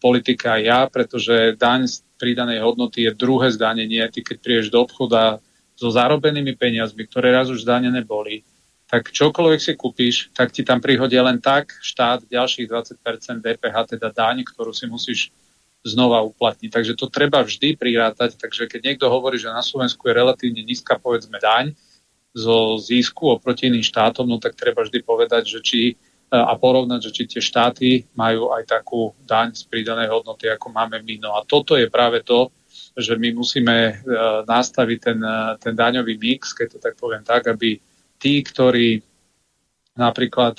v 0.00 0.02
politike 0.02 0.48
aj 0.48 0.62
ja, 0.64 0.80
pretože 0.88 1.60
daň 1.60 1.84
z 1.84 2.00
pridanej 2.16 2.64
hodnoty 2.64 3.04
je 3.04 3.12
druhé 3.12 3.52
zdanenie. 3.52 4.00
Ty 4.08 4.24
keď 4.24 4.36
prídeš 4.40 4.72
do 4.72 4.80
obchoda 4.80 5.44
so 5.76 5.92
zarobenými 5.92 6.56
peniazmi, 6.56 7.04
ktoré 7.04 7.36
raz 7.36 7.52
už 7.52 7.68
zdanené 7.68 8.00
boli, 8.00 8.40
tak 8.88 9.12
čokoľvek 9.12 9.60
si 9.60 9.72
kúpiš, 9.78 10.14
tak 10.34 10.50
ti 10.50 10.66
tam 10.66 10.82
prihodia 10.82 11.22
len 11.22 11.38
tak 11.38 11.76
štát 11.78 12.26
ďalších 12.26 12.66
20% 12.66 13.44
DPH, 13.44 13.76
teda 13.94 14.08
daň, 14.10 14.42
ktorú 14.42 14.74
si 14.74 14.90
musíš 14.90 15.20
znova 15.86 16.20
uplatniť. 16.26 16.70
Takže 16.74 16.92
to 16.98 17.06
treba 17.06 17.40
vždy 17.40 17.78
prirátať. 17.78 18.36
Takže 18.36 18.66
keď 18.66 18.80
niekto 18.92 19.06
hovorí, 19.08 19.38
že 19.38 19.48
na 19.48 19.62
Slovensku 19.62 20.10
je 20.10 20.18
relatívne 20.18 20.60
nízka, 20.66 20.98
povedzme, 20.98 21.38
daň 21.38 21.72
zo 22.34 22.78
zisku 22.82 23.30
oproti 23.30 23.70
iným 23.70 23.86
štátom, 23.86 24.26
no 24.26 24.42
tak 24.42 24.54
treba 24.54 24.82
vždy 24.82 25.02
povedať, 25.02 25.48
že 25.50 25.58
či 25.62 25.80
a 26.30 26.54
porovnať, 26.54 27.10
že 27.10 27.14
či 27.14 27.22
tie 27.26 27.42
štáty 27.42 28.06
majú 28.14 28.54
aj 28.54 28.70
takú 28.70 29.10
daň 29.26 29.50
z 29.50 29.66
pridanej 29.66 30.14
hodnoty, 30.14 30.46
ako 30.46 30.70
máme 30.70 31.02
my. 31.02 31.14
No 31.18 31.34
a 31.34 31.42
toto 31.42 31.74
je 31.74 31.90
práve 31.90 32.22
to, 32.22 32.54
že 32.94 33.18
my 33.18 33.34
musíme 33.34 33.76
uh, 33.90 34.46
nastaviť 34.46 34.98
ten, 35.02 35.18
uh, 35.18 35.58
ten 35.58 35.74
daňový 35.74 36.14
mix, 36.22 36.54
keď 36.54 36.66
to 36.70 36.78
tak 36.78 36.94
poviem 36.94 37.26
tak, 37.26 37.50
aby 37.50 37.82
tí, 38.22 38.46
ktorí 38.46 39.02
napríklad 39.90 40.56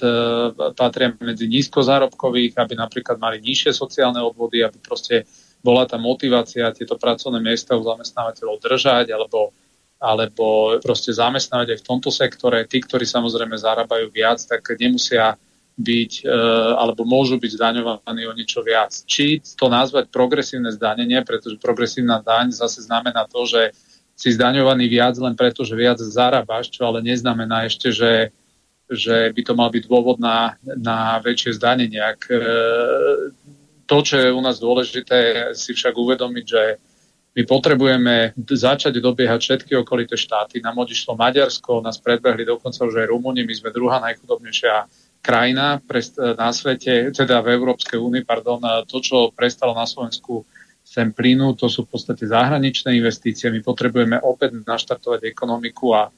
patria 0.76 1.16
medzi 1.18 1.48
nízkozárobkových, 1.48 2.62
aby 2.62 2.78
napríklad 2.78 3.18
mali 3.18 3.42
nižšie 3.42 3.74
sociálne 3.74 4.20
odvody, 4.22 4.62
aby 4.62 4.78
proste 4.84 5.26
bola 5.64 5.88
tá 5.88 5.96
motivácia 5.96 6.70
tieto 6.76 7.00
pracovné 7.00 7.40
miesta 7.40 7.74
u 7.74 7.82
zamestnávateľov 7.82 8.60
držať 8.60 9.10
alebo 9.16 9.56
alebo 10.02 10.82
proste 10.82 11.14
zamestnávať 11.14 11.78
aj 11.78 11.80
v 11.86 11.88
tomto 11.94 12.10
sektore. 12.10 12.66
Tí, 12.66 12.82
ktorí 12.82 13.06
samozrejme 13.06 13.54
zarábajú 13.54 14.10
viac, 14.10 14.42
tak 14.42 14.66
nemusia 14.74 15.38
byť 15.78 16.12
e, 16.22 16.32
alebo 16.76 17.08
môžu 17.08 17.40
byť 17.40 17.52
zdaňovaní 17.58 18.24
o 18.28 18.34
niečo 18.36 18.62
viac. 18.62 18.92
Či 18.92 19.42
to 19.56 19.72
nazvať 19.72 20.12
progresívne 20.12 20.70
zdanenie, 20.72 21.24
pretože 21.24 21.62
progresívna 21.62 22.20
daň 22.20 22.52
zase 22.52 22.84
znamená 22.84 23.26
to, 23.28 23.48
že 23.48 23.72
si 24.16 24.30
zdaňovaný 24.36 24.86
viac 24.92 25.18
len 25.18 25.34
preto, 25.34 25.66
že 25.66 25.74
viac 25.74 25.98
zarábaš, 25.98 26.70
čo 26.70 26.86
ale 26.86 27.02
neznamená 27.02 27.66
ešte, 27.66 27.90
že, 27.90 28.30
že 28.86 29.34
by 29.34 29.42
to 29.42 29.54
mal 29.58 29.74
byť 29.74 29.84
dôvod 29.88 30.22
na, 30.22 30.60
na 30.62 31.18
väčšie 31.24 31.58
zdanenie. 31.58 32.04
Ak, 32.04 32.30
e, 32.30 32.38
to, 33.90 33.98
čo 34.06 34.16
je 34.22 34.30
u 34.30 34.42
nás 34.44 34.62
dôležité, 34.62 35.52
si 35.58 35.74
však 35.74 35.98
uvedomiť, 35.98 36.46
že 36.46 36.64
my 37.32 37.48
potrebujeme 37.48 38.36
začať 38.36 39.00
dobiehať 39.00 39.40
všetky 39.40 39.72
okolité 39.80 40.20
štáty. 40.20 40.60
Nám 40.60 40.84
odišlo 40.84 41.16
Maďarsko, 41.16 41.80
nás 41.80 41.96
predbehli 41.96 42.44
dokonca 42.44 42.84
už 42.84 43.04
aj 43.04 43.08
Rumúni, 43.08 43.48
my 43.48 43.56
sme 43.56 43.72
druhá 43.72 44.04
najchudobnejšia 44.04 44.76
krajina 45.22 45.78
na 46.18 46.50
svete, 46.50 47.14
teda 47.14 47.46
v 47.46 47.54
Európskej 47.54 48.02
únii, 48.02 48.26
pardon, 48.26 48.58
to, 48.90 48.98
čo 49.00 49.30
prestalo 49.32 49.78
na 49.78 49.86
Slovensku 49.86 50.44
sem 50.82 51.14
plynu, 51.14 51.54
to 51.56 51.70
sú 51.70 51.86
v 51.88 51.94
podstate 51.94 52.28
zahraničné 52.28 52.98
investície. 52.98 53.48
My 53.54 53.62
potrebujeme 53.64 54.18
opäť 54.20 54.60
naštartovať 54.66 55.24
ekonomiku 55.30 55.94
a 55.94 56.10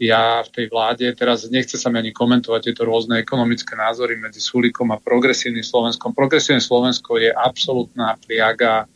ja 0.00 0.40
v 0.42 0.50
tej 0.50 0.66
vláde, 0.72 1.06
teraz 1.14 1.46
nechce 1.46 1.78
sa 1.78 1.92
mi 1.92 2.00
ani 2.00 2.10
komentovať 2.10 2.70
tieto 2.70 2.82
rôzne 2.88 3.22
ekonomické 3.22 3.76
názory 3.76 4.18
medzi 4.18 4.42
Sulikom 4.42 4.90
a 4.90 4.98
progresívnym 4.98 5.62
Slovenskom. 5.62 6.16
Progresívne 6.16 6.64
Slovensko 6.64 7.22
je 7.22 7.30
absolútna 7.30 8.18
pliaga 8.24 8.88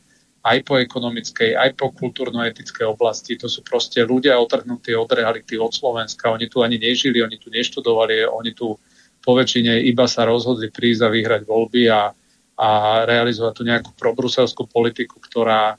aj 0.47 0.59
po 0.63 0.79
ekonomickej, 0.79 1.59
aj 1.59 1.75
po 1.75 1.91
kultúrno-etickej 1.91 2.87
oblasti. 2.87 3.35
To 3.39 3.51
sú 3.51 3.67
proste 3.67 4.03
ľudia 4.03 4.39
otrhnutí 4.39 4.95
od 4.95 5.11
reality, 5.11 5.59
od 5.59 5.75
Slovenska. 5.75 6.31
Oni 6.31 6.47
tu 6.51 6.63
ani 6.63 6.79
nežili, 6.79 7.19
oni 7.23 7.35
tu 7.39 7.51
neštudovali, 7.51 8.27
oni 8.27 8.55
tu 8.55 8.79
po 9.27 9.35
väčšine 9.35 9.83
iba 9.91 10.07
sa 10.07 10.23
rozhodli 10.23 10.71
prísť 10.71 11.03
a 11.03 11.11
vyhrať 11.11 11.43
voľby 11.43 11.91
a, 11.91 12.15
a 12.55 12.69
realizovať 13.03 13.53
tu 13.59 13.63
nejakú 13.67 13.91
probruselskú 13.99 14.71
politiku, 14.71 15.19
ktorá, 15.19 15.75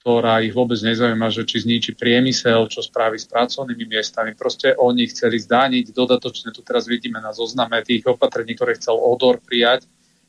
ktorá 0.00 0.40
ich 0.40 0.56
vôbec 0.56 0.80
nezaujíma, 0.80 1.28
že 1.28 1.44
či 1.44 1.60
zničí 1.68 1.92
priemysel, 1.92 2.64
čo 2.72 2.80
spraví 2.80 3.20
s 3.20 3.28
pracovnými 3.28 3.84
miestami. 3.84 4.32
Proste 4.32 4.72
oni 4.72 5.04
chceli 5.12 5.36
zdániť, 5.36 5.92
dodatočne 5.92 6.56
tu 6.56 6.64
teraz 6.64 6.88
vidíme 6.88 7.20
na 7.20 7.36
zozname 7.36 7.84
tých 7.84 8.08
opatrení, 8.08 8.56
ktoré 8.56 8.80
chcel 8.80 8.96
Odor 8.96 9.44
prijať, 9.44 9.84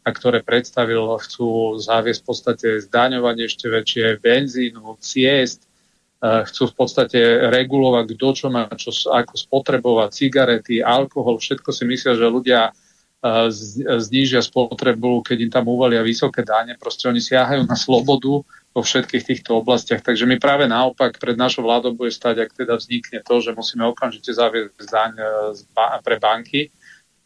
a 0.06 0.14
ktoré 0.14 0.46
predstavil, 0.46 1.18
chcú 1.18 1.82
zaviesť 1.82 2.22
v 2.22 2.28
podstate 2.30 2.68
zdaňovanie 2.86 3.50
ešte 3.50 3.66
väčšie 3.74 4.22
benzínu, 4.22 5.02
ciest, 5.02 5.65
chcú 6.26 6.64
v 6.72 6.76
podstate 6.76 7.20
regulovať, 7.52 8.06
kto 8.16 8.28
čo 8.34 8.48
má 8.48 8.66
čo, 8.74 8.92
ako 9.12 9.36
spotrebovať, 9.36 10.10
cigarety, 10.16 10.80
alkohol, 10.80 11.38
všetko 11.38 11.70
si 11.70 11.84
myslia, 11.86 12.16
že 12.16 12.26
ľudia 12.26 12.72
znížia 13.98 14.46
spotrebu, 14.46 15.26
keď 15.26 15.38
im 15.42 15.50
tam 15.50 15.66
uvalia 15.66 16.06
vysoké 16.06 16.46
dáne. 16.46 16.78
Proste 16.78 17.10
oni 17.10 17.18
siahajú 17.18 17.66
na 17.66 17.74
slobodu 17.74 18.46
vo 18.46 18.82
všetkých 18.86 19.24
týchto 19.26 19.66
oblastiach. 19.66 20.06
Takže 20.06 20.30
my 20.30 20.38
práve 20.38 20.70
naopak 20.70 21.18
pred 21.18 21.34
našou 21.34 21.66
vládou 21.66 21.98
bude 21.98 22.14
stať, 22.14 22.46
ak 22.46 22.54
teda 22.54 22.78
vznikne 22.78 23.26
to, 23.26 23.42
že 23.42 23.58
musíme 23.58 23.82
okamžite 23.82 24.30
zaviesť 24.30 24.78
daň 24.78 25.12
e, 25.18 25.26
pre 26.06 26.22
banky. 26.22 26.70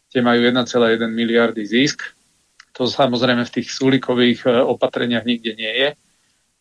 Tie 0.08 0.24
majú 0.24 0.40
1,1 0.40 1.04
miliardy 1.12 1.68
zisk 1.68 2.16
to 2.80 2.88
samozrejme 2.88 3.44
v 3.44 3.54
tých 3.60 3.68
súlikových 3.68 4.48
e, 4.48 4.56
opatreniach 4.56 5.28
nikde 5.28 5.52
nie 5.52 5.68
je. 5.68 5.88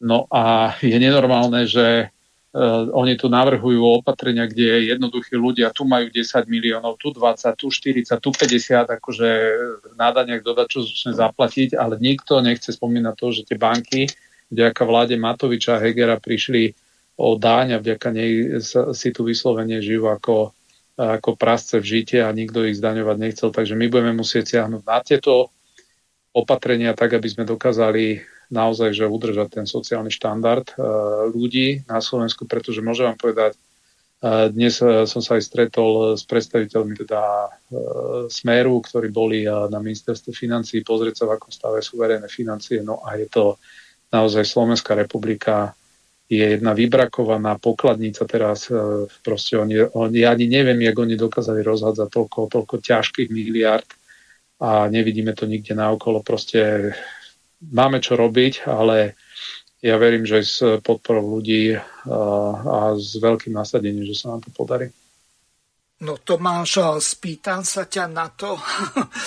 No 0.04 0.28
a 0.28 0.76
je 0.84 1.00
nenormálne, 1.00 1.64
že 1.64 2.12
Uh, 2.50 2.90
oni 2.98 3.14
tu 3.14 3.30
navrhujú 3.30 4.02
opatrenia, 4.02 4.50
kde 4.50 4.90
jednoduchí 4.90 5.38
ľudia 5.38 5.70
tu 5.70 5.86
majú 5.86 6.10
10 6.10 6.50
miliónov, 6.50 6.98
tu 6.98 7.14
20, 7.14 7.46
tu 7.54 7.70
40, 7.70 8.10
tu 8.18 8.30
50, 8.34 8.90
akože 8.90 9.30
na 9.94 10.10
daniach 10.10 10.42
začne 10.66 11.14
zaplatiť, 11.14 11.78
ale 11.78 12.02
nikto 12.02 12.42
nechce 12.42 12.74
spomínať 12.74 13.14
to, 13.14 13.28
že 13.30 13.46
tie 13.46 13.54
banky 13.54 14.10
vďaka 14.50 14.82
vláde 14.82 15.14
Matoviča 15.14 15.78
a 15.78 15.82
Hegera 15.86 16.18
prišli 16.18 16.74
o 17.22 17.38
dáň 17.38 17.78
a 17.78 17.82
vďaka 17.84 18.10
nej 18.10 18.32
si 18.98 19.10
tu 19.14 19.22
vyslovene 19.28 19.78
žijú 19.78 20.10
ako, 20.10 20.50
ako 20.98 21.30
prasce 21.38 21.78
v 21.78 21.86
žite 21.86 22.26
a 22.26 22.34
nikto 22.34 22.66
ich 22.66 22.82
zdaňovať 22.82 23.18
nechcel. 23.20 23.50
Takže 23.54 23.78
my 23.78 23.86
budeme 23.94 24.14
musieť 24.18 24.58
siahnuť 24.58 24.84
na 24.90 24.98
tieto 25.06 25.54
opatrenia 26.34 26.98
tak, 26.98 27.14
aby 27.14 27.28
sme 27.30 27.44
dokázali 27.46 28.24
naozaj 28.50 28.98
že 28.98 29.06
udržať 29.06 29.62
ten 29.62 29.66
sociálny 29.70 30.10
štandard 30.10 30.66
uh, 30.76 31.30
ľudí 31.30 31.86
na 31.86 32.02
Slovensku, 32.02 32.50
pretože 32.50 32.82
môžem 32.82 33.14
vám 33.14 33.20
povedať, 33.22 33.54
uh, 33.56 34.50
dnes 34.50 34.82
uh, 34.82 35.06
som 35.06 35.22
sa 35.22 35.38
aj 35.38 35.46
stretol 35.46 36.18
s 36.18 36.26
predstaviteľmi 36.26 36.94
teda 37.06 37.22
Smeru, 38.28 38.82
ktorí 38.82 39.14
boli 39.14 39.46
na 39.46 39.78
ministerstve 39.78 40.34
financí, 40.34 40.82
pozrieť 40.82 41.22
sa, 41.22 41.30
v 41.30 41.38
akom 41.38 41.54
stave 41.54 41.86
sú 41.86 42.02
verejné 42.02 42.26
financie. 42.26 42.82
No 42.82 43.06
a 43.06 43.14
je 43.18 43.30
to 43.30 43.62
naozaj 44.10 44.42
Slovenská 44.42 44.98
republika 44.98 45.78
je 46.30 46.46
jedna 46.46 46.78
vybrakovaná 46.78 47.58
pokladnica 47.58 48.22
teraz. 48.30 48.70
Proste 49.26 49.58
oni, 49.58 49.82
oni, 49.82 50.22
ja 50.22 50.38
ani 50.38 50.46
neviem, 50.46 50.78
jak 50.86 50.94
oni 50.94 51.18
dokázali 51.18 51.66
rozhádzať 51.66 52.06
toľko, 52.06 52.40
toľko 52.54 52.76
ťažkých 52.86 53.30
miliard 53.34 53.90
a 54.62 54.86
nevidíme 54.86 55.34
to 55.34 55.50
nikde 55.50 55.74
naokolo. 55.74 56.22
Proste 56.22 56.94
máme 57.64 58.00
čo 58.00 58.16
robiť, 58.16 58.68
ale 58.68 59.20
ja 59.80 59.96
verím, 59.96 60.28
že 60.28 60.44
s 60.44 60.60
podporou 60.84 61.40
ľudí 61.40 61.76
a, 61.76 61.82
a 62.60 62.78
s 63.00 63.16
veľkým 63.16 63.56
nasadením, 63.56 64.04
že 64.08 64.16
sa 64.16 64.36
nám 64.36 64.44
to 64.44 64.52
podarí. 64.52 64.92
No 66.00 66.16
Tomáš, 66.16 66.80
spýtam 67.04 67.64
sa 67.68 67.84
ťa 67.84 68.08
na 68.08 68.32
to, 68.32 68.56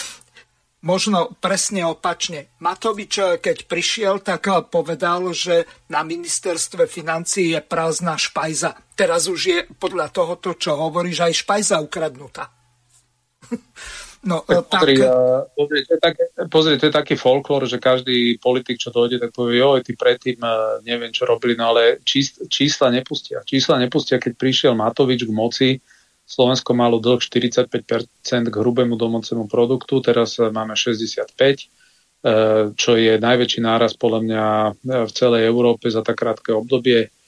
možno 0.88 1.36
presne 1.40 1.84
opačne. 1.84 2.52
Matovič, 2.60 3.40
keď 3.40 3.56
prišiel, 3.68 4.24
tak 4.24 4.48
povedal, 4.68 5.32
že 5.32 5.64
na 5.88 6.04
ministerstve 6.04 6.88
financí 6.88 7.52
je 7.52 7.60
prázdna 7.60 8.16
špajza. 8.16 8.76
Teraz 8.96 9.28
už 9.28 9.40
je 9.40 9.58
podľa 9.76 10.12
tohoto, 10.12 10.56
čo 10.56 10.76
hovoríš, 10.76 11.28
aj 11.28 11.40
špajza 11.44 11.76
ukradnutá. 11.80 12.48
No, 14.22 14.46
tak, 14.46 14.70
tak... 14.70 14.86
Pozri, 14.86 14.94
uh, 15.02 15.42
pozri, 15.50 15.78
to 15.82 15.90
je 15.98 16.00
tak, 16.00 16.14
pozri, 16.46 16.74
to 16.78 16.86
je 16.86 16.94
taký 16.94 17.14
folklór, 17.18 17.66
že 17.66 17.82
každý 17.82 18.38
politik, 18.38 18.78
čo 18.78 18.94
dojde, 18.94 19.18
tak 19.18 19.34
povie, 19.34 19.58
jo, 19.58 19.74
ty 19.82 19.98
predtým 19.98 20.38
uh, 20.38 20.78
neviem, 20.86 21.10
čo 21.10 21.26
robili, 21.26 21.58
no 21.58 21.74
ale 21.74 21.98
čís, 22.06 22.38
čísla 22.46 22.94
nepustia. 22.94 23.42
Čísla 23.42 23.82
nepustia, 23.82 24.22
keď 24.22 24.38
prišiel 24.38 24.78
Matovič 24.78 25.26
k 25.26 25.32
moci, 25.34 25.68
Slovensko 26.22 26.70
malo 26.70 27.02
dlh 27.02 27.18
45% 27.18 27.66
k 28.46 28.54
hrubému 28.54 28.94
domácemu 28.94 29.50
produktu, 29.50 29.98
teraz 29.98 30.38
máme 30.38 30.78
65%, 30.78 31.26
uh, 31.26 32.70
čo 32.78 32.94
je 32.94 33.18
najväčší 33.18 33.58
náraz 33.58 33.98
podľa 33.98 34.20
mňa 34.22 34.44
v 35.02 35.12
celej 35.18 35.50
Európe 35.50 35.90
za 35.90 36.06
tak 36.06 36.22
krátke 36.22 36.54
obdobie. 36.54 37.10
E, 37.10 37.21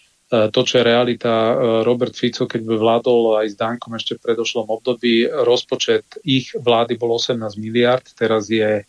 to, 0.50 0.60
čo 0.64 0.80
je 0.80 0.88
realita, 0.88 1.30
e, 1.30 1.54
Robert 1.84 2.16
Fico, 2.16 2.48
keď 2.48 2.64
by 2.64 2.74
vládol 2.80 3.44
aj 3.44 3.46
s 3.52 3.56
Dankom 3.60 3.92
ešte 3.94 4.16
v 4.16 4.24
predošlom 4.24 4.66
období, 4.72 5.28
rozpočet 5.28 6.04
ich 6.24 6.56
vlády 6.56 6.96
bol 6.96 7.14
18 7.16 7.38
miliard, 7.60 8.04
teraz 8.16 8.48
je 8.48 8.82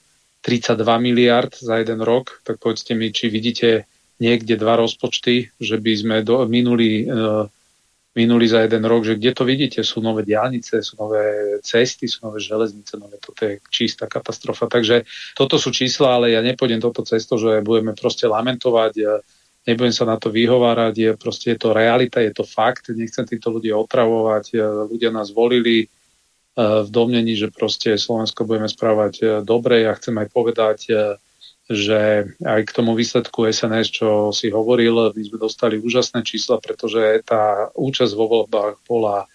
32 0.45 0.85
miliard 1.01 1.51
za 1.51 1.81
jeden 1.81 1.99
rok, 2.05 2.39
tak 2.45 2.61
povedzte 2.61 2.93
mi, 2.93 3.09
či 3.09 3.27
vidíte 3.33 3.89
niekde 4.21 4.55
dva 4.55 4.79
rozpočty, 4.79 5.51
že 5.59 5.75
by 5.81 5.93
sme 5.97 6.15
do, 6.23 6.45
minuli, 6.47 7.03
uh, 7.03 7.49
minuli 8.15 8.45
za 8.47 8.63
jeden 8.63 8.85
rok, 8.87 9.03
že 9.03 9.19
kde 9.19 9.31
to 9.35 9.43
vidíte, 9.43 9.83
sú 9.83 9.99
nové 9.99 10.23
diálnice, 10.23 10.79
sú 10.79 10.95
nové 11.01 11.59
cesty, 11.65 12.07
sú 12.07 12.29
nové 12.29 12.39
železnice, 12.39 12.95
nové, 12.95 13.19
toto 13.19 13.43
je 13.43 13.59
čistá 13.67 14.07
katastrofa. 14.07 14.71
Takže 14.71 15.03
toto 15.35 15.59
sú 15.59 15.73
čísla, 15.73 16.15
ale 16.15 16.31
ja 16.31 16.39
nepôjdem 16.39 16.79
toto 16.79 17.03
cesto, 17.03 17.35
že 17.35 17.65
budeme 17.65 17.91
proste 17.91 18.29
lamentovať, 18.29 18.93
nebudem 19.65 19.93
sa 19.93 20.05
na 20.05 20.15
to 20.21 20.29
vyhovárať, 20.29 20.93
je 20.93 21.11
proste 21.17 21.53
je 21.53 21.59
to 21.59 21.73
realita, 21.73 22.21
je 22.21 22.33
to 22.33 22.45
fakt, 22.45 22.93
nechcem 22.93 23.25
týchto 23.25 23.49
ľudí 23.49 23.73
otravovať, 23.73 24.55
ľudia 24.89 25.09
nás 25.09 25.33
volili 25.33 25.85
e, 25.85 25.87
v 26.57 26.89
domnení, 26.89 27.33
že 27.33 27.49
proste 27.49 27.97
Slovensko 27.97 28.45
budeme 28.45 28.69
správať 28.69 29.13
e, 29.19 29.25
dobre. 29.41 29.83
Ja 29.83 29.97
chcem 29.97 30.15
aj 30.21 30.27
povedať, 30.29 30.79
že 31.65 32.29
aj 32.45 32.61
k 32.69 32.75
tomu 32.77 32.93
výsledku 32.93 33.49
SNS, 33.49 33.89
čo 33.89 34.29
si 34.29 34.53
hovoril, 34.53 35.09
my 35.17 35.21
sme 35.25 35.37
dostali 35.41 35.81
úžasné 35.81 36.21
čísla, 36.21 36.61
pretože 36.61 37.25
tá 37.25 37.73
účasť 37.73 38.13
vo 38.13 38.25
voľbách 38.29 38.85
bola 38.85 39.25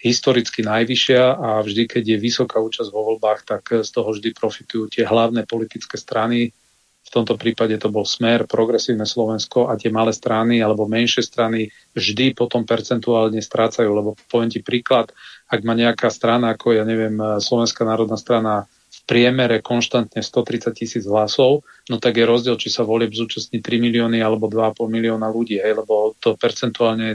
historicky 0.00 0.64
najvyššia 0.64 1.22
a 1.36 1.48
vždy, 1.60 1.84
keď 1.88 2.04
je 2.16 2.18
vysoká 2.24 2.56
účasť 2.60 2.88
vo 2.88 3.12
voľbách, 3.12 3.44
tak 3.44 3.84
z 3.84 3.88
toho 3.92 4.16
vždy 4.16 4.32
profitujú 4.32 4.88
tie 4.88 5.04
hlavné 5.04 5.44
politické 5.44 6.00
strany, 6.00 6.56
v 7.04 7.10
tomto 7.12 7.36
prípade 7.36 7.76
to 7.76 7.92
bol 7.92 8.08
Smer, 8.08 8.48
Progresívne 8.48 9.04
Slovensko 9.04 9.68
a 9.68 9.76
tie 9.76 9.92
malé 9.92 10.16
strany 10.16 10.64
alebo 10.64 10.88
menšie 10.88 11.20
strany 11.20 11.68
vždy 11.92 12.32
potom 12.32 12.64
percentuálne 12.64 13.44
strácajú, 13.44 13.92
lebo 13.92 14.16
poviem 14.32 14.48
ti 14.48 14.64
príklad, 14.64 15.12
ak 15.52 15.60
má 15.62 15.76
nejaká 15.76 16.08
strana 16.08 16.56
ako, 16.56 16.72
ja 16.72 16.84
neviem, 16.88 17.14
Slovenská 17.20 17.84
národná 17.84 18.16
strana 18.16 18.64
v 18.94 19.00
priemere 19.10 19.58
konštantne 19.58 20.22
130 20.22 20.70
tisíc 20.72 21.04
hlasov, 21.04 21.66
no 21.90 21.98
tak 21.98 22.14
je 22.14 22.24
rozdiel, 22.24 22.56
či 22.56 22.70
sa 22.70 22.86
volieb 22.86 23.10
zúčastní 23.10 23.58
3 23.58 23.82
milióny 23.82 24.22
alebo 24.22 24.46
2,5 24.46 24.86
milióna 24.86 25.28
ľudí, 25.28 25.60
hej, 25.60 25.74
lebo 25.76 26.14
to 26.22 26.38
percentuálne 26.38 27.12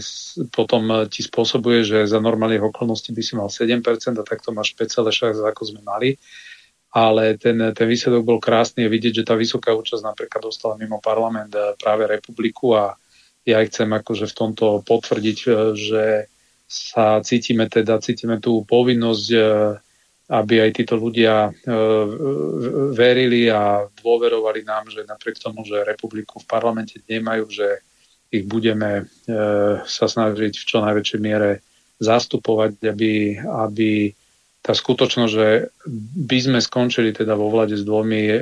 potom 0.52 1.08
ti 1.08 1.24
spôsobuje, 1.24 1.88
že 1.88 1.98
za 2.06 2.20
normálnych 2.20 2.62
okolností 2.62 3.16
by 3.16 3.24
si 3.24 3.34
mal 3.40 3.48
7% 3.50 3.80
a 4.20 4.24
takto 4.28 4.52
máš 4.52 4.76
5,6 4.76 5.40
ako 5.40 5.62
sme 5.66 5.82
mali 5.82 6.20
ale 6.90 7.38
ten, 7.38 7.58
ten 7.78 7.88
výsledok 7.88 8.26
bol 8.26 8.40
krásny. 8.42 8.86
Je 8.86 8.94
vidieť, 8.94 9.14
že 9.22 9.28
tá 9.28 9.38
vysoká 9.38 9.78
účasť 9.78 10.02
napríklad 10.02 10.42
dostala 10.42 10.74
mimo 10.80 10.98
parlament 10.98 11.54
práve 11.78 12.10
republiku 12.10 12.74
a 12.74 12.98
ja 13.46 13.62
chcem 13.66 13.90
akože 13.90 14.26
v 14.30 14.38
tomto 14.38 14.82
potvrdiť, 14.86 15.38
eh, 15.46 15.54
že 15.78 16.04
sa 16.70 17.18
cítime 17.26 17.66
teda, 17.66 17.98
cítime 17.98 18.38
tú 18.38 18.62
povinnosť, 18.66 19.28
eh, 19.34 19.42
aby 20.30 20.62
aj 20.62 20.72
títo 20.78 20.94
ľudia 20.94 21.50
verili 22.94 23.50
a 23.50 23.82
dôverovali 23.90 24.62
nám, 24.62 24.86
že 24.94 25.02
napriek 25.02 25.42
tomu, 25.42 25.66
že 25.66 25.82
republiku 25.82 26.38
v 26.38 26.46
parlamente 26.46 27.02
nemajú, 27.02 27.50
že 27.50 27.82
ich 28.30 28.46
budeme 28.46 29.10
sa 29.90 30.06
snažiť 30.06 30.54
v 30.54 30.68
čo 30.70 30.86
najväčšej 30.86 31.18
miere 31.18 31.66
zastupovať, 31.98 32.78
aby, 32.94 33.42
aby 33.42 34.14
tá 34.60 34.76
skutočnosť, 34.76 35.32
že 35.32 35.72
by 36.28 36.38
sme 36.40 36.60
skončili 36.60 37.16
teda 37.16 37.34
vo 37.34 37.48
vlade 37.48 37.80
s 37.80 37.88
dvomi 37.88 38.28
e, 38.28 38.40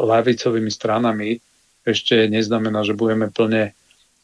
lavicovými 0.00 0.72
stranami, 0.72 1.36
ešte 1.84 2.28
neznamená, 2.28 2.84
že 2.84 2.96
budeme 2.96 3.28
plne 3.28 3.70
e, 3.70 3.72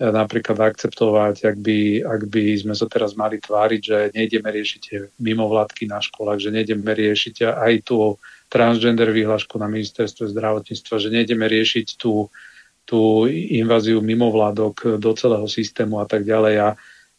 napríklad 0.00 0.72
akceptovať, 0.72 1.44
ak 1.44 1.56
by, 1.60 1.78
ak 2.04 2.22
by 2.32 2.44
sme 2.56 2.74
sa 2.76 2.88
teraz 2.88 3.12
mali 3.12 3.40
tváriť, 3.40 3.80
že 3.80 3.98
nejdeme 4.16 4.48
riešiť 4.48 5.16
mimovládky 5.20 5.84
na 5.88 6.00
školách, 6.00 6.40
že 6.40 6.50
nejdeme 6.52 6.88
riešiť 6.88 7.44
aj 7.44 7.72
tú 7.84 8.16
transgender 8.48 9.10
výhľašku 9.12 9.60
na 9.60 9.68
ministerstve 9.68 10.30
zdravotníctva, 10.32 10.94
že 10.96 11.12
nejdeme 11.12 11.44
riešiť 11.44 12.00
tú, 12.00 12.32
tú 12.88 13.26
inváziu 13.28 14.00
mimovládok 14.00 14.96
do 14.96 15.10
celého 15.12 15.48
systému 15.50 16.00
a 16.00 16.06
tak 16.06 16.22
ďalej. 16.22 16.54
A 16.60 16.68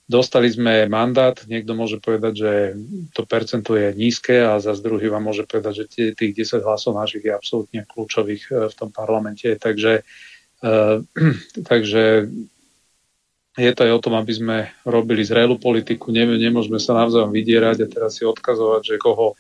Dostali 0.05 0.53
sme 0.53 0.85
mandát, 0.85 1.33
niekto 1.49 1.73
môže 1.73 1.97
povedať, 1.97 2.33
že 2.37 2.51
to 3.09 3.25
percento 3.25 3.73
je 3.73 3.89
nízke 3.97 4.37
a 4.37 4.61
za 4.61 4.77
druhý 4.77 5.09
vám 5.09 5.25
môže 5.25 5.49
povedať, 5.49 5.81
že 5.81 6.13
tých 6.13 6.45
10 6.45 6.61
hlasov 6.61 6.93
našich 6.93 7.25
je 7.25 7.33
absolútne 7.33 7.81
kľúčových 7.89 8.43
e, 8.53 8.69
v 8.69 8.73
tom 8.77 8.93
parlamente. 8.93 9.49
Takže, 9.57 10.05
uh, 10.61 11.01
takže 11.71 12.29
je 13.57 13.71
to 13.73 13.81
aj 13.81 13.91
o 13.97 14.03
tom, 14.03 14.13
aby 14.21 14.33
sme 14.35 14.57
robili 14.85 15.25
zrelú 15.25 15.57
politiku, 15.57 16.13
ne, 16.13 16.27
nemôžeme 16.37 16.77
sa 16.77 16.93
navzájom 17.01 17.33
vydierať 17.33 17.77
a 17.81 17.91
teraz 17.91 18.21
si 18.21 18.29
odkazovať, 18.29 18.81
že 18.85 19.01
koho 19.01 19.33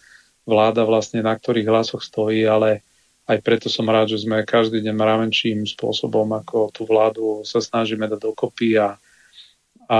vláda 0.49 0.81
vlastne 0.81 1.21
na 1.21 1.37
ktorých 1.37 1.69
hlasoch 1.69 2.01
stojí, 2.01 2.41
ale 2.41 2.81
aj 3.29 3.37
preto 3.45 3.67
som 3.69 3.85
rád, 3.85 4.17
že 4.17 4.25
sme 4.25 4.41
každý 4.41 4.81
deň 4.81 4.95
mravenčím 4.97 5.61
spôsobom, 5.65 6.25
ako 6.41 6.73
tú 6.73 6.89
vládu 6.89 7.45
sa 7.45 7.61
snažíme 7.61 8.09
dať 8.09 8.17
dokopy 8.21 8.81
a, 8.81 8.97
a 9.89 9.99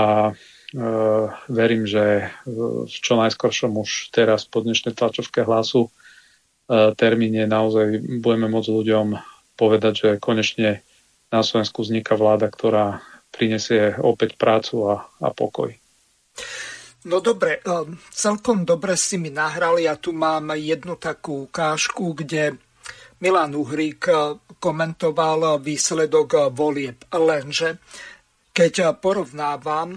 verím, 1.46 1.86
že 1.86 2.34
v 2.46 2.90
čo 2.90 3.14
najskoršom 3.14 3.78
už 3.78 4.10
teraz 4.10 4.42
po 4.48 4.64
dnešnej 4.64 4.98
tlačovke 4.98 5.46
hlasu 5.46 5.86
eh, 5.86 6.90
termíne 6.98 7.46
naozaj 7.46 8.02
budeme 8.18 8.50
môcť 8.50 8.70
ľuďom 8.74 9.06
povedať, 9.54 9.92
že 9.94 10.08
konečne 10.22 10.82
na 11.30 11.40
Slovensku 11.42 11.86
vzniká 11.86 12.18
vláda, 12.18 12.50
ktorá 12.50 13.02
prinesie 13.30 13.94
opäť 13.98 14.38
prácu 14.38 14.90
a, 14.90 14.94
a 15.22 15.28
pokoj. 15.30 15.70
No 17.06 17.22
dobre, 17.22 17.62
eh, 17.62 17.86
celkom 18.10 18.66
dobre 18.66 18.98
si 18.98 19.22
mi 19.22 19.30
nahrali. 19.30 19.86
Ja 19.86 19.94
tu 19.94 20.10
mám 20.10 20.50
jednu 20.58 20.98
takú 20.98 21.46
ukážku, 21.46 22.10
kde 22.18 22.58
Milan 23.22 23.54
Uhrík 23.54 24.12
komentoval 24.60 25.62
výsledok 25.62 26.52
volieb. 26.52 27.00
Lenže 27.14 27.80
keď 28.52 28.98
porovnávam 29.00 29.96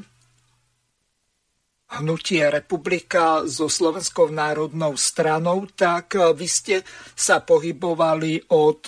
hnutie 1.98 2.45
republika 2.49 3.41
so 3.49 3.66
Slovenskou 3.66 4.30
národnou 4.30 4.94
stranou, 4.94 5.66
tak 5.74 6.14
eh, 6.16 6.34
vy 6.34 6.48
ste 6.48 6.76
sa 7.18 7.41
pohybovali 7.41 8.53
od 8.53 8.82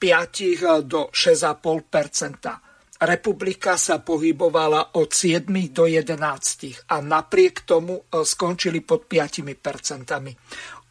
5 0.00 0.86
do 0.88 1.12
6,5% 1.12 2.72
Republika 3.02 3.74
sa 3.74 3.98
pohybovala 3.98 4.94
od 4.94 5.10
7 5.10 5.50
do 5.74 5.90
11 5.90 6.86
a 6.86 7.02
napriek 7.02 7.66
tomu 7.66 7.98
eh, 7.98 8.22
skončili 8.22 8.78
pod 8.78 9.10
5 9.10 9.42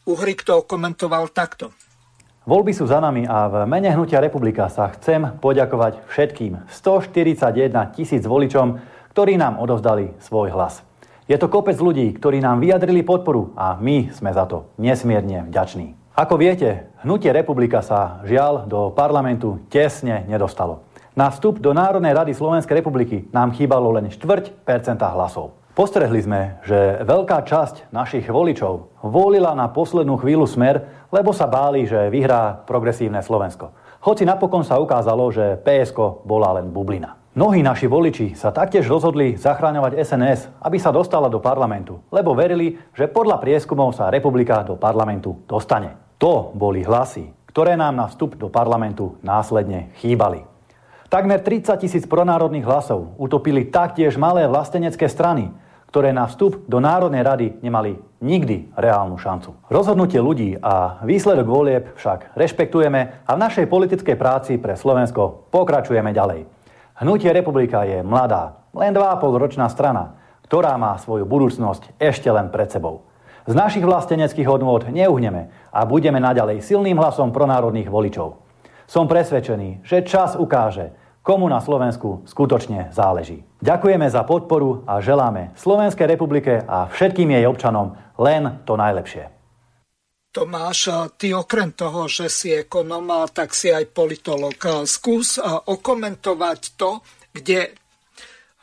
Uhrik 0.02 0.42
to 0.44 0.66
komentoval 0.68 1.32
takto. 1.32 1.72
Voľby 2.42 2.74
sú 2.74 2.90
za 2.90 2.98
nami 2.98 3.22
a 3.22 3.46
v 3.46 3.64
mene 3.70 3.88
Hnutia 3.94 4.18
Republika 4.18 4.66
sa 4.66 4.90
chcem 4.92 5.38
poďakovať 5.38 6.04
všetkým 6.10 6.66
141 6.68 7.94
tisíc 7.94 8.26
voličom, 8.26 8.82
ktorí 9.14 9.38
nám 9.38 9.62
odovzdali 9.62 10.18
svoj 10.18 10.50
hlas. 10.50 10.82
Je 11.32 11.40
to 11.40 11.48
kopec 11.48 11.80
ľudí, 11.80 12.12
ktorí 12.12 12.44
nám 12.44 12.60
vyjadrili 12.60 13.00
podporu 13.00 13.56
a 13.56 13.80
my 13.80 14.12
sme 14.12 14.36
za 14.36 14.44
to 14.44 14.68
nesmierne 14.76 15.48
vďační. 15.48 15.96
Ako 16.12 16.36
viete, 16.36 16.92
hnutie 17.00 17.32
Republika 17.32 17.80
sa 17.80 18.20
žiaľ 18.28 18.68
do 18.68 18.92
parlamentu 18.92 19.64
tesne 19.72 20.28
nedostalo. 20.28 20.84
Na 21.16 21.32
vstup 21.32 21.56
do 21.56 21.72
Národnej 21.72 22.12
rady 22.12 22.36
Slovenskej 22.36 22.84
republiky 22.84 23.32
nám 23.32 23.56
chýbalo 23.56 23.88
len 23.96 24.12
štvrť 24.12 24.60
percenta 24.60 25.08
hlasov. 25.08 25.56
Postrehli 25.72 26.20
sme, 26.20 26.60
že 26.68 27.00
veľká 27.00 27.48
časť 27.48 27.88
našich 27.96 28.28
voličov 28.28 29.00
volila 29.00 29.56
na 29.56 29.72
poslednú 29.72 30.20
chvíľu 30.20 30.44
smer, 30.44 31.08
lebo 31.08 31.32
sa 31.32 31.48
báli, 31.48 31.88
že 31.88 32.12
vyhrá 32.12 32.60
progresívne 32.68 33.24
Slovensko. 33.24 33.72
Hoci 34.04 34.28
napokon 34.28 34.68
sa 34.68 34.76
ukázalo, 34.76 35.32
že 35.32 35.56
PSK 35.64 36.28
bola 36.28 36.60
len 36.60 36.68
bublina. 36.68 37.21
Mnohí 37.32 37.64
naši 37.64 37.88
voliči 37.88 38.36
sa 38.36 38.52
taktiež 38.52 38.84
rozhodli 38.84 39.40
zachráňovať 39.40 40.04
SNS, 40.04 40.52
aby 40.60 40.76
sa 40.76 40.92
dostala 40.92 41.32
do 41.32 41.40
parlamentu, 41.40 42.04
lebo 42.12 42.36
verili, 42.36 42.76
že 42.92 43.08
podľa 43.08 43.40
prieskumov 43.40 43.96
sa 43.96 44.12
republika 44.12 44.60
do 44.60 44.76
parlamentu 44.76 45.40
dostane. 45.48 45.96
To 46.20 46.52
boli 46.52 46.84
hlasy, 46.84 47.32
ktoré 47.48 47.72
nám 47.72 47.96
na 47.96 48.04
vstup 48.12 48.36
do 48.36 48.52
parlamentu 48.52 49.16
následne 49.24 49.96
chýbali. 49.96 50.44
Takmer 51.08 51.40
30 51.40 51.72
tisíc 51.80 52.04
pronárodných 52.04 52.68
hlasov 52.68 53.16
utopili 53.16 53.64
taktiež 53.64 54.20
malé 54.20 54.44
vlastenecké 54.44 55.08
strany, 55.08 55.48
ktoré 55.88 56.12
na 56.12 56.28
vstup 56.28 56.68
do 56.68 56.84
Národnej 56.84 57.24
rady 57.24 57.46
nemali 57.64 57.96
nikdy 58.20 58.76
reálnu 58.76 59.16
šancu. 59.16 59.56
Rozhodnutie 59.72 60.20
ľudí 60.20 60.60
a 60.60 61.00
výsledok 61.00 61.48
volieb 61.48 61.96
však 61.96 62.36
rešpektujeme 62.36 63.24
a 63.24 63.30
v 63.32 63.40
našej 63.40 63.72
politickej 63.72 64.20
práci 64.20 64.60
pre 64.60 64.76
Slovensko 64.76 65.48
pokračujeme 65.48 66.12
ďalej. 66.12 66.61
Hnutie 66.98 67.32
republika 67.32 67.82
je 67.88 68.04
mladá, 68.04 68.68
len 68.76 68.92
2,5 68.92 69.42
ročná 69.42 69.66
strana, 69.72 70.20
ktorá 70.44 70.76
má 70.76 71.00
svoju 71.00 71.24
budúcnosť 71.24 71.96
ešte 71.96 72.28
len 72.28 72.52
pred 72.52 72.68
sebou. 72.68 73.08
Z 73.48 73.58
našich 73.58 73.82
vlasteneckých 73.82 74.46
hodnôt 74.46 74.84
neuhneme 74.86 75.50
a 75.74 75.80
budeme 75.82 76.22
naďalej 76.22 76.62
silným 76.62 76.94
hlasom 77.00 77.34
pronárodných 77.34 77.90
voličov. 77.90 78.38
Som 78.86 79.10
presvedčený, 79.10 79.82
že 79.82 80.06
čas 80.06 80.36
ukáže, 80.38 80.94
komu 81.26 81.48
na 81.48 81.58
Slovensku 81.58 82.22
skutočne 82.28 82.92
záleží. 82.94 83.42
Ďakujeme 83.62 84.06
za 84.10 84.22
podporu 84.22 84.86
a 84.86 85.00
želáme 85.02 85.54
Slovenskej 85.58 86.06
republike 86.06 86.62
a 86.62 86.86
všetkým 86.90 87.34
jej 87.34 87.48
občanom 87.48 87.98
len 88.20 88.62
to 88.62 88.78
najlepšie. 88.78 89.41
Tomáš, 90.32 90.88
ty 91.20 91.36
okrem 91.36 91.76
toho, 91.76 92.08
že 92.08 92.32
si 92.32 92.56
ekonom, 92.56 93.04
tak 93.28 93.52
si 93.52 93.68
aj 93.68 93.92
politolog. 93.92 94.56
Skús 94.88 95.36
okomentovať 95.68 96.60
to, 96.80 97.04
kde 97.36 97.76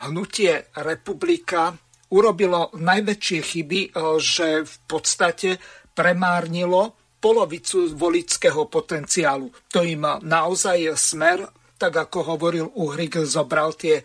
hnutie 0.01 0.65
republika 0.81 1.77
urobilo 2.09 2.73
najväčšie 2.73 3.39
chyby, 3.45 3.93
že 4.17 4.65
v 4.65 4.75
podstate 4.89 5.61
premárnilo 5.93 6.97
polovicu 7.21 7.93
volického 7.93 8.65
potenciálu. 8.65 9.53
To 9.69 9.85
im 9.85 10.09
naozaj 10.25 10.97
smer, 10.97 11.45
tak 11.77 11.93
ako 11.93 12.33
hovoril 12.33 12.65
Uhrik, 12.81 13.21
zobral 13.29 13.77
tie 13.77 14.01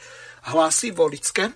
hlasy 0.52 0.92
volické? 0.92 1.48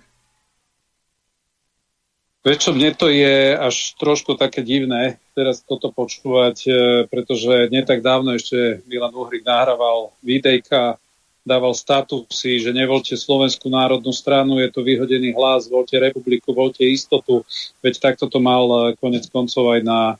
Prečo 2.39 2.71
mne 2.71 2.95
to 2.95 3.11
je 3.11 3.51
až 3.51 3.99
trošku 3.99 4.39
také 4.39 4.63
divné 4.63 5.19
teraz 5.35 5.59
toto 5.59 5.91
počúvať, 5.91 6.57
e, 6.63 6.71
pretože 7.11 7.67
nie 7.67 7.83
tak 7.83 7.99
dávno 7.99 8.31
ešte 8.31 8.79
Milan 8.87 9.11
Uhrik 9.11 9.43
nahrával 9.43 10.15
videjka, 10.23 10.95
dával 11.43 11.75
statusy, 11.75 12.63
že 12.63 12.71
nevolte 12.71 13.19
Slovenskú 13.19 13.67
národnú 13.67 14.15
stranu, 14.15 14.55
je 14.63 14.71
to 14.71 14.87
vyhodený 14.87 15.35
hlas, 15.35 15.67
voľte 15.67 15.99
republiku, 15.99 16.55
voľte 16.55 16.87
istotu. 16.87 17.43
Veď 17.83 17.99
takto 17.99 18.31
to 18.31 18.39
mal 18.39 18.67
e, 18.71 18.79
konec 18.95 19.27
koncov 19.27 19.75
aj 19.75 19.81
na, 19.83 20.15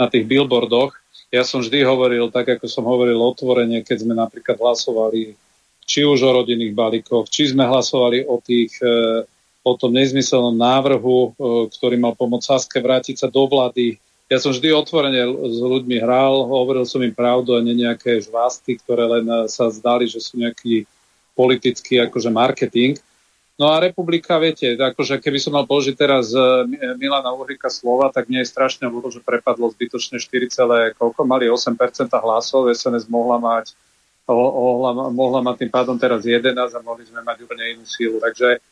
na 0.00 0.06
tých 0.08 0.24
billboardoch. 0.24 0.96
Ja 1.28 1.44
som 1.44 1.60
vždy 1.60 1.84
hovoril, 1.84 2.32
tak 2.32 2.56
ako 2.56 2.72
som 2.72 2.88
hovoril 2.88 3.20
otvorene, 3.20 3.84
keď 3.84 4.08
sme 4.08 4.16
napríklad 4.16 4.56
hlasovali 4.56 5.36
či 5.84 6.08
už 6.08 6.24
o 6.24 6.30
rodinných 6.40 6.72
balíkoch, 6.72 7.28
či 7.28 7.52
sme 7.52 7.68
hlasovali 7.68 8.24
o 8.24 8.40
tých 8.40 8.80
e, 8.80 9.28
o 9.60 9.72
tom 9.76 9.92
nezmyselnom 9.92 10.56
návrhu, 10.56 11.16
e, 11.16 11.28
ktorý 11.72 12.00
mal 12.00 12.16
pomôcť 12.16 12.46
Saske 12.46 12.78
vrátiť 12.80 13.24
sa 13.24 13.28
do 13.28 13.44
vlády. 13.44 14.00
Ja 14.30 14.38
som 14.38 14.54
vždy 14.54 14.70
otvorene 14.72 15.26
s 15.26 15.58
ľuďmi 15.58 16.00
hral, 16.00 16.46
hovoril 16.46 16.86
som 16.86 17.02
im 17.02 17.10
pravdu 17.10 17.58
a 17.58 17.60
nie 17.60 17.74
nejaké 17.74 18.22
žvásty, 18.22 18.78
ktoré 18.78 19.04
len 19.18 19.26
sa 19.50 19.68
zdali, 19.74 20.06
že 20.06 20.22
sú 20.22 20.38
nejaký 20.38 20.86
politický 21.34 21.98
akože 22.06 22.30
marketing. 22.30 22.94
No 23.60 23.68
a 23.68 23.76
republika, 23.76 24.40
viete, 24.40 24.72
akože 24.72 25.20
keby 25.20 25.36
som 25.36 25.52
mal 25.52 25.68
položiť 25.68 25.92
teraz 25.92 26.32
e, 26.32 26.40
Milana 26.96 27.28
Uhrika 27.36 27.68
slova, 27.68 28.08
tak 28.08 28.32
mne 28.32 28.40
je 28.40 28.48
strašne 28.48 28.88
ľúto, 28.88 29.12
že 29.12 29.20
prepadlo 29.20 29.68
zbytočne 29.68 30.16
4, 30.16 30.96
koľko 30.96 31.20
mali 31.28 31.44
8% 31.44 31.76
hlasov, 32.08 32.72
SNS 32.72 33.04
mohla 33.12 33.36
mať, 33.36 33.76
mohla, 34.24 35.12
mohla 35.12 35.40
mať 35.44 35.66
tým 35.66 35.70
pádom 35.76 36.00
teraz 36.00 36.24
11 36.24 36.56
a 36.56 36.80
mohli 36.80 37.04
sme 37.04 37.20
mať 37.20 37.44
úplne 37.44 37.76
inú 37.76 37.84
sílu. 37.84 38.16
Takže 38.16 38.64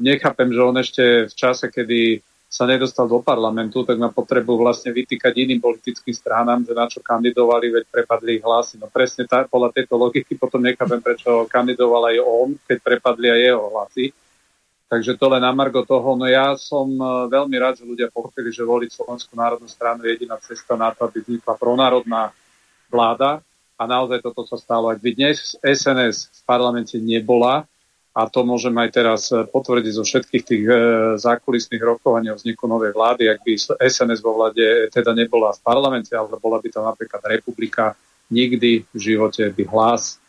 nechápem, 0.00 0.48
že 0.48 0.60
on 0.60 0.76
ešte 0.80 1.04
v 1.28 1.34
čase, 1.34 1.68
kedy 1.68 2.24
sa 2.52 2.68
nedostal 2.68 3.08
do 3.08 3.24
parlamentu, 3.24 3.80
tak 3.80 3.96
má 3.96 4.12
potrebu 4.12 4.60
vlastne 4.60 4.92
vytýkať 4.92 5.32
iným 5.40 5.56
politickým 5.56 6.12
stranám, 6.12 6.60
že 6.68 6.76
na 6.76 6.84
čo 6.84 7.00
kandidovali, 7.00 7.72
veď 7.72 7.84
prepadli 7.88 8.36
ich 8.36 8.44
hlasy. 8.44 8.76
No 8.76 8.92
presne 8.92 9.24
tá, 9.24 9.48
podľa 9.48 9.72
tejto 9.72 9.96
logiky 9.96 10.36
potom 10.36 10.60
nechápem, 10.60 11.00
prečo 11.00 11.48
kandidoval 11.48 12.12
aj 12.12 12.16
on, 12.20 12.48
keď 12.68 12.78
prepadli 12.84 13.32
aj 13.32 13.40
jeho 13.40 13.64
hlasy. 13.72 14.06
Takže 14.92 15.16
to 15.16 15.26
len 15.32 15.40
na 15.40 15.56
toho. 15.88 16.10
No 16.12 16.28
ja 16.28 16.52
som 16.60 16.92
e, 16.92 17.32
veľmi 17.32 17.56
rád, 17.56 17.80
že 17.80 17.88
ľudia 17.88 18.12
pochopili, 18.12 18.52
že 18.52 18.60
voliť 18.60 18.92
Slovenskú 18.92 19.32
národnú 19.32 19.64
stranu 19.64 20.04
je 20.04 20.12
jediná 20.12 20.36
cesta 20.36 20.76
na 20.76 20.92
to, 20.92 21.08
aby 21.08 21.24
vznikla 21.24 21.56
pronárodná 21.56 22.36
vláda. 22.92 23.40
A 23.80 23.88
naozaj 23.88 24.20
toto 24.20 24.44
sa 24.44 24.60
stalo. 24.60 24.92
Ak 24.92 25.00
by 25.00 25.16
dnes 25.16 25.56
SNS 25.64 26.28
v 26.28 26.40
parlamente 26.44 27.00
nebola, 27.00 27.64
a 28.12 28.28
to 28.28 28.44
môžem 28.44 28.76
aj 28.76 28.90
teraz 28.92 29.32
e, 29.32 29.40
potvrdiť 29.48 29.92
zo 29.96 30.04
všetkých 30.04 30.44
tých 30.44 30.64
e, 30.68 30.74
zákulisných 31.16 31.80
rokovaní 31.80 32.28
o 32.28 32.36
vzniku 32.36 32.68
novej 32.68 32.92
vlády, 32.92 33.32
ak 33.32 33.40
by 33.40 33.52
SNS 33.80 34.20
vo 34.20 34.36
vláde 34.36 34.92
teda 34.92 35.16
nebola 35.16 35.56
v 35.56 35.64
parlamente, 35.64 36.12
ale 36.12 36.28
bola 36.36 36.60
by 36.60 36.68
to 36.68 36.80
napríklad 36.84 37.24
republika, 37.24 37.96
nikdy 38.28 38.84
v 38.84 38.98
živote 39.00 39.48
by 39.56 39.64
hlas 39.64 40.20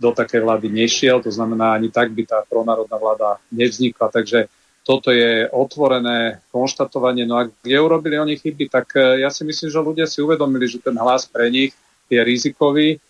do 0.00 0.12
takej 0.12 0.40
vlády 0.40 0.68
nešiel, 0.72 1.20
to 1.20 1.28
znamená, 1.28 1.76
ani 1.76 1.92
tak 1.92 2.12
by 2.12 2.24
tá 2.24 2.44
pronárodná 2.48 2.96
vláda 2.96 3.40
nevznikla. 3.52 4.12
Takže 4.12 4.48
toto 4.84 5.08
je 5.12 5.48
otvorené 5.48 6.44
konštatovanie. 6.52 7.24
No 7.24 7.40
a 7.40 7.48
kde 7.48 7.76
urobili 7.80 8.20
oni 8.20 8.36
chyby, 8.36 8.68
tak 8.68 9.00
ja 9.16 9.32
si 9.32 9.48
myslím, 9.48 9.68
že 9.72 9.80
ľudia 9.80 10.04
si 10.04 10.20
uvedomili, 10.20 10.68
že 10.68 10.84
ten 10.84 10.92
hlas 10.92 11.24
pre 11.24 11.48
nich 11.48 11.72
je 12.12 12.20
rizikový, 12.20 13.00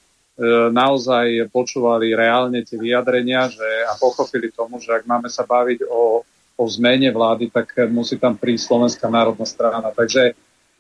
naozaj 0.70 1.51
počúvali 1.51 2.15
reálne 2.15 2.62
tie 2.62 2.78
vyjadrenia 2.78 3.51
že, 3.51 3.69
a 3.90 3.98
pochopili 3.98 4.55
tomu, 4.55 4.78
že 4.78 4.94
ak 4.94 5.02
máme 5.02 5.27
sa 5.27 5.43
baviť 5.43 5.82
o, 5.90 6.23
o 6.55 6.65
zmene 6.70 7.10
vlády, 7.10 7.51
tak 7.51 7.74
musí 7.90 8.16
tam 8.16 8.39
prísť 8.39 8.70
Slovenská 8.70 9.10
národná 9.10 9.47
strana. 9.47 9.90
Takže 9.90 10.39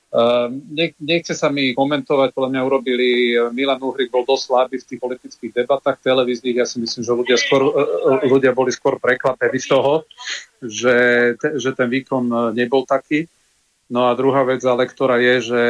Uh, 0.08 0.48
nechce 1.04 1.36
sa 1.36 1.52
mi 1.52 1.76
komentovať, 1.76 2.32
podľa 2.32 2.48
mňa 2.56 2.62
urobili, 2.64 3.36
Milan 3.52 3.76
Uhrik 3.76 4.08
bol 4.08 4.24
dosť 4.24 4.44
slabý 4.48 4.80
v 4.80 4.88
tých 4.88 5.00
politických 5.04 5.52
debatách 5.52 6.00
televíznych, 6.00 6.56
ja 6.56 6.64
si 6.64 6.80
myslím, 6.80 7.04
že 7.04 7.12
ľudia, 7.12 7.36
skôr, 7.36 7.68
ľudia 8.24 8.56
boli 8.56 8.72
skôr 8.72 8.96
prekvapení 8.96 9.60
z 9.60 9.68
toho, 9.68 10.08
že, 10.64 10.96
že 11.36 11.76
ten 11.76 11.92
výkon 11.92 12.56
nebol 12.56 12.88
taký. 12.88 13.28
No 13.92 14.08
a 14.08 14.16
druhá 14.16 14.48
vec 14.48 14.64
ale, 14.64 14.88
ktorá 14.88 15.20
je, 15.20 15.44
že, 15.44 15.66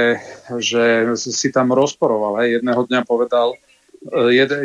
že 0.62 0.84
si 1.18 1.50
tam 1.50 1.74
rozporoval. 1.74 2.38
Hej. 2.38 2.62
Jedného 2.62 2.86
dňa 2.86 3.02
povedal, 3.10 3.58
jeden, 4.30 4.60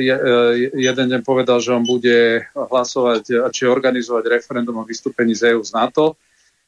jeden 0.74 1.06
deň 1.10 1.22
povedal, 1.26 1.58
že 1.58 1.74
on 1.74 1.82
bude 1.82 2.46
hlasovať 2.54 3.50
či 3.50 3.66
organizovať 3.66 4.30
referendum 4.30 4.78
o 4.78 4.88
vystúpení 4.88 5.34
z 5.34 5.58
EU 5.58 5.62
z 5.66 5.74
NATO. 5.74 6.16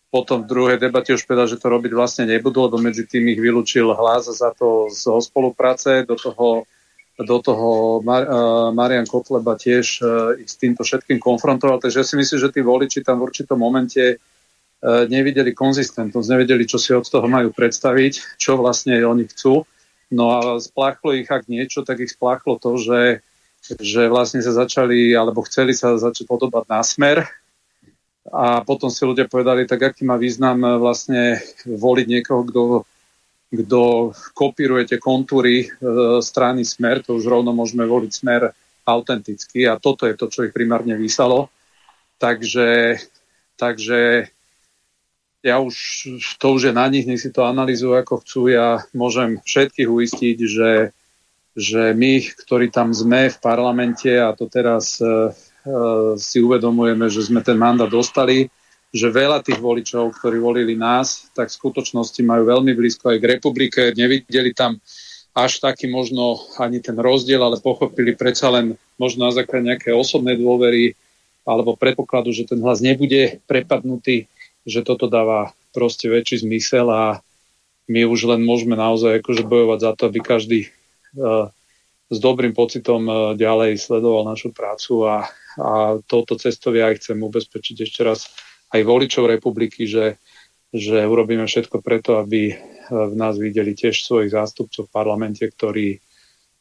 Potom 0.09 0.43
v 0.43 0.49
druhej 0.49 0.77
debate 0.79 1.11
už 1.11 1.27
povedal, 1.27 1.45
že 1.45 1.59
to 1.59 1.67
robiť 1.67 1.91
vlastne 1.91 2.25
nebudú, 2.25 2.65
lebo 2.65 2.79
medzi 2.79 3.03
tým 3.03 3.27
ich 3.29 3.39
vylúčil 3.41 3.91
hlas 3.91 4.31
za 4.31 4.55
to 4.55 4.87
z 4.89 5.11
spolupráce. 5.11 6.07
Do 6.07 6.15
toho, 6.15 6.63
do 7.19 7.37
toho 7.43 7.99
Mar- 7.99 8.29
Marian 8.71 9.05
Kotleba 9.05 9.59
tiež 9.59 9.99
ich 10.39 10.49
s 10.49 10.55
týmto 10.55 10.87
všetkým 10.87 11.19
konfrontoval. 11.19 11.83
Takže 11.83 11.99
ja 12.01 12.07
si 12.07 12.15
myslím, 12.15 12.39
že 12.39 12.53
tí 12.53 12.63
voliči 12.63 13.03
tam 13.03 13.19
v 13.19 13.27
určitom 13.27 13.59
momente 13.59 14.17
nevideli 14.85 15.51
konzistentnosť, 15.51 16.27
nevedeli, 16.31 16.63
čo 16.69 16.77
si 16.77 16.93
od 16.93 17.03
toho 17.03 17.25
majú 17.25 17.49
predstaviť, 17.51 18.37
čo 18.39 18.55
vlastne 18.55 18.95
oni 19.01 19.27
chcú 19.27 19.67
No 20.13 20.37
a 20.37 20.39
spláchlo 20.61 21.17
ich 21.17 21.29
ak 21.29 21.49
niečo, 21.49 21.81
tak 21.81 22.01
ich 22.01 22.13
spláchlo 22.13 22.61
to, 22.61 22.77
že, 22.77 23.25
že 23.81 24.05
vlastne 24.05 24.41
sa 24.45 24.53
začali, 24.53 25.13
alebo 25.17 25.45
chceli 25.45 25.73
sa 25.73 25.97
začať 25.97 26.29
podobať 26.29 26.63
na 26.69 26.81
smer. 26.85 27.25
A 28.29 28.65
potom 28.65 28.89
si 28.89 29.05
ľudia 29.05 29.29
povedali, 29.29 29.69
tak 29.69 29.93
aký 29.93 30.01
má 30.05 30.17
význam 30.17 30.81
vlastne 30.81 31.41
voliť 31.65 32.05
niekoho, 32.09 32.41
kto, 32.45 32.63
kto 33.53 33.81
kopíruje 34.33 34.97
kontúry 34.97 35.65
e, 35.65 35.67
strany 36.25 36.65
smer, 36.65 37.05
to 37.05 37.21
už 37.21 37.29
rovno 37.29 37.53
môžeme 37.53 37.85
voliť 37.85 38.11
smer 38.11 38.49
autenticky 38.85 39.65
a 39.65 39.77
toto 39.81 40.09
je 40.09 40.17
to, 40.17 40.29
čo 40.29 40.45
ich 40.45 40.53
primárne 40.53 40.97
vysalo. 40.97 41.49
Takže, 42.17 42.97
takže 43.57 44.29
ja 45.45 45.61
už, 45.61 45.75
to 46.41 46.57
už 46.57 46.61
je 46.67 46.73
na 46.73 46.89
nich, 46.89 47.05
nech 47.05 47.21
si 47.21 47.29
to 47.29 47.45
analýzujú 47.45 47.93
ako 47.93 48.25
chcú. 48.25 48.49
Ja 48.49 48.81
môžem 48.97 49.37
všetkých 49.45 49.85
uistiť, 49.85 50.37
že, 50.41 50.89
že 51.53 51.93
my, 51.93 52.25
ktorí 52.33 52.73
tam 52.73 52.89
sme 52.89 53.29
v 53.29 53.37
parlamente 53.37 54.09
a 54.09 54.33
to 54.33 54.49
teraz 54.49 54.97
uh, 54.97 55.29
uh, 55.29 56.17
si 56.17 56.41
uvedomujeme, 56.41 57.05
že 57.13 57.29
sme 57.29 57.45
ten 57.45 57.61
mandát 57.61 57.85
dostali, 57.85 58.49
že 58.89 59.13
veľa 59.13 59.45
tých 59.45 59.61
voličov, 59.61 60.17
ktorí 60.17 60.41
volili 60.41 60.73
nás, 60.73 61.29
tak 61.37 61.53
v 61.53 61.57
skutočnosti 61.61 62.25
majú 62.25 62.49
veľmi 62.49 62.73
blízko 62.73 63.13
aj 63.13 63.17
k 63.21 63.29
republike. 63.37 63.81
Nevideli 63.93 64.49
tam 64.49 64.81
až 65.37 65.61
taký 65.61 65.85
možno 65.85 66.41
ani 66.57 66.81
ten 66.81 66.97
rozdiel, 66.97 67.43
ale 67.43 67.61
pochopili 67.61 68.17
predsa 68.17 68.49
len 68.49 68.79
možno 68.97 69.29
na 69.29 69.35
základe 69.35 69.67
nejaké 69.67 69.93
osobnej 69.93 70.41
dôvery 70.41 70.97
alebo 71.45 71.77
predpokladu, 71.77 72.33
že 72.33 72.49
ten 72.49 72.57
hlas 72.63 72.81
nebude 72.81 73.37
prepadnutý 73.45 74.25
že 74.65 74.81
toto 74.81 75.05
dáva 75.05 75.53
proste 75.71 76.09
väčší 76.09 76.41
zmysel 76.41 76.89
a 76.89 77.21
my 77.85 78.01
už 78.09 78.33
len 78.33 78.41
môžeme 78.41 78.73
naozaj 78.73 79.21
akože 79.21 79.45
bojovať 79.45 79.79
za 79.81 79.91
to, 79.93 80.01
aby 80.09 80.19
každý 80.23 80.59
uh, 80.65 81.53
s 82.09 82.17
dobrým 82.17 82.57
pocitom 82.57 83.05
uh, 83.05 83.17
ďalej 83.37 83.77
sledoval 83.77 84.25
našu 84.25 84.49
prácu 84.49 85.05
a, 85.05 85.29
a 85.61 86.01
touto 86.09 86.33
cestou 86.41 86.73
ja 86.73 86.89
chcem 86.97 87.21
ubezpečiť 87.21 87.85
ešte 87.85 88.01
raz 88.01 88.25
aj 88.73 88.81
voličov 88.81 89.29
republiky, 89.29 89.85
že, 89.85 90.17
že 90.73 91.05
urobíme 91.05 91.45
všetko 91.45 91.85
preto, 91.85 92.17
aby 92.17 92.57
uh, 92.57 92.57
v 92.89 93.13
nás 93.13 93.37
videli 93.37 93.77
tiež 93.77 94.01
svojich 94.01 94.33
zástupcov 94.33 94.89
v 94.89 94.93
parlamente, 94.93 95.45
ktorí, 95.45 96.01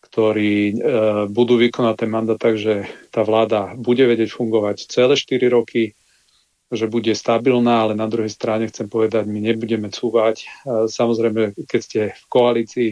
ktorí 0.05 0.85
budú 1.33 1.57
vykonať 1.57 1.95
ten 1.97 2.11
mandát 2.13 2.37
tak, 2.37 2.61
že 2.61 2.85
tá 3.09 3.25
vláda 3.25 3.73
bude 3.73 4.05
vedieť 4.05 4.37
fungovať 4.37 4.93
celé 4.93 5.17
4 5.17 5.49
roky, 5.49 5.97
že 6.75 6.91
bude 6.91 7.15
stabilná, 7.15 7.87
ale 7.87 7.95
na 7.95 8.07
druhej 8.07 8.31
strane 8.31 8.69
chcem 8.69 8.87
povedať, 8.87 9.27
my 9.27 9.41
nebudeme 9.41 9.89
cúvať. 9.91 10.47
Samozrejme, 10.67 11.55
keď 11.67 11.81
ste 11.81 12.01
v 12.15 12.25
koalícii, 12.29 12.91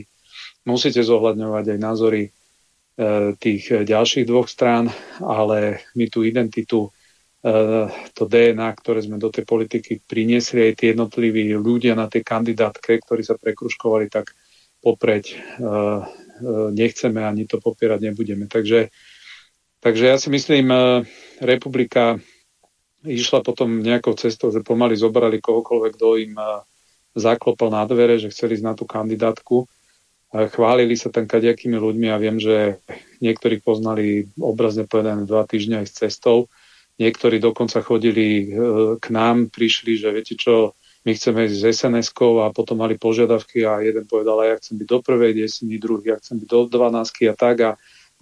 musíte 0.66 1.02
zohľadňovať 1.02 1.64
aj 1.74 1.78
názory 1.78 2.22
e, 2.26 2.30
tých 3.38 3.82
ďalších 3.82 4.26
dvoch 4.26 4.46
strán, 4.46 4.90
ale 5.18 5.82
my 5.98 6.06
tú 6.06 6.22
identitu, 6.22 6.86
e, 6.86 6.90
to 8.14 8.24
DNA, 8.30 8.68
ktoré 8.78 9.02
sme 9.02 9.18
do 9.18 9.30
tej 9.30 9.42
politiky 9.42 10.02
priniesli, 10.06 10.70
aj 10.70 10.74
tie 10.78 10.88
jednotliví 10.94 11.54
ľudia 11.59 11.98
na 11.98 12.06
tej 12.06 12.22
kandidátke, 12.22 13.02
ktorí 13.02 13.22
sa 13.26 13.34
prekruškovali, 13.34 14.06
tak 14.06 14.30
popreť 14.82 15.24
e, 15.30 15.36
nechceme 16.74 17.22
ani 17.22 17.46
to 17.46 17.62
popierať 17.62 18.10
nebudeme. 18.10 18.50
Takže, 18.50 18.90
takže 19.78 20.04
ja 20.10 20.16
si 20.18 20.26
myslím, 20.26 20.74
republika 21.38 22.18
išla 23.06 23.42
potom 23.42 23.82
nejakou 23.82 24.14
cestou, 24.14 24.54
že 24.54 24.64
pomaly 24.64 24.94
zobrali 24.94 25.42
kohokoľvek, 25.42 25.92
kto 25.98 26.08
im 26.22 26.34
zaklopal 27.12 27.68
na 27.68 27.84
dvere, 27.84 28.16
že 28.16 28.32
chceli 28.32 28.56
ísť 28.56 28.66
na 28.66 28.74
tú 28.74 28.88
kandidátku. 28.88 29.68
Chválili 30.32 30.96
sa 30.96 31.12
tam 31.12 31.28
kadejakými 31.28 31.76
ľuďmi 31.76 32.08
a 32.08 32.16
viem, 32.16 32.40
že 32.40 32.80
niektorí 33.20 33.60
poznali 33.60 34.32
obrazne 34.40 34.88
povedané 34.88 35.28
dva 35.28 35.44
týždňa 35.44 35.84
aj 35.84 35.86
s 35.86 35.96
cestou. 36.00 36.48
Niektorí 36.96 37.36
dokonca 37.36 37.84
chodili 37.84 38.26
e, 38.40 38.44
k 39.00 39.06
nám, 39.12 39.48
prišli, 39.48 39.96
že 39.96 40.12
viete 40.12 40.36
čo, 40.36 40.76
my 41.02 41.12
chceme 41.12 41.48
ísť 41.50 41.56
z 41.56 41.64
sns 41.72 42.08
a 42.14 42.52
potom 42.54 42.78
mali 42.78 42.94
požiadavky 42.94 43.66
a 43.66 43.82
jeden 43.82 44.06
povedal, 44.06 44.38
ja 44.44 44.56
chcem 44.60 44.78
byť 44.78 44.86
do 44.86 44.98
prvej 45.02 45.32
desiny, 45.34 45.80
druhý, 45.82 46.14
ja 46.14 46.16
chcem 46.20 46.38
byť 46.38 46.48
do 46.48 46.60
12 46.70 47.32
a 47.32 47.34
tak 47.34 47.56
a 47.64 47.70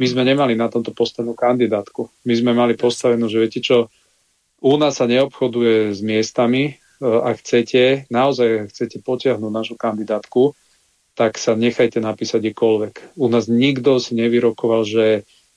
my 0.01 0.07
sme 0.09 0.25
nemali 0.25 0.57
na 0.57 0.73
tomto 0.73 0.97
postavenú 0.97 1.37
kandidátku. 1.37 2.09
My 2.25 2.33
sme 2.33 2.57
mali 2.57 2.73
postavenú, 2.73 3.29
že 3.29 3.37
viete 3.37 3.61
čo, 3.61 3.93
u 4.61 4.77
nás 4.77 5.01
sa 5.01 5.09
neobchoduje 5.09 5.97
s 5.97 6.01
miestami. 6.05 6.77
E, 7.01 7.05
ak 7.05 7.41
chcete, 7.41 8.07
naozaj 8.13 8.69
chcete 8.71 9.01
potiahnuť 9.01 9.53
našu 9.53 9.75
kandidátku, 9.81 10.53
tak 11.17 11.41
sa 11.41 11.57
nechajte 11.57 12.01
napísať 12.01 12.53
kdekoľvek. 12.53 13.17
U 13.17 13.27
nás 13.29 13.49
nikto 13.49 14.01
si 14.01 14.17
nevyrokoval, 14.17 14.85
že 14.85 15.05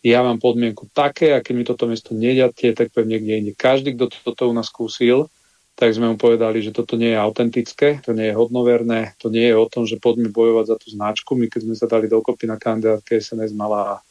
ja 0.03 0.19
mám 0.19 0.39
podmienku 0.39 0.91
také 0.91 1.31
a 1.31 1.39
keď 1.39 1.53
mi 1.55 1.63
toto 1.63 1.87
mesto 1.87 2.11
nedáte, 2.11 2.75
tak 2.75 2.91
poviem 2.91 3.15
niekde 3.15 3.33
inde. 3.39 3.53
Každý, 3.55 3.95
kto 3.95 4.11
toto 4.11 4.51
u 4.51 4.53
nás 4.55 4.67
skúsil, 4.67 5.31
tak 5.79 5.95
sme 5.95 6.11
mu 6.11 6.19
povedali, 6.19 6.59
že 6.59 6.75
toto 6.75 6.99
nie 6.99 7.15
je 7.15 7.19
autentické, 7.19 8.03
to 8.03 8.11
nie 8.11 8.29
je 8.29 8.37
hodnoverné, 8.37 9.15
to 9.17 9.31
nie 9.31 9.47
je 9.49 9.55
o 9.55 9.65
tom, 9.65 9.87
že 9.87 9.97
poďme 9.97 10.29
bojovať 10.29 10.65
za 10.69 10.75
tú 10.77 10.87
značku. 10.91 11.39
My 11.39 11.47
keď 11.47 11.61
sme 11.65 11.75
sa 11.79 11.87
dali 11.87 12.11
dokopy 12.11 12.45
na 12.45 12.59
kandidátke 12.59 13.17
SNS 13.17 13.55
mala 13.55 14.03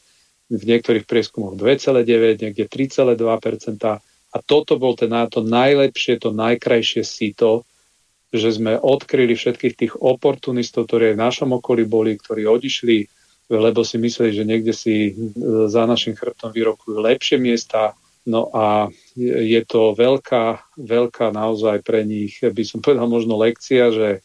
v 0.49 0.59
niektorých 0.59 1.07
prieskumoch 1.07 1.55
2,9, 1.55 2.41
niekde 2.41 2.65
3,2 2.67 3.15
a 4.33 4.41
toto 4.41 4.81
bol 4.81 4.97
ten, 4.97 5.13
to 5.29 5.45
najlepšie, 5.45 6.17
to 6.17 6.33
najkrajšie 6.33 7.05
síto, 7.05 7.61
že 8.33 8.57
sme 8.57 8.81
odkryli 8.81 9.37
všetkých 9.37 9.73
tých 9.77 9.93
oportunistov, 10.01 10.89
ktorí 10.89 11.13
aj 11.13 11.15
v 11.15 11.23
našom 11.29 11.49
okolí 11.61 11.85
boli, 11.85 12.17
ktorí 12.17 12.49
odišli, 12.49 13.05
lebo 13.53 13.85
si 13.85 14.01
mysleli, 14.01 14.33
že 14.33 14.43
niekde 14.49 14.73
si 14.73 15.13
e, 15.13 15.69
za 15.69 15.85
našim 15.85 16.17
chrbtom 16.17 16.49
vyrokujú 16.49 16.97
lepšie 16.97 17.37
miesta. 17.37 17.93
No 18.25 18.49
a 18.49 18.89
je 19.19 19.61
to 19.67 19.93
veľká, 19.93 20.73
veľká 20.79 21.29
naozaj 21.29 21.85
pre 21.85 22.01
nich, 22.07 22.41
by 22.41 22.63
som 22.65 22.79
povedal 22.81 23.05
možno 23.05 23.37
lekcia, 23.37 23.91
že, 23.93 24.23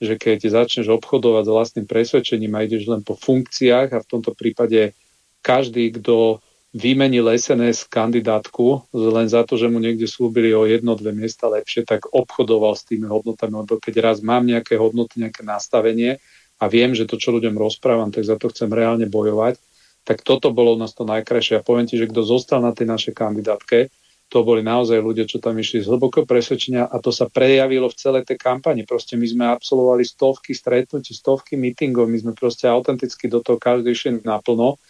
že 0.00 0.16
keď 0.16 0.48
začneš 0.48 0.90
obchodovať 0.90 1.44
s 1.46 1.52
vlastným 1.52 1.86
presvedčením 1.86 2.56
a 2.56 2.64
ideš 2.64 2.88
len 2.88 3.04
po 3.04 3.14
funkciách 3.14 3.92
a 3.92 4.02
v 4.02 4.10
tomto 4.10 4.32
prípade 4.32 4.96
každý, 5.44 5.92
kto 5.94 6.40
vymenil 6.74 7.30
SNS 7.30 7.86
kandidátku 7.86 8.90
len 8.90 9.30
za 9.30 9.46
to, 9.46 9.54
že 9.54 9.70
mu 9.70 9.78
niekde 9.78 10.10
slúbili 10.10 10.50
o 10.50 10.66
jedno, 10.66 10.98
dve 10.98 11.14
miesta 11.14 11.46
lepšie, 11.46 11.86
tak 11.86 12.10
obchodoval 12.10 12.74
s 12.74 12.82
tými 12.82 13.06
hodnotami, 13.06 13.62
lebo 13.62 13.78
keď 13.78 13.94
raz 14.02 14.18
mám 14.18 14.42
nejaké 14.42 14.74
hodnoty, 14.74 15.22
nejaké 15.22 15.46
nastavenie 15.46 16.18
a 16.58 16.66
viem, 16.66 16.90
že 16.90 17.06
to, 17.06 17.14
čo 17.14 17.30
ľuďom 17.30 17.54
rozprávam, 17.54 18.10
tak 18.10 18.26
za 18.26 18.34
to 18.34 18.50
chcem 18.50 18.66
reálne 18.74 19.06
bojovať, 19.06 19.54
tak 20.02 20.26
toto 20.26 20.50
bolo 20.50 20.74
u 20.74 20.78
nás 20.82 20.92
to 20.92 21.06
najkrajšie. 21.06 21.62
A 21.62 21.64
poviem 21.64 21.86
ti, 21.86 21.94
že 21.94 22.10
kto 22.10 22.26
zostal 22.26 22.58
na 22.58 22.74
tej 22.74 22.90
našej 22.90 23.14
kandidátke, 23.14 23.88
to 24.28 24.42
boli 24.42 24.66
naozaj 24.66 24.98
ľudia, 24.98 25.30
čo 25.30 25.38
tam 25.38 25.54
išli 25.54 25.84
z 25.84 25.88
hlbokého 25.94 26.26
presvedčenia 26.26 26.90
a 26.90 26.98
to 26.98 27.14
sa 27.14 27.30
prejavilo 27.30 27.86
v 27.86 27.98
celej 27.98 28.26
tej 28.26 28.40
kampani. 28.40 28.82
Proste 28.82 29.14
my 29.14 29.26
sme 29.30 29.44
absolvovali 29.46 30.02
stovky 30.02 30.50
stretnutí, 30.50 31.14
stovky 31.14 31.54
meetingov, 31.54 32.10
my 32.10 32.18
sme 32.18 32.32
proste 32.34 32.66
autenticky 32.66 33.30
do 33.30 33.38
toho 33.44 33.62
každý 33.62 33.94
išli 33.94 34.26
naplno 34.26 34.80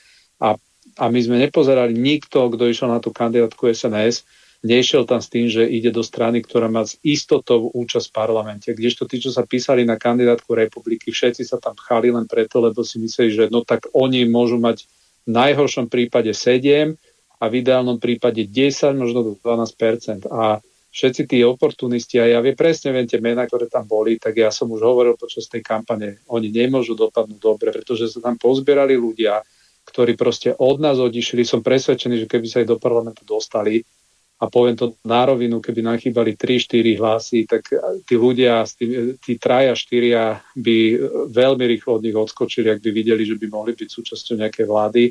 a 0.40 0.56
a 0.98 1.10
my 1.10 1.20
sme 1.20 1.36
nepozerali 1.42 1.94
nikto, 1.94 2.50
kto 2.50 2.70
išiel 2.70 2.90
na 2.90 3.02
tú 3.02 3.10
kandidátku 3.10 3.66
SNS, 3.70 4.26
nešiel 4.64 5.04
tam 5.04 5.20
s 5.20 5.28
tým, 5.28 5.46
že 5.46 5.68
ide 5.68 5.92
do 5.92 6.00
strany, 6.00 6.40
ktorá 6.40 6.72
má 6.72 6.82
s 6.88 6.96
istotou 7.04 7.68
účasť 7.70 8.08
v 8.08 8.16
parlamente. 8.16 8.68
Kdežto 8.72 9.04
tí, 9.04 9.20
čo 9.20 9.28
sa 9.28 9.44
písali 9.44 9.84
na 9.84 10.00
kandidátku 10.00 10.56
republiky, 10.56 11.12
všetci 11.12 11.44
sa 11.44 11.60
tam 11.60 11.76
pchali 11.76 12.08
len 12.10 12.24
preto, 12.24 12.64
lebo 12.64 12.80
si 12.80 12.96
mysleli, 12.96 13.30
že 13.30 13.44
no 13.52 13.60
tak 13.60 13.92
oni 13.92 14.24
môžu 14.24 14.56
mať 14.56 14.88
v 15.28 15.30
najhoršom 15.30 15.92
prípade 15.92 16.32
7 16.32 16.96
a 17.40 17.44
v 17.50 17.54
ideálnom 17.60 18.00
prípade 18.00 18.48
10, 18.48 18.96
možno 18.96 19.36
12% 19.36 20.24
A 20.32 20.64
všetci 20.94 21.22
tí 21.26 21.42
oportunisti, 21.42 22.22
a 22.22 22.30
ja 22.30 22.38
vie, 22.38 22.54
presne 22.54 22.94
viem 22.94 23.04
tie 23.04 23.18
mená, 23.18 23.44
ktoré 23.44 23.66
tam 23.66 23.84
boli, 23.84 24.16
tak 24.16 24.38
ja 24.38 24.54
som 24.54 24.70
už 24.70 24.80
hovoril 24.80 25.18
počas 25.18 25.50
tej 25.50 25.60
kampane, 25.60 26.22
oni 26.30 26.48
nemôžu 26.54 26.94
dopadnúť 26.94 27.40
dobre, 27.42 27.74
pretože 27.74 28.14
sa 28.14 28.22
tam 28.22 28.38
pozbierali 28.38 28.94
ľudia, 28.94 29.42
ktorí 29.94 30.18
proste 30.18 30.50
od 30.58 30.82
nás 30.82 30.98
odišli. 30.98 31.46
Som 31.46 31.62
presvedčený, 31.62 32.26
že 32.26 32.30
keby 32.30 32.46
sa 32.50 32.66
aj 32.66 32.74
do 32.74 32.82
parlamentu 32.82 33.22
dostali, 33.22 33.86
a 34.34 34.50
poviem 34.50 34.74
to 34.74 34.98
na 35.06 35.22
rovinu, 35.24 35.62
keby 35.62 35.80
nám 35.80 36.02
chýbali 36.02 36.34
3-4 36.34 36.98
hlasy, 36.98 37.46
tak 37.46 37.70
tí 38.02 38.18
ľudia, 38.18 38.66
tí, 38.66 39.14
tí 39.22 39.38
traja, 39.38 39.78
štyria 39.78 40.42
by 40.58 40.98
veľmi 41.30 41.64
rýchlo 41.70 41.96
od 41.96 42.02
nich 42.02 42.18
odskočili, 42.18 42.66
ak 42.66 42.82
by 42.82 42.90
videli, 42.90 43.22
že 43.22 43.38
by 43.38 43.46
mohli 43.46 43.78
byť 43.78 43.88
súčasťou 43.88 44.42
nejakej 44.42 44.66
vlády. 44.66 45.02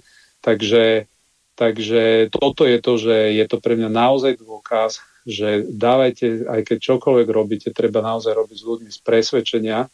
Takže, 0.43 1.07
takže 1.55 2.27
toto 2.35 2.67
je 2.67 2.77
to, 2.83 2.93
že 2.99 3.15
je 3.39 3.45
to 3.47 3.57
pre 3.63 3.79
mňa 3.79 3.89
naozaj 3.89 4.43
dôkaz, 4.43 4.99
že 5.23 5.71
dávajte, 5.71 6.43
aj 6.43 6.61
keď 6.67 6.77
čokoľvek 6.83 7.27
robíte, 7.31 7.69
treba 7.71 8.03
naozaj 8.03 8.35
robiť 8.35 8.57
s 8.59 8.67
ľuďmi 8.67 8.89
z 8.91 8.99
presvedčenia 9.07 9.87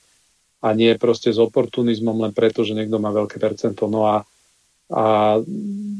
a 0.59 0.67
nie 0.73 0.91
proste 0.97 1.29
s 1.29 1.37
oportunizmom 1.37 2.17
len 2.17 2.33
preto, 2.33 2.65
že 2.65 2.73
niekto 2.73 2.97
má 2.97 3.13
veľké 3.13 3.37
percento. 3.37 3.85
No 3.85 4.09
a 4.09 4.25
a 4.89 5.37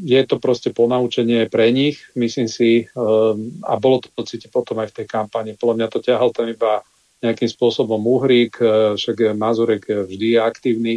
je 0.02 0.22
to 0.26 0.42
proste 0.42 0.74
ponaučenie 0.74 1.46
pre 1.46 1.70
nich, 1.70 2.02
myslím 2.18 2.50
si, 2.50 2.90
ehm, 2.90 3.62
a 3.62 3.78
bolo 3.78 4.02
to 4.02 4.26
cítiť 4.26 4.50
potom 4.50 4.82
aj 4.82 4.90
v 4.90 4.98
tej 5.02 5.08
kampani. 5.08 5.54
Podľa 5.54 5.76
mňa 5.78 5.88
to 5.94 6.00
ťahal 6.02 6.34
tam 6.34 6.50
iba 6.50 6.82
nejakým 7.22 7.50
spôsobom 7.52 8.02
Uhrík, 8.02 8.58
e, 8.58 8.98
však 8.98 9.38
Mazurek 9.38 9.86
vždy 9.86 10.28
je 10.34 10.40
aktívny, 10.42 10.96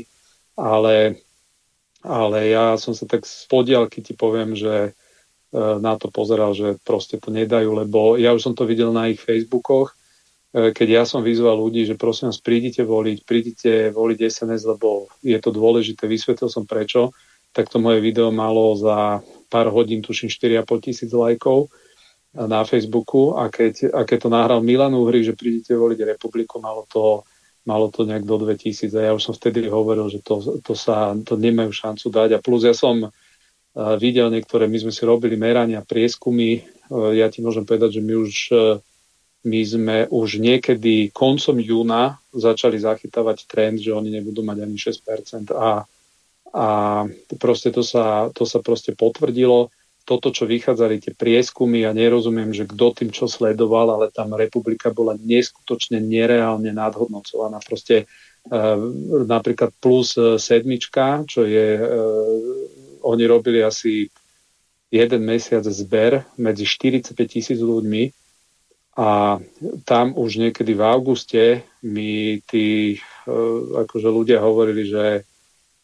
ale, 0.56 1.20
ale 2.01 2.39
ja 2.48 2.81
som 2.81 2.97
sa 2.97 3.05
tak 3.05 3.28
z 3.28 3.44
podielky 3.51 4.01
ti 4.01 4.16
poviem, 4.16 4.56
že 4.56 4.74
e, 4.89 4.90
na 5.82 5.98
to 6.01 6.09
pozeral, 6.09 6.56
že 6.56 6.81
proste 6.81 7.20
to 7.20 7.28
nedajú, 7.28 7.77
lebo 7.77 8.16
ja 8.16 8.32
už 8.32 8.40
som 8.40 8.55
to 8.56 8.64
videl 8.64 8.94
na 8.94 9.10
ich 9.12 9.20
Facebookoch, 9.20 9.93
e, 10.55 10.70
keď 10.73 10.89
ja 10.89 11.05
som 11.05 11.20
vyzval 11.20 11.59
ľudí, 11.59 11.85
že 11.85 11.98
prosím 11.98 12.32
vás, 12.32 12.40
prídite 12.40 12.86
voliť, 12.86 13.19
prídite 13.27 13.73
voliť 13.93 14.19
SNS, 14.23 14.62
lebo 14.64 15.12
je 15.20 15.36
to 15.43 15.51
dôležité, 15.52 16.06
vysvetlil 16.09 16.48
som 16.48 16.64
prečo, 16.64 17.12
tak 17.53 17.69
to 17.69 17.79
moje 17.79 18.01
video 18.01 18.33
malo 18.33 18.73
za 18.77 19.20
pár 19.53 19.69
hodín, 19.69 20.01
tuším 20.01 20.33
4,5 20.33 20.85
tisíc 20.89 21.11
lajkov 21.12 21.69
na 22.33 22.65
Facebooku. 22.65 23.37
A 23.37 23.53
keď, 23.53 23.93
a 23.93 24.09
keď 24.09 24.19
to 24.24 24.29
nahral 24.33 24.61
Milan 24.65 24.97
Uhry, 24.97 25.20
že 25.20 25.37
prídete 25.37 25.77
voliť 25.77 26.16
republiku, 26.16 26.65
malo 26.65 26.89
to, 26.89 27.29
malo 27.69 27.93
to 27.93 28.09
nejak 28.09 28.24
do 28.24 28.41
2000 28.41 28.89
a 28.97 29.01
ja 29.09 29.12
už 29.12 29.23
som 29.23 29.35
vtedy 29.37 29.69
hovoril, 29.69 30.09
že 30.09 30.24
to, 30.24 30.41
to 30.65 30.73
sa 30.73 31.12
to 31.20 31.37
nemajú 31.37 31.69
šancu 31.69 32.09
dať. 32.09 32.29
A 32.37 32.39
plus 32.41 32.65
ja 32.65 32.73
som 32.73 33.05
uh, 33.05 33.11
videl 34.01 34.33
niektoré, 34.33 34.65
my 34.65 34.81
sme 34.81 34.93
si 34.93 35.05
robili 35.05 35.37
merania, 35.37 35.85
prieskumy, 35.85 36.65
uh, 36.89 37.12
ja 37.12 37.29
ti 37.29 37.45
môžem 37.45 37.69
povedať, 37.69 38.01
že 38.01 38.03
my 38.03 38.15
už 38.16 38.33
uh, 38.57 38.81
my 39.43 39.61
sme 39.66 39.97
už 40.07 40.39
niekedy 40.39 41.11
koncom 41.11 41.59
júna 41.59 42.23
začali 42.31 42.79
zachytávať 42.79 43.51
trend, 43.51 43.83
že 43.83 43.91
oni 43.91 44.15
nebudú 44.15 44.47
mať 44.47 44.59
ani 44.62 44.77
6% 44.79 45.51
a 45.51 45.83
a 46.53 46.66
proste 47.41 47.73
to 47.73 47.81
sa, 47.81 48.29
to 48.37 48.45
sa 48.45 48.61
proste 48.61 48.93
potvrdilo. 48.93 49.73
Toto, 50.03 50.35
čo 50.35 50.45
vychádzali 50.45 50.99
tie 50.99 51.12
prieskumy, 51.16 51.87
ja 51.87 51.95
nerozumiem, 51.97 52.53
že 52.53 52.69
kto 52.69 52.93
tým 52.93 53.11
čo 53.15 53.31
sledoval, 53.31 53.97
ale 53.97 54.07
tam 54.12 54.35
republika 54.37 54.91
bola 54.93 55.16
neskutočne 55.16 56.03
nereálne 56.03 56.74
nadhodnocovaná. 56.74 57.62
Proste 57.62 58.05
e, 58.05 58.07
napríklad 59.24 59.70
plus 59.79 60.19
e, 60.19 60.37
sedmička, 60.43 61.24
čo 61.24 61.47
je, 61.47 61.69
e, 61.79 61.87
oni 63.07 63.24
robili 63.24 63.62
asi 63.62 64.11
jeden 64.93 65.23
mesiac 65.24 65.65
zber 65.65 66.27
medzi 66.37 66.69
45 66.69 67.16
tisíc 67.16 67.57
ľuďmi 67.62 68.12
a 68.93 69.41
tam 69.89 70.12
už 70.12 70.37
niekedy 70.37 70.77
v 70.77 70.83
auguste 70.85 71.45
mi 71.81 72.45
tí 72.45 72.93
e, 72.93 72.99
akože 73.89 74.09
ľudia 74.12 74.45
hovorili, 74.45 74.85
že 74.85 75.24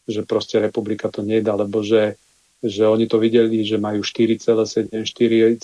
že 0.09 0.25
proste 0.25 0.57
republika 0.57 1.07
to 1.13 1.21
nedá, 1.21 1.53
lebo 1.53 1.85
že, 1.85 2.17
že 2.65 2.89
oni 2.89 3.05
to 3.05 3.21
videli, 3.21 3.61
že 3.61 3.77
majú 3.77 4.01
4,7, 4.01 4.89
4,8 4.89 5.61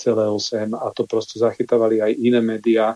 a 0.78 0.88
to 0.94 1.04
proste 1.10 1.42
zachytávali 1.42 2.00
aj 2.06 2.12
iné 2.14 2.40
médiá. 2.40 2.94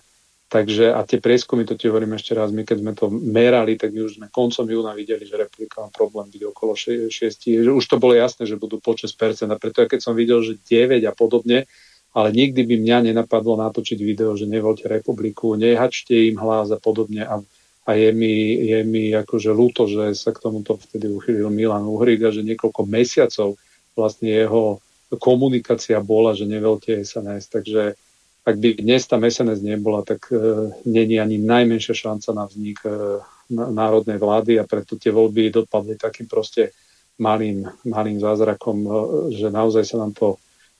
Takže 0.50 0.90
a 0.90 1.06
tie 1.06 1.22
prieskumy, 1.22 1.62
to 1.62 1.78
ti 1.78 1.86
hovorím 1.86 2.18
ešte 2.18 2.34
raz, 2.34 2.50
my 2.50 2.66
keď 2.66 2.78
sme 2.82 2.94
to 2.98 3.06
merali, 3.14 3.78
tak 3.78 3.94
my 3.94 4.02
už 4.02 4.18
sme 4.18 4.34
koncom 4.34 4.66
júna 4.66 4.98
videli, 4.98 5.22
že 5.22 5.38
republika 5.38 5.86
má 5.86 5.94
problém 5.94 6.26
byť 6.26 6.42
okolo 6.50 6.74
6, 6.74 7.06
6 7.06 7.70
už 7.70 7.86
to 7.86 8.02
bolo 8.02 8.18
jasné, 8.18 8.50
že 8.50 8.58
budú 8.58 8.82
po 8.82 8.98
6%. 8.98 9.14
A 9.46 9.62
preto 9.62 9.86
keď 9.86 10.02
som 10.02 10.18
videl, 10.18 10.42
že 10.42 10.58
9 10.58 11.06
a 11.06 11.14
podobne, 11.14 11.70
ale 12.10 12.34
nikdy 12.34 12.66
by 12.66 12.76
mňa 12.82 12.98
nenapadlo 13.14 13.62
natočiť 13.62 14.00
video, 14.02 14.34
že 14.34 14.50
nevolte 14.50 14.90
republiku, 14.90 15.54
nehačte 15.54 16.18
im 16.34 16.42
hlas 16.42 16.74
a 16.74 16.82
podobne. 16.82 17.22
A 17.22 17.46
a 17.90 17.98
je 17.98 18.14
mi, 18.14 18.54
je 18.70 18.86
mi 18.86 19.10
akože 19.10 19.50
ľúto, 19.50 19.90
že 19.90 20.14
sa 20.14 20.30
k 20.30 20.46
tomuto 20.46 20.78
vtedy 20.78 21.10
uchylil 21.10 21.50
Milan 21.50 21.90
Uhrík 21.90 22.22
a 22.22 22.30
že 22.30 22.46
niekoľko 22.46 22.86
mesiacov 22.86 23.58
vlastne 23.98 24.30
jeho 24.30 24.78
komunikácia 25.18 25.98
bola, 25.98 26.38
že 26.38 26.46
nevelte 26.46 26.94
SNS, 27.02 27.50
takže 27.50 27.98
ak 28.46 28.56
by 28.62 28.70
dnes 28.78 29.10
tam 29.10 29.26
SNS 29.26 29.66
nebola, 29.66 30.06
tak 30.06 30.30
e, 30.30 30.38
není 30.86 31.18
ani 31.18 31.42
najmenšia 31.42 31.98
šanca 31.98 32.30
na 32.38 32.46
vznik 32.46 32.78
e, 32.86 33.22
národnej 33.50 34.22
vlády 34.22 34.62
a 34.62 34.70
preto 34.70 34.94
tie 35.02 35.10
voľby 35.10 35.50
dopadli 35.50 35.98
takým 35.98 36.30
proste 36.30 36.70
malým, 37.18 37.66
malým 37.90 38.22
zázrakom, 38.22 38.78
e, 38.86 38.90
že 39.34 39.50
naozaj 39.50 39.84
sa 39.86 39.98
nám 39.98 40.14
to 40.14 40.38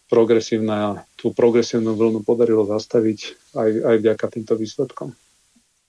progresívna, 0.10 1.06
tú 1.18 1.34
progresívnu 1.34 1.94
vlnu 1.94 2.22
podarilo 2.22 2.70
zastaviť 2.70 3.20
aj, 3.58 3.70
aj 3.86 3.96
vďaka 3.98 4.26
týmto 4.30 4.54
výsledkom. 4.58 5.10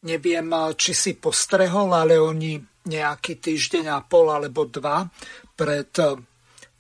Neviem, 0.01 0.49
či 0.81 0.97
si 0.97 1.13
postrehol, 1.21 1.93
ale 1.93 2.17
oni 2.17 2.57
nejaký 2.89 3.37
týždeň 3.37 3.93
a 3.93 4.01
pol 4.01 4.33
alebo 4.33 4.65
dva 4.65 5.05
pred 5.53 5.93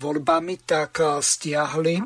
voľbami 0.00 0.64
tak 0.64 1.04
stiahli 1.20 2.00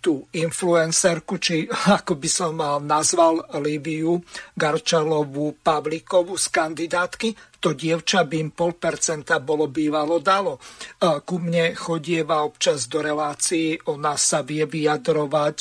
tú 0.00 0.24
influencerku, 0.32 1.36
či 1.36 1.68
ako 2.00 2.16
by 2.16 2.28
som 2.32 2.58
nazval 2.82 3.44
Líviu 3.60 4.18
Garčalovú 4.56 5.60
Pavlíkovú 5.60 6.34
z 6.40 6.46
kandidátky, 6.48 7.28
to 7.60 7.76
dievča 7.76 8.24
by 8.24 8.36
im 8.40 8.50
pol 8.50 8.74
percenta 8.74 9.38
bolo 9.38 9.68
bývalo 9.68 10.18
dalo. 10.18 10.58
Ku 10.98 11.36
mne 11.38 11.76
chodieva 11.76 12.42
občas 12.42 12.88
do 12.88 13.04
relácií, 13.04 13.76
ona 13.92 14.16
sa 14.16 14.40
vie 14.40 14.64
vyjadrovať, 14.64 15.58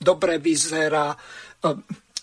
dobre 0.00 0.40
vyzerá, 0.40 1.12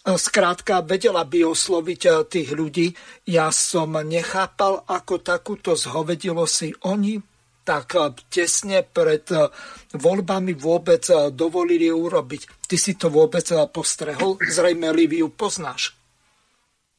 Skrátka, 0.06 0.86
vedela 0.86 1.26
by 1.26 1.50
osloviť 1.50 2.30
tých 2.30 2.54
ľudí. 2.54 2.94
Ja 3.26 3.50
som 3.50 3.98
nechápal, 3.98 4.86
ako 4.86 5.18
takúto 5.18 5.74
zhovedilo 5.74 6.46
si 6.46 6.78
oni 6.86 7.18
tak 7.66 7.98
eh, 7.98 8.14
tesne 8.30 8.86
pred 8.86 9.26
eh, 9.34 9.50
voľbami 9.98 10.54
vôbec 10.54 11.02
eh, 11.10 11.34
dovolili 11.34 11.90
urobiť. 11.90 12.70
Ty 12.70 12.78
si 12.78 12.94
to 12.94 13.10
vôbec 13.10 13.50
postrehol? 13.74 14.38
Zrejme 14.46 14.94
Liviu 14.94 15.34
poznáš. 15.34 15.98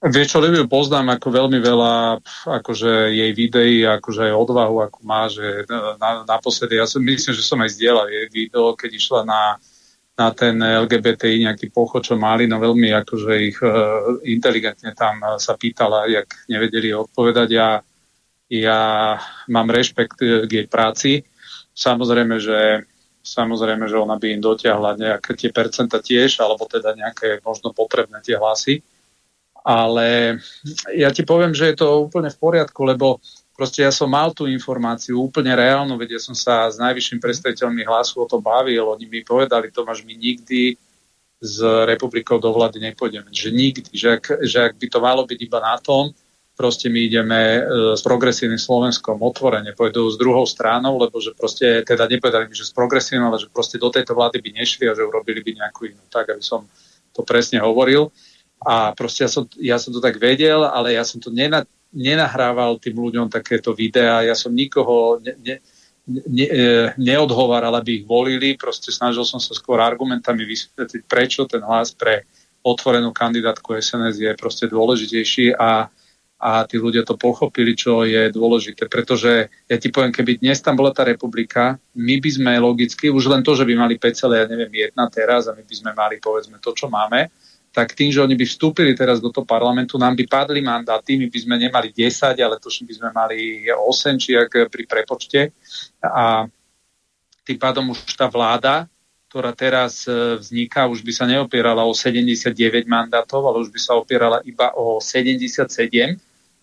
Vieš 0.03 0.37
čo, 0.37 0.39
Liviu 0.45 0.69
poznám 0.69 1.17
ako 1.17 1.33
veľmi 1.33 1.59
veľa 1.63 2.21
akože 2.61 3.17
jej 3.17 3.33
videí, 3.33 3.81
akože 3.83 4.29
aj 4.29 4.35
odvahu, 4.35 4.77
ako 4.87 4.99
má, 5.03 5.25
že 5.27 5.65
na, 5.97 6.23
naposledy, 6.29 6.77
ja 6.77 6.85
som 6.85 7.01
myslím, 7.01 7.33
že 7.33 7.43
som 7.43 7.59
aj 7.65 7.75
zdieľal 7.75 8.07
jej 8.13 8.27
video, 8.29 8.77
keď 8.77 8.91
išla 8.93 9.21
na, 9.25 9.57
na 10.17 10.33
ten 10.33 10.57
LGBTI 10.57 11.45
nejaký 11.45 11.69
pochod, 11.69 12.01
čo 12.01 12.17
mali, 12.17 12.49
no 12.49 12.57
veľmi 12.57 12.89
akože 13.05 13.33
ich 13.37 13.61
uh, 13.61 14.17
inteligentne 14.25 14.97
tam 14.97 15.21
sa 15.37 15.61
pýtala, 15.61 16.09
jak 16.09 16.49
nevedeli 16.49 16.97
odpovedať. 16.97 17.49
Ja 17.53 17.85
ja 18.47 19.19
mám 19.51 19.71
rešpekt 19.71 20.23
k 20.23 20.51
jej 20.51 20.67
práci. 20.71 21.27
Samozrejme, 21.75 22.39
že 22.39 22.87
samozrejme, 23.27 23.91
že 23.91 23.99
ona 23.99 24.15
by 24.15 24.39
im 24.39 24.43
dotiahla 24.43 24.95
nejaké 24.95 25.35
tie 25.35 25.51
percenta 25.51 25.99
tiež, 25.99 26.39
alebo 26.39 26.63
teda 26.71 26.95
nejaké 26.95 27.43
možno 27.43 27.75
potrebné 27.75 28.23
tie 28.23 28.39
hlasy. 28.39 28.87
Ale 29.67 30.39
ja 30.95 31.11
ti 31.11 31.27
poviem, 31.27 31.51
že 31.51 31.75
je 31.75 31.83
to 31.83 32.07
úplne 32.07 32.31
v 32.31 32.39
poriadku, 32.39 32.87
lebo 32.87 33.19
proste 33.57 33.83
ja 33.83 33.91
som 33.91 34.13
mal 34.13 34.31
tú 34.37 34.45
informáciu 34.45 35.17
úplne 35.17 35.57
reálnu, 35.57 35.97
veď 35.97 36.21
ja 36.21 36.23
som 36.23 36.37
sa 36.37 36.69
s 36.69 36.77
najvyšším 36.77 37.19
predstaviteľmi 37.19 37.83
hlasu 37.89 38.21
o 38.23 38.27
to 38.29 38.39
bavil, 38.39 38.93
oni 38.93 39.09
mi 39.09 39.25
povedali, 39.25 39.73
Tomáš, 39.73 40.05
my 40.05 40.13
nikdy 40.13 40.77
s 41.41 41.61
republikou 41.85 42.41
do 42.41 42.53
vlády 42.53 42.81
nepôjdeme. 42.81 43.29
Že 43.29 43.51
nikdy, 43.53 43.89
že 43.93 44.09
ak, 44.21 44.25
že 44.45 44.59
ak 44.61 44.73
by 44.81 44.87
to 44.89 44.99
malo 45.01 45.23
byť 45.29 45.39
iba 45.41 45.59
na 45.61 45.77
tom, 45.81 46.13
proste 46.57 46.89
my 46.89 47.01
ideme 47.05 47.41
e, 47.61 47.61
s 47.93 48.01
progresívnym 48.01 48.57
Slovenskom 48.57 49.21
otvorene, 49.21 49.77
pôjdu 49.77 50.09
s 50.09 50.17
druhou 50.17 50.49
stranou, 50.49 50.97
lebo 50.97 51.21
že 51.21 51.37
proste, 51.37 51.85
teda 51.85 52.09
nepovedali 52.09 52.49
mi, 52.49 52.57
že 52.57 52.65
s 52.65 52.73
progresívnym, 52.73 53.29
ale 53.29 53.37
že 53.37 53.53
proste 53.53 53.77
do 53.77 53.93
tejto 53.93 54.17
vlády 54.17 54.41
by 54.41 54.51
nešli 54.57 54.89
a 54.89 54.97
že 54.97 55.05
urobili 55.05 55.45
by 55.45 55.61
nejakú 55.61 55.93
inú, 55.93 56.01
tak 56.09 56.33
aby 56.33 56.41
som 56.41 56.65
to 57.13 57.21
presne 57.21 57.61
hovoril. 57.61 58.09
A 58.65 58.97
proste 58.97 59.29
ja 59.29 59.31
som, 59.31 59.45
ja 59.61 59.77
som 59.77 59.93
to 59.93 60.01
tak 60.01 60.17
vedel, 60.17 60.65
ale 60.65 60.97
ja 60.97 61.05
som 61.05 61.21
to 61.21 61.29
nena, 61.29 61.69
nenahrával 61.95 62.79
tým 62.83 62.99
ľuďom 62.99 63.27
takéto 63.31 63.75
videá, 63.77 64.25
ja 64.27 64.35
som 64.35 64.55
nikoho 64.55 65.23
ne, 65.23 65.35
ne, 65.43 65.57
ne, 66.07 66.47
e, 66.47 66.67
neodhováral, 66.99 67.75
aby 67.79 68.03
ich 68.03 68.05
volili, 68.07 68.59
proste 68.59 68.91
snažil 68.95 69.27
som 69.27 69.39
sa 69.39 69.55
skôr 69.55 69.79
argumentami 69.83 70.47
vysvetliť, 70.47 71.03
prečo 71.07 71.47
ten 71.47 71.63
hlas 71.63 71.95
pre 71.95 72.27
otvorenú 72.67 73.15
kandidátku 73.15 73.79
SNS 73.79 74.19
je 74.19 74.33
proste 74.35 74.67
dôležitejší 74.67 75.55
a 75.55 75.87
a 76.37 76.69
tí 76.69 76.77
ľudia 76.77 77.01
to 77.01 77.17
pochopili, 77.17 77.73
čo 77.73 78.05
je 78.05 78.29
dôležité. 78.29 78.93
Pretože 78.93 79.49
ja 79.49 79.77
ti 79.81 79.89
poviem, 79.89 80.13
keby 80.13 80.45
dnes 80.45 80.61
tam 80.61 80.77
bola 80.77 80.93
tá 80.93 81.01
republika, 81.01 81.81
my 81.97 82.21
by 82.21 82.31
sme 82.31 82.53
logicky, 82.61 83.09
už 83.09 83.33
len 83.33 83.41
to, 83.41 83.57
že 83.57 83.65
by 83.65 83.73
mali 83.73 83.97
5, 83.97 84.37
ja 84.37 84.45
neviem, 84.45 84.69
jedna 84.85 85.09
teraz 85.09 85.49
a 85.49 85.57
my 85.57 85.65
by 85.65 85.75
sme 85.75 85.91
mali 85.97 86.21
povedzme 86.21 86.61
to, 86.61 86.77
čo 86.77 86.93
máme, 86.93 87.33
tak 87.77 87.93
tým, 87.93 88.09
že 88.09 88.25
oni 88.25 88.33
by 88.33 88.49
vstúpili 88.49 88.97
teraz 88.97 89.21
do 89.21 89.29
toho 89.29 89.45
parlamentu, 89.45 90.01
nám 90.01 90.17
by 90.17 90.25
padli 90.25 90.65
mandáty, 90.65 91.21
my 91.21 91.29
by 91.29 91.39
sme 91.45 91.57
nemali 91.61 91.93
10, 91.93 92.33
ale 92.41 92.57
to 92.57 92.73
by 92.73 92.93
sme 92.97 93.13
mali 93.13 93.69
8, 93.69 94.17
či 94.17 94.33
ak 94.33 94.73
pri 94.73 94.89
prepočte. 94.89 95.53
A 96.01 96.49
tým 97.45 97.59
pádom 97.61 97.93
už 97.93 98.17
tá 98.17 98.33
vláda, 98.33 98.89
ktorá 99.29 99.53
teraz 99.53 100.09
e, 100.09 100.41
vzniká, 100.41 100.89
už 100.89 101.05
by 101.05 101.13
sa 101.13 101.29
neopierala 101.29 101.85
o 101.85 101.93
79 101.93 102.57
mandátov, 102.89 103.45
ale 103.45 103.61
už 103.61 103.69
by 103.69 103.81
sa 103.85 103.93
opierala 104.01 104.41
iba 104.49 104.73
o 104.73 104.97
77 104.97 105.69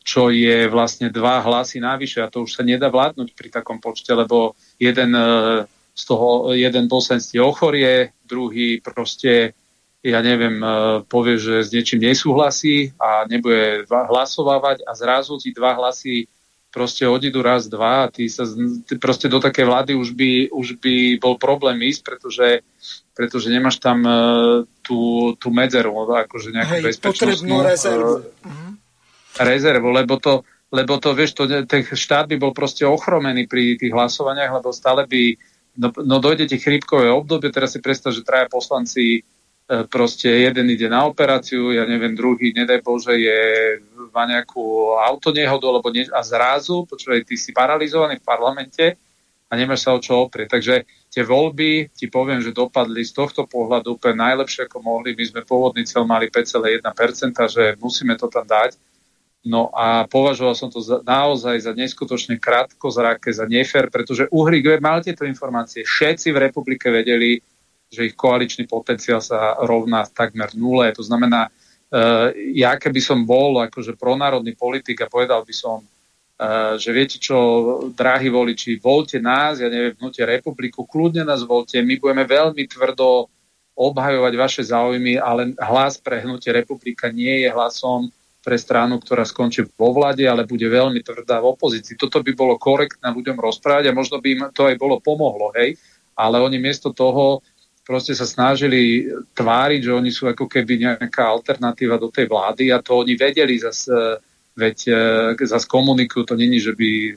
čo 0.03 0.27
je 0.27 0.68
vlastne 0.68 1.07
dva 1.07 1.40
hlasy 1.40 1.80
návyše 1.80 2.19
a 2.19 2.27
to 2.27 2.44
už 2.44 2.60
sa 2.60 2.64
nedá 2.68 2.91
vládnuť 2.91 3.40
pri 3.40 3.48
takom 3.48 3.80
počte, 3.80 4.11
lebo 4.11 4.52
jeden 4.76 5.15
e, 5.15 5.64
z 5.95 6.03
toho, 6.03 6.52
jeden 6.52 6.91
poslanec 6.91 7.23
ochorie, 7.40 8.11
druhý 8.27 8.84
proste, 8.84 9.56
ja 10.03 10.19
neviem, 10.19 10.59
e, 10.59 10.67
povie, 11.07 11.39
že 11.39 11.63
s 11.63 11.71
niečím 11.71 12.03
nesúhlasí 12.03 12.91
a 12.99 13.23
nebude 13.25 13.88
hlasovávať 13.88 14.84
a 14.84 14.91
zrazu 14.93 15.39
ti 15.39 15.55
dva 15.55 15.80
hlasy 15.80 16.27
proste 16.73 17.05
odídu 17.05 17.45
raz, 17.45 17.69
dva 17.69 18.09
a 18.09 18.11
ty 18.11 18.25
sa 18.25 18.43
ty 18.84 18.97
proste 18.97 19.30
do 19.30 19.38
také 19.38 19.61
vlády 19.61 19.93
už 19.93 20.17
by, 20.17 20.49
už 20.49 20.81
by 20.81 21.21
bol 21.21 21.38
problém 21.38 21.77
ísť, 21.85 22.01
pretože, 22.01 22.47
pretože 23.13 23.53
nemáš 23.53 23.77
tam 23.77 24.01
uh, 24.01 24.65
tú, 24.81 25.31
tú 25.38 25.53
medzeru, 25.53 25.93
akože 25.93 26.49
nejakú 26.49 26.81
Hej, 26.81 26.84
bezpečnostnú. 26.89 27.61
rezervu. 27.61 28.25
Uh, 28.41 28.73
rezervu, 29.38 29.93
lebo 29.93 30.17
to, 30.17 30.41
lebo 30.73 30.97
to, 30.97 31.13
vieš, 31.13 31.38
to, 31.38 31.45
ten 31.69 31.85
štát 31.85 32.25
by 32.25 32.41
bol 32.41 32.57
proste 32.57 32.81
ochromený 32.89 33.45
pri 33.45 33.77
tých 33.77 33.93
hlasovaniach, 33.93 34.57
lebo 34.57 34.73
stále 34.73 35.05
by, 35.05 35.38
no, 35.77 35.93
no 36.01 36.17
dojde 36.17 36.49
ti 36.49 36.57
chrípkové 36.57 37.13
obdobie, 37.13 37.53
teraz 37.53 37.77
si 37.77 37.80
predstav, 37.85 38.17
že 38.17 38.25
traja 38.25 38.49
poslanci 38.49 39.21
e, 39.21 39.32
proste 39.88 40.27
jeden 40.27 40.69
ide 40.69 40.91
na 40.91 41.07
operáciu, 41.07 41.72
ja 41.72 41.88
neviem, 41.88 42.14
druhý, 42.14 42.52
nedaj 42.52 42.84
Bože, 42.84 43.15
je 43.15 43.40
má 44.14 44.27
nejakú 44.30 44.94
autonehodu 44.99 45.65
alebo 45.65 45.90
nie, 45.90 46.06
a 46.11 46.22
zrazu, 46.22 46.85
počúvaj, 46.85 47.26
ty 47.26 47.34
si 47.40 47.49
paralizovaný 47.56 48.22
v 48.22 48.27
parlamente 48.27 48.85
a 49.49 49.53
nemáš 49.57 49.88
sa 49.88 49.95
o 49.95 50.03
čo 50.03 50.30
oprieť. 50.30 50.60
Takže 50.60 50.76
tie 51.10 51.23
voľby, 51.26 51.90
ti 51.95 52.11
poviem, 52.11 52.44
že 52.44 52.53
dopadli 52.53 53.02
z 53.02 53.14
tohto 53.15 53.49
pohľadu 53.49 53.98
úplne 53.98 54.22
najlepšie, 54.22 54.69
ako 54.69 54.85
mohli. 54.85 55.18
My 55.18 55.26
sme 55.26 55.41
pôvodný 55.41 55.88
cel 55.88 56.06
mali 56.06 56.30
5,1%, 56.30 56.84
že 57.49 57.64
musíme 57.81 58.14
to 58.19 58.30
tam 58.30 58.45
dať 58.45 58.77
No 59.44 59.68
a 59.76 60.07
považoval 60.07 60.56
som 60.56 60.72
to 60.72 60.80
za, 60.80 61.03
naozaj 61.03 61.60
za 61.60 61.76
neskutočne 61.76 62.40
krátkozraké, 62.40 63.35
za 63.35 63.44
nefér, 63.44 63.91
pretože 63.91 64.31
Uhrik 64.31 64.80
mal 64.80 65.03
tieto 65.03 65.27
informácie. 65.27 65.84
Všetci 65.84 66.31
v 66.31 66.48
republike 66.48 66.88
vedeli, 66.88 67.44
že 67.94 68.10
ich 68.10 68.18
koaličný 68.18 68.65
potenciál 68.65 69.22
sa 69.22 69.53
rovná 69.61 70.02
takmer 70.10 70.49
nule. 70.57 70.90
To 70.98 71.06
znamená, 71.06 71.53
uh, 71.53 72.34
ja 72.57 72.74
keby 72.82 72.98
som 72.98 73.22
bol 73.22 73.61
akože 73.61 73.94
pronárodný 73.94 74.57
politik 74.57 75.06
a 75.06 75.11
povedal 75.14 75.45
by 75.45 75.53
som, 75.53 75.86
uh, 75.86 76.74
že 76.82 76.90
viete 76.90 77.22
čo, 77.22 77.38
drahí 77.94 78.34
voliči, 78.34 78.82
voľte 78.82 79.22
nás, 79.22 79.61
ja 79.61 79.70
neviem, 79.70 79.94
vnutie 79.94 80.26
republiku, 80.26 80.90
kľudne 80.90 81.22
nás 81.22 81.45
voľte, 81.45 81.78
my 81.86 82.02
budeme 82.02 82.26
veľmi 82.26 82.65
tvrdo 82.65 83.30
obhajovať 83.74 84.34
vaše 84.38 84.61
záujmy, 84.65 85.18
ale 85.18 85.53
hlas 85.57 85.98
pre 85.98 86.22
hnutie 86.22 86.53
republika 86.53 87.10
nie 87.10 87.45
je 87.45 87.49
hlasom 87.49 88.10
pre 88.44 88.60
stranu, 88.60 88.99
ktorá 88.99 89.24
skončí 89.24 89.64
vo 89.80 89.95
vláde, 89.95 90.28
ale 90.28 90.44
bude 90.44 90.68
veľmi 90.68 90.99
tvrdá 90.99 91.40
v 91.40 91.56
opozícii. 91.56 91.95
Toto 91.95 92.20
by 92.20 92.32
bolo 92.36 92.60
korektné 92.60 93.07
ľuďom 93.10 93.40
rozprávať 93.40 93.90
a 93.90 93.95
možno 93.95 94.20
by 94.20 94.28
im 94.30 94.41
to 94.52 94.68
aj 94.68 94.76
bolo 94.76 94.99
pomohlo, 94.99 95.56
hej. 95.56 95.80
Ale 96.14 96.44
oni 96.44 96.60
miesto 96.60 96.94
toho 96.94 97.41
proste 97.84 98.15
sa 98.15 98.23
snažili 98.23 99.11
tváriť, 99.35 99.81
že 99.84 99.91
oni 99.91 100.11
sú 100.11 100.31
ako 100.31 100.47
keby 100.47 100.88
nejaká 100.88 101.23
alternatíva 101.27 101.99
do 101.99 102.07
tej 102.07 102.31
vlády 102.31 102.72
a 102.72 102.80
to 102.80 103.03
oni 103.03 103.19
vedeli 103.19 103.60
zase 103.60 104.23
veď 104.53 104.77
e, 104.85 105.45
zase 105.49 105.65
komunikujú, 105.65 106.30
to 106.30 106.35
není, 106.38 106.61
že 106.61 106.77
by 106.77 106.89
e, 106.89 107.14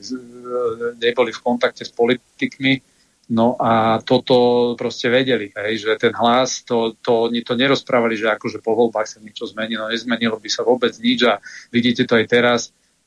neboli 0.97 1.29
v 1.29 1.43
kontakte 1.43 1.85
s 1.85 1.93
politikmi, 1.93 2.81
No 3.27 3.59
a 3.59 3.99
toto 3.99 4.71
proste 4.79 5.11
vedeli, 5.11 5.51
hej, 5.51 5.83
že 5.83 5.99
ten 5.99 6.15
hlas, 6.15 6.63
to, 6.63 6.95
to, 7.03 7.27
oni 7.27 7.43
to 7.43 7.59
nerozprávali, 7.59 8.15
že 8.15 8.31
akože 8.31 8.63
po 8.63 8.71
voľbách 8.71 9.03
sa 9.03 9.19
niečo 9.19 9.43
zmenilo, 9.43 9.91
nezmenilo 9.91 10.39
by 10.39 10.47
sa 10.47 10.63
vôbec 10.63 10.95
nič 10.95 11.27
a 11.27 11.35
vidíte 11.67 12.07
to 12.07 12.15
aj 12.15 12.25
teraz, 12.31 12.61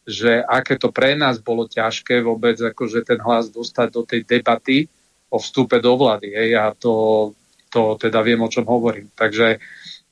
že 0.04 0.44
aké 0.44 0.76
to 0.76 0.92
pre 0.92 1.16
nás 1.16 1.40
bolo 1.40 1.64
ťažké 1.64 2.20
vôbec 2.20 2.60
akože 2.60 3.00
ten 3.00 3.16
hlas 3.16 3.48
dostať 3.48 3.88
do 3.88 4.04
tej 4.04 4.28
debaty 4.28 4.92
o 5.32 5.40
vstupe 5.40 5.80
do 5.80 5.96
vlády. 5.96 6.36
Hej, 6.36 6.50
a 6.52 6.76
to, 6.76 6.92
to 7.70 7.96
teda 7.96 8.20
viem, 8.26 8.42
o 8.42 8.50
čom 8.50 8.66
hovorím. 8.66 9.08
Takže, 9.14 9.62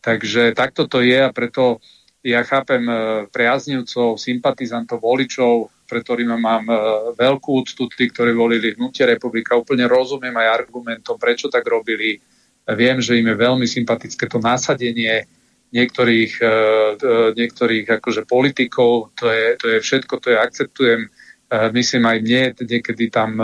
takže 0.00 0.54
takto 0.54 0.86
to 0.86 1.02
je 1.02 1.18
a 1.18 1.34
preto 1.34 1.82
ja 2.22 2.46
chápem 2.46 2.82
eh, 2.86 2.96
priaznivcov, 3.28 4.16
sympatizantov, 4.16 5.02
voličov, 5.02 5.74
pre 5.88 6.04
ktorými 6.04 6.36
mám 6.36 6.68
e, 6.68 6.76
veľkú 7.16 7.64
úctu, 7.64 7.88
tí, 7.88 8.12
ktorí 8.12 8.36
volili 8.36 8.76
hnutie 8.76 9.08
republika. 9.08 9.56
Úplne 9.56 9.88
rozumiem 9.88 10.36
aj 10.36 10.62
argumentom, 10.62 11.16
prečo 11.16 11.48
tak 11.48 11.64
robili. 11.64 12.20
Viem, 12.68 13.00
že 13.00 13.16
im 13.16 13.32
je 13.32 13.36
veľmi 13.40 13.64
sympatické 13.64 14.28
to 14.28 14.36
nasadenie 14.36 15.24
niektorých, 15.72 16.32
e, 16.44 16.54
e, 17.00 17.16
niektorých 17.32 17.88
akože 17.88 18.28
politikov. 18.28 19.16
To 19.16 19.32
je, 19.32 19.56
to 19.56 19.66
je 19.72 19.78
všetko, 19.80 20.14
to 20.20 20.36
je 20.36 20.38
akceptujem. 20.38 21.02
Myslím 21.48 22.04
aj 22.04 22.18
mne, 22.20 22.42
niekedy 22.60 23.08
tam 23.08 23.40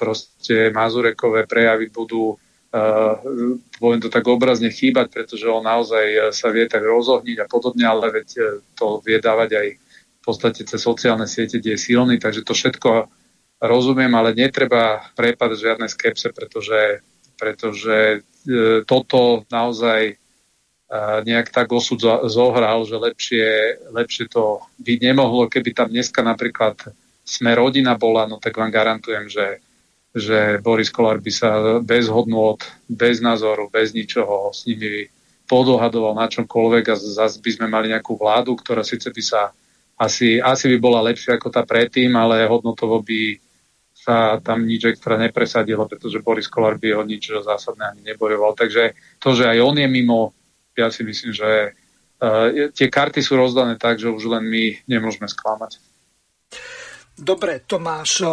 proste 0.00 0.72
Mazurekové 0.72 1.44
prejavy 1.44 1.92
budú 1.92 2.40
poviem 3.76 4.00
to 4.00 4.08
tak 4.08 4.24
obrazne 4.24 4.72
chýbať, 4.72 5.12
pretože 5.12 5.44
on 5.44 5.60
naozaj 5.60 6.32
sa 6.32 6.48
vie 6.48 6.64
tak 6.64 6.80
rozohniť 6.80 7.44
a 7.44 7.46
podobne, 7.46 7.84
ale 7.84 8.08
veď 8.08 8.28
to 8.72 9.04
vie 9.04 9.20
dávať 9.20 9.50
aj 9.60 9.68
v 9.76 10.22
podstate 10.24 10.64
cez 10.64 10.80
sociálne 10.80 11.28
siete, 11.28 11.60
kde 11.60 11.76
je 11.76 11.84
silný, 11.92 12.16
takže 12.16 12.40
to 12.40 12.56
všetko 12.56 13.12
rozumiem, 13.60 14.10
ale 14.16 14.32
netreba 14.32 15.04
prepadať 15.12 15.58
žiadne 15.60 15.86
skepse, 15.92 16.32
pretože, 16.32 17.04
pretože 17.36 18.24
toto 18.88 19.44
naozaj 19.52 20.16
nejak 21.24 21.48
tak 21.52 21.72
osud 21.72 22.00
zohral, 22.28 22.84
že 22.84 23.00
lepšie, 23.00 23.48
lepšie 23.96 24.28
to 24.28 24.60
byť 24.76 24.98
nemohlo. 25.00 25.48
Keby 25.48 25.72
tam 25.72 25.88
dneska 25.88 26.20
napríklad 26.20 26.76
sme 27.24 27.56
rodina 27.56 27.96
bola, 27.96 28.28
no 28.28 28.36
tak 28.36 28.56
vám 28.60 28.68
garantujem, 28.68 29.28
že 29.28 29.60
že 30.12 30.60
Boris 30.60 30.92
Kolár 30.92 31.24
by 31.24 31.32
sa 31.32 31.80
bez 31.80 32.08
hodnôt, 32.12 32.60
bez 32.84 33.24
názoru, 33.24 33.72
bez 33.72 33.96
ničoho 33.96 34.52
s 34.52 34.68
nimi 34.68 35.08
podohadoval 35.48 36.16
na 36.16 36.28
čomkoľvek 36.28 36.84
a 36.92 36.94
zase 36.96 37.40
by 37.40 37.50
sme 37.52 37.66
mali 37.68 37.92
nejakú 37.92 38.16
vládu, 38.16 38.56
ktorá 38.56 38.84
síce 38.84 39.08
by 39.08 39.22
sa 39.24 39.52
asi, 39.96 40.40
asi 40.40 40.68
by 40.72 40.76
bola 40.80 41.04
lepšia 41.04 41.36
ako 41.36 41.48
tá 41.48 41.64
predtým, 41.64 42.12
ale 42.16 42.48
hodnotovo 42.48 43.00
by 43.00 43.40
sa 43.92 44.42
tam 44.42 44.66
nič 44.66 44.96
extra 44.96 45.14
nepresadilo, 45.14 45.86
pretože 45.86 46.24
Boris 46.24 46.50
Kolár 46.50 46.74
by 46.74 46.98
ho 46.98 47.02
nič 47.06 47.30
zásadné 47.30 47.94
ani 47.94 48.02
nebojoval. 48.02 48.58
Takže 48.58 48.98
to, 49.22 49.30
že 49.36 49.46
aj 49.46 49.58
on 49.62 49.78
je 49.78 49.86
mimo, 49.86 50.34
ja 50.74 50.90
si 50.90 51.06
myslím, 51.06 51.30
že 51.30 51.70
uh, 51.70 52.72
tie 52.74 52.88
karty 52.90 53.22
sú 53.22 53.38
rozdané 53.38 53.78
tak, 53.78 54.02
že 54.02 54.10
už 54.10 54.26
len 54.26 54.42
my 54.42 54.82
nemôžeme 54.90 55.30
sklamať. 55.30 55.78
Dobre, 57.14 57.62
Tomáš, 57.62 58.26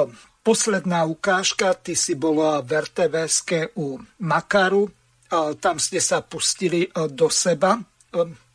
posledná 0.43 1.05
ukážka, 1.05 1.73
ty 1.73 1.95
si 1.95 2.15
bola 2.15 2.63
v 2.63 2.83
rtvs 2.83 3.43
u 3.75 3.99
Makaru, 4.23 4.89
tam 5.61 5.77
ste 5.77 6.01
sa 6.01 6.25
pustili 6.25 6.89
e, 6.89 6.89
do 7.05 7.29
seba. 7.29 7.77
E, 7.77 7.81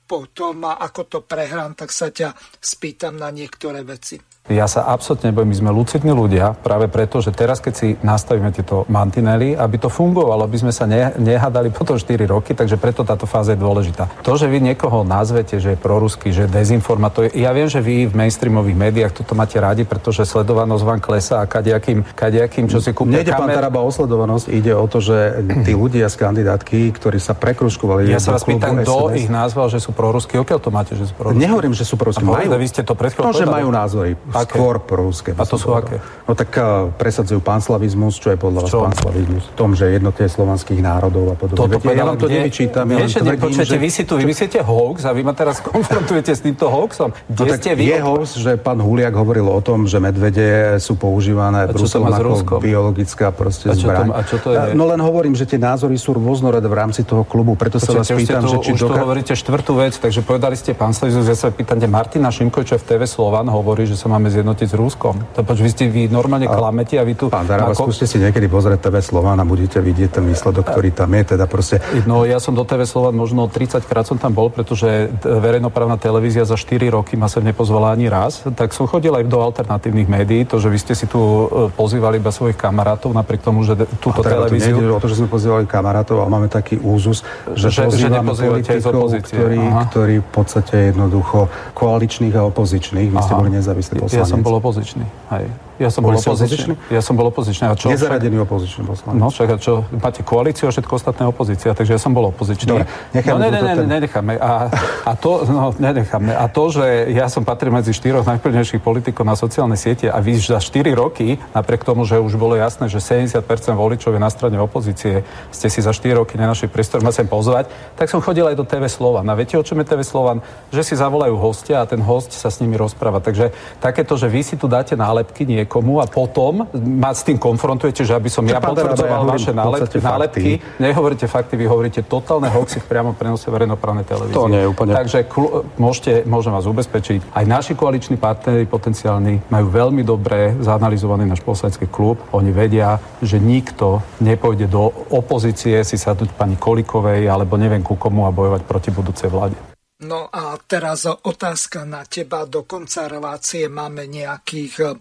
potom, 0.05 0.67
ako 0.67 1.03
to 1.07 1.19
prehrám, 1.23 1.79
tak 1.79 1.95
sa 1.95 2.11
ťa 2.11 2.35
spýtam 2.59 3.17
na 3.17 3.31
niektoré 3.31 3.87
veci. 3.87 4.19
Ja 4.53 4.69
sa 4.69 4.85
absolútne 4.93 5.33
nebojím, 5.33 5.57
my 5.57 5.61
sme 5.65 5.71
lucidní 5.73 6.13
ľudia, 6.13 6.53
práve 6.53 6.85
preto, 6.93 7.17
že 7.25 7.33
teraz, 7.33 7.65
keď 7.65 7.73
si 7.73 7.97
nastavíme 8.05 8.53
tieto 8.53 8.85
mantinely, 8.93 9.57
aby 9.57 9.81
to 9.81 9.89
fungovalo, 9.89 10.45
aby 10.45 10.61
sme 10.61 10.69
sa 10.69 10.85
ne, 10.85 11.17
nehádali 11.17 11.73
potom 11.73 11.97
4 11.97 12.29
roky, 12.29 12.53
takže 12.53 12.77
preto 12.77 13.09
táto 13.09 13.25
fáza 13.25 13.57
je 13.57 13.65
dôležitá. 13.65 14.05
To, 14.21 14.37
že 14.37 14.45
vy 14.53 14.61
niekoho 14.61 15.01
nazvete, 15.01 15.57
že 15.57 15.73
je 15.73 15.79
proruský, 15.81 16.29
že 16.29 16.45
dezinformátor, 16.45 17.33
ja 17.33 17.57
viem, 17.57 17.73
že 17.73 17.81
vy 17.81 18.05
v 18.05 18.13
mainstreamových 18.13 18.77
médiách 18.77 19.13
toto 19.25 19.33
máte 19.33 19.57
radi, 19.57 19.89
pretože 19.89 20.29
sledovanosť 20.29 20.85
vám 20.85 21.01
klesá 21.01 21.41
a 21.41 21.49
kadejakým, 21.49 22.05
kadejakým 22.13 22.69
čo 22.69 22.85
si 22.85 22.93
kúpia 22.93 23.25
Nejde 23.25 23.33
kamer... 23.33 23.49
pán 23.49 23.65
Taraba 23.65 23.81
o 23.81 23.89
sledovanosť, 23.89 24.53
ide 24.53 24.77
o 24.77 24.85
to, 24.85 25.01
že 25.01 25.41
tí 25.65 25.73
ľudia 25.73 26.13
z 26.13 26.21
kandidátky, 26.21 26.93
ktorí 26.93 27.17
sa 27.17 27.33
prekruškovali... 27.33 28.13
Ja 28.13 28.21
sa 28.21 28.37
vás 28.37 28.45
pýtam, 28.45 28.77
kto 28.77 29.09
ich 29.17 29.33
nazval, 29.33 29.73
že 29.73 29.81
sú 29.81 29.97
proruskí, 29.97 30.37
odkiaľ 30.37 30.61
to 30.61 30.69
máte, 30.69 30.93
že 31.01 31.09
sú 31.09 31.17
proruskí? 31.17 31.41
Nehovorím, 31.41 31.73
že 31.73 31.89
sú 31.89 31.97
proruskí. 31.97 32.21
Majú, 32.21 32.53
vy 32.61 32.69
ste 32.69 32.85
to 32.85 32.93
pred 32.93 33.09
to, 33.09 33.33
že 33.33 33.49
majú 33.49 33.73
názory. 33.73 34.13
Aké? 34.35 34.59
Skôr 34.59 34.83
proruské. 34.83 35.31
A 35.39 35.47
to 35.47 35.55
sú 35.55 35.71
aké? 35.79 36.03
No 36.27 36.35
tak 36.35 36.51
uh, 36.59 36.91
presadzujú 36.91 37.39
panslavizmus, 37.39 38.19
čo 38.19 38.35
je 38.35 38.39
podľa 38.41 38.67
vás 38.67 38.75
panslavizmus? 38.91 39.43
V 39.53 39.57
tom, 39.57 39.79
že 39.79 39.95
jednotie 39.95 40.27
slovanských 40.27 40.81
národov 40.83 41.33
a 41.33 41.37
podobne. 41.39 41.59
Toto 41.61 41.79
Viete, 41.79 41.95
ja 41.95 42.05
vám 42.05 42.19
to 42.19 42.27
nevyčítam. 42.27 42.85
Ja 42.91 43.07
nepočujete, 43.07 43.77
že... 43.77 43.79
vy 43.79 43.91
si 43.95 44.03
tu 44.03 44.19
vymyslíte 44.19 44.59
hoax 44.67 45.07
a 45.07 45.15
vy 45.15 45.23
ma 45.23 45.37
teraz 45.37 45.63
konfrontujete 45.71 46.35
s 46.35 46.43
týmto 46.43 46.67
hoaxom. 46.67 47.15
Kde 47.31 47.53
no, 47.53 47.57
ste 47.57 47.71
vy? 47.79 47.85
Je 47.95 47.99
hoax, 48.03 48.27
že 48.43 48.59
pán 48.59 48.83
Huliak 48.83 49.15
hovoril 49.15 49.47
o 49.47 49.61
tom, 49.63 49.87
že 49.87 50.03
medvede 50.03 50.83
sú 50.83 50.99
používané 50.99 51.71
Bruselom 51.71 52.11
ako 52.11 52.59
biologická 52.59 53.31
proste 53.31 53.71
a 53.71 53.79
zbraň. 53.79 54.11
a 54.11 54.21
čo 54.27 54.37
to 54.43 54.51
je? 54.51 54.75
No 54.75 54.91
len 54.91 54.99
hovorím, 54.99 55.39
že 55.39 55.47
tie 55.47 55.61
názory 55.61 55.95
sú 55.95 56.17
rôznorodé 56.19 56.67
v 56.67 56.77
rámci 56.77 57.07
toho 57.07 57.23
klubu, 57.23 57.55
preto 57.55 57.79
sa 57.79 57.95
vás 57.95 58.11
pýtam, 58.11 58.43
že 58.49 58.59
či... 58.65 58.75
Už 58.75 58.91
to 58.91 58.97
hovoríte 58.97 59.33
štvrtú 59.37 59.79
vec, 59.79 59.95
takže 60.01 60.21
povedali 60.25 60.59
ste 60.59 60.75
pán 60.75 60.97
Slizus, 60.97 61.29
ja 61.29 61.37
sa 61.37 61.53
pýtam, 61.53 61.79
Martina 61.85 62.33
Šimkoviča 62.33 62.81
v 62.81 62.85
TV 62.85 63.01
Slovan 63.05 63.47
hovorí, 63.47 63.85
že 63.85 63.95
sa 63.95 64.09
máme 64.09 64.24
zjednotiť 64.31 64.69
s 64.71 64.77
Ruskom. 64.77 65.15
To 65.35 65.41
poč, 65.43 65.59
vy 65.65 65.71
ste 65.73 65.85
vy 65.89 66.07
normálne 66.13 66.47
a, 66.47 66.55
klamete 66.55 67.01
a 67.01 67.05
vy 67.05 67.17
tu... 67.17 67.33
Pán 67.33 67.49
Daraba, 67.49 67.73
ako... 67.73 67.89
skúste 67.89 68.05
si 68.07 68.21
niekedy 68.21 68.47
pozrieť 68.47 68.89
TV 68.89 69.01
Slovan 69.01 69.41
a 69.41 69.45
budete 69.45 69.81
vidieť 69.81 70.21
ten 70.21 70.25
výsledok, 70.25 70.71
ktorý 70.71 70.91
tam 70.95 71.11
je, 71.17 71.37
teda 71.37 71.45
proste... 71.49 71.81
No 72.05 72.29
ja 72.29 72.39
som 72.39 72.53
do 72.53 72.63
TV 72.63 72.85
Slovan 72.85 73.17
možno 73.17 73.49
30 73.49 73.85
krát 73.89 74.05
som 74.05 74.21
tam 74.21 74.37
bol, 74.37 74.53
pretože 74.53 75.11
verejnoprávna 75.25 75.97
televízia 75.97 76.45
za 76.45 76.55
4 76.55 76.93
roky 76.93 77.17
ma 77.17 77.27
sa 77.27 77.41
nepozvala 77.41 77.97
ani 77.97 78.07
raz, 78.13 78.45
tak 78.55 78.77
som 78.77 78.85
chodil 78.87 79.11
aj 79.17 79.25
do 79.27 79.39
alternatívnych 79.41 80.07
médií, 80.07 80.45
to, 80.45 80.61
že 80.61 80.69
vy 80.69 80.79
ste 80.79 80.95
si 80.95 81.07
tu 81.09 81.19
e, 81.19 81.73
pozývali 81.73 82.21
iba 82.21 82.31
svojich 82.31 82.57
kamarátov, 82.57 83.17
napriek 83.17 83.41
tomu, 83.43 83.65
že 83.65 83.75
túto 83.99 84.21
teda 84.21 84.45
televíziu... 84.45 84.77
To 84.77 84.99
o 84.99 85.03
to, 85.03 85.09
že 85.09 85.19
sme 85.19 85.29
pozývali 85.29 85.65
kamarátov, 85.65 86.21
ale 86.21 86.31
máme 86.31 86.49
taký 86.53 86.79
úzus, 86.79 87.25
že, 87.57 87.73
že 87.73 87.85
že 87.95 88.09
politikov, 88.11 89.09
ktorí, 89.11 89.61
ktorí 89.91 90.15
v 90.21 90.31
podstate 90.31 90.75
jednoducho 90.93 91.49
koaličných 91.73 92.35
a 92.37 92.43
opozičných, 92.49 93.09
vy 93.11 93.19
ste 93.23 93.35
boli 93.35 93.51
nezávislí. 93.55 93.97
Ja 94.15 94.27
som 94.29 94.43
bol 94.45 94.59
opozičný. 94.59 95.05
Hej. 95.35 95.51
Ja 95.83 95.91
som 95.91 96.07
bol 96.07 96.15
opozičný. 96.15 96.79
Ja 96.95 97.03
som 97.03 97.19
bol 97.19 97.27
opozičný. 97.35 97.67
A 97.67 97.75
čo? 97.75 97.91
Nezaradený 97.91 98.47
opozičný 98.47 98.87
poslanec. 98.87 99.19
No 99.19 99.27
však 99.35 99.49
a 99.51 99.57
čo? 99.59 99.83
Máte 99.99 100.23
koalíciu 100.23 100.71
a 100.71 100.71
všetko 100.71 100.93
ostatné 100.95 101.27
opozícia, 101.27 101.75
takže 101.75 101.99
ja 101.99 102.01
som 102.01 102.15
bol 102.15 102.31
opozičný. 102.31 102.71
Dobre, 102.71 102.87
necháme 103.11 103.39
no, 103.43 103.43
ne, 103.43 103.51
ne, 103.51 103.61
ne, 103.61 103.75
ten... 103.75 103.87
nenecháme. 103.91 104.33
A, 104.39 104.71
a, 105.03 105.13
to, 105.19 105.43
no, 105.51 105.75
nenecháme. 105.75 106.31
A 106.31 106.47
to, 106.47 106.71
že 106.71 107.11
ja 107.11 107.27
som 107.27 107.43
patril 107.43 107.75
medzi 107.75 107.91
štyroch 107.91 108.23
najplnejších 108.23 108.79
politikov 108.79 109.27
na 109.27 109.35
sociálne 109.35 109.75
siete 109.75 110.07
a 110.07 110.23
vy 110.23 110.39
za 110.39 110.63
4 110.63 110.95
roky, 110.95 111.43
napriek 111.51 111.83
tomu, 111.83 112.07
že 112.07 112.23
už 112.23 112.39
bolo 112.39 112.55
jasné, 112.55 112.87
že 112.87 113.03
70% 113.03 113.43
voličov 113.75 114.15
je 114.15 114.21
na 114.23 114.31
strane 114.31 114.57
opozície, 114.63 115.27
ste 115.51 115.67
si 115.67 115.83
za 115.83 115.91
4 115.91 116.15
roky 116.15 116.39
nenašli 116.39 116.69
priestor 116.69 117.01
ma 117.01 117.11
sem 117.11 117.25
pozvať, 117.27 117.71
tak 117.97 118.11
som 118.11 118.21
chodil 118.21 118.45
aj 118.45 118.57
do 118.59 118.65
TV 118.67 118.87
Slovan. 118.87 119.25
A 119.31 119.35
viete, 119.35 119.57
o 119.57 119.65
čom 119.65 119.81
je 119.81 119.87
TV 119.89 120.05
Slovan? 120.05 120.45
Že 120.71 120.83
si 120.83 120.95
zavolajú 120.95 121.35
hostia 121.41 121.83
a 121.83 121.89
ten 121.89 122.03
host 122.05 122.37
sa 122.37 122.53
s 122.53 122.61
nimi 122.61 122.77
rozpráva. 122.77 123.25
Takže 123.25 123.51
takéto, 123.81 124.15
že 124.21 124.29
vy 124.29 124.45
si 124.45 124.55
tu 124.61 124.69
dáte 124.69 124.95
nálepky 124.95 125.49
niekomu 125.65 125.99
a 125.99 126.07
potom 126.07 126.69
ma 126.77 127.11
s 127.11 127.25
tým 127.25 127.41
konfrontujete, 127.41 128.05
že 128.05 128.13
aby 128.13 128.29
som 128.29 128.45
ja 128.45 128.61
potvrdzoval 128.61 129.25
ja 129.25 129.33
vaše 129.33 129.53
nálepky, 129.57 129.97
nálepky. 129.99 130.51
Nehovoríte 130.79 131.27
fakty, 131.27 131.57
vy 131.57 131.67
hovoríte 131.67 132.05
totálne 132.05 132.53
hoxy 132.53 132.85
v 132.85 132.87
priamom 132.87 133.17
prenose 133.17 133.49
verejnoprávnej 133.49 134.05
televízie. 134.05 134.37
To 134.37 134.53
nie 134.53 134.63
je 134.63 134.69
úplne. 134.69 134.93
Takže 134.93 135.25
kl- 135.27 135.65
môžete, 135.81 136.29
môžem 136.29 136.53
vás 136.53 136.69
ubezpečiť, 136.69 137.33
aj 137.33 137.45
naši 137.49 137.73
koaliční 137.73 138.21
partnery 138.21 138.69
potenciálni 138.69 139.49
majú 139.49 139.67
veľmi 139.73 140.05
dobre 140.05 140.55
zanalizovaný 140.61 141.25
náš 141.25 141.41
poslanecký 141.41 141.89
klub. 141.89 142.21
Oni 142.37 142.53
vedia, 142.53 143.01
že 143.25 143.41
nikto 143.41 144.05
nepôjde 144.21 144.69
do 144.69 144.93
opozície 145.11 145.81
si 145.83 145.97
sadnúť 145.97 146.37
pani 146.37 146.61
Kolikovej 146.61 147.27
alebo 147.27 147.57
neviem 147.57 147.81
ku 147.81 147.97
komu 147.97 148.29
a 148.29 148.35
bojovať 148.35 148.63
proti 148.69 148.91
budúcej 148.93 149.33
vláde. 149.33 149.57
No 150.05 150.29
a 150.29 150.59
teraz 150.59 151.07
otázka 151.09 151.87
na 151.89 152.05
teba. 152.05 152.45
Do 152.45 152.69
konca 152.69 153.09
relácie 153.09 153.71
máme 153.71 154.05
nejakých 154.11 155.01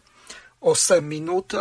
8 0.63 1.03
minút. 1.03 1.53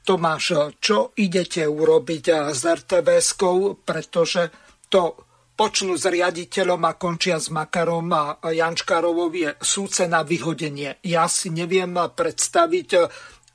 Tomáš, 0.00 0.76
čo 0.80 1.12
idete 1.20 1.68
urobiť 1.68 2.24
s 2.56 2.64
RTVS-kou, 2.64 3.84
pretože 3.84 4.48
to 4.88 5.28
počnú 5.52 5.92
s 5.92 6.08
riaditeľom 6.08 6.80
a 6.88 6.96
končia 6.96 7.36
s 7.36 7.52
Makarom 7.52 8.08
a 8.16 8.40
Jančkárovou 8.48 9.28
je 9.28 9.52
súce 9.60 10.08
na 10.08 10.24
vyhodenie. 10.24 11.04
Ja 11.04 11.28
si 11.28 11.52
neviem 11.52 11.92
predstaviť, 11.92 12.88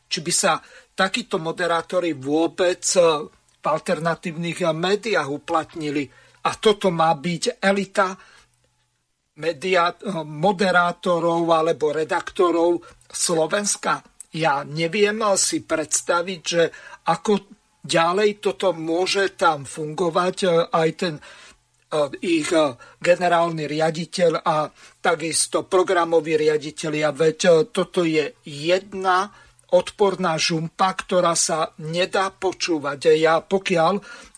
či 0.05 0.19
by 0.21 0.33
sa 0.33 0.61
takíto 0.93 1.41
moderátori 1.41 2.13
vôbec 2.13 2.85
v 2.93 3.65
alternatívnych 3.65 4.69
médiách 4.69 5.25
uplatnili. 5.25 6.05
A 6.45 6.53
toto 6.61 6.93
má 6.93 7.09
byť 7.09 7.57
elita 7.57 8.13
media, 9.41 9.89
moderátorov 10.29 11.41
alebo 11.49 11.89
redaktorov 11.89 12.85
Slovenska 13.09 14.14
ja 14.35 14.67
neviem 14.67 15.23
si 15.39 15.63
predstaviť, 15.63 16.41
že 16.43 16.63
ako 17.07 17.31
ďalej 17.85 18.41
toto 18.41 18.73
môže 18.73 19.37
tam 19.37 19.63
fungovať 19.63 20.37
e, 20.43 20.47
aj 20.73 20.89
ten 20.97 21.13
e, 21.15 21.21
ich 22.25 22.49
e, 22.49 22.73
generálny 22.97 23.69
riaditeľ 23.69 24.31
a 24.41 24.67
takisto 24.99 25.69
programový 25.69 26.35
riaditeľ. 26.35 26.91
Ja 26.97 27.11
veď 27.13 27.69
toto 27.69 28.01
je 28.03 28.33
jedna 28.43 29.29
odporná 29.71 30.35
žumpa, 30.35 30.97
ktorá 30.97 31.37
sa 31.37 31.71
nedá 31.81 32.33
počúvať. 32.33 33.17
Ja 33.17 33.41
pokiaľ 33.41 33.93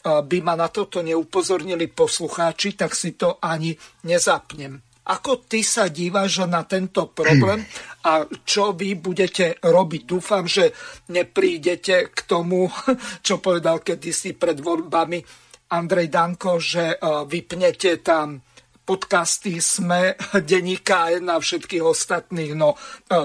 by 0.07 0.37
ma 0.39 0.55
na 0.55 0.71
toto 0.71 1.03
neupozornili 1.03 1.91
poslucháči, 1.91 2.79
tak 2.79 2.95
si 2.95 3.19
to 3.19 3.35
ani 3.43 3.75
nezapnem. 4.07 4.87
Ako 5.07 5.47
ty 5.47 5.63
sa 5.63 5.87
dívaš 5.87 6.43
na 6.47 6.67
tento 6.67 7.07
problém 7.17 7.63
a 8.07 8.23
čo 8.47 8.71
vy 8.71 8.95
budete 8.95 9.59
robiť? 9.59 10.01
Dúfam, 10.07 10.47
že 10.47 10.71
neprídete 11.11 12.15
k 12.15 12.19
tomu, 12.23 12.71
čo 13.25 13.43
povedal 13.43 13.83
kedysi 13.83 14.39
pred 14.39 14.63
voľbami 14.63 15.19
Andrej 15.67 16.07
Danko, 16.07 16.63
že 16.63 16.95
e, 16.95 16.97
vypnete 17.27 17.99
tam 17.99 18.39
podcasty 18.87 19.59
SME, 19.59 20.15
denníka 20.49 21.11
na 21.19 21.35
všetkých 21.35 21.83
ostatných. 21.83 22.55
No, 22.55 22.79
e, 23.11 23.15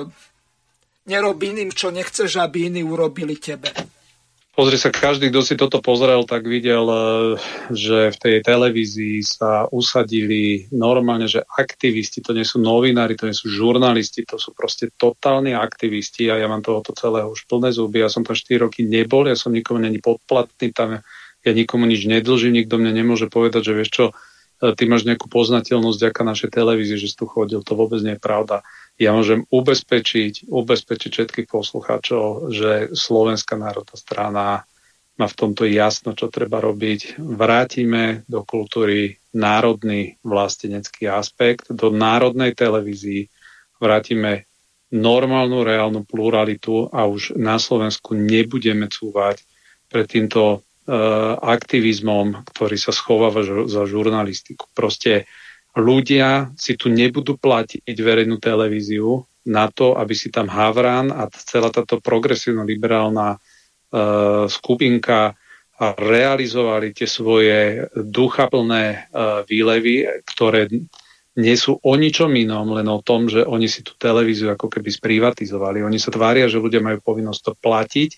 nerob 1.07 1.39
iným, 1.39 1.71
čo 1.71 1.95
nechceš, 1.95 2.43
aby 2.43 2.67
iní 2.67 2.83
urobili 2.83 3.39
tebe. 3.39 3.71
Pozri 4.53 4.77
sa, 4.77 4.93
každý, 4.93 5.33
kto 5.33 5.41
si 5.41 5.57
toto 5.57 5.81
pozrel, 5.81 6.29
tak 6.29 6.45
videl, 6.45 6.85
e, 6.85 6.97
že 7.73 8.13
v 8.13 8.17
tej 8.21 8.35
televízii 8.45 9.25
sa 9.25 9.65
usadili 9.73 10.69
normálne, 10.69 11.25
že 11.25 11.41
aktivisti, 11.41 12.21
to 12.21 12.37
nie 12.37 12.45
sú 12.45 12.61
novinári, 12.61 13.17
to 13.17 13.25
nie 13.25 13.33
sú 13.33 13.49
žurnalisti, 13.49 14.29
to 14.29 14.37
sú 14.37 14.53
proste 14.53 14.93
totálni 15.01 15.57
aktivisti 15.57 16.29
a 16.29 16.37
ja 16.37 16.53
mám 16.53 16.61
tohoto 16.61 16.93
celého 16.93 17.33
už 17.33 17.49
plné 17.49 17.73
zuby. 17.73 18.05
Ja 18.05 18.13
som 18.13 18.29
tam 18.29 18.37
4 18.37 18.69
roky 18.69 18.85
nebol, 18.85 19.25
ja 19.25 19.41
som 19.41 19.57
nikomu 19.57 19.81
není 19.81 20.05
podplatný, 20.05 20.69
tam 20.77 21.01
ja 21.41 21.53
nikomu 21.57 21.89
nič 21.89 22.05
nedlžím, 22.05 22.53
nikto 22.53 22.77
mne 22.77 22.93
nemôže 22.93 23.33
povedať, 23.33 23.73
že 23.73 23.73
vieš 23.73 23.89
čo, 23.89 24.05
e, 24.13 24.13
ty 24.77 24.85
máš 24.85 25.09
nejakú 25.09 25.33
poznateľnosť 25.33 25.97
vďaka 25.97 26.21
našej 26.29 26.51
televízii, 26.53 27.01
že 27.01 27.09
si 27.09 27.17
tu 27.17 27.25
chodil, 27.25 27.65
to 27.65 27.73
vôbec 27.73 28.05
nie 28.05 28.21
je 28.21 28.23
pravda 28.23 28.61
ja 29.03 29.11
môžem 29.11 29.43
ubezpečiť, 29.51 30.47
ubezpečiť 30.47 31.11
všetkých 31.11 31.49
poslucháčov, 31.51 32.55
že 32.55 32.71
Slovenská 32.95 33.59
národná 33.59 33.97
strana 33.99 34.47
má 35.19 35.27
v 35.29 35.39
tomto 35.39 35.69
jasno, 35.69 36.15
čo 36.15 36.33
treba 36.33 36.63
robiť. 36.63 37.19
Vrátime 37.19 38.25
do 38.31 38.47
kultúry 38.47 39.21
národný 39.35 40.17
vlastenecký 40.25 41.11
aspekt, 41.11 41.69
do 41.69 41.93
národnej 41.93 42.57
televízii 42.57 43.29
vrátime 43.83 44.47
normálnu, 44.95 45.67
reálnu 45.67 46.07
pluralitu 46.07 46.87
a 46.93 47.09
už 47.09 47.35
na 47.35 47.59
Slovensku 47.59 48.15
nebudeme 48.15 48.87
cúvať 48.87 49.43
pred 49.91 50.07
týmto 50.07 50.61
uh, 50.61 50.63
aktivizmom, 51.41 52.47
ktorý 52.55 52.77
sa 52.79 52.93
schováva 52.95 53.43
za 53.67 53.83
žurnalistiku. 53.89 54.69
Proste 54.77 55.27
ľudia 55.77 56.53
si 56.57 56.77
tu 56.77 56.93
nebudú 56.93 57.41
platiť 57.41 57.97
verejnú 57.97 58.37
televíziu 58.37 59.25
na 59.49 59.67
to, 59.73 59.99
aby 59.99 60.15
si 60.15 60.29
tam 60.31 60.47
Havran 60.47 61.11
a 61.11 61.27
celá 61.33 61.73
táto 61.73 61.99
progresívno-liberálna 61.99 63.37
uh, 63.37 64.47
skupinka 64.47 65.35
realizovali 65.83 66.95
tie 66.95 67.11
svoje 67.11 67.91
duchaplné 67.97 69.11
uh, 69.11 69.43
výlevy, 69.43 70.07
ktoré 70.31 70.71
nie 71.33 71.57
sú 71.57 71.81
o 71.81 71.93
ničom 71.97 72.29
inom, 72.37 72.77
len 72.77 72.87
o 72.93 73.01
tom, 73.01 73.27
že 73.27 73.41
oni 73.43 73.65
si 73.65 73.81
tú 73.81 73.97
televíziu 73.97 74.53
ako 74.53 74.69
keby 74.69 74.93
sprivatizovali. 74.93 75.81
Oni 75.81 75.97
sa 75.97 76.13
tvária, 76.13 76.45
že 76.47 76.61
ľudia 76.61 76.85
majú 76.85 77.01
povinnosť 77.01 77.41
to 77.41 77.53
platiť 77.57 78.11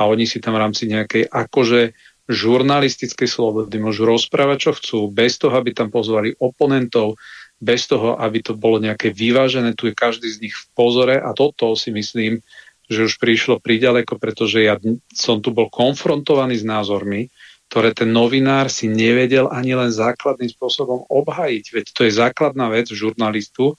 a 0.00 0.08
oni 0.08 0.24
si 0.24 0.40
tam 0.40 0.56
v 0.56 0.62
rámci 0.64 0.88
nejakej 0.88 1.28
akože 1.28 1.92
žurnalistickej 2.24 3.28
slobody, 3.28 3.76
môžu 3.76 4.08
rozprávať, 4.08 4.58
čo 4.58 4.72
chcú, 4.76 4.98
bez 5.12 5.36
toho, 5.36 5.54
aby 5.60 5.76
tam 5.76 5.92
pozvali 5.92 6.32
oponentov, 6.40 7.20
bez 7.60 7.84
toho, 7.88 8.16
aby 8.16 8.40
to 8.40 8.56
bolo 8.56 8.80
nejaké 8.80 9.12
vyvážené. 9.12 9.76
Tu 9.76 9.92
je 9.92 9.94
každý 9.96 10.28
z 10.32 10.48
nich 10.48 10.54
v 10.56 10.64
pozore 10.72 11.16
a 11.20 11.32
toto 11.36 11.76
si 11.76 11.92
myslím, 11.92 12.40
že 12.88 13.08
už 13.08 13.16
prišlo 13.16 13.60
príďaleko, 13.60 14.20
pretože 14.20 14.60
ja 14.60 14.76
som 15.12 15.40
tu 15.40 15.52
bol 15.52 15.72
konfrontovaný 15.72 16.60
s 16.60 16.64
názormi, 16.64 17.32
ktoré 17.72 17.96
ten 17.96 18.12
novinár 18.12 18.68
si 18.68 18.86
nevedel 18.86 19.48
ani 19.48 19.72
len 19.72 19.88
základným 19.88 20.52
spôsobom 20.52 21.08
obhajiť. 21.08 21.64
Veď 21.72 21.86
to 21.96 22.00
je 22.04 22.12
základná 22.12 22.68
vec 22.68 22.92
žurnalistu, 22.92 23.74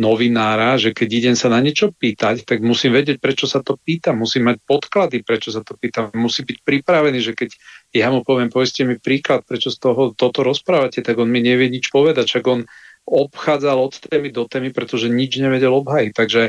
novinára, 0.00 0.80
že 0.80 0.96
keď 0.96 1.08
idem 1.12 1.36
sa 1.36 1.52
na 1.52 1.60
niečo 1.60 1.92
pýtať, 1.92 2.48
tak 2.48 2.64
musím 2.64 2.96
vedieť, 2.96 3.20
prečo 3.20 3.44
sa 3.44 3.60
to 3.60 3.76
pýtam, 3.76 4.24
musím 4.24 4.48
mať 4.48 4.64
podklady, 4.64 5.20
prečo 5.20 5.52
sa 5.52 5.60
to 5.60 5.76
pýtam, 5.76 6.08
musí 6.16 6.48
byť 6.48 6.64
pripravený, 6.64 7.18
že 7.20 7.32
keď 7.36 7.50
ja 7.92 8.08
mu 8.08 8.24
poviem, 8.24 8.48
povedzte 8.48 8.88
mi 8.88 8.96
príklad, 8.96 9.44
prečo 9.44 9.68
z 9.68 9.76
toho 9.76 10.16
toto 10.16 10.40
rozprávate, 10.40 11.04
tak 11.04 11.20
on 11.20 11.28
mi 11.28 11.44
nevie 11.44 11.68
nič 11.68 11.92
povedať, 11.92 12.24
čak 12.24 12.44
on 12.48 12.64
obchádzal 13.04 13.76
od 13.76 13.94
témy 14.00 14.32
do 14.32 14.48
témy, 14.48 14.72
pretože 14.72 15.12
nič 15.12 15.36
nevedel 15.36 15.76
obhajiť. 15.76 16.12
Takže, 16.16 16.44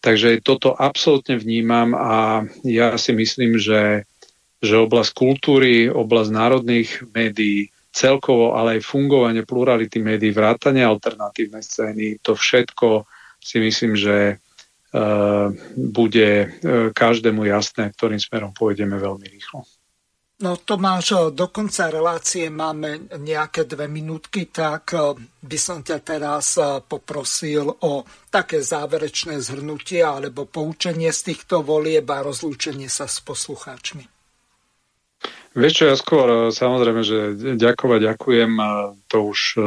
takže 0.00 0.28
toto 0.40 0.72
absolútne 0.72 1.36
vnímam 1.36 1.92
a 1.92 2.48
ja 2.64 2.96
si 2.96 3.12
myslím, 3.12 3.60
že, 3.60 4.08
že 4.64 4.74
oblasť 4.80 5.12
kultúry, 5.12 5.92
oblasť 5.92 6.30
národných 6.32 6.90
médií, 7.12 7.75
celkovo, 7.96 8.52
ale 8.52 8.76
aj 8.76 8.84
fungovanie 8.84 9.48
plurality 9.48 10.04
médií, 10.04 10.36
vrátanie 10.36 10.84
alternatívnej 10.84 11.64
scény, 11.64 12.20
to 12.20 12.36
všetko 12.36 13.08
si 13.40 13.56
myslím, 13.56 13.96
že 13.96 14.36
uh, 14.36 15.48
bude 15.72 16.30
uh, 16.44 16.48
každému 16.92 17.48
jasné, 17.48 17.88
ktorým 17.96 18.20
smerom 18.20 18.52
pôjdeme 18.52 19.00
veľmi 19.00 19.24
rýchlo. 19.24 19.64
No 20.36 20.60
Tomáš, 20.60 21.32
do 21.32 21.48
konca 21.48 21.88
relácie 21.88 22.52
máme 22.52 23.08
nejaké 23.24 23.64
dve 23.64 23.88
minútky, 23.88 24.52
tak 24.52 24.92
e, 24.92 25.16
by 25.40 25.56
som 25.56 25.80
ťa 25.80 25.98
teraz 26.04 26.60
poprosil 26.84 27.72
o 27.72 28.04
také 28.28 28.60
záverečné 28.60 29.40
zhrnutie 29.40 30.04
alebo 30.04 30.44
poučenie 30.44 31.08
z 31.08 31.32
týchto 31.32 31.64
volieb 31.64 32.04
a 32.12 32.20
rozlúčenie 32.20 32.92
sa 32.92 33.08
s 33.08 33.24
poslucháčmi. 33.24 34.15
Vieš 35.56 35.72
čo, 35.72 35.84
ja 35.88 35.96
skôr 35.96 36.26
e, 36.28 36.38
samozrejme, 36.52 37.00
že 37.00 37.18
ďakovať, 37.56 38.00
ďakujem, 38.12 38.52
to 39.08 39.18
už 39.32 39.40
uh, 39.56 39.64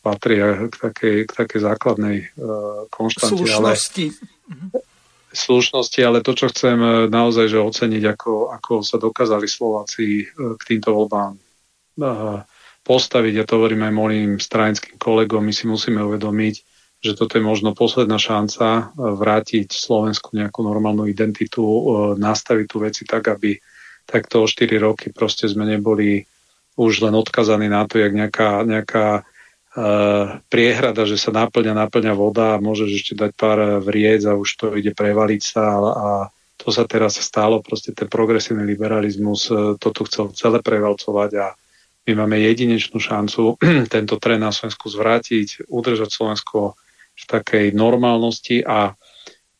patrí 0.00 0.40
k 0.72 0.74
takej, 0.74 1.16
k 1.28 1.32
takej 1.36 1.60
základnej 1.60 2.16
uh, 2.24 2.88
konštante. 2.88 3.44
Slušnosti. 3.44 4.04
Ale, 4.16 4.80
slušnosti, 5.36 6.00
ale 6.00 6.24
to, 6.24 6.32
čo 6.32 6.48
chcem 6.48 6.80
naozaj 7.12 7.52
že 7.52 7.60
oceniť, 7.60 8.02
ako, 8.16 8.56
ako 8.56 8.72
sa 8.80 8.96
dokázali 8.96 9.44
Slováci 9.44 10.24
k 10.32 10.62
týmto 10.64 10.96
voľbám 10.96 11.36
uh, 11.36 12.40
postaviť, 12.88 13.32
ja 13.36 13.44
to 13.44 13.60
hovorím 13.60 13.84
aj 13.84 13.92
mojim 13.92 14.30
stranickým 14.40 14.96
kolegom, 14.96 15.44
my 15.44 15.52
si 15.52 15.68
musíme 15.68 16.00
uvedomiť, 16.00 16.54
že 17.04 17.12
toto 17.12 17.36
je 17.36 17.44
možno 17.44 17.76
posledná 17.76 18.16
šanca 18.16 18.96
vrátiť 18.96 19.68
Slovensku 19.68 20.32
nejakú 20.32 20.64
normálnu 20.64 21.04
identitu, 21.04 21.60
nastaviť 22.16 22.66
tu 22.70 22.76
veci 22.80 23.04
tak, 23.04 23.28
aby 23.28 23.60
tak 24.06 24.30
to 24.30 24.42
o 24.42 24.46
4 24.46 24.70
roky 24.78 25.10
proste 25.10 25.50
sme 25.50 25.66
neboli 25.66 26.24
už 26.78 27.02
len 27.02 27.14
odkazaní 27.16 27.66
na 27.66 27.88
to, 27.88 27.98
jak 27.98 28.12
nejaká, 28.12 28.62
nejaká 28.62 29.06
uh, 29.20 30.38
priehrada, 30.46 31.08
že 31.08 31.16
sa 31.18 31.32
naplňa, 31.34 31.72
naplňa 31.74 32.12
voda 32.14 32.54
a 32.54 32.62
môžeš 32.62 32.90
ešte 32.92 33.14
dať 33.18 33.30
pár 33.34 33.58
vriec 33.82 34.22
a 34.28 34.36
už 34.36 34.48
to 34.56 34.66
ide 34.76 34.92
prevaliť 34.92 35.42
sa 35.42 35.64
a, 35.64 35.80
a 35.82 36.08
to 36.56 36.72
sa 36.72 36.88
teraz 36.88 37.20
stalo, 37.20 37.60
proste 37.60 37.92
ten 37.92 38.08
progresívny 38.08 38.64
liberalizmus 38.64 39.48
uh, 39.50 39.74
to 39.80 39.88
tu 39.90 40.04
chcel 40.06 40.32
celé 40.36 40.60
prevalcovať 40.60 41.30
a 41.40 41.46
my 42.06 42.12
máme 42.22 42.38
jedinečnú 42.38 43.02
šancu 43.02 43.58
tento 43.94 44.14
trend 44.22 44.44
na 44.44 44.54
Slovensku 44.54 44.86
zvrátiť, 44.86 45.66
udržať 45.66 46.10
Slovensko 46.12 46.78
v 47.16 47.24
takej 47.24 47.72
normálnosti 47.72 48.62
a 48.62 48.92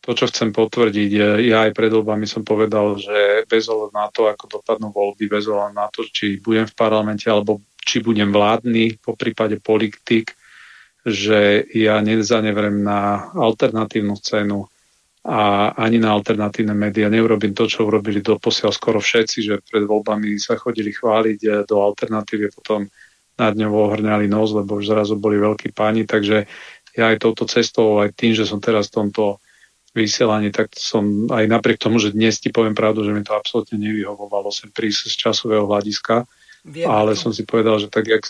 to, 0.07 0.15
čo 0.15 0.31
chcem 0.31 0.55
potvrdiť, 0.55 1.09
ja 1.51 1.67
aj 1.67 1.75
pred 1.75 1.91
voľbami 1.91 2.23
som 2.23 2.47
povedal, 2.47 2.95
že 2.95 3.43
bez 3.43 3.67
ohľadu 3.67 3.91
na 3.91 4.07
to, 4.07 4.31
ako 4.31 4.47
dopadnú 4.47 4.95
voľby, 4.95 5.27
bez 5.27 5.51
ohľadu 5.51 5.75
na 5.75 5.91
to, 5.91 6.07
či 6.07 6.39
budem 6.39 6.63
v 6.63 6.77
parlamente 6.79 7.27
alebo 7.27 7.59
či 7.75 7.99
budem 7.99 8.31
vládny, 8.31 9.03
po 9.03 9.19
prípade 9.19 9.59
politik, 9.59 10.31
že 11.03 11.67
ja 11.75 11.99
nezanevrem 11.99 12.87
na 12.87 13.31
alternatívnu 13.35 14.15
scénu 14.15 14.63
a 15.27 15.75
ani 15.75 15.99
na 15.99 16.15
alternatívne 16.15 16.71
médiá. 16.71 17.11
Neurobím 17.11 17.51
to, 17.51 17.67
čo 17.67 17.83
urobili 17.83 18.23
doposiaľ 18.23 18.71
skoro 18.71 19.03
všetci, 19.03 19.37
že 19.43 19.59
pred 19.59 19.83
voľbami 19.83 20.39
sa 20.39 20.55
chodili 20.55 20.95
chváliť 20.95 21.67
do 21.67 21.83
alternatívy, 21.83 22.47
potom 22.55 22.87
nad 23.35 23.53
ňou 23.59 23.91
ohrňali 23.91 24.31
nos, 24.31 24.55
lebo 24.55 24.79
už 24.79 24.87
zrazu 24.87 25.19
boli 25.19 25.35
veľkí 25.35 25.75
páni, 25.75 26.07
takže 26.07 26.47
ja 26.95 27.11
aj 27.11 27.27
touto 27.27 27.43
cestou, 27.43 27.99
aj 27.99 28.15
tým, 28.15 28.31
že 28.31 28.47
som 28.47 28.63
teraz 28.63 28.87
v 28.87 29.03
tomto 29.03 29.43
vysielaní, 29.97 30.53
tak 30.53 30.77
som 30.77 31.25
aj 31.33 31.49
napriek 31.49 31.81
tomu, 31.81 31.97
že 31.97 32.13
dnes 32.13 32.37
ti 32.37 32.53
poviem 32.53 32.77
pravdu, 32.77 33.01
že 33.01 33.09
mi 33.09 33.25
to 33.25 33.33
absolútne 33.33 33.81
nevyhovovalo 33.81 34.53
sem 34.53 34.69
prísť 34.69 35.09
z 35.09 35.15
časového 35.27 35.65
hľadiska, 35.65 36.29
Viem 36.61 36.85
ale 36.85 37.17
to. 37.17 37.27
som 37.27 37.31
si 37.33 37.41
povedal, 37.41 37.81
že 37.81 37.89
tak, 37.89 38.05
jak, 38.05 38.23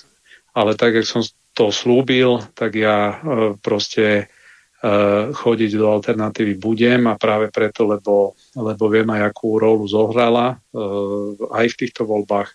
ale 0.56 0.80
tak, 0.80 0.96
jak 0.96 1.04
som 1.04 1.22
to 1.52 1.74
slúbil, 1.76 2.40
tak 2.56 2.80
ja 2.80 3.20
uh, 3.20 3.54
proste 3.60 4.32
uh, 4.32 5.36
chodiť 5.36 5.72
do 5.76 5.92
alternatívy 5.92 6.56
budem 6.56 7.12
a 7.12 7.20
práve 7.20 7.52
preto, 7.52 7.84
lebo, 7.84 8.38
lebo 8.56 8.84
viem 8.88 9.10
aj, 9.12 9.36
akú 9.36 9.60
rolu 9.60 9.84
zohrala 9.90 10.56
uh, 10.56 11.36
aj 11.52 11.66
v 11.76 11.80
týchto 11.84 12.08
voľbách 12.08 12.54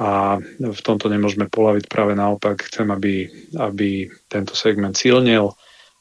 a 0.00 0.40
v 0.56 0.80
tomto 0.80 1.12
nemôžeme 1.12 1.52
polaviť 1.52 1.84
práve 1.84 2.16
naopak. 2.16 2.64
Chcem, 2.72 2.88
aby, 2.88 3.28
aby 3.60 4.08
tento 4.32 4.56
segment 4.56 4.96
silnil, 4.96 5.52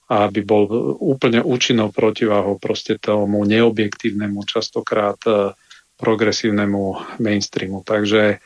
a 0.10 0.26
aby 0.26 0.41
bol 0.41 0.65
úplne 0.98 1.45
účinnou 1.45 1.94
protiváhou 1.94 2.57
proste 2.57 2.98
tomu 2.98 3.45
neobjektívnemu, 3.45 4.41
častokrát 4.41 5.22
e, 5.30 5.53
progresívnemu 6.02 6.81
mainstreamu. 7.22 7.86
Takže 7.86 8.41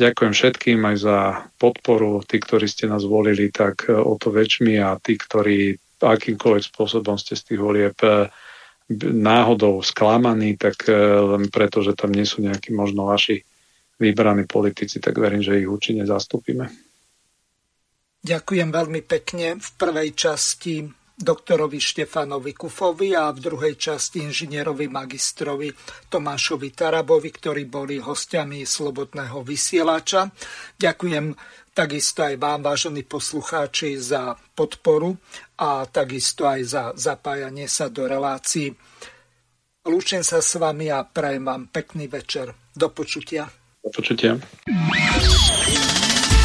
ďakujem 0.00 0.32
všetkým 0.32 0.80
aj 0.80 0.96
za 0.96 1.18
podporu. 1.60 2.24
Tí, 2.24 2.40
ktorí 2.40 2.64
ste 2.64 2.88
nás 2.88 3.04
volili, 3.04 3.52
tak 3.52 3.84
e, 3.84 3.92
o 3.92 4.16
to 4.16 4.32
väčšmi 4.32 4.80
a 4.80 4.96
tí, 4.96 5.20
ktorí 5.20 5.76
akýmkoľvek 6.00 6.64
spôsobom 6.72 7.20
ste 7.20 7.36
z 7.36 7.52
tých 7.52 7.60
volieb 7.60 7.96
e, 8.00 8.32
náhodou 9.04 9.84
sklamaní, 9.84 10.56
tak 10.60 10.88
len 10.92 11.48
preto, 11.48 11.80
že 11.80 11.96
tam 11.96 12.12
nie 12.12 12.28
sú 12.28 12.44
nejakí 12.44 12.68
možno 12.68 13.08
vaši 13.08 13.40
vybraní 13.96 14.44
politici, 14.44 15.00
tak 15.00 15.16
verím, 15.16 15.40
že 15.40 15.56
ich 15.56 15.68
účinne 15.68 16.04
zastúpime. 16.04 16.68
Ďakujem 18.24 18.72
veľmi 18.72 19.04
pekne. 19.04 19.60
V 19.60 19.68
prvej 19.76 20.16
časti 20.16 20.88
doktorovi 21.14 21.76
Štefanovi 21.78 22.56
Kufovi 22.56 23.12
a 23.12 23.30
v 23.30 23.38
druhej 23.38 23.76
časti 23.76 24.24
inžinierovi 24.24 24.88
magistrovi 24.88 25.70
Tomášovi 26.08 26.72
Tarabovi, 26.72 27.30
ktorí 27.30 27.68
boli 27.68 28.00
hostiami 28.00 28.64
Slobodného 28.64 29.44
vysielača. 29.44 30.32
Ďakujem 30.80 31.36
takisto 31.76 32.24
aj 32.24 32.34
vám, 32.40 32.64
vážení 32.64 33.04
poslucháči, 33.04 34.00
za 34.00 34.34
podporu 34.56 35.20
a 35.60 35.84
takisto 35.84 36.48
aj 36.48 36.60
za 36.64 36.84
zapájanie 36.96 37.68
sa 37.68 37.92
do 37.92 38.08
relácií. 38.08 38.72
Lúčim 39.84 40.24
sa 40.24 40.40
s 40.40 40.56
vami 40.56 40.88
a 40.88 41.04
prajem 41.04 41.44
vám 41.44 41.68
pekný 41.68 42.08
večer. 42.08 42.56
Do 42.72 42.88
počutia. 42.88 43.52
Do 43.84 43.92
počutia. 43.92 44.40